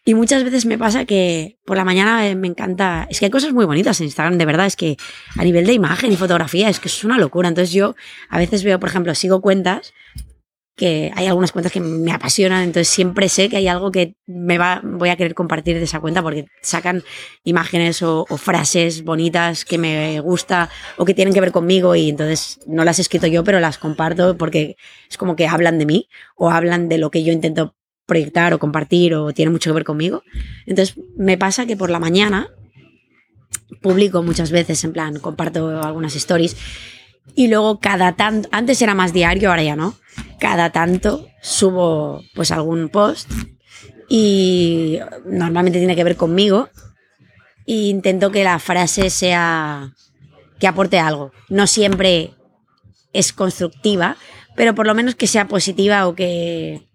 Y 0.03 0.13
muchas 0.13 0.43
veces 0.43 0.65
me 0.65 0.77
pasa 0.77 1.05
que 1.05 1.57
por 1.65 1.77
la 1.77 1.85
mañana 1.85 2.33
me 2.35 2.47
encanta. 2.47 3.07
Es 3.09 3.19
que 3.19 3.25
hay 3.25 3.31
cosas 3.31 3.53
muy 3.53 3.65
bonitas 3.65 3.99
en 3.99 4.05
Instagram, 4.05 4.37
de 4.37 4.45
verdad. 4.45 4.65
Es 4.65 4.75
que 4.75 4.97
a 5.37 5.43
nivel 5.43 5.65
de 5.65 5.73
imagen 5.73 6.11
y 6.11 6.17
fotografía 6.17 6.69
es 6.69 6.79
que 6.79 6.87
es 6.87 7.03
una 7.03 7.17
locura. 7.17 7.47
Entonces 7.49 7.73
yo 7.73 7.95
a 8.29 8.37
veces 8.37 8.63
veo, 8.63 8.79
por 8.79 8.89
ejemplo, 8.89 9.15
sigo 9.15 9.41
cuentas 9.41 9.93
que 10.75 11.11
hay 11.15 11.27
algunas 11.27 11.53
cuentas 11.53 11.71
que 11.71 11.79
me 11.79 12.11
apasionan, 12.11 12.63
entonces 12.63 12.89
siempre 12.89 13.29
sé 13.29 13.47
que 13.47 13.57
hay 13.57 13.67
algo 13.67 13.91
que 13.91 14.15
me 14.25 14.57
va, 14.57 14.81
voy 14.83 15.09
a 15.09 15.15
querer 15.15 15.33
compartir 15.33 15.77
de 15.77 15.83
esa 15.83 16.01
cuenta 16.01 16.21
porque 16.21 16.47
sacan 16.61 17.03
imágenes 17.45 18.01
o, 18.01 18.25
frases 18.37 19.03
bonitas 19.03 19.63
que 19.63 19.77
me 19.77 20.19
gusta 20.19 20.69
o 20.97 21.05
que 21.05 21.13
tienen 21.13 21.33
que 21.33 21.39
ver 21.39 21.53
conmigo 21.53 21.95
y 21.95 22.09
entonces 22.09 22.59
no 22.67 22.83
las 22.83 22.99
he 22.99 23.03
escrito 23.03 23.27
yo, 23.27 23.43
pero 23.45 23.61
las 23.61 23.77
comparto 23.77 24.37
porque 24.37 24.75
es 25.09 25.17
como 25.17 25.37
que 25.37 25.47
hablan 25.47 25.79
de 25.79 25.85
mí 25.85 26.09
o 26.35 26.51
hablan 26.51 26.89
de 26.89 26.97
lo 26.97 27.09
que 27.09 27.23
yo 27.23 27.31
intento 27.31 27.75
proyectar 28.05 28.53
o 28.53 28.59
compartir 28.59 29.15
o 29.15 29.33
tiene 29.33 29.51
mucho 29.51 29.69
que 29.69 29.75
ver 29.75 29.85
conmigo. 29.85 30.23
Entonces 30.65 30.95
me 31.17 31.37
pasa 31.37 31.65
que 31.65 31.77
por 31.77 31.89
la 31.89 31.99
mañana 31.99 32.49
publico 33.81 34.21
muchas 34.23 34.51
veces, 34.51 34.83
en 34.83 34.93
plan, 34.93 35.19
comparto 35.19 35.81
algunas 35.81 36.15
stories 36.15 36.57
y 37.33 37.47
luego 37.47 37.79
cada 37.79 38.15
tanto, 38.15 38.47
antes 38.51 38.81
era 38.81 38.93
más 38.93 39.13
diario, 39.13 39.49
ahora 39.49 39.63
ya 39.63 39.75
no, 39.75 39.95
cada 40.39 40.71
tanto 40.71 41.27
subo 41.41 42.21
pues 42.33 42.51
algún 42.51 42.89
post 42.89 43.31
y 44.09 44.99
normalmente 45.25 45.79
tiene 45.79 45.95
que 45.95 46.03
ver 46.03 46.15
conmigo 46.15 46.69
e 47.65 47.87
intento 47.87 48.31
que 48.31 48.43
la 48.43 48.59
frase 48.59 49.09
sea 49.09 49.93
que 50.59 50.67
aporte 50.67 50.99
algo. 50.99 51.31
No 51.49 51.67
siempre 51.67 52.33
es 53.13 53.33
constructiva, 53.33 54.17
pero 54.55 54.75
por 54.75 54.85
lo 54.85 54.93
menos 54.93 55.15
que 55.15 55.27
sea 55.27 55.47
positiva 55.47 56.07
o 56.07 56.15
que... 56.15 56.87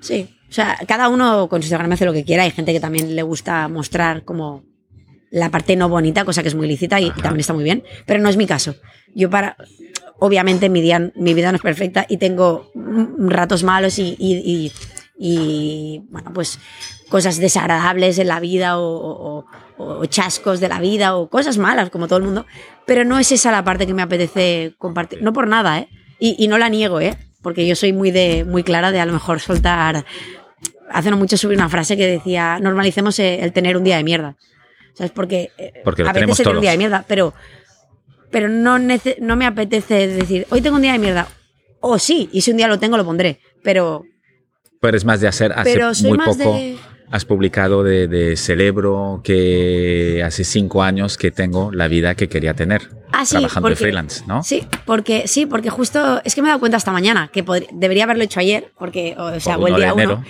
Sí, 0.00 0.38
o 0.48 0.52
sea, 0.52 0.78
cada 0.86 1.08
uno 1.08 1.48
con 1.48 1.60
su 1.60 1.66
Instagram 1.66 1.92
hace 1.92 2.04
lo 2.04 2.12
que 2.12 2.24
quiera. 2.24 2.44
Hay 2.44 2.52
gente 2.52 2.72
que 2.72 2.80
también 2.80 3.16
le 3.16 3.22
gusta 3.22 3.68
mostrar 3.68 4.24
como 4.24 4.64
la 5.30 5.50
parte 5.50 5.76
no 5.76 5.88
bonita, 5.88 6.24
cosa 6.24 6.42
que 6.42 6.48
es 6.48 6.54
muy 6.54 6.66
lícita 6.66 7.00
y, 7.00 7.10
también 7.10 7.40
está 7.40 7.52
muy 7.52 7.64
bien, 7.64 7.84
pero 8.06 8.20
no 8.20 8.28
es 8.28 8.36
mi 8.36 8.46
caso. 8.46 8.74
Yo 9.14 9.30
para, 9.30 9.56
obviamente 10.18 10.68
mi, 10.68 10.80
día, 10.80 11.12
mi 11.14 11.34
vida 11.34 11.50
no 11.52 11.56
es 11.56 11.62
perfecta 11.62 12.06
y 12.08 12.16
tengo 12.16 12.70
ratos 12.74 13.64
malos 13.64 13.98
y, 13.98 14.72
y, 15.18 16.02
bueno, 16.10 16.32
pues 16.32 16.58
cosas 17.08 17.38
desagradables 17.38 18.18
en 18.18 18.28
la 18.28 18.40
vida 18.40 18.74
o, 18.78 19.44
chascos 20.08 20.58
de 20.60 20.68
la 20.68 20.80
vida 20.80 21.16
o 21.16 21.28
cosas 21.28 21.56
malas 21.56 21.90
como 21.90 22.08
todo 22.08 22.18
el 22.18 22.24
mundo, 22.24 22.46
pero 22.84 23.04
no 23.04 23.18
es 23.18 23.30
esa 23.30 23.52
la 23.52 23.62
parte 23.62 23.86
que 23.86 23.94
me 23.94 24.02
apetece 24.02 24.74
compartir, 24.76 25.22
no 25.22 25.32
por 25.32 25.46
nada, 25.46 25.78
¿eh? 25.78 25.88
Y, 26.20 26.48
no 26.48 26.58
la 26.58 26.68
niego, 26.68 27.00
¿eh? 27.00 27.16
Porque 27.42 27.64
yo 27.64 27.76
soy 27.76 27.92
muy, 27.92 28.10
de, 28.10 28.44
muy 28.44 28.64
clara 28.64 28.90
de 28.90 29.00
a 29.00 29.06
lo 29.06 29.12
mejor 29.12 29.38
soltar... 29.38 30.04
Hace 30.90 31.10
no 31.10 31.16
mucho 31.16 31.36
subí 31.36 31.54
una 31.54 31.68
frase 31.68 31.96
que 31.96 32.06
decía, 32.06 32.58
normalicemos 32.60 33.18
el 33.20 33.52
tener 33.52 33.76
un 33.76 33.84
día 33.84 33.98
de 33.98 34.04
mierda. 34.04 34.36
¿Sabes? 34.98 35.12
Porque, 35.12 35.52
eh, 35.58 35.74
Porque 35.84 36.02
a 36.02 36.12
veces 36.12 36.36
tenemos 36.38 36.56
un 36.56 36.60
día 36.60 36.72
de 36.72 36.78
mierda, 36.78 37.04
pero, 37.06 37.32
pero 38.32 38.48
no, 38.48 38.80
no 38.80 39.36
me 39.36 39.46
apetece 39.46 40.08
decir, 40.08 40.44
hoy 40.50 40.60
tengo 40.60 40.74
un 40.74 40.82
día 40.82 40.90
de 40.90 40.98
mierda. 40.98 41.28
O 41.78 42.00
sí, 42.00 42.28
y 42.32 42.40
si 42.40 42.50
un 42.50 42.56
día 42.56 42.66
lo 42.66 42.80
tengo, 42.80 42.96
lo 42.96 43.04
pondré. 43.04 43.38
Pero. 43.62 44.04
Pero 44.80 44.96
es 44.96 45.04
más 45.04 45.20
de 45.20 45.28
hacer. 45.28 45.52
Hace 45.52 46.08
muy 46.08 46.18
poco 46.18 46.58
has 47.10 47.24
publicado 47.24 47.84
de, 47.84 48.34
celebro 48.36 49.20
que 49.22 50.22
hace 50.26 50.42
cinco 50.42 50.82
años 50.82 51.16
que 51.16 51.30
tengo 51.30 51.70
la 51.72 51.86
vida 51.86 52.16
que 52.16 52.28
quería 52.28 52.54
tener. 52.54 52.90
Ah, 53.12 53.24
trabajando 53.24 53.68
de 53.70 53.76
freelance, 53.76 54.24
¿no? 54.26 54.42
Sí, 54.42 54.66
porque 54.84 55.28
sí, 55.28 55.46
porque 55.46 55.70
justo 55.70 56.20
es 56.24 56.34
que 56.34 56.42
me 56.42 56.48
he 56.48 56.50
dado 56.50 56.60
cuenta 56.60 56.76
esta 56.76 56.92
mañana 56.92 57.30
que 57.32 57.44
debería 57.72 58.04
haberlo 58.04 58.24
hecho 58.24 58.40
ayer, 58.40 58.72
porque 58.76 59.14
o 59.16 59.40
sea, 59.40 59.54
el 59.54 59.76
día 59.76 59.86
de 59.86 59.92
enero. 59.92 60.24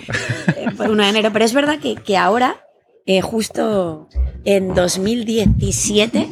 Eh, 0.55 0.67
por 0.77 0.89
1 0.89 1.03
de 1.03 1.09
enero, 1.09 1.29
pero 1.33 1.43
es 1.43 1.53
verdad 1.53 1.79
que, 1.79 1.95
que 1.95 2.15
ahora 2.15 2.61
eh, 3.09 3.21
justo 3.23 4.07
en 4.45 4.75
2017, 4.75 6.29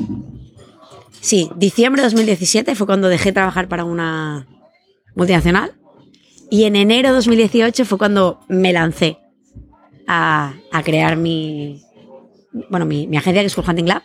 sí, 1.20 1.50
diciembre 1.56 2.04
de 2.04 2.06
2017 2.06 2.76
fue 2.76 2.86
cuando 2.86 3.08
dejé 3.08 3.30
de 3.30 3.34
trabajar 3.34 3.68
para 3.68 3.84
una 3.84 4.46
multinacional 5.16 5.74
y 6.52 6.66
en 6.66 6.76
enero 6.76 7.10
de 7.10 7.16
2018 7.16 7.84
fue 7.84 7.98
cuando 7.98 8.42
me 8.48 8.74
lancé 8.74 9.18
a, 10.06 10.54
crear 10.86 11.18
mi, 11.18 11.82
bueno, 12.70 12.86
mi, 12.86 13.06
agencia 13.18 13.42
que 13.42 13.48
es 13.48 13.54
School 13.54 13.66
Hunting 13.68 13.88
Lab 13.88 14.04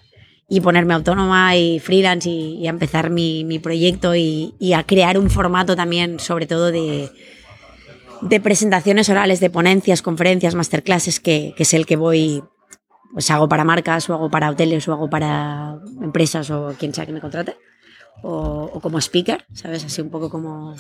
y 0.49 0.63
ponerme 0.63 0.95
autónoma 0.95 1.55
y 1.55 1.79
freelance 1.79 2.31
y, 2.31 2.67
a 2.67 2.71
empezar 2.71 3.11
mi, 3.11 3.59
proyecto 3.59 4.15
y, 4.15 4.73
a 4.75 4.83
crear 4.85 5.19
un 5.19 5.29
formato 5.29 5.77
también, 5.77 6.19
sobre 6.19 6.47
todo 6.47 6.73
de, 6.73 7.11
de 8.23 8.41
presentaciones 8.41 9.11
orales, 9.11 9.41
de 9.41 9.51
ponencias, 9.51 10.01
conferencias, 10.01 10.55
masterclasses, 10.55 11.21
que, 11.21 11.53
que, 11.55 11.65
es 11.65 11.75
el 11.75 11.85
que 11.85 11.97
voy 11.97 12.43
pues 13.13 13.31
hago 13.31 13.49
para 13.49 13.65
marcas 13.65 14.09
o 14.09 14.15
hago 14.15 14.31
para 14.31 14.51
hoteles 14.51 14.89
o 14.89 14.93
hago 14.93 15.11
para 15.11 15.79
empresas 16.01 16.51
o 16.51 16.75
quien 16.79 16.95
sea 16.95 17.07
que 17.07 17.13
me 17.13 17.21
contrate. 17.21 17.57
O, 18.23 18.81
como 18.81 18.99
speaker, 18.99 19.45
¿sabes? 19.53 19.85
Así 19.85 20.01
un 20.01 20.11
poco 20.11 20.31
como... 20.31 20.77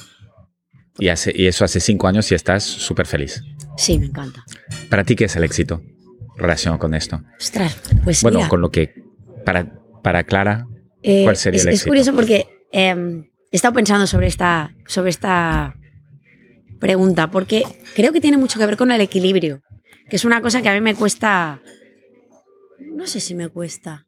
Y, 0.99 1.09
hace, 1.09 1.33
y 1.35 1.47
eso 1.47 1.65
hace 1.65 1.81
cinco 1.81 2.07
años 2.07 2.31
y 2.31 2.35
estás 2.35 2.63
súper 2.63 3.07
feliz. 3.07 3.43
Sí, 3.77 3.99
me 3.99 4.07
encanta. 4.07 4.45
¿Para 4.89 5.05
ti 5.05 5.17
qué 5.17 5.25
es 5.25 5.37
el 5.37 5.45
éxito 5.45 5.83
relacionado 6.37 6.79
con 6.79 6.95
esto? 6.95 7.23
Ostras, 7.39 7.77
pues 8.05 8.23
Bueno, 8.23 8.49
con 8.49 8.61
lo 8.61 8.71
que... 8.71 9.03
Para, 9.45 9.73
para 10.03 10.23
Clara, 10.23 10.67
eh, 11.03 11.25
¿cuál 11.25 11.37
sería 11.37 11.59
es, 11.59 11.67
el 11.67 11.73
éxito? 11.73 11.85
Es 11.85 11.89
curioso 11.89 12.15
porque 12.15 12.47
em, 12.71 13.25
he 13.51 13.57
estado 13.57 13.75
pensando 13.75 14.07
sobre 14.07 14.29
esta, 14.29 14.73
sobre 14.87 15.11
esta 15.11 15.75
pregunta 16.79 17.31
porque 17.31 17.65
creo 17.97 18.13
que 18.13 18.21
tiene 18.21 18.37
mucho 18.37 18.59
que 18.61 18.67
ver 18.67 18.77
con 18.77 18.93
el 18.93 19.01
equilibrio, 19.01 19.63
que 20.09 20.15
es 20.15 20.25
una 20.25 20.41
cosa 20.41 20.63
que 20.63 20.69
a 20.69 20.75
mí 20.75 20.81
me 20.81 20.95
cuesta 20.95 21.61
no 22.95 23.07
sé 23.07 23.21
si 23.21 23.35
me 23.35 23.49
cuesta. 23.49 24.07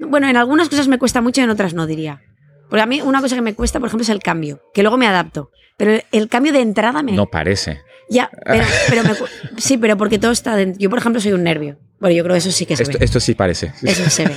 Bueno, 0.00 0.28
en 0.28 0.36
algunas 0.36 0.68
cosas 0.68 0.88
me 0.88 0.98
cuesta 0.98 1.20
mucho 1.20 1.40
y 1.40 1.44
en 1.44 1.50
otras 1.50 1.74
no, 1.74 1.86
diría. 1.86 2.22
Porque 2.68 2.82
a 2.82 2.86
mí 2.86 3.00
una 3.00 3.20
cosa 3.20 3.34
que 3.34 3.42
me 3.42 3.54
cuesta, 3.54 3.80
por 3.80 3.88
ejemplo, 3.88 4.02
es 4.02 4.10
el 4.10 4.20
cambio, 4.20 4.62
que 4.74 4.82
luego 4.82 4.96
me 4.96 5.06
adapto. 5.06 5.50
Pero 5.76 6.02
el, 6.12 6.28
cambio 6.28 6.52
de 6.52 6.60
entrada 6.60 7.02
me... 7.02 7.12
No 7.12 7.26
parece. 7.26 7.80
Ya, 8.10 8.30
pero, 8.44 8.64
sí, 9.58 9.78
pero 9.78 9.96
porque 9.96 10.18
todo 10.18 10.32
está 10.32 10.56
dentro. 10.56 10.78
Yo, 10.80 10.90
por 10.90 10.98
ejemplo, 10.98 11.20
soy 11.20 11.32
un 11.32 11.44
nervio. 11.44 11.78
Bueno, 12.00 12.16
yo 12.16 12.24
creo 12.24 12.34
que 12.34 12.38
eso 12.38 12.50
sí 12.50 12.66
que 12.66 12.76
se 12.76 12.84
esto, 12.84 12.98
ve. 12.98 13.04
Esto 13.04 13.20
sí 13.20 13.34
parece. 13.34 13.72
Eso 13.82 14.08
se 14.10 14.26
ve. 14.26 14.34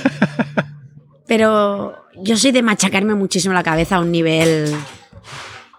Pero 1.26 1.96
yo 2.22 2.36
soy 2.36 2.52
de 2.52 2.62
machacarme 2.62 3.14
muchísimo 3.14 3.54
la 3.54 3.62
cabeza 3.62 3.96
a 3.96 4.00
un 4.00 4.12
nivel 4.12 4.72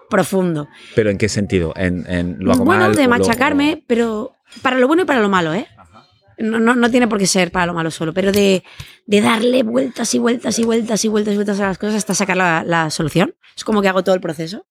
profundo. 0.09 0.67
¿Pero 0.95 1.09
en 1.11 1.17
qué 1.17 1.30
sentido? 1.30 1.74
¿En, 1.76 2.05
en 2.07 2.38
lo 2.39 2.51
hago 2.51 2.65
bueno, 2.65 2.91
de 2.91 3.07
machacarme, 3.07 3.84
pero 3.88 4.36
para 4.61 4.78
lo 4.78 4.88
bueno 4.88 5.03
y 5.03 5.05
para 5.05 5.19
lo 5.19 5.30
malo, 5.30 5.53
¿eh? 5.53 5.67
No, 6.38 6.59
no, 6.59 6.91
tiene 6.91 7.07
por 7.07 7.19
qué 7.19 7.27
ser 7.27 7.51
para 7.51 7.65
lo 7.65 7.73
malo 7.73 7.91
solo, 7.91 8.13
pero 8.13 8.31
de, 8.31 8.63
darle 9.05 9.63
vueltas 9.63 10.13
y 10.13 10.19
vueltas 10.19 10.57
y 10.59 10.63
vueltas 10.63 11.03
y 11.05 11.07
vueltas 11.07 11.34
y 11.34 11.38
vueltas 11.38 11.59
a 11.59 11.67
las 11.67 11.77
cosas 11.77 11.95
hasta 11.95 12.13
sacar 12.13 12.38
la, 12.38 12.89
solución. 12.89 13.36
Es 13.55 13.63
como 13.63 13.81
que 13.81 13.88
hago 13.88 14.03
todo 14.03 14.15
el 14.15 14.21
proceso. 14.21 14.65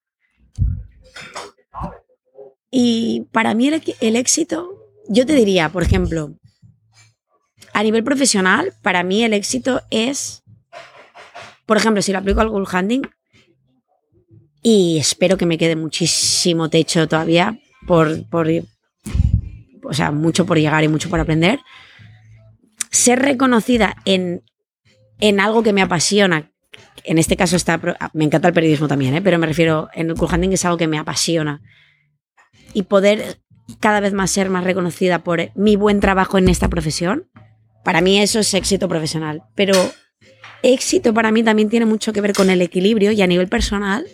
Y 2.70 3.26
para 3.32 3.54
mí 3.54 3.68
el, 3.68 4.16
éxito, 4.16 4.70
yo 5.08 5.26
te 5.26 5.34
diría, 5.34 5.68
por 5.68 5.82
ejemplo, 5.82 6.34
a 7.74 7.82
nivel 7.82 8.02
profesional, 8.02 8.72
para 8.82 9.02
mí 9.02 9.22
el 9.24 9.34
éxito 9.34 9.82
es, 9.90 10.42
por 11.66 11.76
ejemplo, 11.76 12.02
si 12.02 12.12
lo 12.12 12.18
aplico 12.18 12.40
al 12.40 12.48
goal 12.48 12.66
hunting, 12.72 13.02
y 14.62 14.98
espero 14.98 15.36
que 15.36 15.46
me 15.46 15.58
quede 15.58 15.76
muchísimo 15.76 16.70
techo 16.70 17.08
todavía 17.08 17.58
por, 17.86 18.26
por, 18.28 18.48
o 19.82 19.92
sea, 19.94 20.10
mucho 20.10 20.46
por 20.46 20.58
llegar 20.58 20.84
y 20.84 20.88
mucho 20.88 21.08
por 21.08 21.20
aprender. 21.20 21.60
Ser 22.90 23.20
reconocida 23.20 23.96
en, 24.04 24.42
en 25.18 25.40
algo 25.40 25.62
que 25.62 25.72
me 25.72 25.82
apasiona, 25.82 26.52
en 27.04 27.18
este 27.18 27.36
caso 27.36 27.56
está, 27.56 27.80
me 28.12 28.24
encanta 28.24 28.48
el 28.48 28.54
periodismo 28.54 28.88
también, 28.88 29.14
¿eh? 29.14 29.22
pero 29.22 29.38
me 29.38 29.46
refiero, 29.46 29.88
en 29.94 30.10
el 30.10 30.16
cool 30.16 30.28
es 30.52 30.64
algo 30.64 30.76
que 30.76 30.88
me 30.88 30.98
apasiona. 30.98 31.62
Y 32.74 32.84
poder 32.84 33.40
cada 33.80 34.00
vez 34.00 34.12
más 34.12 34.30
ser 34.30 34.50
más 34.50 34.64
reconocida 34.64 35.20
por 35.20 35.50
mi 35.54 35.76
buen 35.76 36.00
trabajo 36.00 36.38
en 36.38 36.48
esta 36.48 36.68
profesión, 36.68 37.28
para 37.84 38.00
mí 38.00 38.20
eso 38.20 38.40
es 38.40 38.54
éxito 38.54 38.88
profesional. 38.88 39.42
Pero 39.54 39.74
éxito 40.62 41.12
para 41.12 41.32
mí 41.32 41.42
también 41.42 41.68
tiene 41.68 41.86
mucho 41.86 42.12
que 42.12 42.20
ver 42.20 42.32
con 42.32 42.50
el 42.50 42.62
equilibrio 42.62 43.12
y 43.12 43.22
a 43.22 43.26
nivel 43.26 43.48
personal 43.48 44.06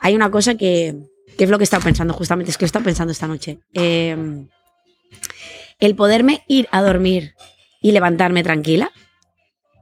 hay 0.00 0.14
una 0.14 0.30
cosa 0.30 0.56
que, 0.56 0.96
que 1.36 1.44
es 1.44 1.50
lo 1.50 1.58
que 1.58 1.62
he 1.62 1.64
estado 1.64 1.82
pensando 1.82 2.14
justamente, 2.14 2.50
es 2.50 2.58
que 2.58 2.64
he 2.64 2.66
estado 2.66 2.84
pensando 2.84 3.12
esta 3.12 3.26
noche. 3.26 3.60
Eh, 3.74 4.16
el 5.86 5.96
poderme 5.96 6.44
ir 6.46 6.68
a 6.70 6.80
dormir 6.80 7.34
y 7.80 7.90
levantarme 7.90 8.44
tranquila, 8.44 8.92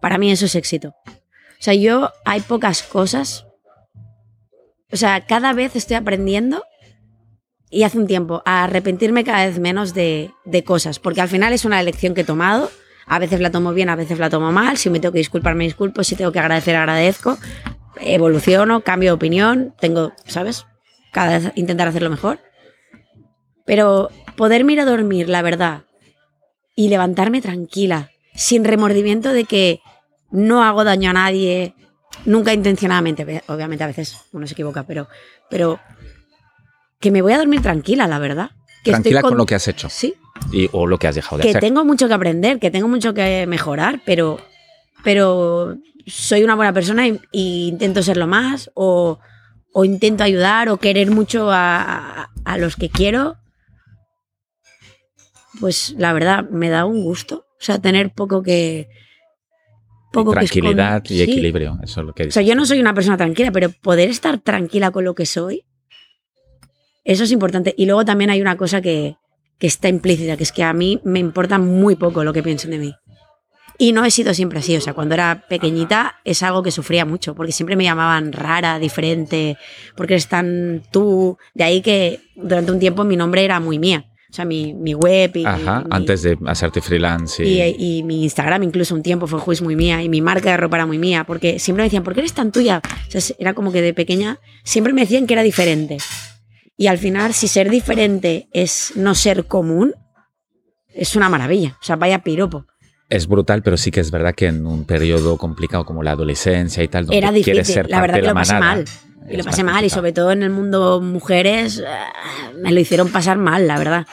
para 0.00 0.16
mí 0.16 0.32
eso 0.32 0.46
es 0.46 0.54
éxito. 0.54 0.94
O 1.06 1.62
sea, 1.62 1.74
yo 1.74 2.10
hay 2.24 2.40
pocas 2.40 2.82
cosas. 2.82 3.46
O 4.90 4.96
sea, 4.96 5.26
cada 5.26 5.52
vez 5.52 5.76
estoy 5.76 5.96
aprendiendo 5.96 6.64
y 7.68 7.82
hace 7.82 7.98
un 7.98 8.06
tiempo 8.06 8.42
a 8.46 8.64
arrepentirme 8.64 9.24
cada 9.24 9.44
vez 9.44 9.58
menos 9.58 9.92
de, 9.92 10.32
cosas, 10.64 10.98
porque 10.98 11.20
al 11.20 11.28
final 11.28 11.52
es 11.52 11.66
una 11.66 11.78
elección 11.78 12.14
que 12.14 12.22
he 12.22 12.24
tomado. 12.24 12.70
A 13.06 13.18
veces 13.18 13.40
la 13.40 13.50
tomo 13.50 13.74
bien, 13.74 13.90
a 13.90 13.96
veces 13.96 14.18
la 14.18 14.30
tomo 14.30 14.52
mal. 14.52 14.78
Si 14.78 14.88
me 14.88 15.00
tengo 15.00 15.12
que 15.12 15.18
disculpar, 15.18 15.54
me 15.54 15.64
disculpo. 15.64 16.02
Si 16.02 16.16
tengo 16.16 16.32
que 16.32 16.38
agradecer, 16.38 16.76
agradezco. 16.76 17.36
Evoluciono, 18.00 18.80
cambio 18.80 19.10
de 19.10 19.14
opinión. 19.14 19.74
Tengo, 19.78 20.12
¿sabes? 20.24 20.64
Cada 21.12 21.38
vez 21.38 21.52
intentar 21.56 21.88
hacerlo 21.88 22.08
mejor. 22.08 22.38
Pero 23.66 24.10
poderme 24.36 24.72
ir 24.72 24.80
a 24.80 24.84
dormir, 24.86 25.28
la 25.28 25.42
verdad, 25.42 25.82
y 26.74 26.88
levantarme 26.88 27.40
tranquila, 27.40 28.10
sin 28.34 28.64
remordimiento 28.64 29.32
de 29.32 29.44
que 29.44 29.80
no 30.30 30.62
hago 30.62 30.84
daño 30.84 31.10
a 31.10 31.14
nadie, 31.14 31.74
nunca 32.24 32.52
intencionadamente, 32.52 33.42
obviamente 33.46 33.84
a 33.84 33.88
veces 33.88 34.16
uno 34.32 34.46
se 34.46 34.54
equivoca, 34.54 34.84
pero, 34.84 35.08
pero 35.48 35.80
que 37.00 37.10
me 37.10 37.22
voy 37.22 37.32
a 37.32 37.38
dormir 37.38 37.62
tranquila, 37.62 38.06
la 38.06 38.18
verdad. 38.18 38.50
Que 38.84 38.92
tranquila 38.92 39.22
con, 39.22 39.36
lo 39.36 39.46
que 39.46 39.54
has 39.54 39.68
hecho. 39.68 39.88
Sí. 39.90 40.14
Y, 40.52 40.68
o 40.72 40.86
lo 40.86 40.98
que 40.98 41.08
has 41.08 41.14
dejado 41.14 41.38
de 41.38 41.42
que 41.42 41.48
hacer. 41.50 41.60
Que 41.60 41.66
tengo 41.66 41.84
mucho 41.84 42.08
que 42.08 42.14
aprender, 42.14 42.58
que 42.58 42.70
tengo 42.70 42.88
mucho 42.88 43.12
que 43.12 43.46
mejorar, 43.46 44.00
pero, 44.06 44.38
pero 45.04 45.76
soy 46.06 46.44
una 46.44 46.54
buena 46.54 46.72
persona 46.72 47.06
e 47.06 47.18
intento 47.32 48.02
serlo 48.02 48.26
más, 48.26 48.70
o, 48.74 49.18
o, 49.72 49.84
intento 49.84 50.24
ayudar, 50.24 50.68
o 50.68 50.78
querer 50.78 51.10
mucho 51.10 51.50
a, 51.50 52.30
a 52.44 52.58
los 52.58 52.76
que 52.76 52.88
quiero. 52.88 53.36
Pues 55.60 55.94
la 55.98 56.12
verdad, 56.12 56.48
me 56.50 56.70
da 56.70 56.84
un 56.84 57.02
gusto. 57.02 57.46
O 57.52 57.62
sea, 57.62 57.78
tener 57.78 58.10
poco 58.10 58.42
que, 58.42 58.88
poco 60.12 60.32
tranquilidad 60.32 61.02
y 61.08 61.22
equilibrio, 61.22 61.78
eso 61.82 62.00
es 62.00 62.06
lo 62.06 62.14
que. 62.14 62.24
O 62.24 62.30
sea, 62.30 62.42
yo 62.42 62.54
no 62.54 62.66
soy 62.66 62.80
una 62.80 62.94
persona 62.94 63.16
tranquila, 63.16 63.52
pero 63.52 63.70
poder 63.70 64.08
estar 64.08 64.38
tranquila 64.38 64.90
con 64.90 65.04
lo 65.04 65.14
que 65.14 65.26
soy, 65.26 65.64
eso 67.04 67.24
es 67.24 67.32
importante. 67.32 67.74
Y 67.76 67.86
luego 67.86 68.04
también 68.04 68.30
hay 68.30 68.40
una 68.40 68.56
cosa 68.56 68.80
que, 68.80 69.16
que 69.58 69.66
está 69.66 69.88
implícita, 69.88 70.36
que 70.36 70.42
es 70.42 70.52
que 70.52 70.64
a 70.64 70.72
mí 70.72 71.00
me 71.04 71.18
importa 71.18 71.58
muy 71.58 71.96
poco 71.96 72.24
lo 72.24 72.32
que 72.32 72.42
piensen 72.42 72.70
de 72.70 72.78
mí. 72.78 72.94
Y 73.78 73.92
no 73.92 74.04
he 74.04 74.10
sido 74.10 74.34
siempre 74.34 74.58
así, 74.58 74.76
o 74.76 74.80
sea, 74.80 74.92
cuando 74.92 75.14
era 75.14 75.46
pequeñita 75.48 76.16
es 76.24 76.42
algo 76.42 76.62
que 76.62 76.70
sufría 76.70 77.06
mucho, 77.06 77.34
porque 77.34 77.52
siempre 77.52 77.76
me 77.76 77.84
llamaban 77.84 78.30
rara, 78.32 78.78
diferente, 78.78 79.56
porque 79.96 80.14
eres 80.14 80.28
tan 80.28 80.82
tú. 80.90 81.38
De 81.54 81.64
ahí 81.64 81.80
que 81.80 82.20
durante 82.36 82.72
un 82.72 82.78
tiempo 82.78 83.04
mi 83.04 83.16
nombre 83.16 83.42
era 83.42 83.58
muy 83.58 83.78
mía. 83.78 84.04
O 84.30 84.32
sea, 84.32 84.44
mi, 84.44 84.74
mi 84.74 84.94
web 84.94 85.32
y... 85.34 85.44
Ajá, 85.44 85.84
antes 85.90 86.22
de 86.22 86.38
hacerte 86.46 86.80
freelance. 86.80 87.44
Y... 87.44 87.60
Y, 87.78 88.02
mi 88.04 88.22
Instagram 88.22 88.62
incluso 88.62 88.94
un 88.94 89.02
tiempo 89.02 89.26
fue 89.26 89.40
juez 89.40 89.60
muy 89.60 89.74
mía 89.74 90.02
y 90.04 90.08
mi 90.08 90.20
marca 90.20 90.52
de 90.52 90.56
ropa 90.56 90.76
era 90.76 90.86
muy 90.86 90.98
mía, 90.98 91.24
porque 91.24 91.58
siempre 91.58 91.82
me 91.82 91.86
decían, 91.86 92.04
¿por 92.04 92.14
qué 92.14 92.20
eres 92.20 92.32
tan 92.32 92.52
tuya? 92.52 92.80
O 93.08 93.10
sea, 93.10 93.36
era 93.40 93.54
como 93.54 93.72
que 93.72 93.82
de 93.82 93.92
pequeña 93.92 94.38
siempre 94.62 94.92
me 94.92 95.00
decían 95.00 95.26
que 95.26 95.34
era 95.34 95.42
diferente. 95.42 95.98
Y 96.76 96.86
al 96.86 96.98
final, 96.98 97.34
si 97.34 97.48
ser 97.48 97.70
diferente 97.70 98.48
es 98.52 98.92
no 98.94 99.14
ser 99.14 99.46
común, 99.46 99.94
es 100.88 101.16
una 101.16 101.28
maravilla. 101.28 101.76
O 101.80 101.84
sea, 101.84 101.96
vaya 101.96 102.22
piropo. 102.22 102.66
Es 103.10 103.26
brutal, 103.26 103.62
pero 103.62 103.76
sí 103.76 103.90
que 103.90 104.00
es 104.00 104.10
verdad 104.10 104.34
que 104.34 104.46
en 104.46 104.64
un 104.66 104.84
periodo 104.84 105.36
complicado 105.36 105.84
como 105.84 106.02
la 106.02 106.12
adolescencia 106.12 106.82
y 106.82 106.88
tal, 106.88 107.06
donde 107.06 107.18
era 107.18 107.30
difícil. 107.32 107.52
quieres 107.54 107.68
ser 107.68 107.90
la 107.90 108.00
verdad 108.00 108.20
que 108.20 108.26
lo 108.28 108.34
pasé 108.34 108.58
mal. 108.58 108.84
Y 109.28 109.36
lo 109.36 109.44
pasé 109.44 109.62
mal, 109.64 109.84
y 109.84 109.90
sobre 109.90 110.12
todo 110.12 110.32
en 110.32 110.42
el 110.42 110.50
mundo 110.50 111.00
mujeres, 111.00 111.78
eh, 111.78 111.84
me 112.56 112.72
lo 112.72 112.80
hicieron 112.80 113.08
pasar 113.10 113.36
mal, 113.38 113.66
la 113.66 113.78
verdad. 113.78 114.06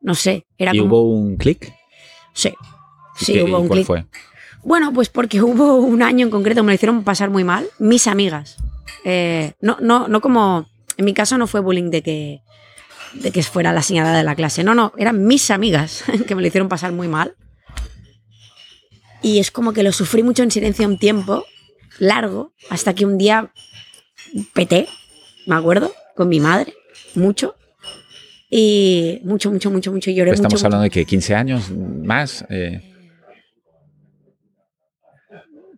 No 0.00 0.14
sé, 0.14 0.46
era 0.58 0.74
¿Y 0.74 0.78
como... 0.80 0.96
hubo 1.00 1.10
un 1.12 1.36
clic? 1.36 1.72
Sí, 2.34 2.52
¿Y 3.20 3.24
sí, 3.24 3.32
qué- 3.34 3.42
hubo 3.44 3.58
y 3.58 3.62
un 3.62 3.68
cuál 3.68 3.78
clic. 3.78 3.86
fue? 3.86 4.06
Bueno, 4.62 4.92
pues 4.92 5.08
porque 5.08 5.40
hubo 5.42 5.76
un 5.76 6.02
año 6.02 6.24
en 6.26 6.30
concreto, 6.30 6.62
me 6.64 6.72
lo 6.72 6.74
hicieron 6.74 7.02
pasar 7.04 7.30
muy 7.30 7.44
mal, 7.44 7.66
mis 7.78 8.06
amigas. 8.06 8.56
Eh, 9.04 9.52
no, 9.60 9.76
no, 9.80 10.08
no 10.08 10.20
como... 10.20 10.66
En 10.96 11.04
mi 11.04 11.14
caso 11.14 11.38
no 11.38 11.46
fue 11.46 11.60
bullying 11.60 11.90
de 11.90 12.02
que, 12.02 12.40
de 13.14 13.30
que 13.30 13.42
fuera 13.44 13.72
la 13.72 13.82
señalada 13.82 14.18
de 14.18 14.24
la 14.24 14.34
clase, 14.34 14.64
no, 14.64 14.74
no, 14.74 14.92
eran 14.98 15.24
mis 15.26 15.50
amigas 15.50 16.02
que 16.26 16.34
me 16.34 16.40
lo 16.42 16.48
hicieron 16.48 16.68
pasar 16.68 16.92
muy 16.92 17.06
mal. 17.08 17.34
Y 19.22 19.38
es 19.38 19.50
como 19.50 19.72
que 19.72 19.82
lo 19.82 19.92
sufrí 19.92 20.22
mucho 20.22 20.42
en 20.42 20.50
silencio 20.50 20.86
un 20.86 20.98
tiempo 20.98 21.44
largo, 21.98 22.52
hasta 22.70 22.94
que 22.94 23.04
un 23.04 23.18
día 23.18 23.52
peté, 24.54 24.88
me 25.46 25.56
acuerdo, 25.56 25.92
con 26.14 26.28
mi 26.28 26.40
madre, 26.40 26.74
mucho. 27.14 27.56
Y 28.50 29.20
mucho, 29.24 29.50
mucho, 29.50 29.70
mucho, 29.70 29.92
mucho. 29.92 30.10
Lloré 30.10 30.30
Estamos 30.30 30.54
mucho, 30.54 30.66
hablando 30.66 30.84
de 30.84 30.90
que 30.90 31.04
15 31.04 31.34
años 31.34 31.70
más. 31.70 32.44
eh, 32.48 32.80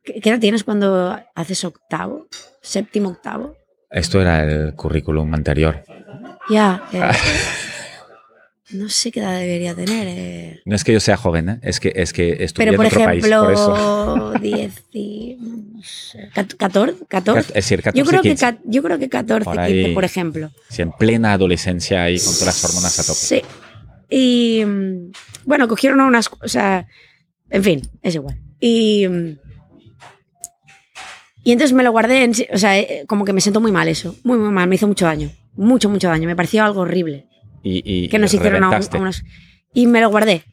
¿Qué, 0.04 0.20
edad 0.30 0.38
tienes 0.40 0.64
cuando 0.64 1.18
haces 1.34 1.64
octavo? 1.64 2.26
Séptimo, 2.62 3.10
octavo. 3.10 3.56
esto 3.90 4.20
era 4.20 4.44
el 4.44 4.74
currículum 4.74 5.34
anterior. 5.34 5.82
Ya. 6.48 6.82
no 8.72 8.88
sé 8.88 9.10
qué 9.12 9.20
edad 9.20 9.38
debería 9.38 9.74
tener. 9.74 10.06
eh. 10.08 10.60
No 10.64 10.76
es 10.76 10.84
que 10.84 10.92
yo 10.92 11.00
sea 11.00 11.16
joven, 11.16 11.48
¿eh? 11.48 11.58
es 11.62 11.80
que, 11.80 11.92
es 11.96 12.12
que 12.12 12.46
Pero, 12.56 12.72
en 12.72 12.76
por 12.76 12.86
otro 12.86 13.04
país, 13.04 13.26
por 13.26 13.52
ejemplo, 13.52 14.32
10 14.40 14.82
y... 14.92 15.36
no 15.40 15.82
sé, 15.82 16.28
cat- 16.34 16.54
14, 16.56 17.04
14. 17.08 17.48
Es 17.48 17.54
decir, 17.54 17.82
14, 17.82 17.98
Yo 17.98 18.04
creo, 18.08 18.22
que, 18.22 18.28
15. 18.30 18.40
ca- 18.46 18.58
yo 18.64 18.82
creo 18.82 18.98
que 18.98 19.08
14, 19.08 19.44
Por 19.44 19.56
15, 19.56 19.84
ahí. 19.86 19.94
por 19.94 20.04
ejemplo. 20.04 20.50
Sí, 20.68 20.82
en 20.82 20.92
plena 20.92 21.32
adolescencia 21.32 22.02
ahí 22.04 22.18
con 22.18 22.32
todas 22.34 22.46
las 22.46 22.64
hormonas 22.64 22.98
a 22.98 23.02
tope. 23.02 23.18
Sí. 23.18 23.42
Y 24.08 24.64
mm, 24.64 25.12
bueno, 25.44 25.68
cogieron 25.68 26.00
a 26.00 26.06
unas. 26.06 26.28
O 26.42 26.48
sea, 26.48 26.86
en 27.50 27.62
fin, 27.64 27.82
es 28.02 28.14
igual. 28.14 28.38
Y. 28.60 29.06
mm, 29.08 29.38
Y 31.42 31.52
entonces 31.52 31.72
me 31.74 31.82
lo 31.82 31.90
guardé, 31.92 32.24
en, 32.24 32.32
o 32.52 32.58
sea, 32.58 32.78
eh, 32.78 33.04
como 33.06 33.24
que 33.24 33.32
me 33.32 33.40
siento 33.40 33.60
muy 33.60 33.72
mal 33.72 33.88
eso, 33.88 34.14
muy, 34.24 34.36
muy 34.38 34.50
mal, 34.50 34.68
me 34.68 34.74
hizo 34.74 34.86
mucho 34.86 35.06
daño, 35.06 35.30
mucho, 35.54 35.88
mucho 35.88 36.08
daño, 36.08 36.26
me 36.26 36.36
pareció 36.36 36.62
algo 36.64 36.82
horrible 36.82 37.26
Y, 37.62 37.82
y 38.04 38.08
que 38.08 38.18
nos 38.18 38.32
hicieron 38.32 38.64
a, 38.64 38.68
un- 38.68 38.74
a 38.74 38.98
unos... 38.98 39.22
Y 39.72 39.86
me 39.86 40.00
lo 40.00 40.10
guardé, 40.10 40.44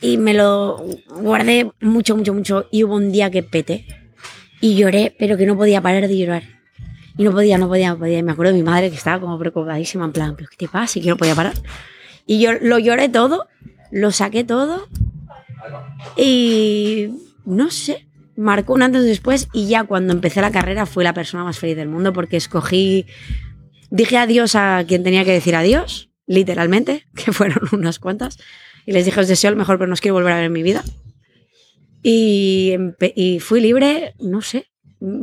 y 0.00 0.18
me 0.18 0.34
lo 0.34 0.76
guardé 1.20 1.70
mucho, 1.80 2.16
mucho, 2.16 2.32
mucho, 2.34 2.66
y 2.70 2.84
hubo 2.84 2.94
un 2.94 3.10
día 3.10 3.30
que 3.30 3.42
pete, 3.42 3.86
y 4.60 4.76
lloré, 4.76 5.14
pero 5.18 5.36
que 5.36 5.46
no 5.46 5.56
podía 5.56 5.80
parar 5.80 6.06
de 6.06 6.16
llorar. 6.16 6.42
Y 7.18 7.24
no 7.24 7.32
podía, 7.32 7.56
no 7.58 7.66
podía, 7.68 7.90
no 7.90 7.98
podía. 7.98 8.18
Y 8.18 8.22
me 8.22 8.32
acuerdo 8.32 8.52
de 8.52 8.58
mi 8.58 8.64
madre 8.64 8.90
que 8.90 8.96
estaba 8.96 9.20
como 9.20 9.38
preocupadísima, 9.38 10.04
en 10.04 10.12
plan, 10.12 10.36
¿pero 10.36 10.48
qué 10.50 10.56
te 10.56 10.68
pasa? 10.68 10.98
Y 10.98 11.02
que 11.02 11.08
no 11.08 11.16
podía 11.16 11.34
parar. 11.34 11.54
Y 12.26 12.40
yo 12.40 12.52
lo 12.52 12.78
lloré 12.78 13.08
todo, 13.08 13.46
lo 13.90 14.12
saqué 14.12 14.44
todo, 14.44 14.86
y 16.16 17.08
no 17.44 17.70
sé, 17.70 18.06
marcó 18.36 18.74
un 18.74 18.82
antes 18.82 19.04
y 19.04 19.08
después, 19.08 19.48
y 19.52 19.66
ya 19.68 19.84
cuando 19.84 20.12
empecé 20.12 20.40
la 20.40 20.50
carrera 20.50 20.86
fui 20.86 21.04
la 21.04 21.14
persona 21.14 21.44
más 21.44 21.58
feliz 21.58 21.76
del 21.76 21.88
mundo 21.88 22.12
porque 22.12 22.36
escogí, 22.36 23.06
dije 23.90 24.18
adiós 24.18 24.54
a 24.54 24.84
quien 24.86 25.02
tenía 25.02 25.24
que 25.24 25.32
decir 25.32 25.56
adiós, 25.56 26.10
literalmente, 26.26 27.06
que 27.14 27.32
fueron 27.32 27.68
unas 27.72 27.98
cuantas, 27.98 28.38
y 28.84 28.92
les 28.92 29.04
dije 29.04 29.20
os 29.20 29.28
deseo 29.28 29.50
el 29.50 29.56
mejor, 29.56 29.78
pero 29.78 29.88
no 29.88 29.94
os 29.94 30.00
quiero 30.00 30.14
volver 30.14 30.32
a 30.32 30.36
ver 30.36 30.46
en 30.46 30.52
mi 30.52 30.62
vida. 30.62 30.84
Y, 32.02 32.76
fui 33.40 33.60
libre, 33.60 34.14
no 34.20 34.40
sé, 34.40 34.66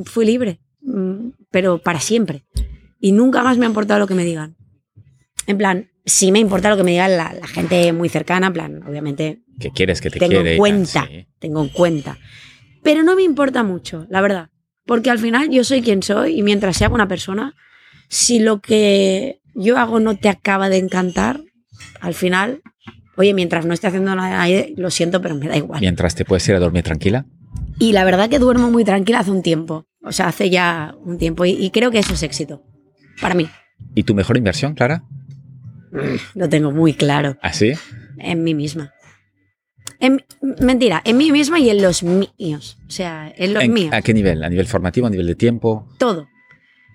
fui 0.05 0.25
libre, 0.25 0.59
mm, 0.81 1.29
pero 1.49 1.77
para 1.77 2.01
siempre. 2.01 2.43
Y 2.99 3.13
nunca 3.13 3.41
más 3.41 3.57
me 3.57 3.65
ha 3.65 3.69
importado 3.69 4.01
lo 4.01 4.07
que 4.07 4.15
me 4.15 4.25
digan. 4.25 4.57
En 5.47 5.57
plan, 5.57 5.91
sí 6.05 6.33
me 6.33 6.39
importa 6.39 6.69
lo 6.69 6.75
que 6.75 6.83
me 6.83 6.91
digan 6.91 7.15
la, 7.15 7.33
la 7.33 7.47
gente 7.47 7.93
muy 7.93 8.09
cercana, 8.09 8.47
en 8.47 8.53
plan, 8.53 8.83
obviamente 8.85 9.43
que 9.59 9.71
quieres 9.71 10.01
que 10.01 10.09
te 10.09 10.19
tengo 10.19 10.31
quiere. 10.31 10.53
en 10.53 10.57
cuenta, 10.57 11.07
sí. 11.07 11.27
tengo 11.39 11.61
en 11.61 11.69
cuenta. 11.69 12.17
Pero 12.81 13.03
no 13.03 13.15
me 13.15 13.23
importa 13.23 13.63
mucho, 13.63 14.05
la 14.09 14.21
verdad. 14.21 14.49
Porque 14.85 15.09
al 15.09 15.19
final 15.19 15.49
yo 15.49 15.63
soy 15.63 15.81
quien 15.81 16.03
soy 16.03 16.39
y 16.39 16.43
mientras 16.43 16.77
sea 16.77 16.89
buena 16.89 17.07
persona, 17.07 17.55
si 18.09 18.39
lo 18.39 18.59
que 18.61 19.41
yo 19.55 19.77
hago 19.77 19.99
no 19.99 20.15
te 20.17 20.29
acaba 20.29 20.69
de 20.69 20.77
encantar, 20.77 21.41
al 22.01 22.13
final, 22.13 22.61
oye, 23.17 23.33
mientras 23.33 23.65
no 23.65 23.73
esté 23.73 23.87
haciendo 23.87 24.15
nada, 24.15 24.45
lo 24.75 24.89
siento, 24.91 25.21
pero 25.21 25.35
me 25.35 25.47
da 25.47 25.57
igual. 25.57 25.79
Mientras 25.81 26.15
te 26.15 26.25
puedes 26.25 26.47
ir 26.49 26.55
a 26.55 26.59
dormir 26.59 26.83
tranquila. 26.83 27.25
Y 27.79 27.91
la 27.93 28.03
verdad 28.05 28.29
que 28.29 28.39
duermo 28.39 28.69
muy 28.71 28.83
tranquila 28.83 29.19
hace 29.19 29.31
un 29.31 29.41
tiempo. 29.41 29.87
O 30.03 30.11
sea, 30.11 30.27
hace 30.27 30.49
ya 30.49 30.95
un 31.03 31.17
tiempo. 31.17 31.45
Y, 31.45 31.51
y 31.51 31.69
creo 31.71 31.91
que 31.91 31.99
eso 31.99 32.13
es 32.13 32.23
éxito. 32.23 32.61
Para 33.21 33.35
mí. 33.35 33.49
¿Y 33.95 34.03
tu 34.03 34.13
mejor 34.13 34.37
inversión, 34.37 34.73
Clara? 34.75 35.03
Lo 36.35 36.49
tengo 36.49 36.71
muy 36.71 36.93
claro. 36.93 37.37
¿Así? 37.41 37.73
En 38.17 38.43
mí 38.43 38.53
misma. 38.53 38.93
En- 39.99 40.23
mentira, 40.59 41.01
en 41.05 41.17
mí 41.17 41.31
misma 41.31 41.59
y 41.59 41.69
en 41.69 41.81
los 41.81 42.03
míos. 42.03 42.77
O 42.87 42.91
sea, 42.91 43.31
en 43.35 43.53
los 43.53 43.63
¿En- 43.63 43.73
míos. 43.73 43.93
¿A 43.93 44.01
qué 44.01 44.13
nivel? 44.13 44.43
¿A 44.43 44.49
nivel 44.49 44.67
formativo? 44.67 45.07
¿A 45.07 45.09
nivel 45.09 45.27
de 45.27 45.35
tiempo? 45.35 45.87
todo. 45.97 46.27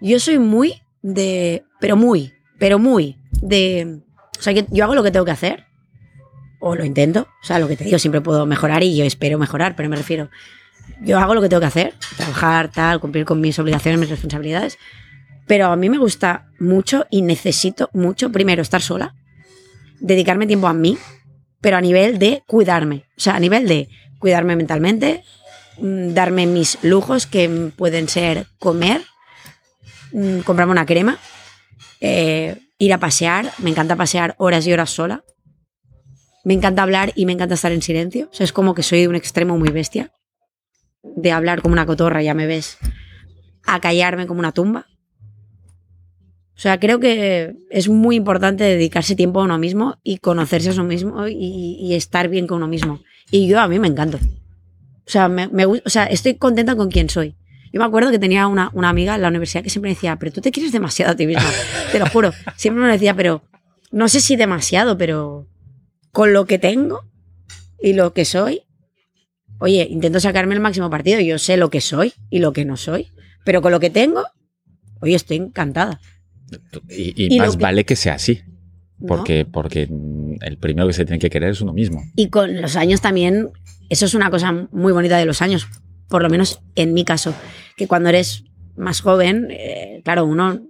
Yo 0.01 0.21
soy 0.21 0.39
muy 0.39 0.75
de. 1.03 1.65
Pero 1.81 1.97
muy, 1.97 2.33
pero 2.59 2.79
muy 2.79 3.17
de. 3.31 4.01
O 4.39 4.43
sea, 4.43 4.53
yo, 4.53 4.63
yo 4.71 4.85
hago 4.85 4.95
lo 4.95 5.03
que 5.03 5.11
tengo 5.11 5.25
que 5.25 5.31
hacer. 5.33 5.65
O 6.61 6.75
lo 6.75 6.85
intento. 6.85 7.29
O 7.43 7.47
sea, 7.47 7.59
lo 7.59 7.69
que 7.69 7.77
te 7.77 7.85
digo, 7.85 7.99
siempre 7.99 8.21
puedo 8.21 8.45
mejorar 8.45 8.83
y 8.83 8.97
yo 8.97 9.05
espero 9.05 9.39
mejorar, 9.39 9.77
pero 9.77 9.89
me 9.89 9.97
refiero. 9.97 10.29
Yo 11.01 11.19
hago 11.19 11.35
lo 11.35 11.41
que 11.41 11.49
tengo 11.49 11.61
que 11.61 11.67
hacer. 11.67 11.95
Trabajar, 12.17 12.71
tal, 12.73 12.99
cumplir 12.99 13.25
con 13.25 13.41
mis 13.41 13.59
obligaciones, 13.59 14.01
mis 14.01 14.11
responsabilidades. 14.11 14.77
Pero 15.47 15.67
a 15.67 15.77
mí 15.77 15.89
me 15.89 15.99
gusta 15.99 16.49
mucho 16.59 17.07
y 17.11 17.23
necesito 17.23 17.91
mucho, 17.93 18.33
primero, 18.33 18.61
estar 18.61 18.83
sola. 18.83 19.15
Dedicarme 20.01 20.47
tiempo 20.47 20.67
a 20.67 20.73
mí. 20.73 20.99
Pero 21.61 21.77
a 21.77 21.81
nivel 21.81 22.19
de 22.19 22.43
cuidarme. 22.47 23.05
O 23.17 23.21
sea, 23.21 23.37
a 23.37 23.41
nivel 23.41 23.69
de 23.69 23.89
cuidarme 24.19 24.57
mentalmente. 24.57 25.23
mm, 25.79 26.13
Darme 26.13 26.47
mis 26.47 26.79
lujos 26.83 27.27
que 27.27 27.71
pueden 27.77 28.09
ser 28.09 28.47
comer, 28.59 29.03
mm, 30.13 30.41
comprarme 30.41 30.73
una 30.73 30.87
crema, 30.87 31.19
eh, 32.01 32.59
ir 32.79 32.93
a 32.93 32.99
pasear. 32.99 33.53
Me 33.59 33.71
encanta 33.71 33.97
pasear 33.97 34.35
horas 34.39 34.67
y 34.67 34.73
horas 34.73 34.91
sola. 34.91 35.25
Me 36.45 36.55
encanta 36.55 36.83
hablar 36.83 37.13
y 37.15 37.27
me 37.27 37.33
encanta 37.33 37.55
estar 37.55 37.73
en 37.73 37.83
silencio. 37.83 38.29
O 38.31 38.35
sea, 38.35 38.45
es 38.45 38.53
como 38.53 38.75
que 38.75 38.83
soy 38.83 39.01
de 39.01 39.09
un 39.09 39.17
extremo 39.17 39.59
muy 39.59 39.71
bestia. 39.71 40.13
De 41.03 41.33
hablar 41.33 41.63
como 41.63 41.73
una 41.73 41.87
cotorra, 41.87 42.23
ya 42.23 42.35
me 42.35 42.47
ves. 42.47 42.79
A 43.67 43.81
callarme 43.81 44.27
como 44.27 44.41
una 44.41 44.53
tumba. 44.53 44.87
O 46.59 46.61
sea, 46.61 46.81
creo 46.81 46.99
que 46.99 47.55
es 47.71 47.89
muy 47.89 48.17
importante 48.17 48.65
dedicarse 48.65 49.15
tiempo 49.15 49.41
a 49.41 49.45
uno 49.45 49.59
mismo 49.59 49.99
y 50.03 50.19
conocerse 50.19 50.71
a 50.71 50.73
uno 50.73 50.85
mismo 50.85 51.29
y, 51.29 51.95
estar 51.95 52.29
bien 52.29 52.49
con 52.49 52.57
uno 52.57 52.67
mismo. 52.67 53.01
Y 53.31 53.47
yo 53.47 53.61
a 53.61 53.69
mí 53.69 53.79
me 53.79 53.87
encanto. 53.87 54.19
O 54.19 55.11
sea, 55.11 55.29
me, 55.29 55.47
me 55.49 55.67
o 55.67 55.81
sea, 55.87 56.07
estoy 56.07 56.35
contenta 56.35 56.75
con 56.75 56.91
quien 56.91 57.11
soy. 57.11 57.37
Yo 57.79 57.85
me 57.85 57.87
acuerdo 57.87 58.11
que 58.11 58.19
tenía 58.19 58.49
una, 58.49 58.71
una 58.75 58.89
amiga 58.89 59.15
en 59.15 59.23
la 59.23 59.29
universidad 59.29 59.63
que 59.63 59.71
siempre 59.71 59.91
me 59.91 59.95
decía, 59.95 60.17
pero 60.17 60.33
tú 60.33 60.41
te 60.41 60.51
quieres 60.51 60.73
demasiado 60.73 61.13
a 61.13 61.15
ti 61.15 61.29
misma. 61.29 61.45
te 61.93 62.01
lo 62.01 62.07
juro. 62.07 62.33
Siempre 62.57 62.83
me 62.83 62.91
decía, 62.91 63.15
pero 63.15 63.45
no 63.93 64.09
sé 64.09 64.19
si 64.21 64.35
demasiado, 64.35 64.99
pero 64.99 65.47
con 66.11 66.33
lo 66.33 66.45
que 66.47 66.59
tengo 66.59 67.05
y 67.81 67.93
lo 67.93 68.13
que 68.15 68.25
soy, 68.25 68.63
oye, 69.61 69.87
intento 69.89 70.19
sacarme 70.19 70.55
el 70.57 70.61
máximo 70.61 70.91
partido. 70.91 71.21
Yo 71.21 71.39
sé 71.39 71.57
lo 71.57 71.71
que 71.71 71.81
soy 71.81 72.15
y 72.31 72.41
lo 72.41 72.53
que 72.53 72.65
no 72.65 72.77
soy, 72.77 73.13
pero 73.45 73.63
con 73.63 73.71
lo 73.71 73.79
que 73.79 73.91
tengo, 73.91 74.25
oye, 75.01 75.15
estoy 75.15 75.37
encantada. 75.37 76.01
Y, 76.89 77.15
y 77.17 77.37
Y 77.37 77.39
más 77.39 77.57
que- 77.57 77.63
vale 77.63 77.85
que 77.85 77.95
sea 77.95 78.15
así, 78.15 78.41
¿no? 78.99 79.07
porque, 79.07 79.45
porque 79.45 79.87
mm, 79.89 80.43
el 80.43 80.59
primero 80.59 80.89
que 80.89 80.95
se 80.95 81.05
tiene 81.05 81.21
que 81.21 81.31
querer 81.31 81.51
es 81.51 81.61
uno 81.61 81.73
mismo. 81.73 82.03
Y 82.17 82.29
con 82.29 82.61
los 82.61 82.75
años 82.75 83.01
también, 83.01 83.51
eso 83.89 84.05
es 84.05 84.15
una 84.15 84.31
cosa 84.31 84.67
muy 84.73 84.93
bonita 84.93 85.17
de 85.17 85.27
los 85.27 85.43
años, 85.43 85.69
por 86.09 86.23
lo 86.23 86.31
menos 86.31 86.61
en 86.75 86.93
mi 86.93 87.05
caso, 87.05 87.35
que 87.77 87.87
cuando 87.87 88.09
eres 88.09 88.45
más 88.77 89.01
joven, 89.01 89.49
eh, 89.51 90.01
claro, 90.05 90.25
uno 90.25 90.61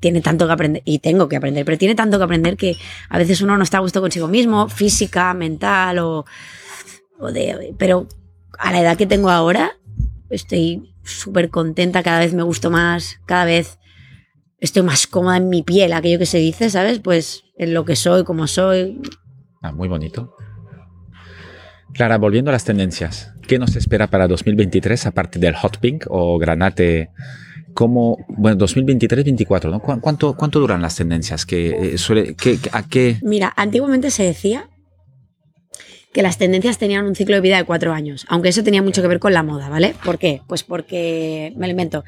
tiene 0.00 0.20
tanto 0.20 0.46
que 0.46 0.52
aprender, 0.52 0.82
y 0.84 0.98
tengo 0.98 1.28
que 1.28 1.36
aprender, 1.36 1.64
pero 1.64 1.78
tiene 1.78 1.94
tanto 1.94 2.18
que 2.18 2.24
aprender 2.24 2.56
que 2.56 2.76
a 3.08 3.18
veces 3.18 3.40
uno 3.40 3.56
no 3.56 3.64
está 3.64 3.78
a 3.78 3.80
gusto 3.80 4.00
consigo 4.00 4.28
mismo, 4.28 4.68
física, 4.68 5.32
mental, 5.34 5.98
o, 5.98 6.24
o 7.18 7.32
de... 7.32 7.74
Pero 7.78 8.06
a 8.58 8.72
la 8.72 8.80
edad 8.80 8.96
que 8.96 9.06
tengo 9.06 9.30
ahora, 9.30 9.72
estoy 10.30 10.94
súper 11.02 11.50
contenta, 11.50 12.02
cada 12.02 12.20
vez 12.20 12.34
me 12.34 12.42
gusto 12.42 12.70
más, 12.70 13.20
cada 13.26 13.44
vez 13.46 13.78
estoy 14.58 14.82
más 14.82 15.06
cómoda 15.06 15.38
en 15.38 15.48
mi 15.48 15.62
piel, 15.62 15.92
aquello 15.92 16.18
que 16.18 16.26
se 16.26 16.38
dice, 16.38 16.70
¿sabes? 16.70 17.00
Pues 17.00 17.44
en 17.56 17.74
lo 17.74 17.84
que 17.84 17.96
soy, 17.96 18.24
como 18.24 18.46
soy, 18.46 19.00
Ah, 19.66 19.72
muy 19.72 19.88
bonito. 19.88 20.35
Clara, 21.96 22.18
volviendo 22.18 22.50
a 22.50 22.52
las 22.52 22.64
tendencias, 22.64 23.32
¿qué 23.48 23.58
nos 23.58 23.74
espera 23.74 24.06
para 24.08 24.28
2023 24.28 25.06
aparte 25.06 25.38
del 25.38 25.54
hot 25.54 25.78
pink 25.78 26.04
o 26.08 26.38
granate? 26.38 27.08
¿Cómo, 27.72 28.18
bueno, 28.28 28.58
2023-24, 28.66 29.70
¿no? 29.70 29.80
¿Cu- 29.80 30.00
¿Cuánto, 30.00 30.34
¿Cuánto 30.36 30.60
duran 30.60 30.82
las 30.82 30.96
tendencias? 30.96 31.46
¿Qué, 31.46 31.94
eh, 31.94 31.98
suele, 31.98 32.34
qué- 32.34 32.58
¿A 32.72 32.86
qué? 32.86 33.18
Mira, 33.22 33.52
antiguamente 33.56 34.10
se 34.10 34.24
decía 34.24 34.68
que 36.12 36.22
las 36.22 36.36
tendencias 36.38 36.76
tenían 36.78 37.06
un 37.06 37.14
ciclo 37.14 37.34
de 37.36 37.40
vida 37.42 37.56
de 37.56 37.64
cuatro 37.64 37.92
años, 37.92 38.26
aunque 38.28 38.50
eso 38.50 38.62
tenía 38.62 38.82
mucho 38.82 39.00
que 39.02 39.08
ver 39.08 39.18
con 39.18 39.32
la 39.32 39.42
moda, 39.42 39.68
¿vale? 39.70 39.94
¿Por 40.04 40.18
qué? 40.18 40.42
Pues 40.46 40.62
porque, 40.64 41.52
me 41.56 41.66
lo 41.66 41.70
invento, 41.70 42.04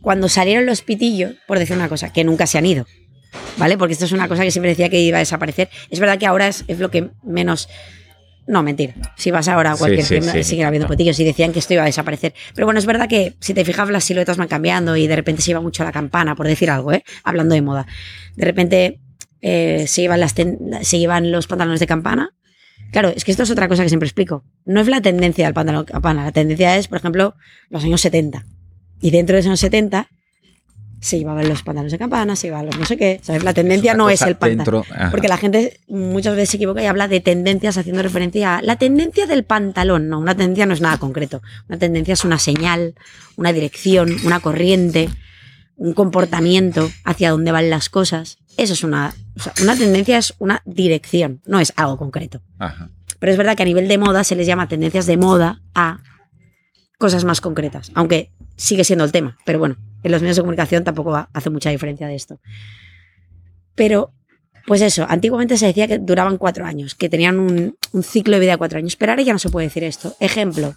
cuando 0.00 0.28
salieron 0.28 0.66
los 0.66 0.82
pitillos, 0.82 1.34
por 1.46 1.58
decir 1.60 1.76
una 1.76 1.88
cosa, 1.88 2.12
que 2.12 2.22
nunca 2.24 2.46
se 2.46 2.58
han 2.58 2.66
ido, 2.66 2.86
¿vale? 3.56 3.76
Porque 3.78 3.92
esto 3.92 4.04
es 4.04 4.12
una 4.12 4.26
cosa 4.28 4.42
que 4.44 4.50
siempre 4.52 4.70
decía 4.70 4.88
que 4.88 5.00
iba 5.00 5.16
a 5.18 5.20
desaparecer. 5.20 5.68
Es 5.90 5.98
verdad 6.00 6.18
que 6.18 6.26
ahora 6.26 6.48
es, 6.48 6.64
es 6.66 6.78
lo 6.80 6.90
que 6.90 7.10
menos... 7.24 7.68
No, 8.48 8.62
mentira. 8.62 8.94
Si 9.14 9.30
vas 9.30 9.46
ahora 9.46 9.72
a 9.72 9.74
Sí, 9.74 9.80
cualquier 9.80 10.06
sí, 10.06 10.22
sí, 10.22 10.42
siguen 10.42 10.66
habiendo 10.66 10.86
claro. 10.86 10.96
pitillos 10.96 11.20
y 11.20 11.24
decían 11.24 11.52
que 11.52 11.58
esto 11.58 11.74
iba 11.74 11.82
a 11.82 11.86
desaparecer. 11.86 12.32
Pero 12.54 12.66
bueno, 12.66 12.78
es 12.80 12.86
verdad 12.86 13.06
que 13.06 13.34
si 13.40 13.52
te 13.52 13.62
fijas, 13.62 13.90
las 13.90 14.04
siluetas 14.04 14.38
van 14.38 14.48
cambiando 14.48 14.96
y 14.96 15.06
de 15.06 15.16
repente 15.16 15.42
se 15.42 15.50
iba 15.50 15.60
mucho 15.60 15.84
la 15.84 15.92
campana, 15.92 16.34
por 16.34 16.46
decir 16.46 16.70
algo, 16.70 16.92
¿eh? 16.94 17.04
Hablando 17.24 17.54
de 17.54 17.60
moda. 17.60 17.86
De 18.36 18.46
repente 18.46 19.00
eh, 19.42 19.84
se, 19.86 20.00
llevan 20.00 20.20
las 20.20 20.34
se 20.34 20.98
llevan 20.98 21.30
los 21.30 21.46
pantalones 21.46 21.78
de 21.78 21.86
campana. 21.86 22.34
Claro, 22.90 23.10
es 23.14 23.22
que 23.26 23.32
esto 23.32 23.42
es 23.42 23.50
otra 23.50 23.68
cosa 23.68 23.82
que 23.82 23.90
siempre 23.90 24.06
explico. 24.06 24.44
No 24.64 24.80
es 24.80 24.88
la 24.88 25.02
tendencia 25.02 25.44
del 25.44 25.52
pantalón 25.52 25.84
de 25.84 25.92
campana. 25.92 26.24
La 26.24 26.32
tendencia 26.32 26.74
es, 26.78 26.88
por 26.88 26.96
ejemplo, 26.96 27.34
los 27.68 27.84
años 27.84 28.00
70. 28.00 28.46
Y 29.02 29.10
dentro 29.10 29.34
de 29.34 29.40
esos 29.40 29.48
años 29.50 29.60
70 29.60 30.08
se 31.00 31.18
llevaban 31.18 31.48
los 31.48 31.62
pantalones 31.62 31.92
de 31.92 31.98
campana, 31.98 32.34
se 32.36 32.48
llevaban 32.48 32.66
los 32.66 32.78
no 32.78 32.84
sé 32.84 32.96
qué. 32.96 33.20
¿sabes? 33.22 33.44
La 33.44 33.54
tendencia 33.54 33.94
no 33.94 34.10
es 34.10 34.22
el 34.22 34.36
pantalón. 34.36 34.84
Porque 35.10 35.28
la 35.28 35.36
gente 35.36 35.80
muchas 35.88 36.34
veces 36.34 36.50
se 36.50 36.56
equivoca 36.56 36.82
y 36.82 36.86
habla 36.86 37.08
de 37.08 37.20
tendencias 37.20 37.78
haciendo 37.78 38.02
referencia 38.02 38.58
a 38.58 38.62
la 38.62 38.76
tendencia 38.76 39.26
del 39.26 39.44
pantalón. 39.44 40.08
No, 40.08 40.18
una 40.18 40.34
tendencia 40.34 40.66
no 40.66 40.74
es 40.74 40.80
nada 40.80 40.98
concreto. 40.98 41.42
Una 41.68 41.78
tendencia 41.78 42.14
es 42.14 42.24
una 42.24 42.38
señal, 42.38 42.94
una 43.36 43.52
dirección, 43.52 44.16
una 44.24 44.40
corriente, 44.40 45.08
un 45.76 45.94
comportamiento 45.94 46.90
hacia 47.04 47.30
dónde 47.30 47.52
van 47.52 47.70
las 47.70 47.88
cosas. 47.88 48.38
Eso 48.56 48.72
es 48.72 48.82
una. 48.82 49.14
o 49.36 49.40
sea, 49.40 49.52
una 49.62 49.76
tendencia 49.76 50.18
es 50.18 50.34
una 50.38 50.62
dirección, 50.64 51.40
no 51.46 51.60
es 51.60 51.72
algo 51.76 51.96
concreto. 51.96 52.42
Ajá. 52.58 52.90
Pero 53.20 53.32
es 53.32 53.38
verdad 53.38 53.56
que 53.56 53.62
a 53.62 53.66
nivel 53.66 53.88
de 53.88 53.98
moda 53.98 54.24
se 54.24 54.36
les 54.36 54.46
llama 54.46 54.68
tendencias 54.68 55.06
de 55.06 55.16
moda 55.16 55.60
a 55.74 56.00
cosas 56.98 57.24
más 57.24 57.40
concretas, 57.40 57.90
aunque 57.94 58.32
sigue 58.56 58.84
siendo 58.84 59.04
el 59.04 59.12
tema. 59.12 59.38
Pero 59.44 59.58
bueno, 59.58 59.76
en 60.02 60.12
los 60.12 60.20
medios 60.20 60.36
de 60.36 60.42
comunicación 60.42 60.84
tampoco 60.84 61.28
hace 61.32 61.50
mucha 61.50 61.70
diferencia 61.70 62.06
de 62.06 62.14
esto. 62.14 62.40
Pero, 63.74 64.12
pues 64.66 64.82
eso, 64.82 65.06
antiguamente 65.08 65.56
se 65.56 65.66
decía 65.66 65.86
que 65.86 65.98
duraban 65.98 66.36
cuatro 66.36 66.64
años, 66.64 66.94
que 66.94 67.08
tenían 67.08 67.38
un, 67.38 67.76
ciclo 68.02 68.34
de 68.34 68.40
vida 68.40 68.52
de 68.52 68.58
cuatro 68.58 68.78
años, 68.78 68.96
pero 68.96 69.12
ahora 69.12 69.22
ya 69.22 69.32
no 69.32 69.38
se 69.38 69.50
puede 69.50 69.68
decir 69.68 69.84
esto. 69.84 70.16
Ejemplo, 70.20 70.74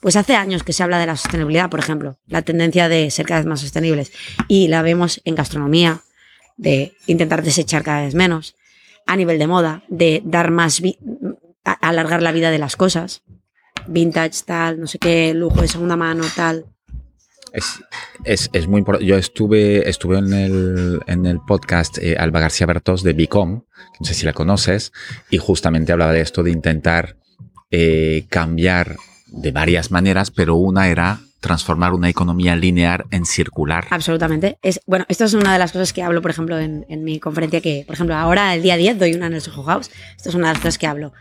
pues 0.00 0.16
hace 0.16 0.36
años 0.36 0.62
que 0.62 0.72
se 0.72 0.82
habla 0.82 0.98
de 0.98 1.06
la 1.06 1.16
sostenibilidad, 1.16 1.70
por 1.70 1.80
ejemplo, 1.80 2.18
la 2.26 2.42
tendencia 2.42 2.88
de 2.88 3.10
ser 3.10 3.26
cada 3.26 3.40
vez 3.40 3.46
más 3.46 3.60
sostenibles, 3.60 4.12
y 4.48 4.68
la 4.68 4.82
vemos 4.82 5.20
en 5.24 5.34
gastronomía, 5.34 6.00
de 6.56 6.92
intentar 7.06 7.42
desechar 7.42 7.82
cada 7.82 8.02
vez 8.02 8.14
menos, 8.14 8.54
a 9.06 9.16
nivel 9.16 9.38
de 9.38 9.46
moda, 9.46 9.82
de 9.88 10.22
dar 10.24 10.50
más, 10.50 10.82
alargar 11.64 12.22
la 12.22 12.32
vida 12.32 12.50
de 12.50 12.58
las 12.58 12.76
cosas, 12.76 13.22
vintage, 13.86 14.42
tal, 14.44 14.80
no 14.80 14.86
sé 14.86 14.98
qué, 14.98 15.34
lujo 15.34 15.60
de 15.62 15.68
segunda 15.68 15.96
mano, 15.96 16.24
tal. 16.36 16.66
Es, 17.54 17.80
es, 18.24 18.50
es 18.52 18.66
muy 18.66 18.80
importante. 18.80 19.06
Yo 19.06 19.16
estuve, 19.16 19.88
estuve 19.88 20.18
en, 20.18 20.32
el, 20.32 21.00
en 21.06 21.24
el 21.24 21.38
podcast 21.38 21.98
eh, 21.98 22.16
Alba 22.18 22.40
García 22.40 22.66
Bertos 22.66 23.04
de 23.04 23.12
Bicom, 23.12 23.62
no 24.00 24.06
sé 24.06 24.12
si 24.12 24.26
la 24.26 24.32
conoces, 24.32 24.92
y 25.30 25.38
justamente 25.38 25.92
hablaba 25.92 26.12
de 26.12 26.20
esto, 26.20 26.42
de 26.42 26.50
intentar 26.50 27.16
eh, 27.70 28.26
cambiar 28.28 28.96
de 29.28 29.52
varias 29.52 29.92
maneras, 29.92 30.32
pero 30.32 30.56
una 30.56 30.88
era 30.88 31.20
transformar 31.38 31.92
una 31.92 32.08
economía 32.08 32.56
lineal 32.56 33.04
en 33.12 33.24
circular. 33.24 33.86
Absolutamente. 33.90 34.58
Es, 34.62 34.80
bueno, 34.86 35.04
esto 35.08 35.24
es 35.24 35.34
una 35.34 35.52
de 35.52 35.58
las 35.60 35.70
cosas 35.70 35.92
que 35.92 36.02
hablo, 36.02 36.22
por 36.22 36.32
ejemplo, 36.32 36.58
en, 36.58 36.86
en 36.88 37.04
mi 37.04 37.20
conferencia, 37.20 37.60
que, 37.60 37.84
por 37.86 37.94
ejemplo, 37.94 38.16
ahora 38.16 38.52
el 38.54 38.62
día 38.62 38.76
10 38.76 38.98
doy 38.98 39.14
una 39.14 39.26
en 39.26 39.34
el 39.34 39.40
Soho 39.40 39.62
House. 39.62 39.90
Esto 40.16 40.30
es 40.30 40.34
una 40.34 40.48
de 40.48 40.54
las 40.54 40.62
cosas 40.62 40.78
que 40.78 40.88
hablo. 40.88 41.12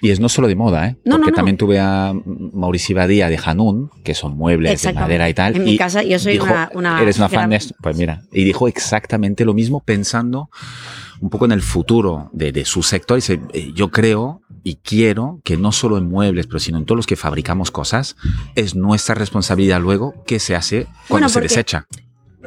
Y 0.00 0.10
es 0.10 0.20
no 0.20 0.28
solo 0.28 0.46
de 0.48 0.54
moda, 0.54 0.86
¿eh? 0.88 0.96
No, 1.04 1.12
no, 1.12 1.18
Porque 1.18 1.30
no. 1.32 1.36
también 1.36 1.56
tuve 1.56 1.80
a 1.80 2.12
Mauricio 2.24 2.94
Badía 2.96 3.28
de 3.28 3.38
Hanun, 3.44 3.90
que 4.04 4.14
son 4.14 4.36
muebles 4.36 4.80
de 4.82 4.92
madera 4.92 5.28
y 5.28 5.34
tal. 5.34 5.56
En 5.56 5.62
y 5.62 5.72
mi 5.72 5.78
casa, 5.78 6.02
yo 6.02 6.18
soy 6.18 6.34
dijo, 6.34 6.44
una- 6.46 6.70
una 6.74 7.02
Eres 7.02 7.18
una 7.18 7.28
fan 7.28 7.38
gran- 7.40 7.50
de 7.50 7.56
esto. 7.56 7.74
Pues 7.82 7.96
mira, 7.96 8.22
y 8.32 8.44
dijo 8.44 8.68
exactamente 8.68 9.44
lo 9.44 9.54
mismo 9.54 9.80
pensando 9.80 10.50
un 11.20 11.30
poco 11.30 11.46
en 11.46 11.52
el 11.52 11.62
futuro 11.62 12.30
de, 12.32 12.52
de 12.52 12.64
su 12.64 12.82
sector. 12.84 13.16
Dice, 13.16 13.40
eh, 13.52 13.72
yo 13.74 13.90
creo 13.90 14.40
y 14.62 14.76
quiero 14.76 15.40
que 15.44 15.56
no 15.56 15.72
solo 15.72 15.98
en 15.98 16.08
muebles, 16.08 16.46
pero 16.46 16.60
sino 16.60 16.78
en 16.78 16.84
todos 16.84 16.96
los 16.96 17.06
que 17.06 17.16
fabricamos 17.16 17.70
cosas, 17.72 18.14
es 18.54 18.74
nuestra 18.76 19.14
responsabilidad 19.16 19.80
luego 19.80 20.14
que 20.26 20.38
se 20.38 20.54
hace 20.54 20.84
cuando 21.08 21.26
Bueno, 21.26 21.28
se 21.28 21.40
desecha. 21.40 21.86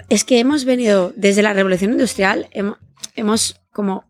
Es 0.07 0.23
que 0.23 0.39
hemos 0.39 0.63
venido, 0.63 1.11
desde 1.17 1.41
la 1.41 1.51
revolución 1.53 1.91
industrial, 1.91 2.47
hemo- 2.53 2.77
hemos, 3.15 3.59
como. 3.73 4.05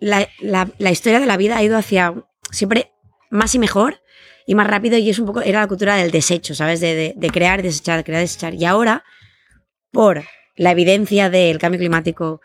La, 0.00 0.28
la- 0.40 0.90
historia 0.90 1.20
de 1.20 1.26
la 1.26 1.36
vida 1.36 1.56
ha 1.56 1.62
ido 1.62 1.76
hacia 1.76 2.14
siempre 2.50 2.90
más 3.30 3.54
y 3.54 3.58
mejor 3.58 4.00
y 4.46 4.54
más 4.54 4.66
rápido, 4.66 4.96
y 4.98 5.08
es 5.10 5.18
un 5.18 5.26
poco. 5.26 5.42
Era 5.42 5.60
la 5.60 5.66
cultura 5.68 5.94
del 5.96 6.10
desecho, 6.10 6.54
¿sabes? 6.54 6.80
De, 6.80 6.94
de- 6.94 7.14
de 7.16 7.30
crear, 7.30 7.62
desechar, 7.62 8.02
crear, 8.04 8.20
desechar. 8.22 8.54
Y 8.54 8.64
ahora, 8.64 9.04
por 9.92 10.24
la 10.56 10.72
evidencia 10.72 11.30
del 11.30 11.58
cambio 11.58 11.78
climático, 11.78 12.40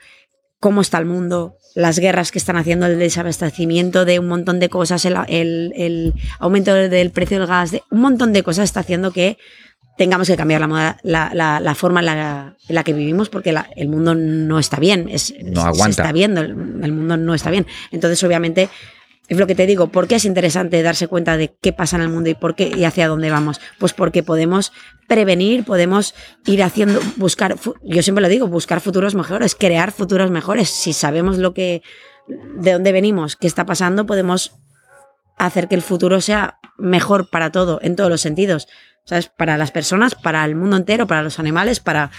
cómo 0.59 0.81
está 0.81 0.97
el 0.99 1.05
mundo, 1.05 1.57
las 1.75 1.99
guerras 1.99 2.31
que 2.31 2.39
están 2.39 2.57
haciendo, 2.57 2.85
el 2.85 2.99
desabastecimiento 2.99 4.05
de 4.05 4.19
un 4.19 4.27
montón 4.27 4.59
de 4.59 4.69
cosas, 4.69 5.05
el, 5.05 5.15
el- 5.29 5.73
el 5.75 6.13
aumento 6.39 6.73
del 6.73 7.11
precio 7.11 7.39
del 7.39 7.47
gas, 7.47 7.71
de, 7.71 7.83
un 7.91 8.01
montón 8.01 8.33
de 8.33 8.43
cosas 8.43 8.65
está 8.65 8.81
haciendo 8.81 9.11
que 9.11 9.37
tengamos 9.97 10.27
que 10.27 10.35
cambiar 10.35 10.61
la, 10.61 10.67
moda- 10.67 10.97
la, 11.03 11.31
la- 11.33 11.59
la 11.59 11.75
forma 11.75 11.99
en 12.01 12.05
la, 12.07 12.55
en 12.67 12.75
la 12.75 12.83
que 12.83 12.93
vivimos 12.93 13.29
porque 13.29 13.55
el 13.75 13.87
mundo 13.89 14.13
no 14.15 14.59
está 14.59 14.77
bien. 14.79 15.07
Es, 15.09 15.33
No 15.43 15.61
aguanta. 15.61 15.83
Se 15.85 15.89
está 16.01 16.11
viendo, 16.11 16.41
el, 16.41 16.49
el 16.83 16.91
mundo 16.93 17.17
no 17.17 17.33
está 17.33 17.49
bien. 17.51 17.65
Entonces, 17.91 18.21
obviamente, 18.23 18.69
es 19.27 19.37
lo 19.39 19.47
que 19.47 19.55
te 19.55 19.65
digo, 19.65 19.87
¿por 19.87 20.07
qué 20.07 20.15
es 20.15 20.25
interesante 20.25 20.83
darse 20.83 21.07
cuenta 21.07 21.35
de 21.37 21.55
qué 21.59 21.73
pasa 21.73 21.95
en 21.95 22.03
el 22.03 22.09
mundo 22.09 22.29
y 22.29 22.35
por 22.35 22.55
qué 22.55 22.71
y 22.75 22.83
hacia 22.83 23.07
dónde 23.07 23.31
vamos? 23.31 23.59
Pues 23.79 23.93
porque 23.93 24.21
podemos 24.21 24.71
prevenir, 25.07 25.63
podemos 25.63 26.13
ir 26.45 26.61
haciendo, 26.61 26.99
buscar, 27.15 27.55
yo 27.83 28.03
siempre 28.03 28.21
lo 28.21 28.27
digo, 28.29 28.47
buscar 28.47 28.81
futuros 28.81 29.15
mejores, 29.15 29.55
crear 29.55 29.91
futuros 29.91 30.29
mejores. 30.29 30.69
Si 30.69 30.93
sabemos 30.93 31.37
lo 31.39 31.53
que, 31.55 31.81
de 32.27 32.73
dónde 32.73 32.91
venimos, 32.91 33.35
qué 33.35 33.47
está 33.47 33.65
pasando, 33.65 34.05
podemos 34.05 34.51
hacer 35.37 35.67
que 35.67 35.75
el 35.75 35.81
futuro 35.81 36.21
sea 36.21 36.59
mejor 36.77 37.29
para 37.29 37.51
todo, 37.51 37.79
en 37.81 37.95
todos 37.95 38.09
los 38.11 38.21
sentidos. 38.21 38.67
¿Sabes? 39.05 39.27
Para 39.29 39.57
las 39.57 39.71
personas, 39.71 40.15
para 40.15 40.43
el 40.45 40.55
mundo 40.55 40.77
entero, 40.77 41.07
para 41.07 41.21
los 41.23 41.39
animales, 41.39 41.79
para, 41.79 42.11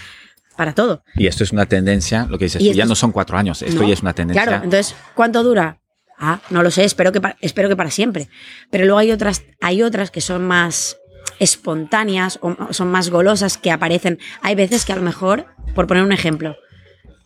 para 0.55 0.73
todo. 0.73 1.03
Y 1.15 1.27
esto 1.27 1.43
es 1.43 1.51
una 1.51 1.65
tendencia, 1.65 2.25
lo 2.29 2.37
que 2.37 2.45
dices, 2.45 2.61
Y 2.61 2.65
tú, 2.65 2.69
esto 2.71 2.77
ya 2.77 2.83
es- 2.83 2.89
no 2.89 2.95
son 2.95 3.11
cuatro 3.11 3.37
años, 3.37 3.61
esto 3.61 3.81
¿no? 3.81 3.87
ya 3.87 3.93
es 3.93 4.01
una 4.01 4.13
tendencia. 4.13 4.43
Claro, 4.43 4.63
entonces, 4.63 4.95
¿cuánto 5.13 5.43
dura? 5.43 5.79
Ah, 6.17 6.39
no 6.49 6.63
lo 6.63 6.71
sé, 6.71 6.83
espero 6.83 7.11
que, 7.11 7.21
pa- 7.21 7.35
espero 7.41 7.69
que 7.69 7.75
para 7.75 7.91
siempre. 7.91 8.29
Pero 8.71 8.85
luego 8.85 8.97
hay 8.99 9.11
otras, 9.11 9.43
hay 9.61 9.83
otras 9.83 10.09
que 10.11 10.21
son 10.21 10.47
más 10.47 10.97
espontáneas 11.39 12.39
o 12.41 12.55
son 12.71 12.89
más 12.89 13.09
golosas 13.09 13.57
que 13.57 13.71
aparecen. 13.71 14.17
Hay 14.41 14.55
veces 14.55 14.85
que 14.85 14.93
a 14.93 14.95
lo 14.95 15.01
mejor, 15.01 15.45
por 15.75 15.87
poner 15.87 16.03
un 16.03 16.11
ejemplo, 16.11 16.55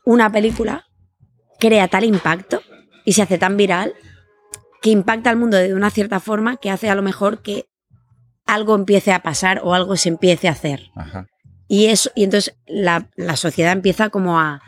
una 0.05 0.31
película 0.31 0.85
crea 1.59 1.87
tal 1.87 2.03
impacto 2.03 2.61
y 3.05 3.13
se 3.13 3.21
hace 3.21 3.37
tan 3.37 3.55
viral 3.57 3.93
que 4.81 4.89
impacta 4.89 5.29
al 5.29 5.37
mundo 5.37 5.57
de 5.57 5.73
una 5.73 5.91
cierta 5.91 6.19
forma 6.19 6.57
que 6.57 6.71
hace 6.71 6.89
a 6.89 6.95
lo 6.95 7.01
mejor 7.03 7.41
que 7.41 7.67
algo 8.45 8.75
empiece 8.75 9.11
a 9.11 9.21
pasar 9.21 9.61
o 9.63 9.73
algo 9.73 9.95
se 9.95 10.09
empiece 10.09 10.47
a 10.47 10.51
hacer. 10.51 10.89
Y, 11.67 11.85
eso, 11.85 12.11
y 12.15 12.23
entonces 12.23 12.55
la, 12.67 13.07
sociedad 13.35 13.71
empieza 13.71 14.09
como 14.09 14.39
a, 14.39 14.61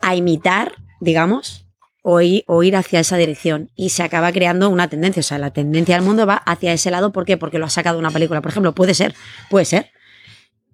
a 0.00 0.14
imitar, 0.16 0.72
digamos, 1.00 1.66
o 2.02 2.20
ir, 2.20 2.44
o 2.46 2.62
ir, 2.62 2.76
hacia 2.76 3.00
esa 3.00 3.16
dirección. 3.16 3.70
Y 3.76 3.90
se 3.90 4.02
acaba 4.02 4.32
creando 4.32 4.68
una 4.70 4.88
tendencia. 4.88 5.20
O 5.20 5.24
sea, 5.24 5.38
la 5.38 5.52
tendencia 5.52 5.94
del 5.94 6.04
mundo 6.04 6.26
va 6.26 6.34
hacia 6.34 6.72
ese 6.72 6.90
lado. 6.90 7.12
¿Por 7.12 7.24
qué? 7.24 7.36
Porque 7.36 7.58
lo 7.58 7.66
ha 7.66 7.70
sacado 7.70 7.98
una 7.98 8.10
película. 8.10 8.40
Por 8.40 8.50
ejemplo, 8.50 8.74
puede 8.74 8.94
ser, 8.94 9.14
puede 9.48 9.66
ser. 9.66 9.90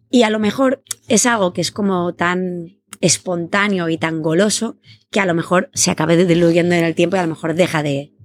Y 0.09 0.23
a 0.23 0.31
lo 0.31 0.39
mejor 0.39 0.83
es 1.09 1.27
algo 1.27 1.53
que 1.53 1.61
es 1.61 1.71
como 1.71 2.15
tan 2.15 2.77
espontáneo 3.01 3.89
y 3.89 3.99
tan 3.99 4.23
goloso 4.23 4.79
que 5.11 5.21
a 5.21 5.27
lo 5.27 5.35
mejor 5.35 5.71
se 5.75 5.91
acabe 5.91 6.25
diluyendo 6.25 6.75
en 6.75 6.85
el 6.85 6.95
tiempo 6.95 7.17
y 7.17 7.19
a 7.19 7.23
lo 7.23 7.29
mejor 7.29 7.55
deja 7.55 7.83
de, 7.83 8.16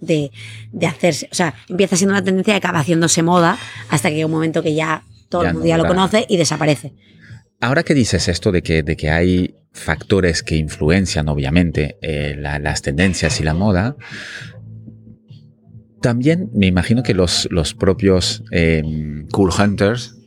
de, 0.00 0.30
hacerse. 0.86 1.28
O 1.30 1.34
sea, 1.34 1.54
empieza 1.68 1.96
siendo 1.96 2.14
una 2.14 2.24
tendencia 2.24 2.54
y 2.54 2.56
acaba 2.56 2.80
haciéndose 2.80 3.22
moda 3.22 3.58
hasta 3.88 4.08
que 4.08 4.16
llega 4.16 4.26
un 4.26 4.32
momento 4.32 4.62
que 4.62 4.74
ya 4.74 5.04
todo 5.28 5.44
el 5.44 5.54
mundo 5.54 5.68
ya 5.68 5.76
lo 5.76 5.86
conoce 5.86 6.26
y 6.28 6.36
desaparece. 6.36 6.92
Ahora 7.60 7.82
que 7.82 7.94
dices 7.94 8.28
esto 8.28 8.52
de 8.52 8.62
que, 8.62 8.82
de 8.82 8.96
que 8.96 9.10
hay 9.10 9.54
factores 9.72 10.42
que 10.42 10.56
influencian 10.56 11.28
obviamente 11.28 11.98
eh, 12.00 12.34
las 12.36 12.82
tendencias 12.82 13.38
y 13.40 13.44
la 13.44 13.54
moda, 13.54 13.96
también 16.00 16.50
me 16.54 16.66
imagino 16.66 17.02
que 17.02 17.14
los, 17.14 17.46
los 17.50 17.74
propios 17.74 18.42
eh, 18.50 18.82
cool 19.30 19.50
hunters 19.56 20.19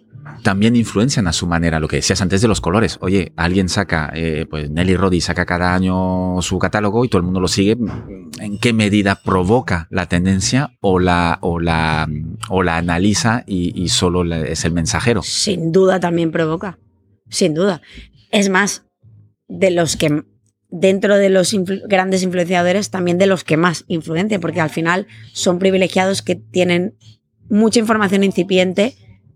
también 0.44 0.76
influencian 0.76 1.28
a 1.28 1.34
su 1.34 1.48
manera 1.48 1.80
lo 1.80 1.88
que 1.88 1.96
decías 1.96 2.22
antes 2.22 2.42
de 2.42 2.48
los 2.48 2.62
colores. 2.62 2.98
Oye, 3.02 3.34
alguien 3.36 3.70
saca, 3.70 4.12
eh, 4.14 4.46
pues 4.50 4.70
Nelly 4.70 4.96
Roddy 4.96 5.22
saca 5.22 5.46
cada 5.46 5.74
año 5.74 6.42
su 6.42 6.60
catálogo 6.60 7.04
y 7.04 7.10
todo 7.10 7.20
el 7.20 7.26
mundo 7.26 7.40
lo 7.40 7.48
sigue. 7.48 7.78
¿En 8.40 8.60
qué 8.60 8.74
medida 8.74 9.20
provoca 9.24 9.88
la 9.90 10.08
tendencia 10.08 10.78
o 10.82 11.00
la, 11.00 11.40
o 11.42 11.60
la, 11.60 12.08
o 12.50 12.62
la 12.62 12.78
analiza 12.78 13.44
y, 13.48 13.88
solo 13.90 14.24
es 14.36 14.66
el 14.66 14.74
mensajero? 14.74 15.24
Sin 15.24 15.72
duda 15.72 16.00
también 16.00 16.32
provoca. 16.32 16.78
Sin 17.30 17.54
duda. 17.54 17.82
Es 18.32 18.50
más, 18.50 18.86
de 19.48 19.72
los 19.72 19.96
que 19.96 20.24
dentro 20.70 21.18
de 21.18 21.30
los 21.30 21.56
grandes 21.88 22.24
influenciadores, 22.24 22.90
también 22.90 23.18
de 23.18 23.28
los 23.28 23.44
que 23.44 23.58
más 23.58 23.86
influencian, 23.88 24.42
porque 24.42 24.62
al 24.62 24.70
final 24.70 25.08
son 25.32 25.60
privilegiados 25.60 26.22
que 26.22 26.36
tienen 26.36 26.96
mucha 27.50 27.80
información 27.80 28.24
incipiente 28.24 28.96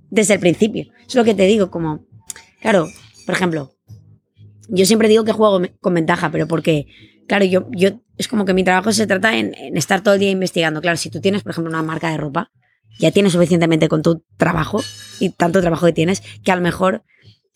desde 0.10 0.36
el 0.36 0.40
principio. 0.40 0.92
Es 1.08 1.16
lo 1.16 1.24
que 1.24 1.34
te 1.34 1.44
digo, 1.44 1.70
como, 1.70 2.06
claro, 2.62 2.88
por 3.26 3.36
ejemplo, 3.36 3.74
yo 4.70 4.86
siempre 4.86 5.08
digo 5.08 5.24
que 5.24 5.32
juego 5.32 5.62
con 5.80 5.94
ventaja, 5.94 6.32
pero 6.32 6.48
porque, 6.48 6.88
claro, 7.28 7.46
yo, 7.46 7.68
yo 7.72 8.02
es 8.18 8.28
como 8.28 8.46
que 8.46 8.54
mi 8.54 8.64
trabajo 8.64 8.92
se 8.92 9.08
trata 9.08 9.38
en, 9.38 9.54
estar 9.78 10.02
todo 10.02 10.16
el 10.16 10.20
día 10.20 10.32
investigando. 10.32 10.82
Claro, 10.82 10.98
si 10.98 11.10
tú 11.10 11.22
tienes, 11.22 11.44
por 11.44 11.52
ejemplo, 11.52 11.70
una 11.70 11.84
marca 11.84 12.12
de 12.12 12.18
ropa, 12.18 12.52
ya 13.00 13.12
tienes 13.12 13.34
suficientemente 13.34 13.88
con 13.88 14.02
tu 14.02 14.24
trabajo 14.38 14.82
y 15.20 15.30
tanto 15.30 15.62
trabajo 15.62 15.86
que 15.86 15.94
tienes, 15.94 16.24
que 16.44 16.52
a 16.52 16.56
lo 16.56 16.62
mejor, 16.62 17.04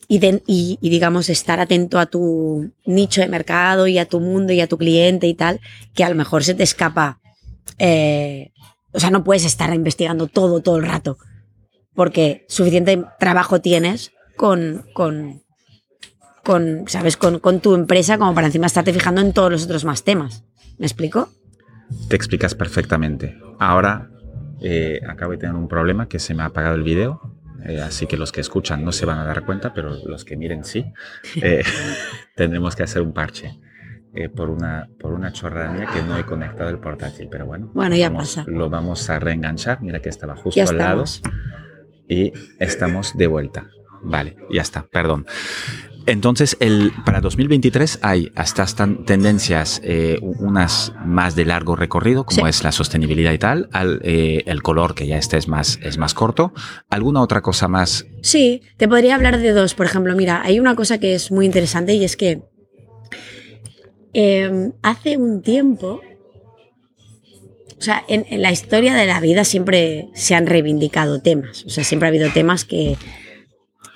y, 0.08 0.20
y, 0.46 0.90
digamos, 0.90 1.28
estar 1.30 1.58
atento 1.58 1.98
a 1.98 2.06
tu 2.06 2.72
nicho 2.84 3.20
de 3.20 3.28
mercado 3.28 3.86
y 3.86 3.98
a 3.98 4.06
tu 4.06 4.20
mundo 4.20 4.52
y 4.52 4.60
a 4.60 4.66
tu 4.66 4.78
cliente 4.78 5.26
y 5.26 5.34
tal, 5.34 5.60
que 5.94 6.04
a 6.04 6.08
lo 6.08 6.14
mejor 6.14 6.44
se 6.44 6.54
te 6.54 6.62
escapa. 6.62 7.20
Eh, 7.78 8.52
o 8.92 9.00
sea, 9.00 9.10
no 9.10 9.24
puedes 9.24 9.44
estar 9.44 9.72
investigando 9.74 10.26
todo, 10.26 10.60
todo 10.60 10.76
el 10.76 10.84
rato 10.84 11.16
porque 11.94 12.44
suficiente 12.48 13.04
trabajo 13.18 13.60
tienes 13.60 14.12
con, 14.36 14.84
con, 14.94 15.42
con 16.42 16.84
¿sabes? 16.86 17.16
Con, 17.16 17.38
con, 17.38 17.60
tu 17.60 17.74
empresa 17.74 18.18
como 18.18 18.34
para 18.34 18.46
encima 18.46 18.66
estarte 18.66 18.92
fijando 18.92 19.20
en 19.20 19.32
todos 19.32 19.50
los 19.50 19.64
otros 19.64 19.84
más 19.84 20.04
temas. 20.04 20.44
¿Me 20.78 20.86
explico? 20.86 21.28
Te 22.08 22.16
explicas 22.16 22.54
perfectamente. 22.54 23.38
Ahora 23.58 24.10
eh, 24.60 25.00
acabo 25.08 25.32
de 25.32 25.38
tener 25.38 25.54
un 25.54 25.68
problema 25.68 26.08
que 26.08 26.18
se 26.18 26.34
me 26.34 26.42
ha 26.42 26.46
apagado 26.46 26.74
el 26.74 26.82
vídeo. 26.82 27.20
Eh, 27.64 27.80
así 27.80 28.06
que 28.06 28.16
los 28.16 28.32
que 28.32 28.40
escuchan 28.40 28.84
no 28.84 28.90
se 28.90 29.06
van 29.06 29.18
a 29.18 29.24
dar 29.24 29.44
cuenta, 29.44 29.72
pero 29.72 29.94
los 30.04 30.24
que 30.24 30.36
miren 30.36 30.64
sí. 30.64 30.92
Eh, 31.42 31.62
tendremos 32.36 32.74
que 32.74 32.82
hacer 32.82 33.02
un 33.02 33.12
parche. 33.12 33.58
por, 34.34 34.50
una, 34.50 34.88
por 34.98 35.12
una 35.12 35.32
chorrada 35.32 35.86
que 35.90 36.02
no 36.02 36.18
he 36.18 36.24
conectado 36.24 36.70
el 36.70 36.78
portátil. 36.78 37.28
Pero 37.30 37.46
bueno, 37.46 37.70
bueno 37.74 37.94
ya 37.96 38.12
pasa. 38.12 38.44
Lo 38.46 38.68
vamos 38.70 39.08
a 39.10 39.18
reenganchar. 39.18 39.80
Mira 39.82 40.00
que 40.00 40.08
estaba 40.08 40.36
justo 40.36 40.60
al 40.60 40.78
lado 40.78 41.04
y 42.12 42.32
estamos 42.58 43.16
de 43.16 43.26
vuelta. 43.26 43.70
Vale, 44.02 44.36
ya 44.50 44.62
está, 44.62 44.86
perdón. 44.86 45.26
Entonces, 46.06 46.56
el, 46.58 46.92
para 47.06 47.20
2023 47.20 48.00
hay 48.02 48.32
hasta 48.34 48.66
tendencias, 49.06 49.80
eh, 49.84 50.18
unas 50.20 50.92
más 51.04 51.36
de 51.36 51.44
largo 51.44 51.76
recorrido, 51.76 52.24
como 52.24 52.48
es 52.48 52.64
la 52.64 52.72
sostenibilidad 52.72 53.32
y 53.32 53.38
tal, 53.38 53.68
al, 53.72 54.00
eh, 54.02 54.42
el 54.46 54.62
color, 54.62 54.96
que 54.96 55.06
ya 55.06 55.16
este 55.16 55.36
es 55.36 55.46
más, 55.46 55.78
es 55.80 55.98
más 55.98 56.12
corto. 56.14 56.52
¿Alguna 56.90 57.22
otra 57.22 57.40
cosa 57.40 57.68
más? 57.68 58.06
Sí, 58.20 58.62
te 58.78 58.88
podría 58.88 59.14
hablar 59.14 59.38
de 59.38 59.52
dos. 59.52 59.74
Por 59.74 59.86
ejemplo, 59.86 60.16
mira, 60.16 60.42
hay 60.42 60.58
una 60.58 60.74
cosa 60.74 60.98
que 60.98 61.14
es 61.14 61.30
muy 61.30 61.46
interesante 61.46 61.94
y 61.94 62.02
es 62.02 62.16
que 62.16 62.42
eh, 64.12 64.72
hace 64.82 65.16
un 65.16 65.40
tiempo 65.40 66.00
o 67.78 67.82
sea, 67.82 68.04
en, 68.08 68.24
la 68.42 68.52
historia 68.52 68.94
de 68.94 69.06
la 69.06 69.20
vida 69.20 69.44
siempre 69.44 70.08
se 70.14 70.34
han 70.34 70.46
reivindicado 70.46 71.20
temas. 71.20 71.64
O 71.66 71.70
sea, 71.70 71.84
siempre 71.84 72.06
ha 72.06 72.10
habido 72.10 72.30
temas 72.30 72.64
que. 72.64 72.96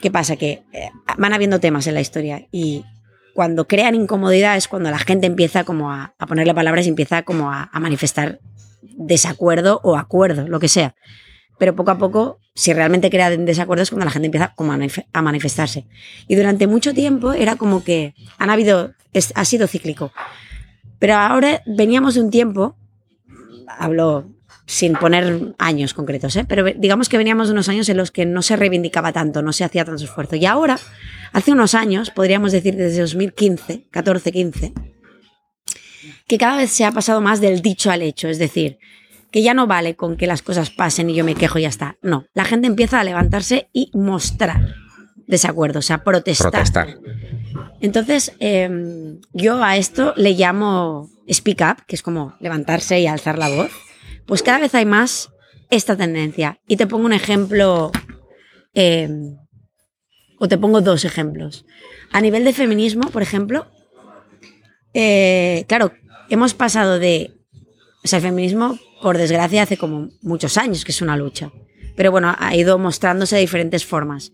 ¿Qué 0.01 0.11
pasa? 0.11 0.37
Que 0.37 0.63
eh, 0.73 0.91
van 1.17 1.33
habiendo 1.33 1.59
temas 1.59 1.87
en 1.87 1.95
la 1.95 2.01
historia 2.01 2.47
y 2.53 2.85
cuando 3.37 3.69
crean 3.69 3.95
incomodidad 3.95 4.57
es 4.57 4.67
cuando 4.67 4.91
la 4.91 4.99
gente 4.99 5.27
empieza 5.27 5.65
como 5.65 5.93
a, 5.93 6.15
ponerle 6.27 6.55
palabras 6.55 6.87
y 6.87 6.89
empieza 6.89 7.23
como 7.23 7.53
a, 7.53 7.71
manifestar 7.75 8.41
desacuerdo 8.83 9.81
o 9.85 9.97
acuerdo, 9.97 10.49
lo 10.49 10.59
que 10.59 10.69
sea. 10.69 10.95
Pero 11.59 11.77
poco 11.77 11.91
a 11.91 11.99
poco, 11.99 12.39
si 12.55 12.73
realmente 12.73 13.11
crean 13.11 13.45
desacuerdo 13.45 13.83
es 13.83 13.91
cuando 13.91 14.07
la 14.07 14.11
gente 14.11 14.27
empieza 14.27 14.55
como 14.57 14.73
a 14.73 15.23
manifestarse. 15.23 15.87
Y 16.29 16.35
durante 16.35 16.67
mucho 16.67 16.95
tiempo 16.95 17.33
era 17.33 17.57
como 17.57 17.85
que 17.85 18.15
han 18.39 18.51
habido, 18.51 18.95
ha 19.35 19.45
sido 19.45 19.69
cíclico. 19.69 20.13
Pero 20.99 21.15
ahora 21.15 21.63
veníamos 21.67 22.15
de 22.15 22.23
un 22.23 22.31
tiempo 22.31 22.77
hablo 23.69 24.31
sin 24.67 24.95
poner 24.95 25.55
años 25.59 25.95
concretos, 25.95 26.35
¿eh? 26.37 26.45
pero 26.47 26.65
digamos 26.65 27.09
que 27.09 27.19
veníamos 27.19 27.49
de 27.49 27.53
unos 27.53 27.69
años 27.69 27.89
en 27.89 27.97
los 27.97 28.11
que 28.11 28.27
no 28.27 28.43
se 28.43 28.57
reivindicaba 28.57 29.13
tanto, 29.13 29.41
no 29.41 29.53
se 29.53 29.65
hacía 29.65 29.85
tanto 29.85 30.03
esfuerzo. 30.03 30.35
Y 30.37 30.45
ahora, 30.45 30.79
hace 31.33 31.53
unos 31.53 31.75
años, 31.75 32.11
podríamos 32.11 32.51
decir 32.51 32.75
desde 32.75 33.01
2015, 33.01 33.87
14, 33.91 34.33
15, 34.33 34.73
que 36.27 36.39
cada 36.39 36.57
vez 36.57 36.71
se 36.71 36.85
ha 36.85 36.91
pasado 36.91 37.21
más 37.21 37.41
del 37.41 37.63
dicho 37.63 37.93
al 37.93 38.03
hecho, 38.03 38.29
es 38.29 38.39
decir, 38.39 38.79
que 39.31 39.43
ya 39.43 39.55
no 39.55 39.67
vale 39.67 39.95
con 39.95 40.17
que 40.17 40.27
las 40.27 40.43
cosas 40.43 40.71
pasen 40.71 41.11
y 41.11 41.15
yo 41.15 41.25
me 41.25 41.35
quejo 41.35 41.59
y 41.59 41.63
ya 41.63 41.69
está. 41.69 41.97
No, 42.03 42.27
la 42.35 42.45
gente 42.45 42.67
empieza 42.67 42.99
a 42.99 43.05
levantarse 43.05 43.69
y 43.73 43.91
mostrar 43.95 44.75
desacuerdo, 45.27 45.79
o 45.79 45.83
sea, 45.83 46.03
protestar. 46.03 46.51
Protestar. 46.51 46.99
Entonces, 47.81 48.33
em, 48.39 49.21
yo 49.33 49.63
a 49.63 49.77
esto 49.77 50.15
le 50.17 50.33
llamo 50.33 51.11
speak 51.31 51.61
up, 51.61 51.85
que 51.87 51.97
es 51.97 52.03
como 52.03 52.35
levantarse 52.41 53.01
y 53.01 53.07
alzar 53.07 53.39
la 53.39 53.49
voz. 53.49 53.71
Pues 54.27 54.43
cada 54.43 54.59
vez 54.59 54.75
hay 54.75 54.87
más 54.87 55.31
esta 55.71 55.97
tendencia. 55.97 56.61
Y 56.67 56.77
te 56.77 56.87
pongo 56.87 57.07
un 57.07 57.13
ejemplo, 57.13 57.93
em, 58.75 59.37
o 60.39 60.49
te 60.49 60.59
pongo 60.59 60.81
dos 60.81 61.05
ejemplos. 61.05 61.65
A 62.13 62.21
nivel 62.21 62.45
de 62.45 62.53
feminismo, 62.53 63.11
por 63.11 63.23
ejemplo, 63.23 63.67
eh, 64.95 65.65
claro, 65.69 65.93
hemos 66.31 66.55
pasado 66.55 66.99
de, 66.99 67.33
o 68.05 68.09
sea, 68.09 68.19
el 68.19 68.25
feminismo, 68.25 68.79
por 69.03 69.19
desgracia, 69.19 69.63
hace 69.63 69.77
como 69.77 70.09
muchos 70.23 70.57
años 70.57 70.85
que 70.85 70.93
es 70.93 71.03
una 71.03 71.17
lucha. 71.17 71.53
Pero 71.97 72.11
bueno, 72.11 72.35
ha 72.39 72.55
ido 72.57 72.79
mostrándose 72.79 73.37
de 73.37 73.43
diferentes 73.43 73.85
formas. 73.85 74.33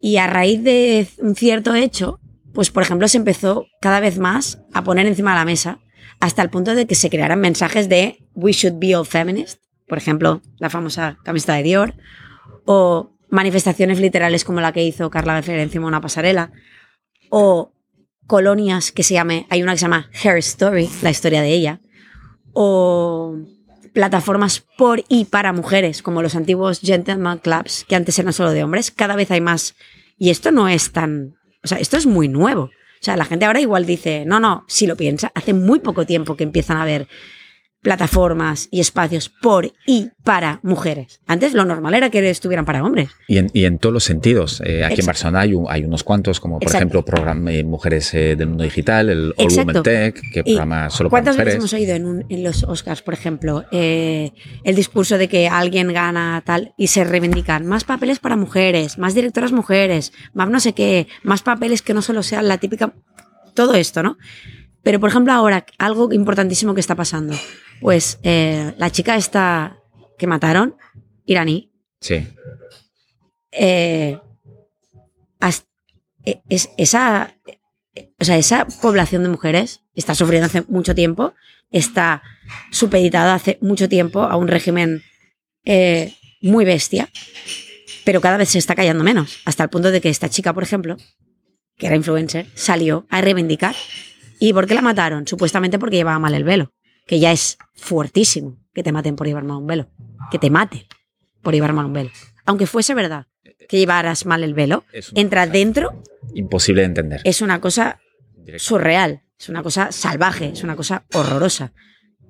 Y 0.00 0.16
a 0.16 0.26
raíz 0.26 0.62
de 0.62 1.06
un 1.18 1.34
cierto 1.34 1.74
hecho, 1.74 2.20
pues 2.58 2.72
por 2.72 2.82
ejemplo 2.82 3.06
se 3.06 3.18
empezó 3.18 3.68
cada 3.80 4.00
vez 4.00 4.18
más 4.18 4.58
a 4.74 4.82
poner 4.82 5.06
encima 5.06 5.30
de 5.30 5.38
la 5.38 5.44
mesa 5.44 5.78
hasta 6.18 6.42
el 6.42 6.50
punto 6.50 6.74
de 6.74 6.88
que 6.88 6.96
se 6.96 7.08
crearan 7.08 7.38
mensajes 7.38 7.88
de 7.88 8.26
We 8.34 8.50
should 8.50 8.80
be 8.80 8.96
all 8.96 9.06
feminist, 9.06 9.62
por 9.86 9.96
ejemplo, 9.96 10.42
la 10.58 10.68
famosa 10.68 11.18
camiseta 11.22 11.54
de 11.54 11.62
Dior, 11.62 11.94
o 12.64 13.12
manifestaciones 13.28 14.00
literales 14.00 14.44
como 14.44 14.60
la 14.60 14.72
que 14.72 14.82
hizo 14.82 15.08
Carla 15.08 15.34
Befer 15.34 15.60
encima 15.60 15.84
de 15.84 15.88
una 15.90 16.00
pasarela, 16.00 16.50
o 17.30 17.74
colonias 18.26 18.90
que 18.90 19.04
se 19.04 19.14
llame, 19.14 19.46
hay 19.50 19.62
una 19.62 19.74
que 19.74 19.78
se 19.78 19.84
llama 19.84 20.10
Her 20.24 20.38
Story, 20.38 20.90
la 21.02 21.10
historia 21.10 21.42
de 21.42 21.52
ella, 21.54 21.80
o 22.54 23.36
plataformas 23.94 24.64
por 24.76 25.04
y 25.08 25.26
para 25.26 25.52
mujeres, 25.52 26.02
como 26.02 26.22
los 26.22 26.34
antiguos 26.34 26.80
gentleman 26.80 27.38
clubs, 27.38 27.84
que 27.88 27.94
antes 27.94 28.18
eran 28.18 28.32
solo 28.32 28.50
de 28.50 28.64
hombres, 28.64 28.90
cada 28.90 29.14
vez 29.14 29.30
hay 29.30 29.40
más. 29.40 29.76
Y 30.20 30.30
esto 30.30 30.50
no 30.50 30.68
es 30.68 30.90
tan, 30.90 31.37
o 31.62 31.68
sea, 31.68 31.78
esto 31.78 31.96
es 31.96 32.06
muy 32.06 32.28
nuevo. 32.28 32.62
O 32.64 33.00
sea, 33.00 33.16
la 33.16 33.24
gente 33.24 33.44
ahora 33.44 33.60
igual 33.60 33.86
dice, 33.86 34.24
no, 34.26 34.40
no, 34.40 34.64
si 34.66 34.86
lo 34.86 34.96
piensa, 34.96 35.30
hace 35.34 35.54
muy 35.54 35.80
poco 35.80 36.04
tiempo 36.04 36.36
que 36.36 36.44
empiezan 36.44 36.76
a 36.78 36.82
haber 36.82 37.06
plataformas 37.88 38.68
y 38.70 38.80
espacios 38.80 39.30
por 39.30 39.72
y 39.86 40.10
para 40.22 40.60
mujeres. 40.62 41.20
Antes 41.26 41.54
lo 41.54 41.64
normal 41.64 41.94
era 41.94 42.10
que 42.10 42.28
estuvieran 42.28 42.66
para 42.66 42.84
hombres. 42.84 43.08
Y 43.26 43.38
en, 43.38 43.50
y 43.54 43.64
en 43.64 43.78
todos 43.78 43.94
los 43.94 44.04
sentidos. 44.04 44.60
Eh, 44.60 44.84
aquí 44.84 44.92
Exacto. 44.96 45.00
en 45.00 45.06
Barcelona 45.06 45.40
hay, 45.40 45.54
un- 45.54 45.66
hay 45.70 45.84
unos 45.84 46.04
cuantos, 46.04 46.38
como 46.38 46.58
por 46.58 46.64
Exacto. 46.64 46.78
ejemplo 46.84 47.02
programa, 47.04 47.50
eh, 47.50 47.64
Mujeres 47.64 48.12
eh, 48.12 48.36
del 48.36 48.48
Mundo 48.48 48.64
Digital, 48.64 49.08
el 49.08 49.32
All. 49.38 49.48
Women 49.56 49.82
Tech, 49.82 50.20
que 50.34 50.44
programa 50.44 50.90
solo 50.90 51.08
para 51.08 51.22
¿Cuántas 51.22 51.36
veces 51.38 51.54
mujeres. 51.60 51.72
hemos 51.72 51.72
oído 51.72 51.94
en, 51.96 52.04
un- 52.06 52.26
en 52.28 52.44
los 52.44 52.62
Oscars, 52.64 53.00
por 53.00 53.14
ejemplo, 53.14 53.64
el 53.72 54.74
discurso 54.76 55.16
de 55.16 55.28
que 55.28 55.48
alguien 55.48 55.90
gana 55.94 56.42
tal 56.44 56.74
y 56.76 56.88
se 56.88 57.04
reivindican 57.04 57.66
más 57.66 57.84
papeles 57.84 58.18
para 58.18 58.36
mujeres, 58.36 58.98
más 58.98 59.14
directoras 59.14 59.52
mujeres, 59.52 60.12
más 60.34 60.50
no 60.50 60.60
sé 60.60 60.74
qué, 60.74 61.08
más 61.22 61.40
papeles 61.42 61.80
que 61.80 61.94
no 61.94 62.02
solo 62.02 62.22
sean 62.22 62.48
la 62.48 62.58
típica. 62.58 62.92
Todo 63.54 63.72
esto, 63.74 64.02
¿no? 64.02 64.18
Pero, 64.82 65.00
por 65.00 65.10
ejemplo, 65.10 65.32
ahora, 65.32 65.66
algo 65.78 66.12
importantísimo 66.12 66.72
que 66.74 66.80
está 66.80 66.94
pasando. 66.94 67.34
Pues 67.80 68.18
eh, 68.22 68.74
la 68.78 68.90
chica 68.90 69.16
esta 69.16 69.78
que 70.18 70.26
mataron, 70.26 70.76
iraní, 71.24 71.72
Sí. 72.00 72.26
eh, 73.52 74.18
e- 76.24 76.42
es, 76.48 76.70
esa, 76.76 77.34
o 78.18 78.24
sea, 78.24 78.36
esa 78.36 78.66
población 78.82 79.22
de 79.22 79.28
mujeres 79.30 79.82
está 79.94 80.14
sufriendo 80.14 80.46
hace 80.46 80.62
mucho 80.68 80.94
tiempo, 80.94 81.34
está 81.70 82.22
supeditada 82.70 83.34
hace 83.34 83.58
mucho 83.60 83.88
tiempo 83.88 84.22
a 84.22 84.36
un 84.36 84.48
régimen 84.48 85.02
eh, 85.64 86.14
muy 86.42 86.64
bestia, 86.64 87.08
pero 88.04 88.20
cada 88.20 88.36
vez 88.36 88.48
se 88.50 88.58
está 88.58 88.74
callando 88.74 89.04
menos, 89.04 89.38
hasta 89.44 89.64
el 89.64 89.70
punto 89.70 89.90
de 89.90 90.00
que 90.00 90.08
esta 90.08 90.28
chica, 90.28 90.52
por 90.52 90.62
ejemplo, 90.62 90.96
que 91.76 91.86
era 91.86 91.96
influencer, 91.96 92.46
salió 92.54 93.06
a 93.10 93.20
reivindicar. 93.20 93.74
¿Y 94.40 94.52
por 94.52 94.66
qué 94.66 94.74
la 94.74 94.82
mataron? 94.82 95.26
Supuestamente 95.26 95.78
porque 95.78 95.96
llevaba 95.96 96.18
mal 96.18 96.34
el 96.34 96.44
velo, 96.44 96.72
que 97.08 97.18
ya 97.18 97.32
es 97.32 97.58
fuertísimo 97.74 98.56
que 98.72 98.84
te 98.84 98.92
maten 98.92 99.16
por 99.16 99.26
llevar 99.26 99.42
mal 99.42 99.56
un 99.56 99.66
velo, 99.66 99.88
que 100.30 100.38
te 100.38 100.50
maten 100.50 100.82
por 101.42 101.52
llevar 101.54 101.72
mal 101.72 101.86
un 101.86 101.92
velo. 101.94 102.10
Aunque 102.44 102.66
fuese 102.66 102.94
verdad 102.94 103.26
que 103.68 103.78
llevaras 103.78 104.24
mal 104.26 104.44
el 104.44 104.54
velo, 104.54 104.84
Es 104.92 105.10
una 105.12 105.20
entra 105.22 105.42
cosa 105.42 105.52
dentro, 105.52 106.02
Imposible 106.34 106.82
de 106.82 106.86
entender. 106.86 107.20
es 107.24 107.42
una 107.42 107.60
cosa 107.60 107.98
surreal, 108.58 109.22
es 109.38 109.48
una 109.48 109.62
cosa 109.62 109.90
salvaje, 109.92 110.50
es 110.52 110.62
una 110.62 110.76
cosa 110.76 111.04
horrorosa. 111.12 111.72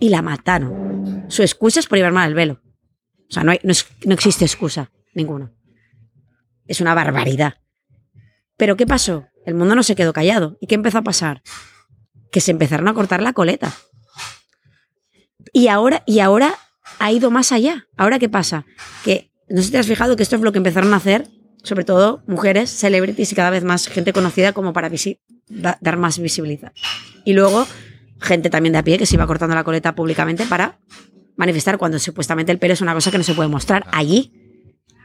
Y 0.00 0.08
la 0.10 0.22
mataron. 0.22 1.26
Su 1.28 1.42
excusa 1.42 1.80
es 1.80 1.86
por 1.86 1.98
llevar 1.98 2.12
mal 2.12 2.28
el 2.28 2.34
velo. 2.34 2.62
O 3.28 3.32
sea, 3.32 3.42
no, 3.44 3.50
hay- 3.52 3.60
no, 3.64 3.72
es- 3.72 3.86
no 4.06 4.14
existe 4.14 4.44
excusa 4.44 4.90
ninguna. 5.14 5.52
Es 6.66 6.80
una 6.80 6.94
barbaridad. 6.94 7.54
Pero 8.56 8.76
¿qué 8.76 8.86
pasó? 8.86 9.26
El 9.44 9.54
mundo 9.54 9.74
no 9.74 9.82
se 9.82 9.94
quedó 9.96 10.12
callado. 10.12 10.56
¿Y 10.60 10.66
qué 10.66 10.74
empezó 10.76 10.98
a 10.98 11.02
pasar? 11.02 11.42
Que 12.30 12.40
se 12.40 12.50
empezaron 12.50 12.88
a 12.88 12.94
cortar 12.94 13.22
la 13.22 13.32
coleta. 13.32 13.72
Y 15.52 15.68
ahora, 15.68 16.02
y 16.06 16.20
ahora 16.20 16.54
ha 16.98 17.12
ido 17.12 17.30
más 17.30 17.52
allá. 17.52 17.86
¿Ahora 17.96 18.18
qué 18.18 18.28
pasa? 18.28 18.64
Que 19.04 19.30
no 19.48 19.58
sé 19.58 19.64
si 19.64 19.72
te 19.72 19.78
has 19.78 19.86
fijado 19.86 20.16
que 20.16 20.22
esto 20.22 20.36
es 20.36 20.42
lo 20.42 20.52
que 20.52 20.58
empezaron 20.58 20.92
a 20.92 20.96
hacer, 20.96 21.28
sobre 21.62 21.84
todo 21.84 22.22
mujeres, 22.26 22.70
celebrities 22.70 23.32
y 23.32 23.34
cada 23.34 23.50
vez 23.50 23.64
más 23.64 23.88
gente 23.88 24.12
conocida 24.12 24.52
como 24.52 24.72
para 24.72 24.90
dar 25.48 25.96
más 25.96 26.18
visibilidad. 26.18 26.72
Y 27.24 27.32
luego 27.32 27.66
gente 28.20 28.50
también 28.50 28.72
de 28.72 28.78
a 28.78 28.84
pie 28.84 28.98
que 28.98 29.06
se 29.06 29.14
iba 29.14 29.26
cortando 29.26 29.54
la 29.54 29.64
coleta 29.64 29.94
públicamente 29.94 30.44
para 30.44 30.78
manifestar 31.36 31.78
cuando 31.78 31.98
supuestamente 31.98 32.52
el 32.52 32.58
pelo 32.58 32.74
es 32.74 32.80
una 32.80 32.94
cosa 32.94 33.10
que 33.10 33.18
no 33.18 33.24
se 33.24 33.34
puede 33.34 33.48
mostrar 33.48 33.86
allí. 33.92 34.32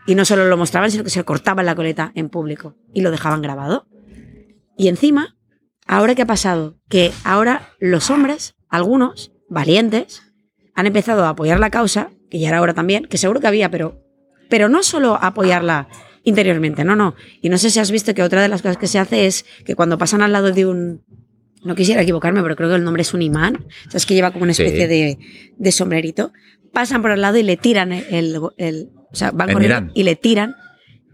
Y 0.05 0.15
no 0.15 0.25
solo 0.25 0.45
lo 0.47 0.57
mostraban, 0.57 0.91
sino 0.91 1.05
que 1.05 1.09
se 1.09 1.23
cortaban 1.23 1.65
la 1.65 1.75
coleta 1.75 2.11
en 2.15 2.27
público 2.27 2.75
y 2.93 3.01
lo 3.01 3.11
dejaban 3.11 3.41
grabado. 3.41 3.87
Y 4.77 4.89
encima, 4.89 5.37
¿ahora 5.87 6.13
qué 6.13 6.23
ha 6.23 6.27
pasado? 6.27 6.77
Que 6.89 7.13
ahora 7.23 7.69
los 7.79 8.09
hombres, 8.09 8.55
algunos, 8.67 9.31
valientes, 9.49 10.32
han 10.75 10.87
empezado 10.87 11.23
a 11.25 11.29
apoyar 11.29 11.59
la 11.59 11.69
causa, 11.69 12.11
que 12.29 12.39
ya 12.39 12.49
era 12.49 12.61
hora 12.61 12.73
también, 12.73 13.05
que 13.05 13.17
seguro 13.17 13.39
que 13.39 13.47
había, 13.47 13.69
pero, 13.69 14.01
pero 14.49 14.69
no 14.69 14.83
solo 14.83 15.17
apoyarla 15.21 15.87
interiormente, 16.23 16.83
no, 16.83 16.95
no. 16.95 17.15
Y 17.41 17.49
no 17.49 17.57
sé 17.57 17.69
si 17.69 17.79
has 17.79 17.91
visto 17.91 18.13
que 18.13 18.23
otra 18.23 18.41
de 18.41 18.47
las 18.47 18.61
cosas 18.61 18.77
que 18.77 18.87
se 18.87 18.97
hace 18.99 19.25
es 19.27 19.45
que 19.65 19.75
cuando 19.75 19.97
pasan 19.97 20.21
al 20.21 20.31
lado 20.31 20.51
de 20.51 20.65
un... 20.65 21.03
No 21.63 21.75
quisiera 21.75 22.01
equivocarme, 22.01 22.41
pero 22.43 22.55
creo 22.57 22.69
que 22.69 22.75
el 22.75 22.83
nombre 22.83 23.01
es 23.03 23.13
un 23.13 23.21
imán. 23.21 23.65
Es 23.93 24.05
que 24.05 24.13
lleva 24.15 24.31
como 24.31 24.43
una 24.43 24.53
Sí. 24.53 24.63
especie 24.63 24.87
de, 24.87 25.17
de 25.57 25.71
sombrerito. 25.71 26.33
Pasan 26.73 27.01
por 27.01 27.11
al 27.11 27.21
lado 27.21 27.37
y 27.37 27.43
le 27.43 27.55
tiran 27.55 27.91
el... 27.93 28.05
el- 28.09 28.39
el- 28.57 28.89
o 29.11 29.15
sea, 29.15 29.31
van 29.31 29.49
En 29.49 29.53
corriendo 29.53 29.91
y 29.95 30.03
le 30.03 30.15
tiran 30.15 30.55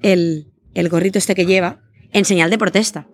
el, 0.02 0.48
el 0.74 0.90
gorrito 0.90 1.18
este 1.20 1.36
que 1.36 1.46
lleva 1.46 1.82
en 2.14 2.24
señal 2.26 2.50
de 2.50 2.58
protesta. 2.58 3.08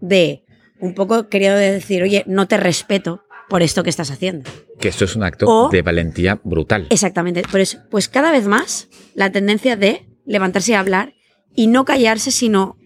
De 0.00 0.44
un 0.80 0.94
poco 0.94 1.28
querido 1.28 1.54
decir, 1.54 2.02
oye, 2.02 2.24
no 2.26 2.48
te 2.48 2.56
respeto 2.56 3.22
por 3.52 3.62
esto 3.62 3.82
que 3.84 3.90
estás 3.90 4.10
haciendo. 4.10 4.50
Que 4.80 4.88
esto 4.88 5.04
es 5.04 5.14
un 5.14 5.22
acto 5.24 5.44
O- 5.46 5.68
de 5.68 5.82
valentía 5.82 6.40
brutal. 6.42 6.86
Exactamente. 6.88 7.42
Por 7.42 7.60
eso, 7.60 7.80
pues 7.90 8.08
cada 8.08 8.32
vez 8.32 8.46
más 8.46 8.88
la 9.14 9.30
tendencia 9.30 9.76
de 9.76 10.08
levantarse 10.24 10.72
y 10.72 10.74
hablar 10.74 11.12
y 11.54 11.66
no 11.66 11.84
callarse, 11.84 12.30
sino 12.30 12.78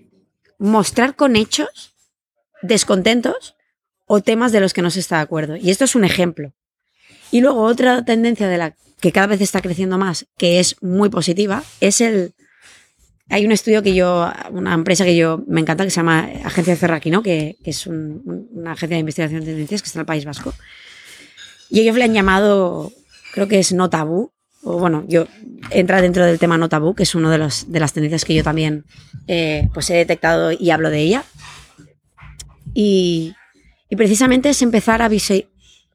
mostrar 0.59 1.15
con 1.15 1.37
hechos 1.37 1.95
descontentos 2.63 3.55
o 4.07 4.21
temas 4.23 4.51
de 4.51 4.59
los 4.59 4.73
que 4.75 4.83
no 4.83 4.91
se 4.91 4.99
está 4.99 5.17
de 5.19 5.23
acuerdo. 5.23 5.55
Y 5.57 5.71
esto 5.71 5.85
es 5.85 5.95
un 5.95 6.05
ejemplo. 6.05 6.53
Y 7.31 7.43
luego 7.43 7.63
otra 7.63 8.05
tendencia 8.05 8.49
de 8.49 8.59
la 8.59 8.75
que 9.01 9.13
cada 9.13 9.29
vez 9.29 9.41
está 9.41 9.61
creciendo 9.61 9.99
más, 9.99 10.27
que 10.37 10.59
es 10.59 10.83
muy 10.83 11.11
positiva, 11.11 11.63
es 11.81 12.01
el... 12.01 12.35
Hay 13.29 13.45
un 13.45 13.53
estudio 13.53 13.83
que 13.83 13.95
yo, 13.95 14.31
una 14.53 14.73
empresa 14.75 15.05
que 15.05 15.17
yo 15.17 15.43
me 15.49 15.61
encanta, 15.61 15.85
que 15.85 15.91
se 15.91 15.97
llama 15.97 16.29
Agencia 16.45 16.77
Cerraquino, 16.77 17.23
que, 17.23 17.57
que 17.65 17.71
es 17.71 17.87
un- 17.87 18.23
un- 18.25 18.49
una 18.53 18.73
agencia 18.73 18.95
de 18.97 19.01
investigación 19.01 19.41
de 19.41 19.47
tendencias 19.47 19.83
que 19.83 19.87
está 19.87 19.99
en 19.99 20.03
el 20.03 20.07
País 20.07 20.25
Vasco. 20.25 20.55
Y 21.69 21.81
ellos 21.81 21.97
le 21.97 22.05
han 22.05 22.15
llamado, 22.15 22.93
creo 23.33 23.49
que 23.49 23.59
es 23.59 23.73
no 23.73 23.91
tabú, 23.91 24.31
o 24.63 24.79
bueno, 24.79 25.05
yo 25.09 25.27
entra 25.71 26.01
dentro 26.01 26.25
del 26.25 26.39
tema 26.39 26.57
no 26.59 26.69
tabú, 26.69 26.95
que 26.95 27.03
es 27.03 27.15
una 27.17 27.31
de, 27.37 27.49
de 27.67 27.81
las 27.81 27.93
tendencias 27.93 28.25
que 28.25 28.35
yo 28.35 28.45
también 28.45 28.85
eh, 29.27 29.69
pues 29.75 29.91
he 29.91 29.95
detectado 29.95 30.53
y 30.53 30.71
hablo 30.71 30.91
de 30.91 31.01
ella. 31.01 31.25
Y, 32.75 33.35
y 33.89 33.97
precisamente 33.97 34.51
es 34.51 34.63
empezar 34.63 35.03
a, 35.03 35.09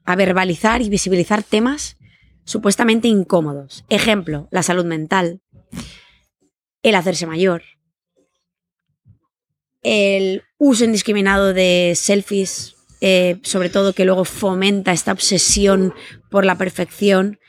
a 0.06 0.16
verbalizar 0.16 0.82
y 0.82 0.90
visibilizar 0.90 1.44
temas 1.44 1.98
supuestamente 2.44 3.08
incómodos. 3.08 3.86
Ejemplo, 3.90 4.48
la 4.52 4.64
salud 4.64 4.86
mental, 4.86 5.42
el 6.84 6.96
hacerse 6.96 7.26
mayor, 7.28 7.64
el 9.82 10.44
uso 10.58 10.84
indiscriminado 10.84 11.54
de 11.54 11.94
selfies, 11.96 12.76
eh, 13.02 13.40
sobre 13.44 13.70
todo 13.70 13.94
que 13.94 14.06
luego 14.06 14.26
fomenta 14.26 14.92
esta 14.92 15.12
obsesión 15.12 15.94
por 16.30 16.46
la 16.46 16.58
perfección 16.58 17.40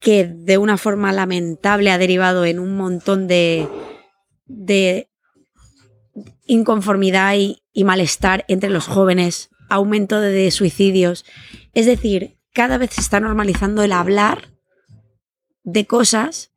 que 0.00 0.24
de 0.24 0.58
una 0.58 0.78
forma 0.78 1.12
lamentable 1.12 1.90
ha 1.90 1.98
derivado 1.98 2.44
en 2.44 2.58
un 2.58 2.76
montón 2.76 3.28
de, 3.28 3.68
de 4.46 5.08
inconformidad 6.46 7.34
y, 7.36 7.84
malestar 7.84 8.44
entre 8.48 8.68
los 8.68 8.86
jóvenes, 8.86 9.50
aumento 9.70 10.20
de 10.20 10.50
suicidios. 10.50 11.24
Es 11.72 11.86
decir, 11.86 12.36
cada 12.52 12.78
vez 12.78 12.90
se 12.94 13.00
está 13.00 13.20
normalizando 13.20 13.82
el 13.82 13.92
hablar 13.92 14.52
de 15.62 15.86
cosas 15.86 16.51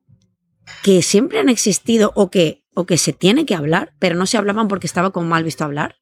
que 0.84 1.02
siempre 1.02 1.40
han 1.40 1.50
existido 1.50 2.12
o 2.16 2.30
que, 2.30 2.64
o 2.74 2.86
que 2.86 2.98
se 2.98 3.14
tiene 3.14 3.46
que 3.46 3.56
hablar, 3.56 3.94
pero 4.00 4.16
no 4.16 4.26
se 4.26 4.38
hablaban 4.38 4.68
porque 4.68 4.88
estaba 4.88 5.12
como 5.12 5.28
mal 5.28 5.44
visto 5.44 5.64
hablar. 5.64 5.96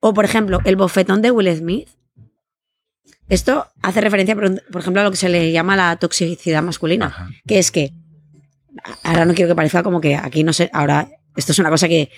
O, 0.00 0.14
por 0.14 0.24
ejemplo, 0.24 0.60
el 0.64 0.76
bofetón 0.76 1.22
de 1.22 1.30
Will 1.30 1.54
Smith. 1.56 1.88
Esto 3.28 3.68
hace 3.82 4.00
referencia, 4.00 4.34
por, 4.34 4.62
por 4.70 4.80
ejemplo, 4.80 5.00
a 5.00 5.04
lo 5.04 5.10
que 5.10 5.16
se 5.16 5.28
le 5.28 5.52
llama 5.52 5.76
la 5.76 5.96
toxicidad 5.96 6.62
masculina, 6.62 7.06
Ajá. 7.06 7.30
que 7.46 7.58
es 7.58 7.70
que, 7.70 7.94
ahora 9.04 9.24
no 9.24 9.34
quiero 9.34 9.48
que 9.48 9.54
parezca 9.54 9.82
como 9.82 10.00
que 10.00 10.16
aquí 10.16 10.44
no 10.44 10.52
sé, 10.52 10.68
ahora, 10.72 11.08
esto 11.36 11.52
es 11.52 11.58
una 11.58 11.70
cosa 11.70 11.88
que 11.88 12.10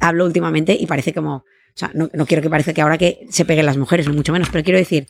hablo 0.00 0.24
últimamente 0.24 0.76
y 0.78 0.86
parece 0.86 1.12
como, 1.12 1.36
o 1.36 1.44
sea, 1.74 1.90
no, 1.92 2.08
no 2.14 2.24
quiero 2.24 2.42
que 2.42 2.48
parezca 2.48 2.72
que 2.72 2.80
ahora 2.80 2.98
que 2.98 3.26
se 3.30 3.44
peguen 3.44 3.66
las 3.66 3.76
mujeres, 3.76 4.08
ni 4.08 4.14
mucho 4.14 4.32
menos, 4.32 4.48
pero 4.50 4.64
quiero 4.64 4.78
decir, 4.78 5.08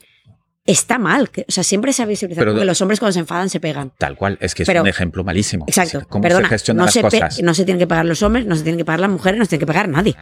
está 0.67 0.99
mal, 0.99 1.31
o 1.47 1.53
sea, 1.53 1.63
siempre 1.63 1.93
se 1.93 2.03
ha 2.03 2.07
visibilizado 2.07 2.47
Pero- 2.47 2.59
que 2.59 2.65
los 2.65 2.81
hombres 2.81 2.99
cuando 2.99 3.13
se 3.13 3.21
enfadan 3.21 3.51
se 3.51 3.61
pegan. 3.61 3.93
Tal 3.99 4.17
cual, 4.17 4.39
es 4.41 4.55
que 4.55 4.63
es 4.63 4.69
un 4.69 4.87
ejemplo 4.87 5.23
malísimo. 5.25 5.65
Exacto, 5.69 6.07
¿Cómo 6.09 6.23
perdona, 6.23 6.49
se 6.49 6.55
gestionan 6.55 6.79
no, 6.79 6.85
las 6.87 6.95
se 6.95 7.03
cosas? 7.03 7.43
no 7.43 7.55
se 7.55 7.65
tienen 7.65 7.79
que 7.79 7.87
pagar 7.87 8.07
los 8.07 8.23
hombres, 8.23 8.47
no 8.47 8.57
se 8.57 8.63
tienen 8.63 8.79
que 8.79 8.85
pagar 8.85 9.01
las 9.01 9.11
mujeres, 9.11 9.39
no 9.39 9.45
se 9.45 9.51
tiene 9.51 9.61
que 9.61 9.67
pagar 9.67 9.89
nadie. 9.89 10.17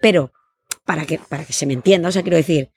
Pero, 0.00 0.32
para 0.84 1.04
que, 1.04 1.18
para 1.18 1.44
que 1.44 1.52
se 1.52 1.66
me 1.66 1.72
entienda, 1.74 2.08
o 2.08 2.12
sea, 2.12 2.22
quiero 2.22 2.36
decir, 2.36 2.70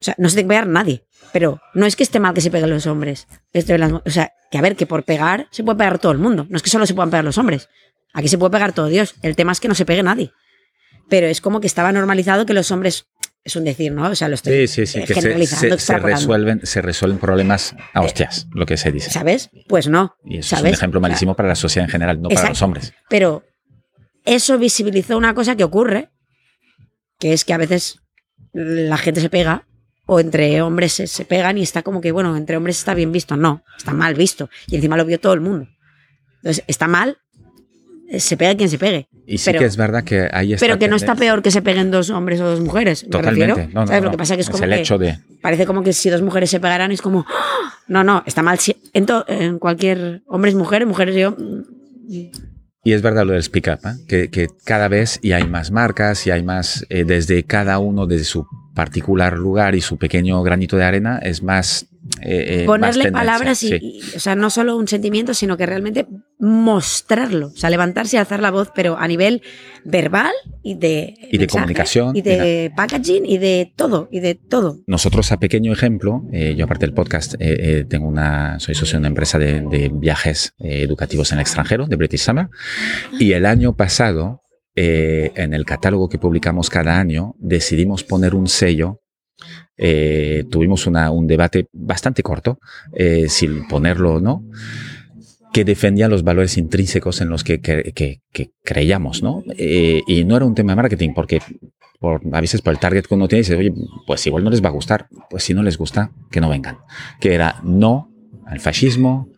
o 0.00 0.04
sea, 0.04 0.14
no 0.18 0.28
se 0.28 0.36
tiene 0.36 0.46
que 0.46 0.50
pegar 0.50 0.66
nadie. 0.68 1.04
Pero 1.32 1.60
no 1.74 1.86
es 1.86 1.96
que 1.96 2.02
esté 2.02 2.20
mal 2.20 2.34
que 2.34 2.40
se 2.40 2.50
peguen 2.50 2.68
los 2.70 2.86
hombres. 2.86 3.26
O 4.04 4.10
sea, 4.10 4.32
que 4.50 4.58
a 4.58 4.60
ver, 4.60 4.76
que 4.76 4.86
por 4.86 5.02
pegar 5.04 5.48
se 5.50 5.64
puede 5.64 5.78
pegar 5.78 5.98
todo 5.98 6.12
el 6.12 6.18
mundo. 6.18 6.46
No 6.50 6.56
es 6.56 6.62
que 6.62 6.68
solo 6.70 6.84
se 6.86 6.94
puedan 6.94 7.10
pegar 7.10 7.24
los 7.24 7.38
hombres. 7.38 7.68
Aquí 8.12 8.28
se 8.28 8.36
puede 8.36 8.50
pegar 8.50 8.72
todo 8.72 8.86
Dios. 8.86 9.14
El 9.22 9.34
tema 9.36 9.52
es 9.52 9.60
que 9.60 9.68
no 9.68 9.74
se 9.74 9.86
pegue 9.86 10.02
nadie. 10.02 10.32
Pero 11.08 11.26
es 11.26 11.40
como 11.40 11.60
que 11.60 11.66
estaba 11.66 11.90
normalizado 11.92 12.44
que 12.44 12.52
los 12.52 12.70
hombres, 12.70 13.06
es 13.44 13.56
un 13.56 13.64
decir, 13.64 13.92
¿no? 13.92 14.08
O 14.10 14.14
sea, 14.14 14.28
lo 14.28 14.34
estoy 14.36 14.66
Sí, 14.66 14.86
sí, 14.86 14.86
sí, 14.86 14.98
eh, 15.00 15.04
que 15.04 15.14
se, 15.14 15.46
se- 15.46 15.78
se 15.78 15.98
resuelven, 15.98 16.60
se 16.64 16.80
resuelven 16.82 17.18
problemas 17.18 17.74
a 17.92 18.00
hostias, 18.02 18.46
lo 18.52 18.66
que 18.66 18.76
se 18.76 18.92
dice. 18.92 19.10
¿Sabes? 19.10 19.50
Pues 19.68 19.88
no. 19.88 20.16
Y 20.24 20.38
eso 20.38 20.54
es 20.56 20.60
un 20.62 20.68
ejemplo 20.68 20.98
O 20.98 21.02
sea, 21.02 21.08
malísimo 21.08 21.34
para 21.34 21.48
la 21.48 21.54
sociedad 21.56 21.86
en 21.86 21.90
general, 21.90 22.20
no 22.22 22.28
para 22.28 22.50
los 22.50 22.62
hombres. 22.62 22.92
Pero 23.08 23.42
eso 24.24 24.58
visibilizó 24.58 25.16
una 25.18 25.34
cosa 25.34 25.56
que 25.56 25.64
ocurre, 25.64 26.10
que 27.18 27.32
es 27.32 27.44
que 27.44 27.52
a 27.52 27.58
veces 27.58 27.98
la 28.52 28.96
gente 28.98 29.20
se 29.20 29.30
pega 29.30 29.66
o 30.06 30.20
entre 30.20 30.60
hombres 30.62 30.92
se, 30.92 31.06
se 31.06 31.24
pegan 31.24 31.58
y 31.58 31.62
está 31.62 31.82
como 31.82 32.00
que, 32.00 32.12
bueno, 32.12 32.36
entre 32.36 32.56
hombres 32.56 32.78
está 32.78 32.94
bien 32.94 33.12
visto. 33.12 33.36
No, 33.36 33.64
está 33.76 33.92
mal 33.92 34.14
visto. 34.14 34.50
Y 34.68 34.76
encima 34.76 34.96
lo 34.96 35.04
vio 35.04 35.18
todo 35.18 35.32
el 35.32 35.40
mundo. 35.40 35.68
Entonces, 36.36 36.64
está 36.66 36.86
mal, 36.88 37.10
eh, 37.10 37.16
se 38.20 38.36
pega 38.36 38.54
quien 38.56 38.68
se 38.68 38.78
pegue. 38.78 39.08
Y 39.26 39.38
sí 39.38 39.46
Pero- 39.46 39.60
que 39.60 39.64
es 39.66 39.76
verdad 39.76 40.04
que 40.04 40.28
hay 40.32 40.52
esta 40.54 40.66
Pero 40.66 40.78
que 40.78 40.88
no 40.88 40.96
está 40.96 41.14
peor 41.14 41.42
que 41.42 41.50
se 41.50 41.62
peguen 41.62 41.90
dos 41.90 42.10
hombres 42.10 42.40
o 42.40 42.44
dos 42.44 42.60
mujeres. 42.60 43.04
me 43.04 43.10
Totalmente. 43.10 43.68
No, 43.72 43.80
no, 43.82 43.86
¿Sabes? 43.86 44.02
no. 44.02 44.06
Lo 44.06 44.10
que 44.12 44.18
pasa 44.18 44.34
que 44.34 44.42
es 44.42 44.50
como 44.50 44.64
el 44.64 44.70
que 44.70 44.80
hecho 44.80 44.98
de... 44.98 45.18
parece 45.40 45.64
como 45.66 45.82
que 45.82 45.92
si 45.92 46.10
dos 46.10 46.22
mujeres 46.22 46.50
se 46.50 46.60
pegaran 46.60 46.90
es 46.92 47.00
como, 47.02 47.24
no, 47.88 48.02
no, 48.04 48.22
está 48.26 48.42
mal. 48.42 48.58
si- 48.58 48.76
En, 48.92 49.06
to- 49.06 49.24
en 49.28 49.58
cualquier 49.58 50.22
hombres, 50.26 50.54
mujeres, 50.54 50.86
mujeres, 50.88 51.14
yo. 51.16 51.32
mm, 51.32 51.62
Y 52.84 52.92
es 52.92 53.00
verdad 53.02 53.24
lo 53.24 53.32
del 53.34 53.42
speak 53.42 53.68
up, 53.68 53.88
¿eh? 53.88 53.94
que, 54.08 54.28
que 54.30 54.48
cada 54.64 54.88
vez 54.88 55.18
y 55.22 55.32
hay 55.32 55.46
más 55.46 55.70
marcas 55.70 56.26
y 56.26 56.30
hay 56.32 56.42
más, 56.42 56.84
eh, 56.88 57.04
desde 57.04 57.44
cada 57.44 57.78
uno, 57.78 58.06
desde 58.06 58.24
su 58.24 58.44
particular 58.74 59.34
lugar 59.38 59.74
y 59.74 59.80
su 59.80 59.98
pequeño 59.98 60.42
granito 60.42 60.76
de 60.76 60.84
arena, 60.84 61.18
es 61.22 61.42
más... 61.42 61.86
eh, 62.24 62.62
eh, 62.62 62.64
Ponerle 62.66 63.10
palabras 63.10 63.62
y, 63.62 63.68
sí. 63.68 63.78
y, 63.80 64.16
o 64.16 64.20
sea, 64.20 64.34
no 64.34 64.50
solo 64.50 64.76
un 64.76 64.88
sentimiento, 64.88 65.34
sino 65.34 65.56
que 65.56 65.66
realmente 65.66 66.06
mostrarlo. 66.38 67.48
O 67.48 67.56
sea, 67.56 67.70
levantarse 67.70 68.16
y 68.16 68.18
alzar 68.18 68.40
la 68.40 68.50
voz, 68.50 68.70
pero 68.74 68.96
a 68.96 69.06
nivel 69.08 69.42
verbal 69.84 70.32
y 70.62 70.74
de. 70.74 71.14
Y 71.30 71.38
de 71.38 71.46
comunicación, 71.46 72.16
Y 72.16 72.22
de 72.22 72.72
packaging 72.76 73.26
y 73.26 73.38
de 73.38 73.72
todo, 73.76 74.08
y 74.10 74.20
de 74.20 74.34
todo. 74.34 74.78
Nosotros, 74.86 75.32
a 75.32 75.38
pequeño 75.38 75.72
ejemplo, 75.72 76.22
eh, 76.32 76.54
yo 76.56 76.64
aparte 76.64 76.86
del 76.86 76.94
podcast, 76.94 77.34
tengo 77.88 78.06
una, 78.06 78.58
soy 78.60 78.74
socio 78.74 78.94
de 78.94 79.00
una 79.00 79.08
empresa 79.08 79.38
de, 79.38 79.60
de 79.60 79.90
viajes 79.92 80.54
educativos 80.58 81.32
en 81.32 81.38
el 81.38 81.42
extranjero, 81.42 81.86
de 81.86 81.96
British 81.96 82.20
Summer, 82.20 82.48
y 83.18 83.32
el 83.32 83.46
año 83.46 83.76
pasado, 83.76 84.42
en 84.74 85.54
el 85.54 85.64
catálogo 85.64 86.08
que 86.08 86.18
publicamos 86.18 86.70
cada 86.70 86.98
año, 86.98 87.34
decidimos 87.38 88.04
poner 88.04 88.34
un 88.34 88.46
sello. 88.46 89.01
Eh, 89.76 90.44
tuvimos 90.50 90.86
una- 90.86 91.10
un 91.10 91.26
debate 91.26 91.66
bastante 91.72 92.22
corto, 92.22 92.58
eh, 92.94 93.26
ponerlo 93.68 94.14
o 94.14 94.20
no, 94.20 94.44
que 95.52 95.64
defendía 95.64 96.08
los 96.08 96.22
valores 96.24 96.56
intrínsecos 96.56 97.20
en 97.20 97.28
los 97.28 97.44
que, 97.44 97.60
que- 97.60 97.92
que- 97.94 98.20
que 98.32 98.50
creíamos, 98.64 99.22
¿no? 99.22 99.42
Eh, 99.58 100.00
y 100.06 100.24
no 100.24 100.36
era 100.36 100.46
un 100.46 100.54
tema 100.54 100.72
de 100.72 100.76
marketing, 100.76 101.10
porque 101.14 101.40
por, 102.00 102.22
a 102.32 102.40
veces 102.40 102.62
por 102.62 102.72
el 102.72 102.78
target 102.80 103.04
que 103.06 103.14
uno 103.14 103.28
tiene, 103.28 103.42
dice, 103.42 103.54
oye, 103.56 103.72
pues 104.06 104.26
igual 104.26 104.42
no 104.44 104.50
les 104.50 104.64
va 104.64 104.68
a 104.68 104.72
gustar. 104.72 105.06
Pues 105.30 105.44
si 105.44 105.54
no 105.54 105.62
les 105.62 105.76
gusta, 105.78 106.10
que 106.30 106.40
no 106.40 106.48
vengan. 106.48 106.78
Que 107.20 107.34
era 107.34 107.60
no 107.62 108.10
al 108.46 108.60
fascismo, 108.60 109.28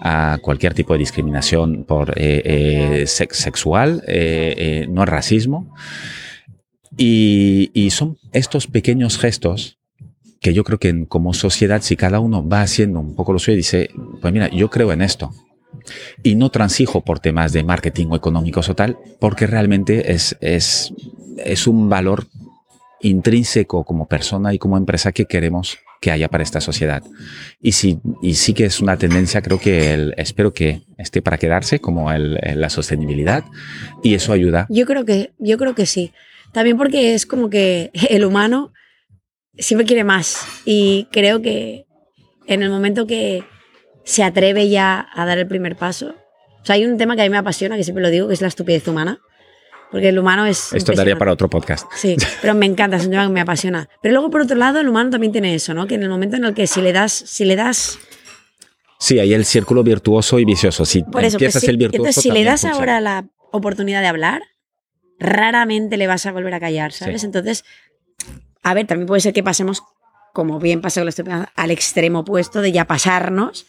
a 0.00 0.38
cualquier 0.40 0.72
tipo 0.72 0.94
de 0.94 1.00
discriminación 1.00 1.84
por 1.84 2.10
eh, 2.18 2.40
eh, 2.44 3.06
sex- 3.06 3.36
sexual, 3.36 4.02
eh, 4.06 4.54
eh, 4.56 4.86
no 4.88 5.02
al 5.02 5.08
racismo. 5.08 5.74
Y, 6.96 7.70
y 7.74 7.90
son 7.90 8.18
estos 8.32 8.66
pequeños 8.66 9.18
gestos 9.18 9.78
que 10.40 10.52
yo 10.52 10.62
creo 10.62 10.78
que 10.78 11.06
como 11.08 11.32
sociedad, 11.32 11.80
si 11.82 11.96
cada 11.96 12.20
uno 12.20 12.46
va 12.46 12.60
haciendo 12.60 13.00
un 13.00 13.14
poco 13.16 13.32
lo 13.32 13.38
suyo 13.38 13.54
y 13.54 13.56
dice, 13.58 13.90
pues 14.20 14.32
mira, 14.32 14.48
yo 14.50 14.68
creo 14.68 14.92
en 14.92 15.00
esto. 15.00 15.32
Y 16.22 16.34
no 16.34 16.50
transijo 16.50 17.00
por 17.02 17.18
temas 17.18 17.52
de 17.52 17.64
marketing 17.64 18.08
o 18.10 18.16
económicos 18.16 18.68
o 18.68 18.74
tal, 18.74 18.98
porque 19.20 19.46
realmente 19.46 20.12
es, 20.12 20.36
es, 20.40 20.92
es 21.38 21.66
un 21.66 21.88
valor 21.88 22.26
intrínseco 23.00 23.84
como 23.84 24.06
persona 24.06 24.54
y 24.54 24.58
como 24.58 24.76
empresa 24.76 25.12
que 25.12 25.26
queremos 25.26 25.78
que 26.00 26.10
haya 26.10 26.28
para 26.28 26.42
esta 26.42 26.60
sociedad. 26.60 27.02
Y 27.62 27.72
sí, 27.72 27.98
y 28.22 28.34
sí 28.34 28.52
que 28.52 28.66
es 28.66 28.80
una 28.80 28.96
tendencia, 28.98 29.40
creo 29.42 29.58
que 29.58 29.94
el- 29.94 30.14
espero 30.18 30.52
que 30.52 30.82
esté 30.98 31.22
para 31.22 31.38
quedarse, 31.38 31.80
como 31.80 32.12
el- 32.12 32.38
la 32.56 32.68
sostenibilidad, 32.68 33.44
y 34.02 34.14
eso 34.14 34.32
ayuda. 34.32 34.66
Yo 34.68 34.84
creo 34.84 35.04
que, 35.06 35.32
yo 35.38 35.56
creo 35.56 35.74
que 35.74 35.86
sí. 35.86 36.12
También 36.54 36.78
porque 36.78 37.14
es 37.14 37.26
como 37.26 37.50
que 37.50 37.90
el 38.08 38.24
humano 38.24 38.72
siempre 39.58 39.86
quiere 39.86 40.04
más. 40.04 40.46
Y 40.64 41.08
creo 41.12 41.42
que 41.42 41.84
en 42.46 42.62
el 42.62 42.70
momento 42.70 43.06
que 43.06 43.44
se 44.04 44.22
atreve 44.22 44.68
ya 44.70 45.06
a 45.14 45.26
dar 45.26 45.38
el 45.38 45.46
primer 45.46 45.76
paso. 45.76 46.14
O 46.62 46.64
sea, 46.66 46.76
hay 46.76 46.86
un 46.86 46.96
tema 46.96 47.14
que 47.14 47.22
a 47.22 47.24
mí 47.24 47.30
me 47.30 47.36
apasiona, 47.36 47.76
que 47.76 47.84
siempre 47.84 48.02
lo 48.02 48.08
digo, 48.08 48.28
que 48.28 48.34
es 48.34 48.40
la 48.40 48.48
estupidez 48.48 48.88
humana. 48.88 49.18
Porque 49.90 50.08
el 50.08 50.18
humano 50.18 50.46
es. 50.46 50.72
Esto 50.72 50.92
daría 50.92 51.16
para 51.16 51.32
otro 51.32 51.48
podcast. 51.48 51.86
Sí, 51.94 52.16
pero 52.40 52.54
me 52.54 52.66
encanta, 52.66 52.96
es 52.96 53.04
un 53.04 53.10
tema 53.10 53.26
que 53.26 53.32
me 53.32 53.40
apasiona. 53.40 53.88
Pero 54.02 54.14
luego, 54.14 54.30
por 54.30 54.40
otro 54.40 54.56
lado, 54.56 54.80
el 54.80 54.88
humano 54.88 55.10
también 55.10 55.30
tiene 55.32 55.54
eso, 55.54 55.74
¿no? 55.74 55.86
Que 55.86 55.94
en 55.96 56.02
el 56.02 56.08
momento 56.08 56.36
en 56.36 56.44
el 56.44 56.54
que 56.54 56.66
si 56.66 56.80
le 56.80 56.92
das, 56.92 57.12
si 57.12 57.44
le 57.44 57.54
das 57.54 57.98
Sí, 58.98 59.18
hay 59.18 59.34
el 59.34 59.44
círculo 59.44 59.82
virtuoso 59.82 60.38
y 60.38 60.44
vicioso. 60.46 60.84
Si 60.84 61.02
Por 61.02 61.24
eso, 61.24 61.36
empiezas 61.36 61.60
pues 61.60 61.64
sí, 61.66 61.70
el 61.70 61.76
virtuoso, 61.76 62.02
entonces 62.08 62.22
si 62.22 62.30
le 62.30 62.42
das 62.42 62.62
funciona. 62.62 62.76
ahora 62.76 63.00
la 63.00 63.28
oportunidad 63.52 64.00
de 64.00 64.06
hablar, 64.06 64.42
raramente 65.18 65.96
le 65.96 66.06
vas 66.06 66.26
a 66.26 66.32
volver 66.32 66.54
a 66.54 66.60
callar, 66.60 66.92
¿sabes? 66.92 67.20
Sí. 67.22 67.26
Entonces, 67.26 67.64
a 68.62 68.74
ver, 68.74 68.86
también 68.86 69.06
puede 69.06 69.20
ser 69.20 69.32
que 69.32 69.42
pasemos, 69.42 69.82
como 70.32 70.58
bien 70.58 70.80
pasa 70.80 71.00
con 71.00 71.08
estupidez, 71.08 71.46
al 71.54 71.70
extremo 71.70 72.20
opuesto 72.20 72.60
de 72.60 72.72
ya 72.72 72.86
pasarnos, 72.86 73.66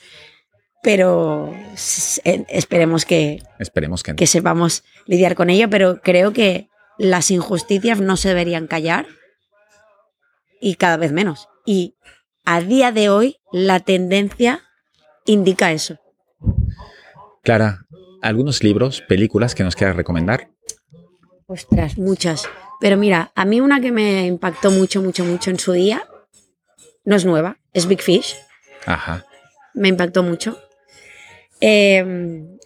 pero 0.81 1.53
esperemos 1.75 3.05
que, 3.05 3.41
Esperemos 3.59 4.03
que 4.03 4.11
no. 4.11 4.15
que 4.17 4.27
sepamos 4.27 4.83
lidiar 5.07 5.35
con 5.35 5.49
ello, 5.49 5.69
pero 5.69 6.01
creo 6.01 6.31
que 6.31 6.69
las 6.97 7.31
injusticias 7.31 7.99
no 7.99 8.17
se 8.17 8.29
deberían 8.29 8.67
callar 8.67 9.07
y 10.61 10.75
cada 10.75 10.97
vez 10.97 11.11
menos. 11.11 11.49
Y 11.65 11.95
a 12.45 12.61
día 12.61 12.91
de 12.91 13.09
hoy 13.09 13.37
la 13.51 13.79
tendencia 13.79 14.61
indica 15.25 15.71
eso. 15.71 15.97
Clara, 17.41 17.85
algunos 18.21 18.63
libros, 18.63 19.01
películas 19.01 19.55
que 19.55 19.63
nos 19.63 19.75
quieras 19.75 19.95
recomendar. 19.95 20.49
Ostras, 21.47 21.97
muchas. 21.97 22.49
Pero 22.79 22.97
mira, 22.97 23.31
a 23.35 23.45
mí 23.45 23.61
una 23.61 23.79
que 23.79 23.91
me 23.91 24.25
impactó 24.25 24.71
mucho, 24.71 25.01
mucho, 25.01 25.23
mucho 25.23 25.51
en 25.51 25.59
su 25.59 25.73
día, 25.73 26.03
no 27.03 27.15
es 27.15 27.25
nueva, 27.25 27.57
es 27.73 27.87
Big 27.87 28.01
Fish. 28.01 28.35
Ajá. 28.85 29.25
Me 29.73 29.89
impactó 29.89 30.23
mucho. 30.23 30.59
Eh, 31.61 32.03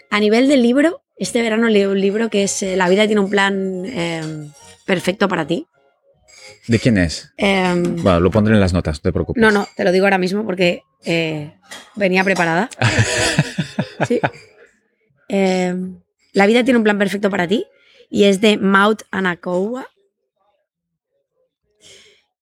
a 0.10 0.20
nivel 0.20 0.48
del 0.48 0.64
libro, 0.64 1.04
este 1.18 1.42
verano 1.42 1.68
leí 1.68 1.86
un 1.86 2.00
libro 2.00 2.30
que 2.30 2.44
es 2.44 2.64
eh, 2.64 2.76
La 2.78 2.90
vida 2.90 3.06
tiene 3.06 3.22
un 3.22 3.30
plan 3.30 3.84
eh, 3.86 4.50
perfecto 4.86 5.28
para 5.28 5.46
ti. 5.46 5.68
¿De 6.68 6.80
quién 6.80 6.98
es? 6.98 7.34
Bueno, 7.38 8.20
lo 8.20 8.32
pondré 8.32 8.54
en 8.54 8.62
las 8.62 8.74
notas, 8.74 8.98
no 9.00 9.02
te 9.02 9.12
preocupes. 9.12 9.42
no, 9.42 9.52
no, 9.52 9.68
te 9.76 9.84
lo 9.84 9.92
digo 9.92 10.06
ahora 10.06 10.18
mismo 10.18 10.46
porque 10.46 10.84
eh, 11.04 11.54
venía 11.96 12.24
preparada. 12.24 12.70
Sí. 14.08 14.22
La 15.28 16.46
vida 16.46 16.64
tiene 16.64 16.78
un 16.78 16.86
plan 16.86 16.98
perfecto 16.98 17.30
para 17.30 17.50
ti 17.50 17.68
y 18.10 18.26
es 18.26 18.42
de 18.42 18.58
Maud 18.58 18.98
Anakoua. 19.12 19.88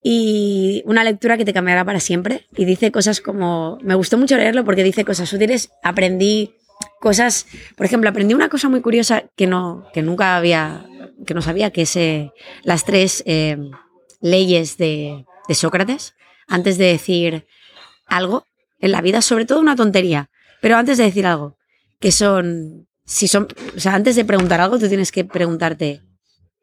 Y 0.02 0.84
una 0.86 1.04
lectura 1.04 1.38
que 1.38 1.44
te 1.44 1.54
cambiará 1.54 1.84
para 1.84 2.00
siempre. 2.00 2.48
Y 2.56 2.66
dice 2.66 2.92
cosas 2.92 3.20
como. 3.20 3.78
Me 3.82 3.96
gustó 3.96 4.18
mucho 4.18 4.38
leerlo 4.38 4.64
porque 4.64 4.84
dice 4.84 5.04
cosas 5.04 5.32
útiles. 5.34 5.72
Aprendí 5.84 6.56
cosas. 7.02 7.46
Por 7.76 7.86
ejemplo, 7.86 8.10
aprendí 8.10 8.34
una 8.34 8.48
cosa 8.48 8.70
muy 8.70 8.82
curiosa 8.82 9.24
que, 9.36 9.48
no, 9.48 9.86
que 9.94 10.02
nunca 10.02 10.38
había. 10.38 10.86
que 11.26 11.34
no 11.34 11.42
sabía, 11.42 11.72
que 11.72 11.82
es 11.82 11.96
eh, 11.98 12.32
las 12.64 12.86
tres 12.86 13.22
eh, 13.26 13.58
leyes 14.22 14.78
de, 14.78 15.26
de 15.48 15.56
Sócrates. 15.56 16.14
Antes 16.48 16.78
de 16.78 16.86
decir 16.86 17.46
algo 18.06 18.46
en 18.80 18.92
la 18.92 19.02
vida, 19.02 19.22
sobre 19.22 19.46
todo 19.46 19.60
una 19.60 19.76
tontería, 19.76 20.30
pero 20.62 20.78
antes 20.78 20.98
de 20.98 21.06
decir 21.06 21.26
algo, 21.26 21.58
que 22.00 22.12
son, 22.12 22.88
si 23.08 23.28
son, 23.30 23.48
o 23.76 23.80
sea, 23.80 23.96
antes 23.96 24.18
de 24.18 24.26
preguntar 24.26 24.60
algo, 24.60 24.78
tú 24.78 24.88
tienes 24.90 25.12
que 25.14 25.24
preguntarte, 25.24 26.04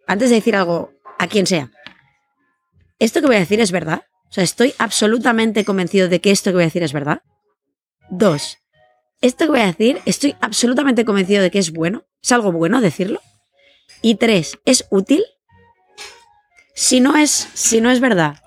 antes 0.07 0.29
de 0.29 0.37
decir 0.37 0.55
algo 0.55 0.93
a 1.19 1.27
quien 1.27 1.47
sea, 1.47 1.73
¿esto 2.99 3.21
que 3.21 3.27
voy 3.27 3.37
a 3.37 3.41
decir 3.41 3.61
es 3.61 3.73
verdad? 3.73 4.03
O 4.29 4.33
sea, 4.33 4.45
¿estoy 4.45 4.75
absolutamente 4.79 5.65
convencido 5.65 6.09
de 6.09 6.21
que 6.21 6.31
esto 6.31 6.51
que 6.51 6.57
voy 6.57 6.65
a 6.65 6.67
decir 6.67 6.83
es 6.83 6.93
verdad? 6.93 7.23
Dos, 8.11 8.59
¿esto 9.23 9.47
que 9.47 9.53
voy 9.53 9.61
a 9.61 9.67
decir, 9.67 10.01
estoy 10.05 10.37
absolutamente 10.43 11.07
convencido 11.07 11.43
de 11.43 11.51
que 11.51 11.59
es 11.59 11.73
bueno? 11.73 12.05
¿Es 12.23 12.31
algo 12.31 12.53
bueno 12.53 12.83
decirlo? 12.83 13.23
Y 14.03 14.17
tres, 14.17 14.59
¿es 14.67 14.87
útil? 14.91 15.25
Si 16.75 17.01
no 17.01 17.17
es, 17.17 17.31
si 17.55 17.81
no 17.81 17.91
es 17.91 18.01
verdad, 18.01 18.43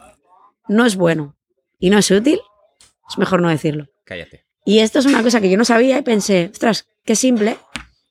no 0.68 0.86
es 0.86 0.98
bueno 0.98 1.36
y 1.80 1.89
no 1.89 1.98
es 1.98 2.12
útil, 2.12 2.39
es 3.10 3.18
mejor 3.18 3.41
no 3.41 3.50
decirlo. 3.50 3.88
Cállate. 4.06 4.45
Y 4.66 4.80
esto 4.80 5.00
es 5.00 5.06
una 5.06 5.24
cosa 5.24 5.41
que 5.41 5.50
yo 5.50 5.58
no 5.58 5.66
sabía 5.66 5.98
y 5.98 6.02
pensé, 6.02 6.50
ostras, 6.52 6.88
qué 7.06 7.16
simple. 7.16 7.58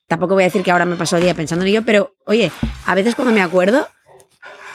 Tampoco 0.07 0.35
voy 0.35 0.43
a 0.43 0.47
decir 0.47 0.63
que 0.63 0.71
ahora 0.71 0.85
me 0.85 0.95
paso 0.95 1.17
el 1.17 1.23
día 1.23 1.33
pensando 1.33 1.65
en 1.65 1.69
ello, 1.71 1.81
pero 1.85 2.15
oye, 2.25 2.51
a 2.85 2.95
veces 2.95 3.13
cuando 3.15 3.33
me 3.33 3.41
acuerdo, 3.41 3.87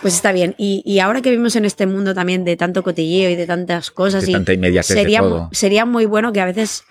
pues 0.03 0.15
está 0.15 0.33
bien. 0.33 0.55
Y, 0.59 0.83
y 0.85 0.99
ahora 0.99 1.23
que 1.23 1.31
vivimos 1.31 1.57
en 1.57 1.65
este 1.65 1.87
mundo 1.87 2.15
también 2.15 2.45
de 2.45 2.57
tanto 2.57 2.83
cotilleo 2.83 3.31
y 3.31 3.37
de 3.37 3.47
tantas 3.47 3.91
cosas, 3.91 4.25
De 4.25 4.31
y 4.31 4.35
tanta 4.35 4.53
inmediatez 4.53 4.95
sería, 4.95 5.23
de 5.23 5.29
todo. 5.29 5.49
sería 5.53 5.87
muy 5.87 6.05
bueno 6.07 6.33
que 6.33 6.41
a 6.41 6.45
veces, 6.45 6.85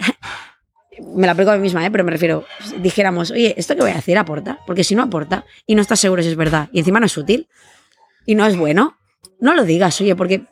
me 1.16 1.28
la 1.28 1.34
aplico 1.34 1.52
a 1.52 1.56
mí 1.56 1.62
misma, 1.62 1.86
¿eh? 1.86 1.92
pero 1.92 2.04
me 2.04 2.12
refiero, 2.12 2.46
dijéramos, 2.80 3.32
oye, 3.32 3.54
¿esto 3.58 3.76
que 3.76 3.82
voy 3.82 3.92
a 3.92 3.96
decir 3.96 4.18
aporta? 4.18 4.60
Porque 4.66 4.84
si 4.84 4.96
no 4.96 5.04
aporta 5.04 5.46
y 5.68 5.76
no 5.76 5.82
estás 5.82 6.00
seguro 6.00 6.24
si 6.24 6.30
es 6.30 6.36
verdad 6.36 6.70
y 6.72 6.80
encima 6.80 7.00
no 7.00 7.06
es 7.06 7.18
útil 7.18 7.48
y 8.26 8.36
no 8.36 8.46
es 8.46 8.58
bueno, 8.58 8.98
no 9.40 9.54
lo 9.54 9.66
digas, 9.66 10.00
oye, 10.02 10.16
porque 10.16 10.46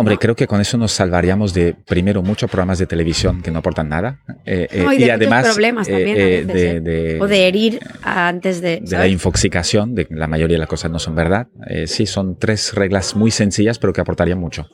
Hombre, 0.00 0.18
creo 0.18 0.34
que 0.34 0.46
con 0.46 0.60
eso 0.60 0.76
nos 0.78 0.92
salvaríamos 0.92 1.52
de, 1.54 1.74
primero, 1.74 2.22
muchos 2.22 2.50
programas 2.50 2.78
de 2.78 2.86
televisión 2.86 3.42
que 3.42 3.50
no 3.50 3.58
aportan 3.60 3.88
nada. 3.88 4.20
eh, 4.44 4.66
eh, 4.70 4.82
No, 4.82 4.92
y 4.92 4.96
de 4.98 5.02
muchos 5.04 5.14
además, 5.16 5.46
problemas 5.46 5.88
eh, 5.88 5.92
también 5.92 6.16
a 6.16 6.20
eh, 6.20 6.24
veces, 6.44 6.46
de, 6.54 6.70
¿eh? 6.70 6.80
de- 6.80 7.20
o 7.20 7.26
de 7.28 7.46
herir 7.48 7.80
antes 8.02 8.60
de... 8.60 8.80
de 8.82 8.96
la 8.98 9.06
infoxicación, 9.08 9.94
de 9.94 10.06
que 10.06 10.14
la 10.14 10.26
mayoría 10.26 10.54
de 10.56 10.60
las 10.60 10.68
cosas 10.68 10.90
no 10.90 10.98
son 10.98 11.14
verdad. 11.14 11.46
Eh, 11.68 11.86
sí, 11.86 12.06
son 12.06 12.38
tres 12.38 12.74
reglas 12.74 13.14
muy 13.14 13.30
sencillas, 13.30 13.78
pero 13.78 13.92
que 13.92 14.00
aportarían 14.00 14.38
mucho. 14.40 14.66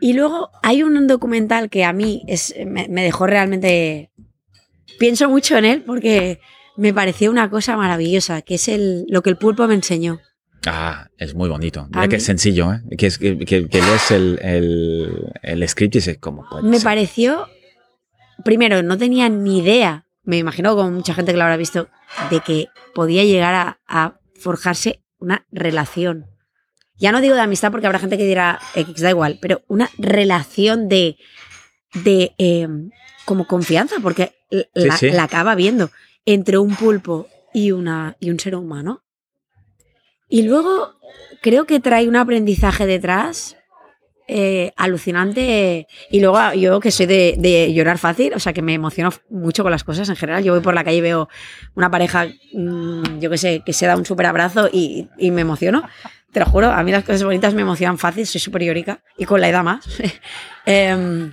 Y 0.00 0.12
luego 0.12 0.50
hay 0.62 0.82
un 0.82 1.06
documental 1.06 1.70
que 1.70 1.84
a 1.84 1.92
mí 1.92 2.22
es, 2.28 2.54
me, 2.66 2.88
me 2.88 3.02
dejó 3.04 3.26
realmente... 3.26 4.10
Pienso 4.98 5.28
mucho 5.28 5.56
en 5.56 5.64
él 5.64 5.82
porque 5.86 6.40
me 6.76 6.92
pareció 6.92 7.30
una 7.30 7.48
cosa 7.48 7.76
maravillosa, 7.76 8.42
que 8.42 8.56
es 8.56 8.68
el, 8.68 9.04
lo 9.08 9.22
que 9.22 9.30
el 9.30 9.36
pulpo 9.36 9.66
me 9.66 9.74
enseñó. 9.74 10.20
Ah, 10.66 11.08
es 11.18 11.34
muy 11.34 11.48
bonito. 11.48 11.88
Mira 11.90 12.08
que 12.08 12.16
es 12.16 12.24
sencillo, 12.24 12.72
¿eh? 12.72 12.80
Que, 12.96 13.06
es, 13.06 13.18
que, 13.18 13.38
que- 13.38 13.68
que 13.68 13.82
lees 13.82 14.10
el, 14.10 14.38
el, 14.42 15.32
el 15.42 15.68
script 15.68 15.94
y 15.96 15.98
dices, 15.98 16.18
¿cómo 16.20 16.44
puede 16.48 16.62
Me 16.64 16.76
ser? 16.78 16.84
pareció, 16.84 17.46
primero, 18.44 18.82
no 18.82 18.96
tenía 18.98 19.28
ni 19.28 19.58
idea, 19.58 20.06
me 20.22 20.38
imagino 20.38 20.76
con 20.76 20.94
mucha 20.94 21.14
gente 21.14 21.32
que 21.32 21.38
lo 21.38 21.44
habrá 21.44 21.56
visto, 21.56 21.88
de 22.30 22.40
que 22.40 22.68
podía 22.94 23.24
llegar 23.24 23.54
a, 23.54 23.80
a 23.88 24.20
forjarse 24.40 25.02
una 25.18 25.46
relación. 25.50 26.26
Ya 26.96 27.10
no 27.10 27.20
digo 27.20 27.34
de 27.34 27.40
amistad 27.40 27.72
porque 27.72 27.86
habrá 27.86 27.98
gente 27.98 28.16
que 28.16 28.24
dirá 28.26 28.60
X, 28.76 29.00
da 29.00 29.10
igual, 29.10 29.38
pero 29.42 29.62
una 29.66 29.90
relación 29.98 30.88
de, 30.88 31.16
de 32.04 32.32
eh, 32.38 32.68
como 33.24 33.46
confianza, 33.46 33.96
porque 34.02 34.32
Sí, 34.50 34.66
la, 34.74 34.96
sí. 34.98 35.10
la 35.10 35.24
acaba 35.24 35.54
viendo 35.54 35.90
entre 36.26 36.58
un 36.58 36.76
pulpo 36.76 37.26
y, 37.54 37.72
una, 37.72 38.16
y 38.20 38.30
un 38.30 38.38
ser 38.38 38.54
humano. 38.54 39.02
Y 40.32 40.44
luego 40.44 40.94
creo 41.42 41.66
que 41.66 41.78
trae 41.78 42.08
un 42.08 42.16
aprendizaje 42.16 42.86
detrás 42.86 43.58
eh, 44.26 44.72
alucinante. 44.76 45.86
Y 46.10 46.20
luego 46.20 46.38
ah, 46.38 46.54
yo 46.54 46.80
que 46.80 46.90
soy 46.90 47.04
de, 47.04 47.70
llorar 47.74 47.98
fácil, 47.98 48.32
o 48.32 48.38
sea 48.38 48.54
que 48.54 48.62
me 48.62 48.72
emociono 48.72 49.10
mucho 49.28 49.62
con 49.62 49.70
las 49.70 49.84
cosas 49.84 50.08
en 50.08 50.16
general. 50.16 50.42
Yo 50.42 50.54
voy 50.54 50.62
por 50.62 50.72
la 50.72 50.84
calle 50.84 50.96
y 50.96 51.00
veo 51.02 51.28
una 51.74 51.90
pareja, 51.90 52.28
mm, 52.54 53.18
yo 53.20 53.28
que 53.28 53.36
sé, 53.36 53.62
que 53.62 53.74
se 53.74 53.84
da 53.84 53.94
un 53.94 54.06
súper 54.06 54.24
abrazo 54.24 54.70
y, 54.72 55.06
me 55.18 55.42
emociono. 55.42 55.86
Te 56.32 56.40
lo 56.40 56.46
juro, 56.46 56.70
a 56.70 56.82
mí 56.82 56.92
las 56.92 57.04
cosas 57.04 57.24
bonitas 57.24 57.52
me 57.52 57.60
emocionan 57.60 57.98
fácil, 57.98 58.26
soy 58.26 58.40
súper 58.40 58.62
y 59.18 59.24
con 59.26 59.38
la 59.38 59.50
edad 59.50 59.62
más. 59.62 59.84
Em, 60.64 61.30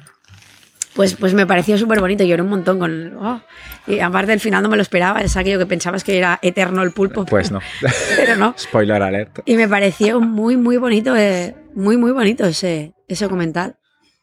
pues, 0.93 1.15
pues 1.15 1.33
me 1.33 1.45
pareció 1.45 1.77
súper 1.77 1.99
bonito, 1.99 2.23
lloré 2.23 2.41
un 2.41 2.49
montón 2.49 2.79
con... 2.79 3.17
oh, 3.17 3.41
y 3.87 3.99
aparte 3.99 4.33
el 4.33 4.39
final 4.39 4.63
no 4.63 4.69
me 4.69 4.75
lo 4.75 4.81
esperaba, 4.81 5.21
es 5.21 5.35
aquello 5.37 5.59
que 5.59 5.65
pensabas 5.65 6.03
que 6.03 6.17
era 6.17 6.39
eterno 6.41 6.83
el 6.83 6.91
pulpo. 6.91 7.25
Pues 7.25 7.51
no. 7.51 7.59
Pero 8.15 8.35
no. 8.35 8.53
Spoiler 8.57 9.01
alert. 9.01 9.39
Y 9.45 9.55
me 9.55 9.67
pareció 9.67 10.19
muy, 10.19 10.57
muy 10.57 10.77
bonito, 10.77 11.15
eh, 11.15 11.55
muy, 11.75 11.97
muy 11.97 12.11
bonito 12.11 12.45
ese, 12.45 12.93
ese 13.07 13.25
documental. 13.25 13.77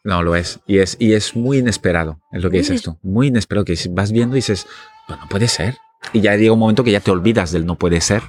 No, 0.04 0.22
lo 0.22 0.36
es. 0.36 0.60
Y 0.66 0.78
es, 0.78 0.96
y 1.00 1.14
es 1.14 1.34
muy 1.34 1.58
inesperado, 1.58 2.20
es 2.30 2.42
lo 2.42 2.50
que 2.50 2.58
dices 2.58 2.82
tú. 2.82 2.98
Muy 3.02 3.26
inesperado, 3.26 3.64
que 3.64 3.76
vas 3.90 4.12
viendo 4.12 4.36
y 4.36 4.38
dices, 4.38 4.66
pues 5.08 5.18
no 5.18 5.28
puede 5.28 5.48
ser. 5.48 5.76
Y 6.12 6.20
ya 6.20 6.36
llega 6.36 6.52
un 6.52 6.60
momento 6.60 6.84
que 6.84 6.92
ya 6.92 7.00
te 7.00 7.10
olvidas 7.10 7.50
del 7.50 7.66
no 7.66 7.76
puede 7.76 8.00
ser 8.00 8.22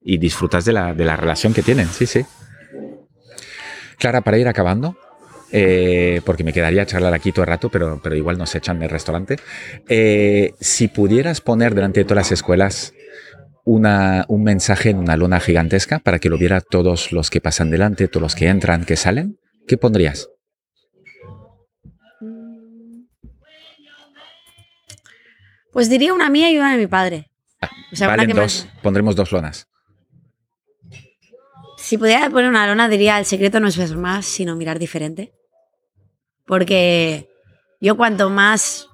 y 0.00 0.18
disfrutas 0.18 0.64
de 0.64 0.72
la, 0.72 0.94
de 0.94 1.04
la 1.04 1.16
relación 1.16 1.54
que 1.54 1.62
tienen. 1.62 1.86
Sí, 1.86 2.06
sí. 2.06 2.24
Clara, 3.98 4.22
para 4.22 4.38
ir 4.38 4.48
acabando, 4.48 4.96
eh, 5.52 6.20
porque 6.24 6.44
me 6.44 6.52
quedaría 6.52 6.82
a 6.82 6.86
charlar 6.86 7.14
aquí 7.14 7.32
todo 7.32 7.42
el 7.42 7.48
rato, 7.48 7.68
pero, 7.70 8.00
pero 8.02 8.14
igual 8.16 8.38
nos 8.38 8.54
echan 8.54 8.78
del 8.78 8.90
restaurante. 8.90 9.36
Eh, 9.88 10.54
si 10.60 10.88
pudieras 10.88 11.40
poner 11.40 11.74
delante 11.74 12.00
de 12.00 12.04
todas 12.04 12.26
las 12.26 12.32
escuelas 12.32 12.92
una, 13.64 14.24
un 14.28 14.42
mensaje 14.42 14.90
en 14.90 14.98
una 14.98 15.16
lona 15.16 15.38
gigantesca 15.40 15.98
para 15.98 16.18
que 16.18 16.28
lo 16.28 16.38
viera 16.38 16.60
todos 16.60 17.12
los 17.12 17.30
que 17.30 17.40
pasan 17.40 17.70
delante, 17.70 18.08
todos 18.08 18.22
los 18.22 18.34
que 18.34 18.48
entran, 18.48 18.84
que 18.84 18.96
salen, 18.96 19.38
¿qué 19.68 19.76
pondrías? 19.76 20.28
Pues 25.72 25.88
diría 25.88 26.12
una 26.14 26.28
mía 26.30 26.50
y 26.50 26.58
una 26.58 26.72
de 26.72 26.78
mi 26.78 26.86
padre. 26.86 27.30
O 27.92 27.96
sea, 27.96 28.08
una 28.08 28.16
Valen 28.16 28.34
me- 28.36 28.42
dos, 28.42 28.66
pondremos 28.82 29.14
dos 29.14 29.30
lonas. 29.32 29.68
Si 31.76 31.96
pudiera 31.96 32.28
poner 32.30 32.48
una 32.48 32.66
lona, 32.66 32.88
diría: 32.88 33.18
el 33.18 33.24
secreto 33.24 33.60
no 33.60 33.68
es 33.68 33.76
ver 33.76 33.96
más, 33.96 34.26
sino 34.26 34.56
mirar 34.56 34.78
diferente. 34.78 35.32
Porque 36.50 37.30
yo, 37.80 37.96
cuanto 37.96 38.28
más 38.28 38.88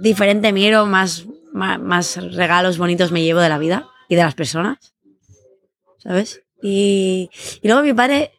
diferente 0.00 0.50
miro, 0.50 0.86
más, 0.86 1.26
más, 1.52 2.16
regalos 2.34 2.78
bonitos 2.78 3.12
me 3.12 3.22
llevo 3.22 3.40
de 3.40 3.50
la 3.50 3.58
vida 3.58 3.86
y 4.08 4.14
de 4.14 4.22
las 4.22 4.34
personas. 4.34 4.94
¿Sabes? 5.98 6.40
Y, 6.62 7.28
y 7.60 7.68
luego 7.68 7.82
mi 7.82 7.92
padre, 7.92 8.32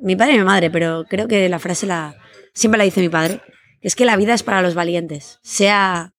mi 0.00 0.16
padre 0.16 0.36
y 0.36 0.38
mi 0.38 0.44
madre, 0.44 0.70
pero 0.70 1.04
creo 1.06 1.28
que 1.28 1.50
la 1.50 1.58
frase 1.58 1.86
la 1.86 2.16
siempre 2.54 2.78
la 2.78 2.84
dice 2.84 3.02
mi 3.02 3.10
padre, 3.10 3.42
es 3.82 3.94
que 3.94 4.06
la 4.06 4.16
vida 4.16 4.32
es 4.32 4.42
para 4.42 4.62
los 4.62 4.74
valientes, 4.74 5.38
sea, 5.42 6.14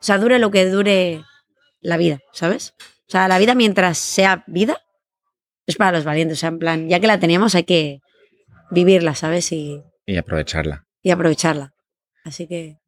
o 0.00 0.02
sea, 0.02 0.16
dure 0.16 0.38
lo 0.38 0.50
que 0.50 0.64
dure 0.64 1.22
la 1.82 1.98
vida, 1.98 2.20
¿sabes? 2.32 2.72
O 3.06 3.10
sea, 3.10 3.28
la 3.28 3.38
vida 3.38 3.54
mientras 3.54 3.98
sea 3.98 4.42
vida 4.46 4.80
es 5.66 5.76
para 5.76 5.92
los 5.92 6.04
valientes, 6.04 6.38
o 6.38 6.40
sea, 6.40 6.48
en 6.48 6.58
plan, 6.58 6.88
ya 6.88 6.98
que 6.98 7.08
la 7.08 7.20
tenemos 7.20 7.54
hay 7.54 7.64
que 7.64 8.00
vivirla, 8.70 9.14
¿sabes? 9.14 9.52
Y, 9.52 9.82
Y 10.06 10.16
aprovecharla. 10.16 10.84
y 11.02 11.10
aprovecharla. 11.10 11.72
Así 12.24 12.46
que 12.46 12.78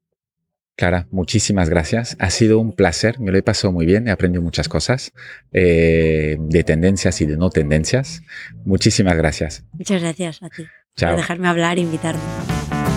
Clara, 0.76 1.06
muchísimas 1.10 1.70
gracias. 1.70 2.16
Ha 2.20 2.28
sido 2.28 2.58
un 2.58 2.72
placer. 2.72 3.18
Me 3.18 3.32
lo 3.32 3.38
he 3.38 3.42
pasado 3.42 3.72
muy 3.72 3.86
bien. 3.86 4.08
He 4.08 4.10
aprendido 4.10 4.42
muchas 4.42 4.68
cosas 4.68 5.12
eh, 5.52 6.36
de 6.38 6.64
tendencias 6.64 7.20
y 7.22 7.26
de 7.26 7.38
no 7.38 7.48
tendencias. 7.48 8.22
Muchísimas 8.66 9.16
gracias. 9.16 9.64
muchas 9.72 10.02
gracias 10.02 10.42
a 10.42 10.50
ti 10.50 10.66
Chao. 10.96 11.10
por 11.12 11.16
dejarme 11.20 11.48
hablar 11.48 11.78
e 11.78 11.80
invitarme. 11.80 12.20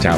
Chao. 0.01 0.17